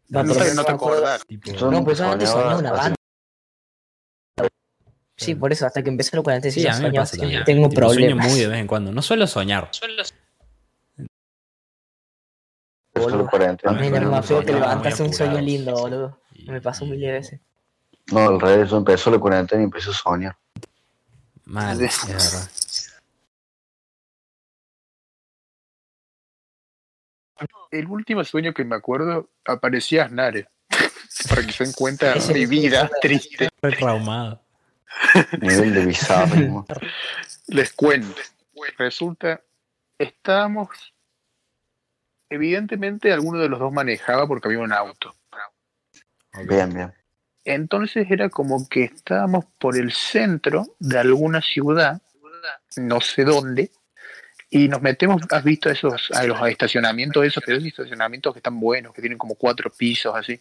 No, 0.09 0.22
No, 0.24 0.34
no 0.54 0.64
te 0.64 0.72
acordás. 0.72 1.22
Yo 1.28 1.70
No, 1.70 1.84
pues 1.84 1.98
yo 1.98 2.04
antes 2.12 2.28
soñaba 2.28 2.59
una 2.59 2.72
banda. 2.72 2.96
Sí, 5.22 5.34
por 5.34 5.52
eso, 5.52 5.66
hasta 5.66 5.82
que 5.82 5.88
empecé 5.90 6.16
la 6.16 6.22
cuarentena, 6.22 6.52
Sí, 6.52 6.66
a 6.66 6.76
mí 6.76 6.82
me 6.84 6.92
pasa 6.92 7.16
también. 7.16 7.44
tengo 7.44 7.68
Tipo, 7.68 7.82
sueño 7.92 7.98
problemas. 8.00 8.28
muy 8.30 8.40
de 8.40 8.46
vez 8.48 8.58
en 8.58 8.66
cuando. 8.66 8.92
No 8.92 9.02
suelo 9.02 9.26
soñar. 9.26 9.70
Yo 12.94 13.08
solo 13.08 13.26
cuarentena, 13.26 13.72
Mira, 13.72 13.96
sueño, 13.96 14.10
más 14.10 14.26
feo 14.26 14.40
que 14.44 14.52
levantarse 14.52 15.02
un 15.02 15.12
sueño 15.12 15.40
lindo, 15.40 15.72
boludo. 15.72 16.20
Me 16.46 16.60
pasó 16.60 16.84
mil 16.84 17.00
de 17.00 17.12
veces. 17.12 17.40
No, 18.12 18.20
al 18.28 18.40
revés, 18.40 18.70
yo 18.70 18.76
empezó 18.76 19.10
la 19.10 19.18
cuarentena 19.18 19.62
y 19.62 19.64
empecé 19.64 19.90
a 19.90 19.94
soñar. 19.94 20.36
Es 21.46 22.06
verdad. 22.06 22.48
El 27.70 27.86
último 27.86 28.22
sueño 28.24 28.52
que 28.52 28.64
me 28.64 28.76
acuerdo 28.76 29.30
aparecía 29.46 30.04
Asnare. 30.04 30.48
Para 31.28 31.42
que 31.44 31.52
se 31.52 31.64
den 31.64 31.72
cuenta 31.72 32.14
mi 32.34 32.46
vida 32.46 32.90
triste. 33.00 33.48
Fue 33.60 33.72
traumado. 33.72 34.41
Nivel 35.40 35.74
de 35.74 35.86
bizarro. 35.86 36.66
Les 37.48 37.73
cuento. 37.73 38.20
Resulta, 38.78 39.40
estábamos. 39.98 40.94
Evidentemente, 42.28 43.12
alguno 43.12 43.39
de 43.40 43.48
los 43.48 43.59
dos 43.59 43.73
manejaba 43.73 44.27
porque 44.27 44.48
había 44.48 44.60
un 44.60 44.73
auto. 44.73 45.14
Bien, 46.48 46.73
bien. 46.73 46.93
Entonces 47.44 48.06
era 48.10 48.28
como 48.28 48.69
que 48.69 48.85
estábamos 48.85 49.44
por 49.59 49.77
el 49.77 49.93
centro 49.93 50.77
de 50.78 50.98
alguna 50.98 51.40
ciudad, 51.43 52.01
no 52.77 53.01
sé 53.01 53.24
dónde, 53.24 53.70
y 54.48 54.69
nos 54.69 54.81
metemos, 54.81 55.23
has 55.31 55.43
visto 55.43 55.70
esos, 55.70 56.10
a 56.12 56.24
los 56.24 56.40
estacionamientos, 56.48 57.24
esos, 57.24 57.43
esos 57.48 57.64
estacionamientos 57.64 58.32
que 58.32 58.39
están 58.39 58.60
buenos, 58.60 58.94
que 58.94 59.01
tienen 59.01 59.19
como 59.19 59.35
cuatro 59.35 59.70
pisos 59.70 60.14
así. 60.14 60.40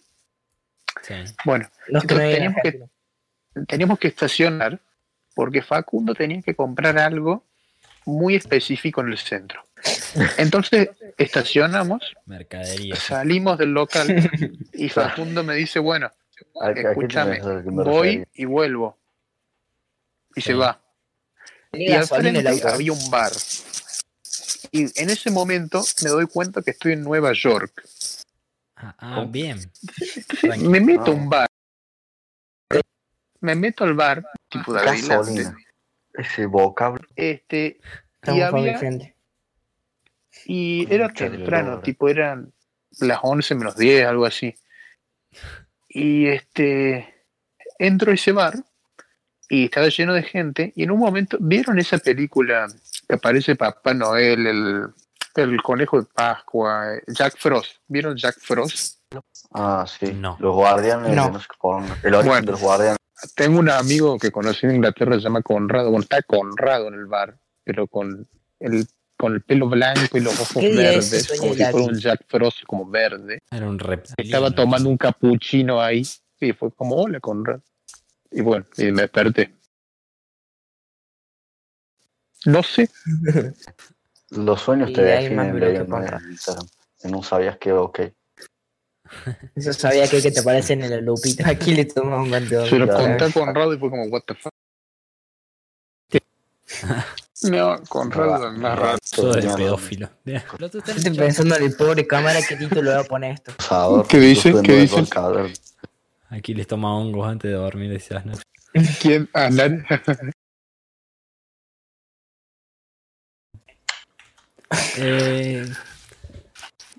Sí. 1.01 1.15
Bueno, 1.43 1.67
que 2.07 2.13
hay 2.13 2.33
teníamos 2.35 2.61
que-. 2.61 2.85
Teníamos 3.67 3.99
que 3.99 4.07
estacionar 4.09 4.79
porque 5.35 5.61
Facundo 5.61 6.13
tenía 6.13 6.41
que 6.41 6.55
comprar 6.55 6.97
algo 6.97 7.43
muy 8.05 8.35
específico 8.35 9.01
en 9.01 9.09
el 9.09 9.17
centro. 9.17 9.63
Entonces 10.37 10.89
estacionamos, 11.17 12.01
Mercadería. 12.25 12.95
salimos 12.95 13.57
del 13.57 13.71
local 13.71 14.29
y 14.73 14.89
Facundo 14.89 15.43
me 15.43 15.55
dice, 15.55 15.79
bueno, 15.79 16.11
¿A- 16.61 16.67
a 16.69 16.73
qué 16.73 16.81
escúchame, 16.81 17.39
voy 17.65 18.25
y 18.33 18.45
vuelvo. 18.45 18.97
Y 20.35 20.41
se 20.41 20.53
va. 20.53 20.79
Y 21.73 21.91
al 21.91 22.05
frente 22.07 22.43
había 22.67 22.91
un 22.93 23.09
bar. 23.11 23.31
Y 24.71 24.81
en 25.01 25.09
ese 25.09 25.29
momento 25.31 25.81
me 26.03 26.09
doy 26.09 26.25
cuenta 26.27 26.61
que 26.61 26.71
estoy 26.71 26.93
en 26.93 27.03
Nueva 27.03 27.31
York. 27.33 27.83
Ah, 28.75 28.95
ah, 28.99 29.25
bien. 29.27 29.59
Me 30.59 30.79
meto 30.79 31.01
a 31.03 31.07
Ah. 31.07 31.11
un 31.11 31.29
bar. 31.29 31.47
Me 33.41 33.55
meto 33.55 33.83
al 33.83 33.93
bar, 33.93 34.23
tipo 34.49 34.73
de 34.73 34.79
adelante. 34.79 35.07
Gasolina. 35.07 35.57
Ese 36.13 36.45
vocablo. 36.45 37.01
Este, 37.15 37.79
y 37.79 37.81
Estamos 38.15 38.53
mi 38.53 38.69
había, 38.69 39.15
y 40.45 40.93
era 40.93 41.09
temprano, 41.09 41.79
tipo 41.81 42.07
eran 42.09 42.53
las 42.99 43.19
11 43.21 43.55
menos 43.55 43.75
10, 43.75 44.05
algo 44.05 44.25
así. 44.25 44.53
Y 45.89 46.27
este, 46.27 47.25
entro 47.79 48.11
a 48.11 48.15
ese 48.15 48.31
bar 48.31 48.53
y 49.49 49.65
estaba 49.65 49.87
lleno 49.89 50.13
de 50.13 50.23
gente. 50.23 50.73
Y 50.75 50.83
en 50.83 50.91
un 50.91 50.99
momento, 50.99 51.37
¿vieron 51.39 51.79
esa 51.79 51.97
película 51.97 52.67
que 53.07 53.15
aparece 53.15 53.55
Papá 53.55 53.93
Noel, 53.93 54.47
el, 54.47 54.85
el 55.35 55.61
conejo 55.61 56.01
de 56.01 56.07
Pascua, 56.13 56.93
Jack 57.07 57.37
Frost? 57.37 57.77
¿Vieron 57.87 58.15
Jack 58.15 58.37
Frost? 58.39 58.99
Ah, 59.53 59.85
sí. 59.87 60.13
No. 60.13 60.37
Los 60.39 60.55
guardianes. 60.55 61.15
No. 61.15 61.29
de. 61.59 61.95
El 62.03 62.13
origen 62.15 62.29
Bueno. 62.29 62.45
de 62.45 62.51
los 62.51 62.61
guardianes. 62.61 62.97
Tengo 63.35 63.59
un 63.59 63.69
amigo 63.69 64.17
que 64.17 64.31
conocí 64.31 64.65
en 64.65 64.75
Inglaterra, 64.75 65.15
se 65.15 65.21
llama 65.21 65.41
Conrado. 65.41 65.89
Bueno, 65.89 66.03
está 66.03 66.21
Conrado 66.21 66.87
en 66.87 66.95
el 66.95 67.05
bar, 67.05 67.37
pero 67.63 67.87
con 67.87 68.27
el, 68.59 68.87
con 69.17 69.33
el 69.33 69.41
pelo 69.41 69.69
blanco 69.69 70.17
y 70.17 70.21
los 70.21 70.39
ojos 70.39 70.57
¿Qué 70.61 70.69
día 70.69 70.93
es 70.93 71.11
ese 71.11 71.15
verdes, 71.15 71.39
como 71.39 71.53
si 71.53 71.63
fuera 71.63 71.85
un 71.85 71.99
Jack 71.99 72.25
Frost 72.27 72.63
como 72.65 72.89
verde. 72.89 73.39
Era 73.51 73.67
un 73.67 73.79
reptiliano. 73.79 74.23
Estaba 74.23 74.51
tomando 74.51 74.89
un 74.89 74.97
capuchino 74.97 75.81
ahí 75.81 76.03
y 76.39 76.53
fue 76.53 76.71
como, 76.71 76.95
hola, 76.95 77.19
Conrado. 77.19 77.63
Y 78.31 78.41
bueno, 78.41 78.65
y 78.77 78.91
me 78.91 79.03
desperté. 79.03 79.53
No 82.45 82.63
sé, 82.63 82.89
Los 84.31 84.61
sueños 84.61 84.93
te 84.93 85.01
definen. 85.01 85.61
Y 87.03 87.07
no 87.11 87.21
sabías 87.23 87.57
que, 87.57 87.73
ok. 87.73 87.99
Eso 89.55 89.73
sabía 89.73 90.07
que, 90.07 90.21
que 90.21 90.31
te 90.31 90.43
parece 90.43 90.73
en 90.73 90.83
el 90.83 91.03
lupita. 91.05 91.49
Aquí 91.49 91.73
le 91.73 91.85
tomamos 91.85 92.23
un 92.25 92.29
guante. 92.29 92.69
se 92.69 92.79
lo 92.79 92.87
conté 92.87 93.25
a 93.25 93.31
Conrado 93.31 93.73
y 93.73 93.77
fue 93.77 93.89
como, 93.89 94.03
what 94.05 94.21
the 94.25 94.35
fuck. 94.35 94.51
No, 97.49 97.81
Conrado 97.89 98.51
es 98.51 98.57
más 98.57 98.77
raro. 98.77 98.97
De 99.17 99.41
Mierda. 99.41 99.55
pedófilo. 99.55 100.09
Estoy 100.25 101.15
pensando 101.17 101.55
en 101.55 101.63
el 101.63 101.75
pobre 101.75 102.05
cámara 102.05 102.39
que 102.47 102.55
título 102.55 102.81
le 102.83 102.91
va 102.91 103.01
a 103.01 103.03
poner 103.03 103.33
esto. 103.33 103.51
Asador. 103.57 104.07
¿Qué 104.07 104.19
dice? 104.19 104.53
¿Qué 104.63 104.73
dice? 104.81 105.03
Aquí 106.29 106.53
les 106.53 106.67
toma 106.67 106.95
hongos 106.95 107.27
antes 107.27 107.49
de 107.51 107.57
dormir. 107.57 107.91
Decías, 107.91 108.25
¿no? 108.25 108.33
¿Quién? 109.01 109.29
Ah, 109.33 109.49
nadie. 109.51 109.83
Eh, 114.97 115.65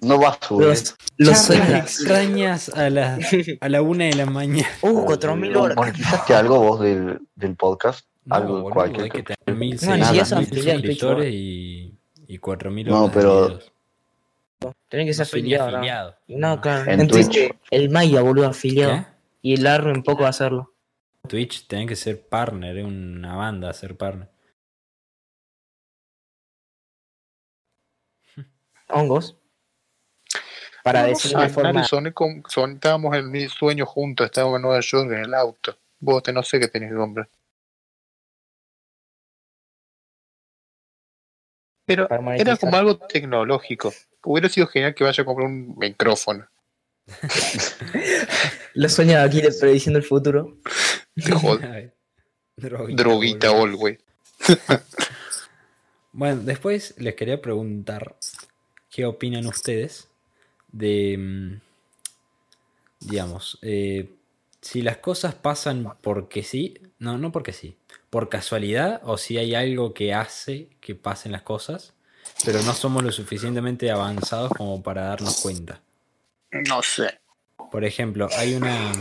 No 0.03 0.19
vas 0.19 0.37
a 0.41 0.47
subir. 0.47 0.66
Los, 0.66 0.97
los 1.19 1.51
extrañas 1.51 2.69
a 2.70 2.91
la, 2.91 3.19
a 3.61 3.69
la 3.69 3.83
una 3.83 4.05
de 4.07 4.15
la 4.15 4.27
mañana. 4.27 4.69
Uh, 4.83 5.05
4000 5.05 5.57
horas. 5.57 5.77
¿Monetizaste 5.77 6.35
algo 6.35 6.59
vos 6.59 6.81
del, 6.81 7.20
del 7.37 7.57
podcast? 7.57 8.07
No, 8.24 8.35
algo, 8.37 8.53
boludo, 8.62 8.74
cualquier 8.74 9.05
hay 9.05 9.11
que 9.11 9.23
tener 9.23 9.39
No, 9.47 9.95
en 9.95 10.49
Twitch, 10.49 10.65
suscriptores 10.65 11.33
y, 11.33 11.99
y 12.27 12.39
4000 12.39 12.87
No, 12.89 13.05
horas 13.05 13.15
de 13.15 13.20
pero-. 13.20 13.59
Tenés 14.89 15.07
que 15.07 15.11
No 15.11 15.15
ser 15.15 15.23
afiliado, 15.23 15.70
¿no? 15.70 15.77
afiliado. 15.79 16.16
No, 16.29 16.61
claro. 16.61 16.91
En 16.91 17.01
En 17.01 17.09
Twitch, 17.09 17.27
Twitch. 17.33 17.53
el 17.70 17.91
Maya, 17.91 18.23
boludo, 18.23 18.47
afiliado. 18.49 18.93
¿Qué? 18.95 19.07
Y 19.43 19.55
el 19.55 19.66
Arwen 19.66 20.03
poco 20.03 20.20
va 20.23 20.29
a 20.29 20.31
hacerlo. 20.31 20.74
Twitch 21.29 21.66
tenés 21.69 21.87
que 21.89 21.97
ser 21.97 22.29
partner, 22.29 22.77
es 22.79 22.85
una 22.85 23.35
banda 23.37 23.73
ser 23.73 23.97
partner. 23.97 24.29
Hongos. 28.89 29.37
Para 30.82 31.02
No, 31.02 31.09
decir 31.09 31.32
no 31.32 31.42
de 31.42 31.48
forma. 31.48 31.72
Nari, 31.72 31.86
soné 31.86 32.12
con- 32.12 32.42
son- 32.48 32.72
estábamos 32.72 33.16
en 33.16 33.30
mi 33.30 33.48
sueño 33.48 33.86
juntos, 33.86 34.26
estábamos 34.26 34.56
en 34.56 34.62
Nueva 34.62 34.80
York 34.80 35.10
en 35.12 35.18
el 35.18 35.34
auto. 35.34 35.78
Vos 36.00 36.22
te 36.22 36.32
no 36.32 36.42
sé 36.42 36.59
qué 36.59 36.68
tenés 36.68 36.92
comprar. 36.94 37.28
Pero 41.86 42.09
era 42.36 42.56
como 42.56 42.76
algo 42.76 42.96
tecnológico. 42.98 43.92
Hubiera 44.24 44.48
sido 44.48 44.66
genial 44.66 44.94
que 44.94 45.04
vaya 45.04 45.22
a 45.22 45.26
comprar 45.26 45.48
un 45.48 45.76
micrófono. 45.76 46.48
Los 48.74 48.92
sueños 48.92 49.16
aquí 49.16 49.40
de 49.40 49.52
prediciendo 49.52 49.98
el 49.98 50.04
futuro. 50.04 50.59
Te 51.14 51.32
jode. 51.32 51.92
Droguita, 52.56 53.02
Droguita 53.02 53.50
all, 53.50 53.76
güey. 53.76 53.98
Bueno, 56.12 56.42
después 56.42 56.94
les 56.98 57.14
quería 57.14 57.40
preguntar 57.40 58.16
qué 58.90 59.06
opinan 59.06 59.46
ustedes 59.46 60.09
de, 60.73 61.16
mm, 61.19 61.61
digamos, 63.01 63.59
eh, 63.62 64.11
si 64.61 64.82
las 64.82 64.99
cosas 64.99 65.35
pasan 65.35 65.94
porque 66.01 66.43
sí, 66.43 66.74
no, 66.99 67.19
no 67.19 67.32
porque 67.32 67.53
sí, 67.53 67.77
por 68.11 68.28
casualidad 68.28 69.01
o 69.05 69.19
si 69.19 69.39
hay 69.39 69.55
algo 69.55 69.94
que 69.94 70.15
hace 70.15 70.69
que 70.81 70.94
pasen 70.94 71.32
las 71.32 71.43
cosas, 71.43 71.94
pero 72.44 72.62
no 72.62 72.73
somos 72.74 73.03
lo 73.03 73.12
suficientemente 73.12 73.90
avanzados 73.90 74.53
como 74.57 74.82
para 74.82 75.03
darnos 75.03 75.40
cuenta. 75.40 75.81
No 76.69 76.82
sé. 76.82 77.19
Por 77.70 77.85
ejemplo, 77.85 78.28
hay 78.36 78.55
una... 78.55 78.93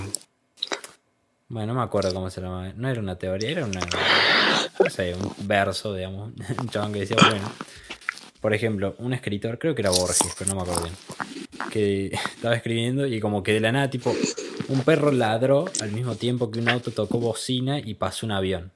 Bueno, 1.50 1.74
no 1.74 1.80
me 1.80 1.86
acuerdo 1.86 2.14
cómo 2.14 2.30
se 2.30 2.40
llama. 2.40 2.72
No 2.76 2.90
era 2.90 3.02
una 3.02 3.18
teoría, 3.18 3.50
era 3.50 3.66
una... 3.66 3.82
No 4.80 4.90
sé, 4.90 5.14
un 5.14 5.36
verso, 5.48 5.94
digamos. 5.94 6.32
Un 6.60 6.70
chabón 6.70 6.94
que 6.94 7.00
decía, 7.00 7.18
bueno, 7.20 7.52
por 8.40 8.54
ejemplo, 8.54 8.96
un 8.98 9.14
escritor, 9.14 9.60
creo 9.60 9.76
que 9.76 9.84
era 9.84 9.92
Borges, 9.92 10.34
pero 10.38 10.50
no 10.50 10.56
me 10.56 10.62
acuerdo 10.64 10.84
bien, 10.84 10.96
que 11.70 12.08
estaba 12.36 12.56
escribiendo 12.56 13.06
y 13.06 13.20
como 13.20 13.44
que 13.44 13.54
de 13.54 13.60
la 13.60 13.72
nada, 13.72 13.90
tipo, 13.90 14.14
un 14.70 14.82
perro 14.82 15.12
ladró 15.12 15.66
al 15.82 15.92
mismo 15.92 16.16
tiempo 16.16 16.52
que 16.52 16.60
un 16.60 16.70
auto 16.70 16.92
tocó 16.92 17.20
bocina 17.20 17.80
y 17.80 17.94
pasó 17.96 18.26
un 18.26 18.32
avión. 18.32 18.72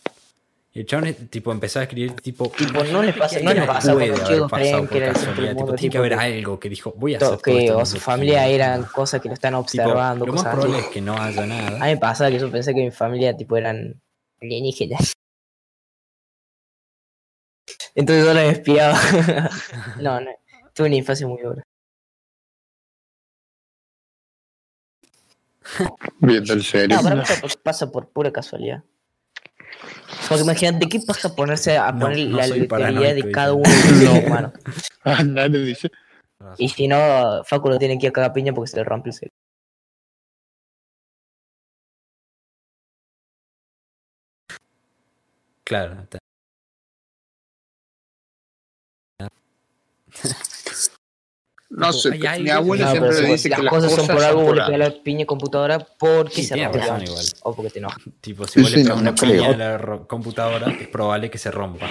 Y 0.74 0.82
el 0.82 0.86
chabón, 0.86 1.14
tipo, 1.30 1.54
empezó 1.54 1.80
a 1.80 1.84
escribir, 1.84 2.12
tipo, 2.20 2.50
Tipo, 2.50 2.84
no 2.84 3.02
le 3.02 3.14
pasa, 3.14 3.40
no 3.40 3.54
le 3.54 3.62
pasa 3.62 3.94
puede 3.94 4.10
cuando 4.10 4.26
haber 4.28 4.42
pasado 4.50 4.88
por 4.88 5.00
casualidad, 5.00 5.56
tipo, 5.56 5.74
tiene 5.76 5.92
que 5.92 5.98
haber 5.98 6.14
algo 6.16 6.60
que 6.60 6.68
dijo, 6.68 6.94
voy 6.98 7.16
a 7.16 7.18
hacer 7.18 7.40
que 7.42 7.72
o 7.72 7.86
su 7.86 7.98
familia 7.98 8.46
eran 8.46 8.84
cosas 8.84 9.22
que 9.22 9.30
lo 9.30 9.36
están 9.36 9.54
observando, 9.54 10.26
lo 10.26 10.34
más 10.34 10.44
probable 10.44 10.80
es 10.80 10.88
que 10.88 11.00
no 11.00 11.18
haya 11.18 11.46
nada. 11.46 11.78
A 11.78 11.86
mí 11.86 11.92
me 11.92 11.98
pasa 11.98 12.30
que 12.30 12.40
yo 12.40 12.52
pensé 12.52 12.74
que 12.74 12.82
mi 12.82 12.92
familia 12.92 13.38
tipo 13.38 13.56
eran 13.56 14.02
alienígenas. 14.42 15.14
Entonces 17.96 18.26
yo 18.26 18.34
los 18.34 18.44
espiaba. 18.44 19.00
no, 20.02 20.20
no. 20.20 20.32
Tuve 20.74 20.88
una 20.88 20.98
infancia 20.98 21.26
muy 21.26 21.42
dura. 21.42 21.64
Viendo 26.20 26.54
el 26.54 26.64
serio. 26.64 26.98
No, 26.98 27.04
para 27.04 27.16
mí 27.16 27.22
pasa- 27.64 27.92
por 27.92 28.10
pura 28.10 28.32
casualidad. 28.32 28.84
Porque 30.30 30.44
imagínate, 30.44 30.88
¿qué 30.88 31.00
pasa 31.00 31.36
ponerse 31.36 31.78
a 31.78 31.92
No, 31.92 32.00
poner 32.00 32.28
no 32.28 32.38
la 32.38 32.68
paranoico, 32.68 33.14
de 33.26 33.32
cada 33.32 33.54
uno 33.54 33.70
de 33.70 34.06
los 34.06 34.24
humanos? 34.26 34.52
Ah, 35.04 35.24
nadie 35.24 35.60
dice. 35.60 35.92
Y 36.58 36.70
si 36.70 36.88
no, 36.88 37.44
Facu 37.44 37.70
lo 37.70 37.78
tiene 37.80 37.98
que 37.98 38.06
ir 38.08 38.10
a 38.10 38.14
cagar 38.14 38.34
piña 38.34 38.54
porque 38.54 38.70
se 38.72 38.78
le 38.78 38.84
rompe 38.84 39.10
el 39.10 39.14
cerebro. 39.14 39.36
Claro. 45.64 46.08
No 51.70 51.92
sé, 51.92 52.12
mi 52.12 52.50
abuela 52.50 52.86
No, 52.86 52.92
siempre 52.92 53.14
si 53.14 53.26
dice 53.26 53.50
las 53.50 53.58
que 53.60 53.64
las 53.64 53.74
cosas 53.74 53.92
son 53.94 54.08
por 54.08 54.24
algo, 54.24 54.42
vos 54.44 54.56
le 54.56 54.78
la 54.78 54.92
piña 55.04 55.26
computadora 55.26 55.80
porque 55.80 56.36
Sí, 56.36 56.44
se 56.44 56.54
tiene 56.54 56.70
rompe. 56.70 56.80
razón 56.80 57.04
igual. 57.04 57.26
O 57.44 57.56
porque 57.56 57.72
te 57.72 57.80
enoja. 57.80 57.98
Tipo, 58.22 58.48
si 58.48 58.62
vos 58.62 58.70
Sí, 58.70 58.78
le 58.78 58.84
no, 58.84 58.96
una 58.96 59.16
piña 59.16 59.50
a 59.50 59.58
la 59.58 60.00
computadora, 60.08 60.70
es 60.80 60.88
probable 60.88 61.30
que 61.30 61.38
se 61.38 61.52
rompa. 61.52 61.88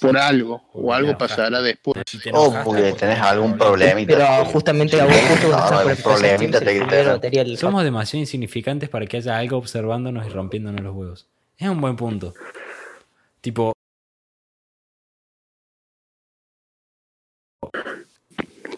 por 0.00 0.18
algo. 0.18 0.62
O 0.74 0.92
algo 0.92 1.16
pasará 1.16 1.62
después. 1.62 2.04
O 2.32 2.52
porque 2.64 2.92
tenés 2.92 3.18
algún 3.20 3.56
problemita. 3.56 4.12
Pero 4.12 4.44
justamente 4.46 5.00
a 5.00 5.06
vos 5.06 5.14
justo 5.16 5.48
No, 5.48 6.02
problemita 6.02 6.60
te 6.60 7.56
Somos 7.56 7.84
demasiado 7.84 8.20
insignificantes 8.20 8.88
para 8.88 9.06
que 9.06 9.18
haya 9.18 9.38
algo 9.38 9.56
observándonos 9.56 10.26
y 10.26 10.28
rompiéndonos 10.30 10.80
los 10.82 10.94
huevos. 10.94 11.26
Es 11.56 11.68
un 11.68 11.80
buen 11.80 11.96
punto. 11.96 12.34
Tipo. 13.44 13.72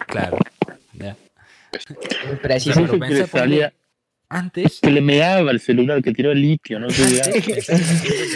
Claro. 0.08 0.38
ya. 0.94 1.16
Pero 1.70 2.40
pensá, 2.40 2.80
le 2.80 3.26
salía- 3.28 3.72
Antes. 4.28 4.80
Que 4.82 4.90
le 4.90 5.00
meaba 5.00 5.52
el 5.52 5.60
celular, 5.60 6.02
que 6.02 6.12
tiró 6.12 6.32
el 6.32 6.42
litio, 6.42 6.80
no 6.80 6.90
sé. 6.90 7.22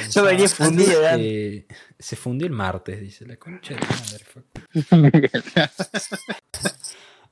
Yo 0.15 0.23
venía 0.23 0.49
fundido, 0.49 1.01
¿verdad? 1.01 1.17
eh, 1.19 1.67
se 1.99 2.15
fundió 2.15 2.47
el 2.47 2.53
martes, 2.53 3.01
dice 3.01 3.27
la 3.27 3.35
concha 3.37 3.75
de 3.75 3.81
madre. 3.81 4.25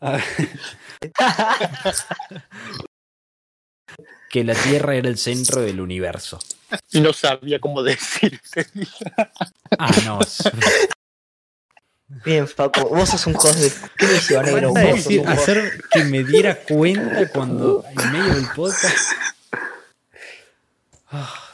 A 0.01 0.11
ver. 0.11 0.23
que 4.31 4.43
la 4.43 4.55
Tierra 4.55 4.97
era 4.97 5.09
el 5.09 5.19
centro 5.19 5.61
del 5.61 5.81
universo. 5.81 6.41
y 6.93 7.01
no 7.01 7.13
sabía 7.13 7.59
cómo 7.61 7.83
decirte. 7.83 8.67
Ah, 9.79 9.91
no. 10.05 10.19
Bien, 12.25 12.49
Facu, 12.49 12.89
vos 12.89 13.11
sos 13.11 13.27
un 13.27 13.35
cos 13.35 13.61
de. 13.61 13.71
¿Qué 13.99 14.07
misionero? 14.07 14.71
Vos 14.71 14.81
sos 14.81 14.95
decir- 15.05 15.21
un 15.21 15.29
hacer 15.29 15.83
que 15.91 16.05
me 16.05 16.25
diera 16.25 16.57
cuenta 16.63 17.29
cuando 17.31 17.85
en 17.85 18.13
medio 18.13 18.35
del 18.35 18.47
podcast. 18.57 19.13
Ah. 21.11 21.45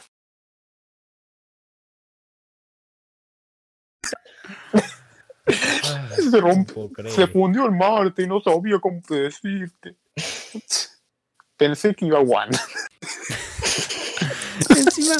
Ah, 5.46 6.08
Se 6.16 6.40
no 6.40 6.64
creer. 6.92 7.14
Se 7.14 7.26
fundió 7.26 7.66
el 7.66 7.72
Marte 7.72 8.22
y 8.22 8.26
no 8.26 8.40
sabía 8.40 8.78
cómo 8.80 9.00
decirte. 9.08 9.96
Pensé 11.56 11.94
que 11.94 12.06
iba 12.06 12.18
a 12.18 12.22
One. 12.22 12.56
Encima, 14.78 15.14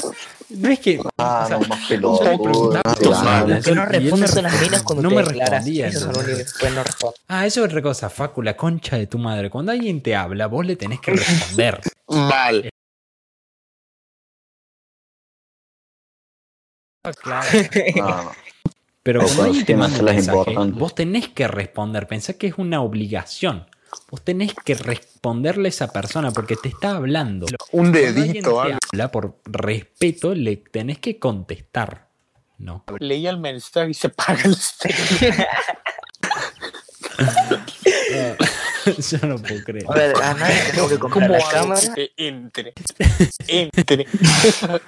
no 0.51 0.69
es 0.69 0.79
que. 0.79 1.01
Ah, 1.19 1.43
o 1.45 1.49
sea, 1.49 1.59
no, 1.59 1.69
más 1.69 1.81
yo 1.83 1.89
pelotudo. 1.89 2.43
preguntaba 2.43 2.95
no, 3.01 3.75
no 3.75 4.43
las 4.43 4.61
minas 4.61 4.83
cuando 4.83 5.03
no 5.03 5.09
te 5.09 5.15
me 5.15 5.23
respondía, 5.23 5.91
que 5.91 6.01
no 6.01 6.83
responden. 6.85 7.21
Ah, 7.29 7.47
eso 7.47 7.61
es 7.61 7.67
otra 7.67 7.83
cosa, 7.83 8.11
Facu, 8.11 8.43
la 8.43 8.57
concha 8.57 8.97
de 8.97 9.07
tu 9.07 9.19
madre. 9.19 9.51
Cuando 9.51 9.73
alguien 9.73 10.03
te 10.03 10.15
habla, 10.15 10.47
vos 10.47 10.65
le 10.65 10.77
tenés 10.77 11.01
que 11.01 11.13
responder. 11.13 11.81
Mal. 12.09 12.71
claro. 17.21 17.49
No, 17.97 18.25
no. 18.25 18.33
Pero 19.03 19.21
cuando 19.21 19.43
alguien 19.45 19.67
te 19.67 19.77
manda 19.77 19.99
un 19.99 20.05
mensaje, 20.07 20.55
vos 20.73 20.95
tenés 20.95 21.29
que 21.29 21.47
responder. 21.47 22.07
Pensá 22.07 22.33
que 22.33 22.47
es 22.47 22.55
una 22.57 22.81
obligación. 22.81 23.67
Vos 24.11 24.23
tenés 24.23 24.55
que 24.55 24.75
responderle 24.75 25.69
a 25.69 25.71
esa 25.71 25.93
persona 25.93 26.31
porque 26.31 26.57
te 26.57 26.69
está 26.69 26.97
hablando. 26.97 27.47
Un 27.73 27.91
Cuando 27.91 27.99
alguien 27.99 28.15
dedito, 28.15 28.55
te 28.55 28.61
algo. 28.61 28.79
habla 28.93 29.11
por 29.11 29.39
respeto, 29.45 30.35
le 30.35 30.57
tenés 30.57 30.99
que 30.99 31.19
contestar. 31.19 32.09
No. 32.59 32.85
Leía 33.01 33.31
el 33.31 33.39
mensaje 33.39 33.91
y 33.91 33.95
se 33.95 34.09
paga 34.09 34.43
el. 34.45 34.57
Yo 39.11 39.19
no 39.27 39.39
puedo 39.39 39.65
creer. 39.65 39.85
A 39.89 39.95
ver, 39.95 40.15
a 40.23 40.35
nadie 40.35 40.73
tengo 40.73 40.89
que 40.89 40.99
comprar 40.99 41.29
¿Cómo 41.31 41.39
la 41.39 41.51
cámara. 41.51 41.81
que 41.95 42.13
entre? 42.17 42.73
Entre. 43.49 44.07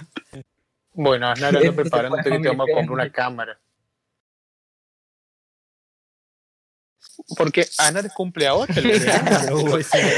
bueno, 0.92 1.28
Asnara, 1.28 1.58
anda 1.58 1.72
preparándote 1.72 2.30
que 2.30 2.38
te 2.38 2.48
vamos 2.48 2.66
a 2.68 2.72
comprar 2.74 2.90
una 2.90 3.10
cámara. 3.10 3.58
Porque 7.36 7.66
Anar 7.78 8.12
cumple 8.12 8.46
ahora. 8.48 8.72
el 8.74 9.04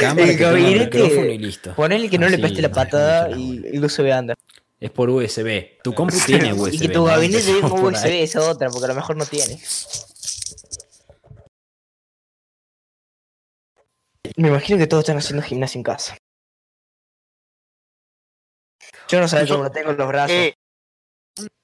cámara 0.00 0.32
El 0.58 1.42
listo. 1.42 1.74
Ponele 1.74 2.08
que 2.10 2.18
no 2.18 2.28
le 2.28 2.38
peste 2.38 2.62
la 2.62 2.70
patada 2.70 3.28
no, 3.28 3.36
no, 3.36 3.40
y 3.40 3.66
el 3.66 3.84
USB 3.84 4.12
anda. 4.12 4.34
Es 4.80 4.90
por 4.90 5.10
USB. 5.10 5.80
Tu 5.82 5.92
compu 5.94 6.16
tiene 6.24 6.52
USB. 6.52 6.74
Y 6.74 6.78
que 6.78 6.88
tu 6.88 7.04
gabinete 7.04 7.48
Empezamos 7.48 7.80
por 7.80 7.92
USB, 7.92 8.06
esa 8.22 8.48
otra, 8.48 8.70
porque 8.70 8.84
a 8.84 8.88
lo 8.88 8.94
mejor 8.94 9.16
no 9.16 9.26
tiene. 9.26 9.60
Me 14.36 14.48
imagino 14.48 14.78
que 14.78 14.86
todos 14.86 15.02
están 15.02 15.16
haciendo 15.18 15.42
gimnasia 15.42 15.78
en 15.78 15.82
casa. 15.82 16.16
Yo 19.08 19.20
no 19.20 19.26
Yo- 19.46 19.56
cómo 19.56 19.70
tengo 19.72 19.92
los 19.92 20.06
brazos. 20.08 20.30
Eh, 20.36 20.54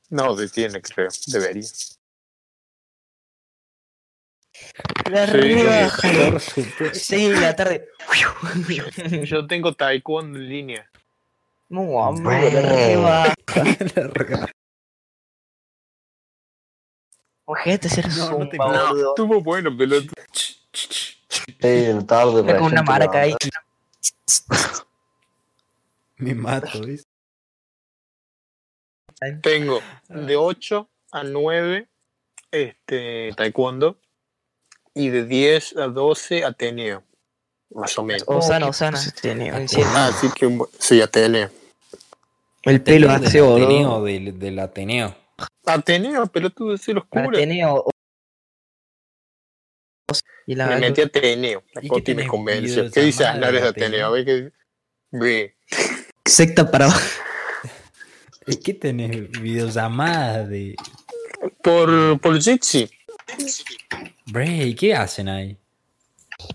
no, 0.08 0.34
tiene, 0.48 0.80
creo. 0.80 1.08
Debería. 1.26 1.68
De 5.10 5.18
arriba, 5.20 5.90
Por 6.30 6.40
supuesto. 6.40 6.84
seis 6.98 7.30
de 7.30 7.40
la 7.40 7.54
tarde. 7.56 7.88
Yo 9.24 9.46
tengo 9.46 9.72
taekwondo 9.74 10.38
en 10.38 10.48
línea. 10.48 10.90
No, 11.68 12.04
amigo, 12.04 12.30
de 12.30 12.58
arriba. 12.58 13.34
Ojete, 17.46 17.88
ser 17.88 18.08
No, 18.16 18.38
no 18.38 18.48
te- 18.48 18.56
boludo. 18.56 19.10
Estuvo 19.10 19.40
bueno, 19.42 19.70
pero 19.76 20.00
Sí, 20.72 21.56
el 21.62 22.06
tarde. 22.06 22.42
Con 22.56 22.72
una 22.72 22.82
maraca 22.82 23.20
ahí. 23.20 23.34
Me 26.16 26.34
mato, 26.34 26.80
¿ves? 26.80 27.06
tengo 29.42 29.80
de 30.08 30.36
8 30.36 30.88
a 31.12 31.22
9 31.24 31.88
este, 32.50 33.32
taekwondo 33.34 33.98
y 34.94 35.08
de 35.08 35.24
10 35.24 35.76
a 35.76 35.88
12 35.88 36.44
Ateneo. 36.44 37.02
Más 37.70 37.98
o 37.98 38.04
menos. 38.04 38.24
Osana, 38.26 38.68
Osana. 38.68 38.98
En 39.24 39.68
serio. 39.68 39.86
Ah, 39.88 40.10
sí 40.18 40.28
que 40.34 40.46
un 40.46 40.66
sí, 40.78 41.00
Ateneo. 41.00 41.50
El 42.62 42.80
pelo 42.80 43.10
hace, 43.10 43.40
del 43.40 43.52
Ateneo, 43.52 43.88
boludo. 43.90 44.04
del, 44.04 44.38
del 44.38 44.58
Ateneo. 44.58 45.14
Ateneo, 45.66 46.26
pelotudo, 46.28 46.76
se 46.76 46.94
los 46.94 47.04
cura. 47.06 47.28
Ateneo. 47.28 47.84
Y 50.46 50.54
la 50.54 50.66
Me 50.68 50.78
metí 50.78 51.00
a 51.00 51.06
Ateneo. 51.06 51.62
La 51.74 51.80
¿Y 51.80 51.82
qué 51.82 51.88
Coti 51.88 52.14
me 52.14 52.26
convenció. 52.26 52.90
¿Qué 52.90 53.00
dice 53.00 53.26
Anar 53.26 53.52
de 53.52 53.62
Ateneo? 53.62 54.06
A 54.06 54.10
ver 54.10 54.24
qué. 54.24 54.52
Ve. 55.10 55.56
secta 56.24 56.70
para 56.70 56.88
¿Y 58.46 58.56
¿Qué 58.62 58.74
tenés? 58.74 59.30
Videollamadas 59.30 60.48
de. 60.48 60.76
Por, 61.62 62.20
por 62.20 62.40
Jitsi. 62.40 62.88
Bray, 64.26 64.74
¿qué 64.74 64.94
hacen 64.94 65.28
ahí? 65.28 65.56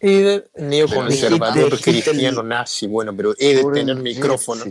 Y 0.02 0.22
de 0.22 0.50
neoconservador 0.56 1.80
cristiano 1.80 2.44
nazi. 2.44 2.88
Bueno, 2.88 3.16
pero 3.16 3.34
he 3.38 3.56
de 3.56 3.64
tener 3.74 3.98
el 3.98 4.04
micrófono. 4.04 4.66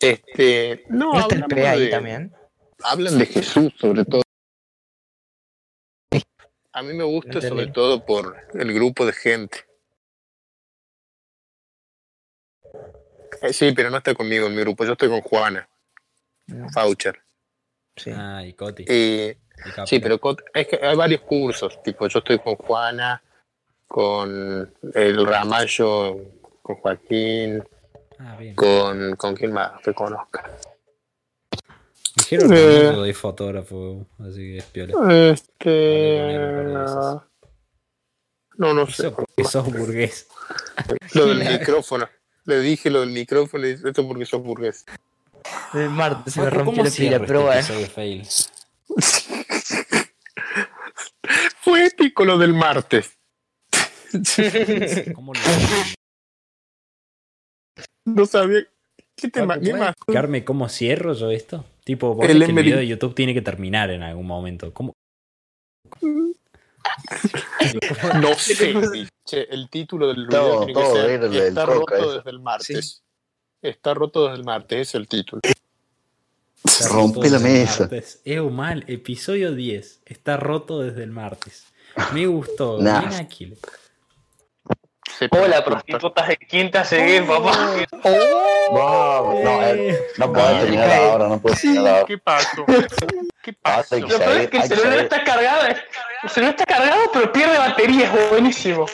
Este, 0.00 0.84
no, 0.90 1.12
¿No 1.12 1.20
está 1.28 1.46
el 1.56 1.66
ahí 1.66 1.80
de- 1.86 1.88
también? 1.88 2.32
hablan 2.84 3.18
de 3.18 3.26
Jesús 3.26 3.72
sobre 3.80 4.04
todo. 4.04 4.22
A 6.72 6.82
mí 6.82 6.94
me 6.94 7.02
gusta 7.04 7.40
sobre 7.40 7.66
todo 7.68 8.04
por 8.06 8.36
el 8.54 8.72
grupo 8.72 9.04
de 9.04 9.12
gente. 9.12 9.64
Eh, 13.42 13.52
sí, 13.52 13.72
pero 13.72 13.90
no 13.90 13.96
está 13.98 14.14
conmigo 14.14 14.46
en 14.46 14.54
mi 14.54 14.60
grupo, 14.62 14.84
yo 14.84 14.92
estoy 14.92 15.08
con 15.08 15.20
Juana, 15.22 15.68
Mm, 16.46 16.68
Faucher. 16.70 17.20
Sí. 17.96 18.10
Ah, 18.14 18.42
y 18.44 18.52
Coti. 18.54 18.84
Eh. 18.88 19.36
Sí, 19.86 19.98
pero 20.00 20.18
es 20.54 20.66
que 20.66 20.78
hay 20.84 20.96
varios 20.96 21.20
cursos, 21.22 21.82
tipo 21.82 22.06
yo 22.08 22.18
estoy 22.20 22.38
con 22.38 22.56
Juana, 22.56 23.22
con 23.86 24.72
el 24.94 25.26
Ramallo, 25.26 26.16
con 26.62 26.76
Joaquín, 26.76 27.62
Ah, 28.20 28.36
bien. 28.36 28.54
con, 28.56 29.14
con 29.16 29.34
quién 29.36 29.52
más 29.52 29.80
que 29.82 29.94
conozca. 29.94 30.50
Dijeron 32.16 32.50
que 32.50 32.80
Eh. 32.80 32.82
no 32.84 32.94
soy 32.96 33.12
fotógrafo, 33.14 34.06
así 34.18 34.38
que 34.38 34.56
es 34.58 34.64
piola. 34.64 35.30
Este. 35.30 36.42
No, 38.56 38.74
no 38.74 38.86
sé. 38.88 39.06
Eso 39.06 39.14
porque 39.14 39.44
sos 39.44 39.72
burgués. 39.72 40.26
Lo 41.14 41.26
del 41.26 41.38
micrófono. 41.60 42.08
Le 42.44 42.60
dije 42.60 42.90
lo 42.90 43.00
del 43.00 43.10
micrófono 43.10 43.64
y 43.66 43.72
dice, 43.76 43.88
esto 43.88 44.06
porque 44.08 44.26
sos 44.26 44.42
burgués. 44.42 44.84
El 45.74 45.90
martes 45.90 46.34
se 46.34 46.40
me 46.40 46.50
rompió 46.50 46.64
¿cómo 46.72 46.84
la 46.84 46.90
pila, 46.90 47.20
pero 47.20 47.52
este 47.52 47.88
bueno. 47.94 48.24
Fue 51.68 51.84
épico 51.86 52.24
lo 52.24 52.38
del 52.38 52.54
martes. 52.54 53.18
¿Cómo 55.14 55.34
lo 55.34 55.40
No 58.06 58.24
sabía. 58.24 58.66
¿Qué 59.14 59.28
te 59.28 59.44
Marco, 59.44 59.60
ma- 59.60 59.64
qué 59.64 59.70
¿puedes 59.70 59.78
más? 59.86 59.90
explicarme 59.90 60.44
cómo 60.46 60.68
cierro 60.70 61.12
yo 61.12 61.30
esto? 61.30 61.66
Tipo, 61.84 62.14
vos 62.14 62.26
El 62.26 62.44
que 62.46 62.52
video 62.52 62.78
de 62.78 62.86
YouTube 62.86 63.14
tiene 63.14 63.34
que 63.34 63.42
terminar 63.42 63.90
en 63.90 64.02
algún 64.02 64.26
momento. 64.26 64.72
¿Cómo? 64.72 64.94
No 68.22 68.34
sé. 68.34 68.72
Che, 69.26 69.42
el 69.50 69.68
título 69.68 70.06
del 70.08 70.26
video 70.26 70.40
Todo- 70.40 70.64
tiene 70.66 70.80
que 70.80 70.86
ser 70.86 71.22
Está 71.48 71.66
roto 71.66 71.94
eso. 71.94 72.12
desde 72.14 72.30
el 72.30 72.40
martes. 72.40 73.02
Está 73.62 73.92
roto 73.92 74.24
desde 74.24 74.38
el 74.38 74.44
martes, 74.44 74.88
es 74.88 74.94
el 74.94 75.06
título. 75.06 75.42
Está 76.64 76.88
Rompe 76.88 77.30
la 77.30 77.38
mesa. 77.38 77.80
martes. 77.80 78.20
Ew, 78.24 78.50
mal. 78.50 78.84
Episodio 78.88 79.52
10. 79.54 80.02
Está 80.04 80.36
roto 80.36 80.80
desde 80.80 81.02
el 81.04 81.10
martes. 81.10 81.66
Me 82.12 82.26
gustó. 82.26 82.78
Nah. 82.82 83.00
Bien 83.00 83.14
Aquile. 83.14 83.56
Se- 85.18 85.28
Hola, 85.32 85.64
prostitutas 85.64 86.28
de 86.28 86.36
quinta 86.36 86.84
seguir, 86.84 87.26
papá. 87.26 87.74
No, 88.70 89.42
no, 89.42 89.62
eh, 89.66 89.98
no 90.18 90.32
puedo 90.32 90.58
terminar 90.60 90.90
ahora, 90.92 91.28
no 91.28 91.40
puedo 91.40 91.56
terminar 91.56 91.88
ahora. 91.88 92.04
¿Qué 92.06 92.18
pasó? 92.18 92.66
¿Qué 93.42 93.56
Ah, 93.64 93.78
pasó? 93.78 93.98
Lo 93.98 94.06
peor 94.06 94.36
es 94.36 94.50
que 94.50 94.56
el 94.58 94.62
celular 94.68 94.98
está 94.98 95.24
cargado. 95.24 95.66
El 96.22 96.30
celular 96.30 96.54
está 96.54 96.66
cargado, 96.66 97.00
pero 97.12 97.32
pierde 97.32 97.56
batería. 97.58 98.12
Es 98.12 98.30
buenísimo. 98.30 98.86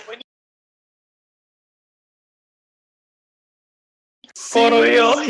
Por 4.53 4.83
Dios. 4.85 5.17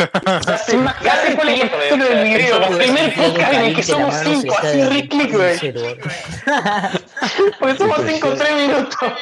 Cuál 1.36 1.48
es 1.48 1.60
el 1.60 1.70
título 1.70 2.04
del 2.04 2.24
video. 2.24 2.62
El 2.64 2.76
primer 2.78 3.14
podcast 3.14 3.52
en 3.52 3.60
el 3.64 3.76
que 3.76 3.82
somos 3.82 4.14
cinco. 4.22 4.56
Así 4.58 4.84
re 4.84 5.08
click, 5.08 5.32
güey. 5.32 5.58
Porque 7.58 7.76
somos 7.76 8.00
cinco 8.06 8.28
en 8.28 8.38
tres 8.38 8.54
minutos. 8.54 9.12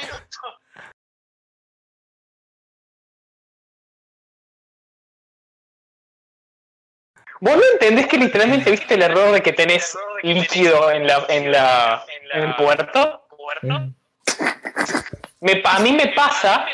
¿Vos 7.41 7.57
no 7.57 7.63
entendés 7.75 8.09
que 8.09 8.17
literalmente 8.19 8.71
viste 8.71 8.95
el 8.95 9.03
error 9.03 9.33
de 9.33 9.43
que 9.43 9.53
tenés 9.53 9.97
líquido 10.23 10.91
en 10.91 11.07
la 11.07 11.25
en 11.29 11.53
la 11.53 12.05
en 12.33 12.43
el 12.49 12.57
puerto? 12.57 13.27
Mm. 13.63 13.91
Me, 15.41 15.57
pa- 15.57 15.77
a 15.77 15.79
mí 15.79 15.93
me 15.93 16.09
pasa 16.09 16.67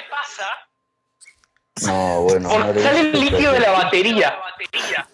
No, 1.82 2.22
bueno. 2.22 2.48
no 2.58 2.72
le- 2.72 2.82
sale 2.82 3.00
el 3.00 3.12
líquido 3.12 3.52
de 3.52 3.60
la 3.60 3.70
batería. 3.72 4.38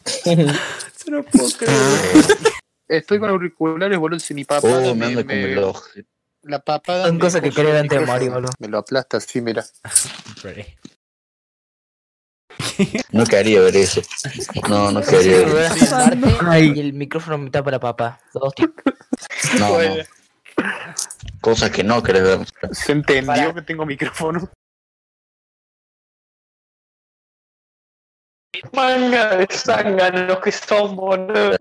Se 0.05 0.37
no 1.11 1.23
puedo 1.23 1.49
creer. 1.57 1.77
Estoy 2.89 3.19
con 3.19 3.31
auriculares, 3.31 3.99
boludo, 3.99 4.19
si 4.21 4.35
mi 4.35 4.45
papá 4.45 4.67
Oh, 4.69 4.95
me 4.95 5.07
anda 5.07 5.23
con 5.23 5.31
el 5.31 5.59
ojo. 5.59 5.85
la 6.43 6.59
papada 6.59 7.07
Son 7.07 7.15
me 7.17 7.21
cosas 7.21 7.41
que 7.41 7.51
de 7.51 7.83
micrófono. 7.83 8.13
morir, 8.13 8.31
boludo. 8.31 8.51
Me 8.59 8.69
lo 8.69 8.79
aplasta 8.79 9.17
así, 9.19 9.41
mira. 9.41 9.65
No 13.13 13.25
quería 13.25 13.61
ver 13.61 13.77
eso. 13.77 14.01
No, 14.69 14.91
no 14.91 15.01
quería 15.03 15.39
ver 15.47 15.73
eso. 15.73 15.97
Y 16.61 16.81
el 16.81 16.93
micrófono 16.93 17.39
me 17.39 17.51
tapa 17.51 17.71
la 17.71 17.81
papa. 17.81 18.21
Dos 18.35 18.55
tipos. 18.55 18.83
No, 19.59 19.79
no. 19.83 19.95
Cosas 21.41 21.71
que 21.71 21.83
no 21.85 22.03
querés 22.03 22.23
ver. 22.23 22.41
Se 22.73 22.93
entendió 22.93 23.55
que 23.55 23.63
tengo 23.63 23.87
micrófono. 23.87 24.51
Manga 28.73 29.37
de 29.37 29.47
zánganos 29.51 30.39
que 30.41 30.53
son, 30.53 30.97
boludo. 30.97 31.57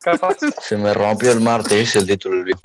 Capaz. 0.00 0.36
Se 0.60 0.76
me 0.76 0.94
rompió 0.94 1.32
el 1.32 1.40
martes, 1.40 1.72
ese 1.72 1.82
es 1.82 1.96
el 1.96 2.06
título 2.06 2.36
del 2.36 2.44
video. 2.44 2.60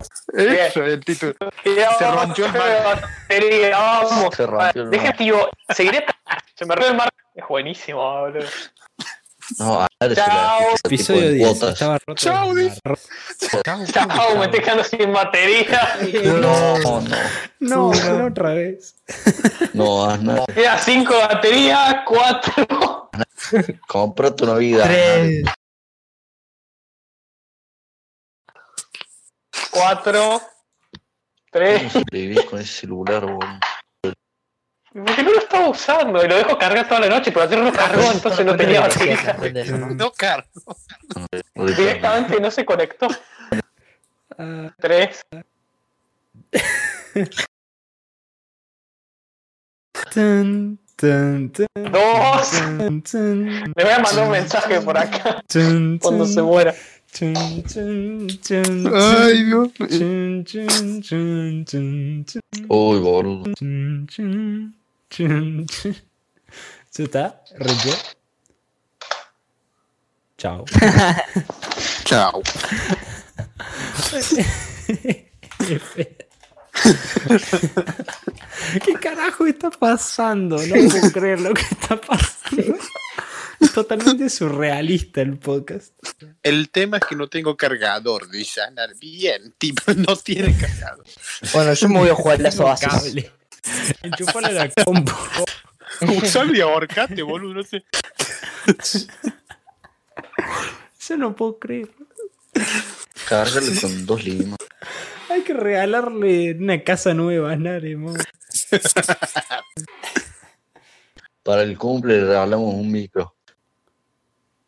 Eso 0.68 0.84
es 0.86 0.94
el 0.94 1.04
título. 1.04 1.34
Se 1.64 2.12
rompió 2.12 2.46
el 2.46 2.54
martes. 2.54 3.72
Vamos. 3.72 4.36
Se 4.36 4.46
rompió 4.46 4.82
el 4.84 4.88
martes. 4.88 4.92
Deja 4.92 5.10
activo. 5.10 5.50
Seguiré. 5.70 6.06
Se 6.56 6.66
me 6.66 6.76
rompió 6.76 6.92
el 6.92 6.98
martes. 6.98 7.20
Es 7.34 7.48
buenísimo, 7.48 8.00
boludo. 8.00 8.46
No, 9.60 9.74
ahora 9.74 10.16
Chao. 10.16 10.62
Episodio 10.84 11.32
10. 11.32 11.48
Roto 11.48 11.74
Chao, 11.74 11.98
Chao, 12.16 12.54
Chao, 13.86 14.36
me 14.38 14.46
estoy 14.46 14.62
quedando 14.62 14.84
sin 14.84 15.12
batería. 15.12 15.98
No, 16.24 16.78
no. 16.80 17.02
No, 17.60 17.94
no, 17.94 18.26
otra 18.28 18.54
vez. 18.54 18.96
No, 19.74 20.16
no. 20.18 20.46
Queda 20.46 20.78
5 20.78 21.14
baterías, 21.14 21.96
4. 22.06 22.91
Compra 23.88 24.36
tu 24.36 24.46
Navidad. 24.46 24.86
Tres. 24.86 25.46
Cuatro. 29.72 30.42
Tres. 31.52 31.94
Viví 32.12 32.44
con 32.46 32.60
ese 32.60 32.82
celular, 32.82 33.26
boludo. 33.26 33.60
Porque 34.94 35.24
no 35.24 35.32
lo 35.32 35.40
estaba 35.40 35.70
usando 35.70 36.24
y 36.24 36.28
lo 36.28 36.36
dejo 36.36 36.58
cargar 36.58 36.86
toda 36.88 37.00
la 37.02 37.08
noche, 37.08 37.32
pero 37.32 37.46
ayer 37.46 37.60
pues, 37.62 37.72
no 37.74 37.80
cargó, 37.80 38.12
entonces 38.12 38.46
no 38.46 38.58
tenía 38.58 38.82
batería. 38.82 39.38
No 39.96 40.12
cargó. 40.12 40.78
Directamente 41.56 42.40
no 42.40 42.52
se 42.52 42.66
conectó. 42.66 43.08
Tres. 44.80 45.22
Ah. 45.32 45.44
Tan, 50.14 50.80
tun, 51.02 51.49
tun, 51.49 51.65
Dos. 51.91 52.52
tun, 52.52 53.02
tun, 53.02 53.73
Le 53.76 53.84
voy 53.84 53.94
a 53.94 53.99
mandar 53.99 54.26
un 54.26 54.32
mensaje 54.32 54.80
por 54.82 54.98
acá 54.98 55.44
cuando 55.99 56.26
se 56.28 56.41
muera. 56.44 56.76
Ay, 58.94 59.44
Dios. 59.44 59.69
Uy, 62.69 62.99
boludo. 62.99 63.44
¿Se 66.90 67.03
está? 67.03 67.41
¿Rompió? 67.57 67.94
Chao. 70.38 70.65
Chao. 72.06 72.41
Qué 76.73 77.39
feo. 77.39 77.85
¿Qué 78.85 78.93
carajo 78.93 79.45
está 79.45 79.69
pasando? 79.69 80.57
No 80.57 80.89
puedo 80.89 81.11
creer 81.11 81.39
lo 81.41 81.53
que 81.53 81.61
está 81.61 81.99
pasando. 81.99 82.77
Totalmente 83.73 84.30
surrealista 84.30 85.22
el 85.22 85.38
podcast. 85.38 85.93
El 86.41 86.69
tema 86.69 86.98
es 86.98 87.03
que 87.06 87.15
no 87.15 87.27
tengo 87.27 87.56
cargador, 87.56 88.30
dice 88.30 88.61
Anar. 88.61 88.95
Bien, 88.99 89.53
tipo, 89.57 89.93
no 89.93 90.15
tiene 90.15 90.56
cargador. 90.57 91.06
Bueno, 91.53 91.73
yo 91.73 91.89
me 91.89 91.99
voy 91.99 92.10
a 92.10 92.15
jugar 92.15 92.39
las 92.39 92.60
oasis. 92.60 92.88
cable. 92.88 93.31
Enchufale 94.02 94.48
a 94.48 94.52
la 94.52 94.69
compu. 94.69 95.14
Usalo 96.23 96.56
y 96.56 96.61
ahorcate, 96.61 97.22
boludo, 97.22 97.53
no 97.56 97.64
sé. 97.64 97.84
Yo 101.07 101.18
no 101.18 101.35
puedo 101.35 101.60
creer. 101.60 101.89
Cárgale 103.27 103.80
con 103.80 104.06
dos 104.06 104.23
limas. 104.23 104.57
Hay 105.32 105.44
que 105.44 105.53
regalarle 105.53 106.56
una 106.60 106.84
casa 106.84 107.14
nueva 107.14 107.53
a 107.53 107.56
Nare, 107.56 107.95
mo. 107.95 108.14
Para 111.44 111.64
el 111.64 111.78
cumple 111.78 112.18
le 112.18 112.26
regalamos 112.26 112.74
un 112.76 112.91
micro. 112.91 113.34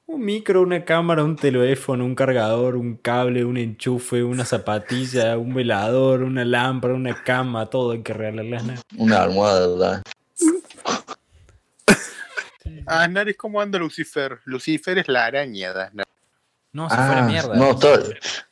Un 0.05 0.23
micro, 0.25 0.61
una 0.61 0.83
cámara, 0.85 1.23
un 1.23 1.35
teléfono, 1.35 2.05
un 2.05 2.15
cargador, 2.15 2.75
un 2.75 2.97
cable, 2.97 3.45
un 3.45 3.57
enchufe, 3.57 4.23
una 4.23 4.45
zapatilla, 4.45 5.37
un 5.37 5.53
velador, 5.53 6.23
una 6.23 6.45
lámpara, 6.45 6.93
una 6.93 7.23
cama, 7.23 7.69
todo 7.69 7.91
hay 7.91 8.01
que 8.03 8.13
regalarle 8.13 8.57
a 8.57 8.63
Nare. 8.63 8.79
Una 8.97 9.23
almohada, 9.23 9.67
¿verdad? 9.67 10.01
Aznar 12.85 13.29
es 13.29 13.37
como 13.37 13.61
anda 13.61 13.79
Lucifer. 13.79 14.39
Lucifer 14.45 14.97
es 14.97 15.07
la 15.07 15.25
araña 15.25 15.73
de 15.73 15.83
Aznar. 15.83 16.07
No, 16.73 16.89
se 16.89 16.95
fue 16.95 17.05
la 17.05 17.17
Ah, 17.19 17.27
mierda. 17.27 17.55
no, 17.55 17.79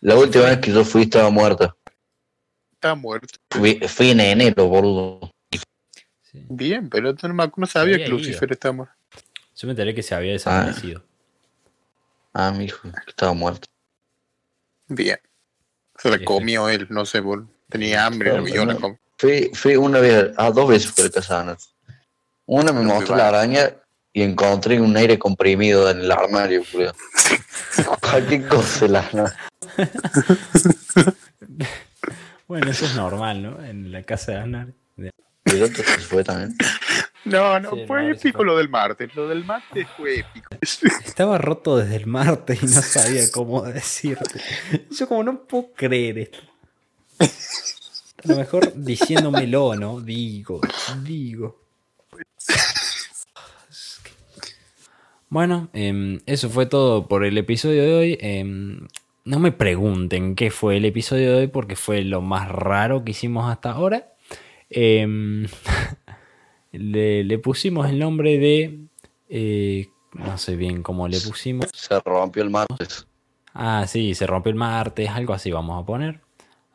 la 0.01 0.15
última 0.15 0.45
vez 0.45 0.59
que 0.59 0.71
yo 0.71 0.85
fui 0.85 1.03
estaba 1.03 1.29
muerta. 1.31 1.75
Está 2.81 2.95
muerto. 2.95 3.37
Fui, 3.51 3.79
fui 3.87 4.09
en 4.09 4.19
enero, 4.21 4.65
boludo. 4.65 5.29
Sí. 6.23 6.43
Bien, 6.49 6.89
pero 6.89 7.13
no, 7.13 7.51
no 7.55 7.65
sabía 7.67 7.97
que 7.97 8.07
Lucifer 8.07 8.49
ido. 8.49 8.53
está 8.53 8.71
muerto. 8.71 8.95
Yo 9.55 9.67
me 9.67 9.73
enteré 9.73 9.93
que 9.93 10.01
se 10.01 10.15
había 10.15 10.31
desaparecido. 10.31 11.03
Ah, 12.33 12.49
mi 12.49 12.65
hijo, 12.65 12.81
que 12.91 13.11
estaba 13.11 13.33
muerto. 13.33 13.67
Bien. 14.87 15.19
Se 15.95 16.09
la 16.09 16.25
comió 16.25 16.69
él, 16.69 16.87
no 16.89 17.05
sé, 17.05 17.19
bol- 17.19 17.47
tenía 17.69 18.07
hambre, 18.07 18.31
Claro, 18.31 18.43
lo 18.47 18.51
vio, 18.51 18.65
la 18.65 18.73
no. 18.73 18.79
comió. 18.79 18.99
Fui, 19.19 19.51
fui 19.53 19.75
una 19.75 19.99
vez, 19.99 20.31
ah, 20.37 20.49
dos 20.49 20.67
veces 20.67 20.89
fui 20.91 21.05
a 21.05 21.11
casa 21.11 21.35
de 21.35 21.41
Ana. 21.51 21.57
Una 22.47 22.73
me 22.73 22.81
No 22.81 22.95
mostró 22.95 23.15
la 23.15 23.27
araña 23.27 23.75
y 24.11 24.23
encontré 24.23 24.81
un 24.81 24.97
aire 24.97 25.19
comprimido 25.19 25.87
en 25.91 25.99
el 25.99 26.11
armario, 26.11 26.63
culiao. 26.71 26.95
Cualquier 28.01 28.47
cosa 28.47 28.87
la. 28.87 29.35
Bueno, 32.51 32.69
eso 32.69 32.83
es 32.83 32.95
normal, 32.97 33.41
¿no? 33.41 33.63
En 33.63 33.93
la 33.93 34.03
casa 34.03 34.33
de 34.33 34.37
Anar. 34.39 34.73
Y 34.97 35.51
el 35.51 35.63
otro 35.63 35.85
se 35.85 35.99
fue 35.99 36.21
también. 36.21 36.53
No, 37.23 37.57
no, 37.61 37.71
Sí, 37.71 37.85
fue 37.87 38.11
épico 38.11 38.39
fue. 38.39 38.45
lo 38.45 38.57
del 38.57 38.67
martes. 38.67 39.15
Lo 39.15 39.29
del 39.29 39.45
martes 39.45 39.87
fue 39.95 40.19
épico. 40.19 40.49
Estaba 41.05 41.37
roto 41.37 41.77
desde 41.77 41.95
el 41.95 42.07
martes 42.07 42.61
y 42.61 42.65
no 42.65 42.81
sabía 42.81 43.31
cómo 43.31 43.61
decirte. 43.63 44.41
Yo 44.89 45.07
como 45.07 45.23
no 45.23 45.43
puedo 45.43 45.71
creer 45.73 46.17
esto. 46.17 46.39
A 47.21 48.27
lo 48.27 48.35
mejor 48.35 48.73
diciéndomelo, 48.75 49.75
¿no? 49.77 50.01
Digo, 50.01 50.59
digo. 51.05 51.57
Bueno, 55.29 55.69
em, 55.71 56.19
eso 56.25 56.49
fue 56.49 56.65
todo 56.65 57.07
por 57.07 57.23
el 57.23 57.37
episodio 57.37 57.81
de 57.81 57.93
hoy. 57.93 58.17
Em, 58.19 58.87
no 59.26 59.39
me 59.39 59.52
pregunten 59.52 60.35
qué 60.35 60.52
fue 60.52 60.77
el 60.77 60.85
episodio 60.85 61.31
de 61.34 61.39
hoy 61.41 61.48
porque 61.48 61.76
fue 61.76 62.03
lo 62.03 62.22
más 62.22 62.49
raro 62.49 63.03
que 63.03 63.11
hicimos 63.11 63.49
hasta 63.52 63.72
ahora. 63.72 64.14
Em, 64.69 65.48
le, 66.72 67.23
le 67.23 67.38
pusimos 67.39 67.89
el 67.89 67.99
nombre 67.99 68.38
de... 68.38 68.80
eh, 69.30 69.88
no 70.14 70.38
sé 70.38 70.56
bien 70.56 70.84
cómo 70.84 71.07
le 71.07 71.19
pusimos. 71.22 71.68
Se 71.73 71.99
rompió 72.02 72.43
el 72.43 72.49
martes. 72.49 73.07
Ah, 73.53 73.85
sí, 73.88 74.15
se 74.15 74.27
rompió 74.27 74.49
el 74.52 74.57
martes, 74.57 75.10
algo 75.10 75.34
así 75.34 75.52
vamos 75.52 75.81
a 75.81 75.85
poner. 75.85 76.22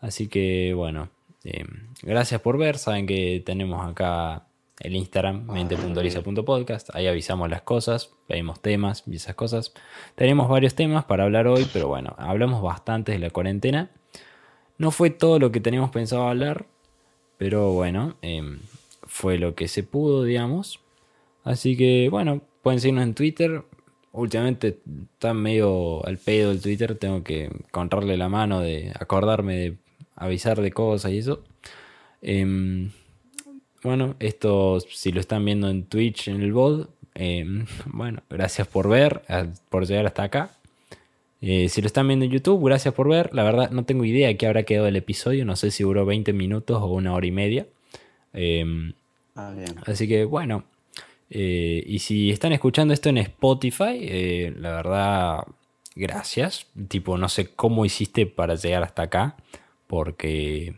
Así 0.01 0.29
que 0.29 0.73
bueno, 0.75 1.11
eh, 1.45 1.65
gracias 2.03 2.41
por 2.41 2.59
ver. 2.59 2.79
Saben 2.79 3.07
que 3.07 3.43
tenemos 3.45 3.87
acá 3.87 4.46
el 4.81 4.97
Instagram, 4.97 5.47
mente.lisa.podcast. 5.51 6.95
Ahí 6.95 7.07
avisamos 7.07 7.49
las 7.49 7.63
cosas, 7.63 8.13
pedimos 8.27 8.61
temas 8.61 9.03
y 9.07 9.17
esas 9.17 9.35
cosas. 9.35 9.73
Tenemos 10.15 10.49
varios 10.49 10.75
temas 10.75 11.05
para 11.05 11.25
hablar 11.25 11.47
hoy, 11.47 11.67
pero 11.73 11.89
bueno, 11.89 12.15
hablamos 12.19 12.63
bastante 12.63 13.13
de 13.13 13.19
la 13.19 13.31
cuarentena. 13.31 13.91
No 14.79 14.91
fue 14.91 15.11
todo 15.11 15.39
lo 15.39 15.51
que 15.53 15.61
teníamos 15.61 15.91
pensado 15.91 16.29
hablar, 16.29 16.67
pero 17.39 17.73
bueno, 17.73 18.17
eh, 18.23 18.59
fue 19.03 19.39
lo 19.39 19.55
que 19.55 19.69
se 19.69 19.83
pudo, 19.83 20.25
digamos. 20.25 20.81
Así 21.45 21.77
que 21.77 22.09
bueno, 22.11 22.43
pueden 22.63 22.81
seguirnos 22.81 23.05
en 23.05 23.15
Twitter. 23.15 23.63
Últimamente 24.13 24.79
está 25.13 25.35
medio 25.35 26.05
al 26.07 26.19
pedo 26.19 26.51
el 26.51 26.61
Twitter. 26.61 26.97
Tengo 26.97 27.23
que 27.23 27.45
encontrarle 27.45 28.17
la 28.17 28.29
mano 28.29 28.61
de 28.61 28.93
acordarme 28.99 29.57
de 29.57 29.77
avisar 30.17 30.61
de 30.61 30.73
cosas 30.73 31.13
y 31.13 31.19
eso. 31.19 31.45
Em, 32.23 32.91
bueno, 33.83 34.17
esto 34.19 34.81
si 34.81 35.13
lo 35.13 35.21
están 35.21 35.45
viendo 35.45 35.69
en 35.69 35.85
Twitch 35.85 36.29
en 36.29 36.43
el 36.43 36.53
VOD. 36.53 36.89
em, 37.15 37.67
bueno, 37.87 38.23
gracias 38.31 38.67
por 38.69 38.89
ver, 38.89 39.23
por 39.69 39.87
llegar 39.87 40.07
hasta 40.07 40.25
acá. 40.25 40.51
Eh, 41.43 41.69
si 41.69 41.81
lo 41.83 41.87
están 41.87 42.09
viendo 42.09 42.25
en 42.25 42.31
YouTube, 42.31 42.65
gracias 42.67 42.95
por 42.95 43.09
ver. 43.09 43.31
La 43.35 43.45
verdad, 43.45 43.71
no 43.71 43.85
tengo 43.85 44.05
idea 44.05 44.29
de 44.29 44.37
qué 44.37 44.47
habrá 44.47 44.63
quedado 44.65 44.87
el 44.89 44.97
episodio. 44.97 45.45
No 45.45 45.55
sé 45.57 45.71
si 45.71 45.85
duró 45.85 46.05
20 46.07 46.33
minutos 46.33 46.79
o 46.83 46.87
una 46.87 47.13
hora 47.15 47.27
y 47.27 47.31
media. 47.31 47.67
Em, 48.33 48.93
Ah, 49.39 49.53
bien. 49.55 49.75
Así 49.85 50.09
que 50.09 50.25
bueno. 50.25 50.65
eh, 51.29 51.83
y 51.87 51.99
si 51.99 52.31
están 52.31 52.53
escuchando 52.53 52.95
esto 52.95 53.11
en 53.11 53.19
Spotify, 53.19 53.99
eh, 54.01 54.55
la 54.59 54.71
verdad, 54.71 55.41
gracias. 55.95 56.67
Tipo, 56.89 57.19
no 57.19 57.29
sé 57.29 57.49
cómo 57.55 57.85
hiciste 57.85 58.25
para 58.27 58.55
llegar 58.55 58.83
hasta 58.83 59.03
acá, 59.03 59.37
porque 59.87 60.77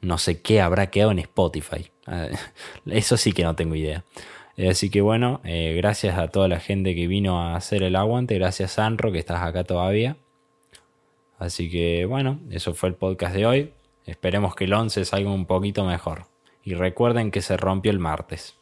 no 0.00 0.18
sé 0.18 0.40
qué 0.42 0.60
habrá 0.60 0.90
quedado 0.90 1.12
en 1.12 1.20
Spotify. 1.20 1.86
Ah, 2.06 2.28
Eso 2.86 3.16
sí 3.16 3.32
que 3.32 3.44
no 3.44 3.54
tengo 3.54 3.74
idea. 3.74 4.04
Eh, 4.56 4.70
Así 4.70 4.90
que 4.90 5.00
bueno, 5.00 5.40
eh, 5.44 5.74
gracias 5.76 6.18
a 6.18 6.28
toda 6.28 6.48
la 6.48 6.60
gente 6.60 6.94
que 6.94 7.06
vino 7.06 7.40
a 7.40 7.56
hacer 7.56 7.82
el 7.82 7.96
aguante. 7.96 8.38
Gracias, 8.38 8.72
Sanro, 8.72 9.12
que 9.12 9.18
estás 9.18 9.42
acá 9.42 9.64
todavía. 9.64 10.16
Así 11.38 11.70
que 11.70 12.04
bueno, 12.06 12.40
eso 12.50 12.74
fue 12.74 12.88
el 12.88 12.94
podcast 12.94 13.34
de 13.34 13.46
hoy. 13.46 13.72
Esperemos 14.06 14.54
que 14.54 14.64
el 14.64 14.74
11 14.74 15.04
salga 15.04 15.30
un 15.30 15.46
poquito 15.46 15.84
mejor. 15.84 16.26
Y 16.62 16.74
recuerden 16.74 17.30
que 17.30 17.42
se 17.42 17.56
rompió 17.56 17.90
el 17.92 17.98
martes. 17.98 18.56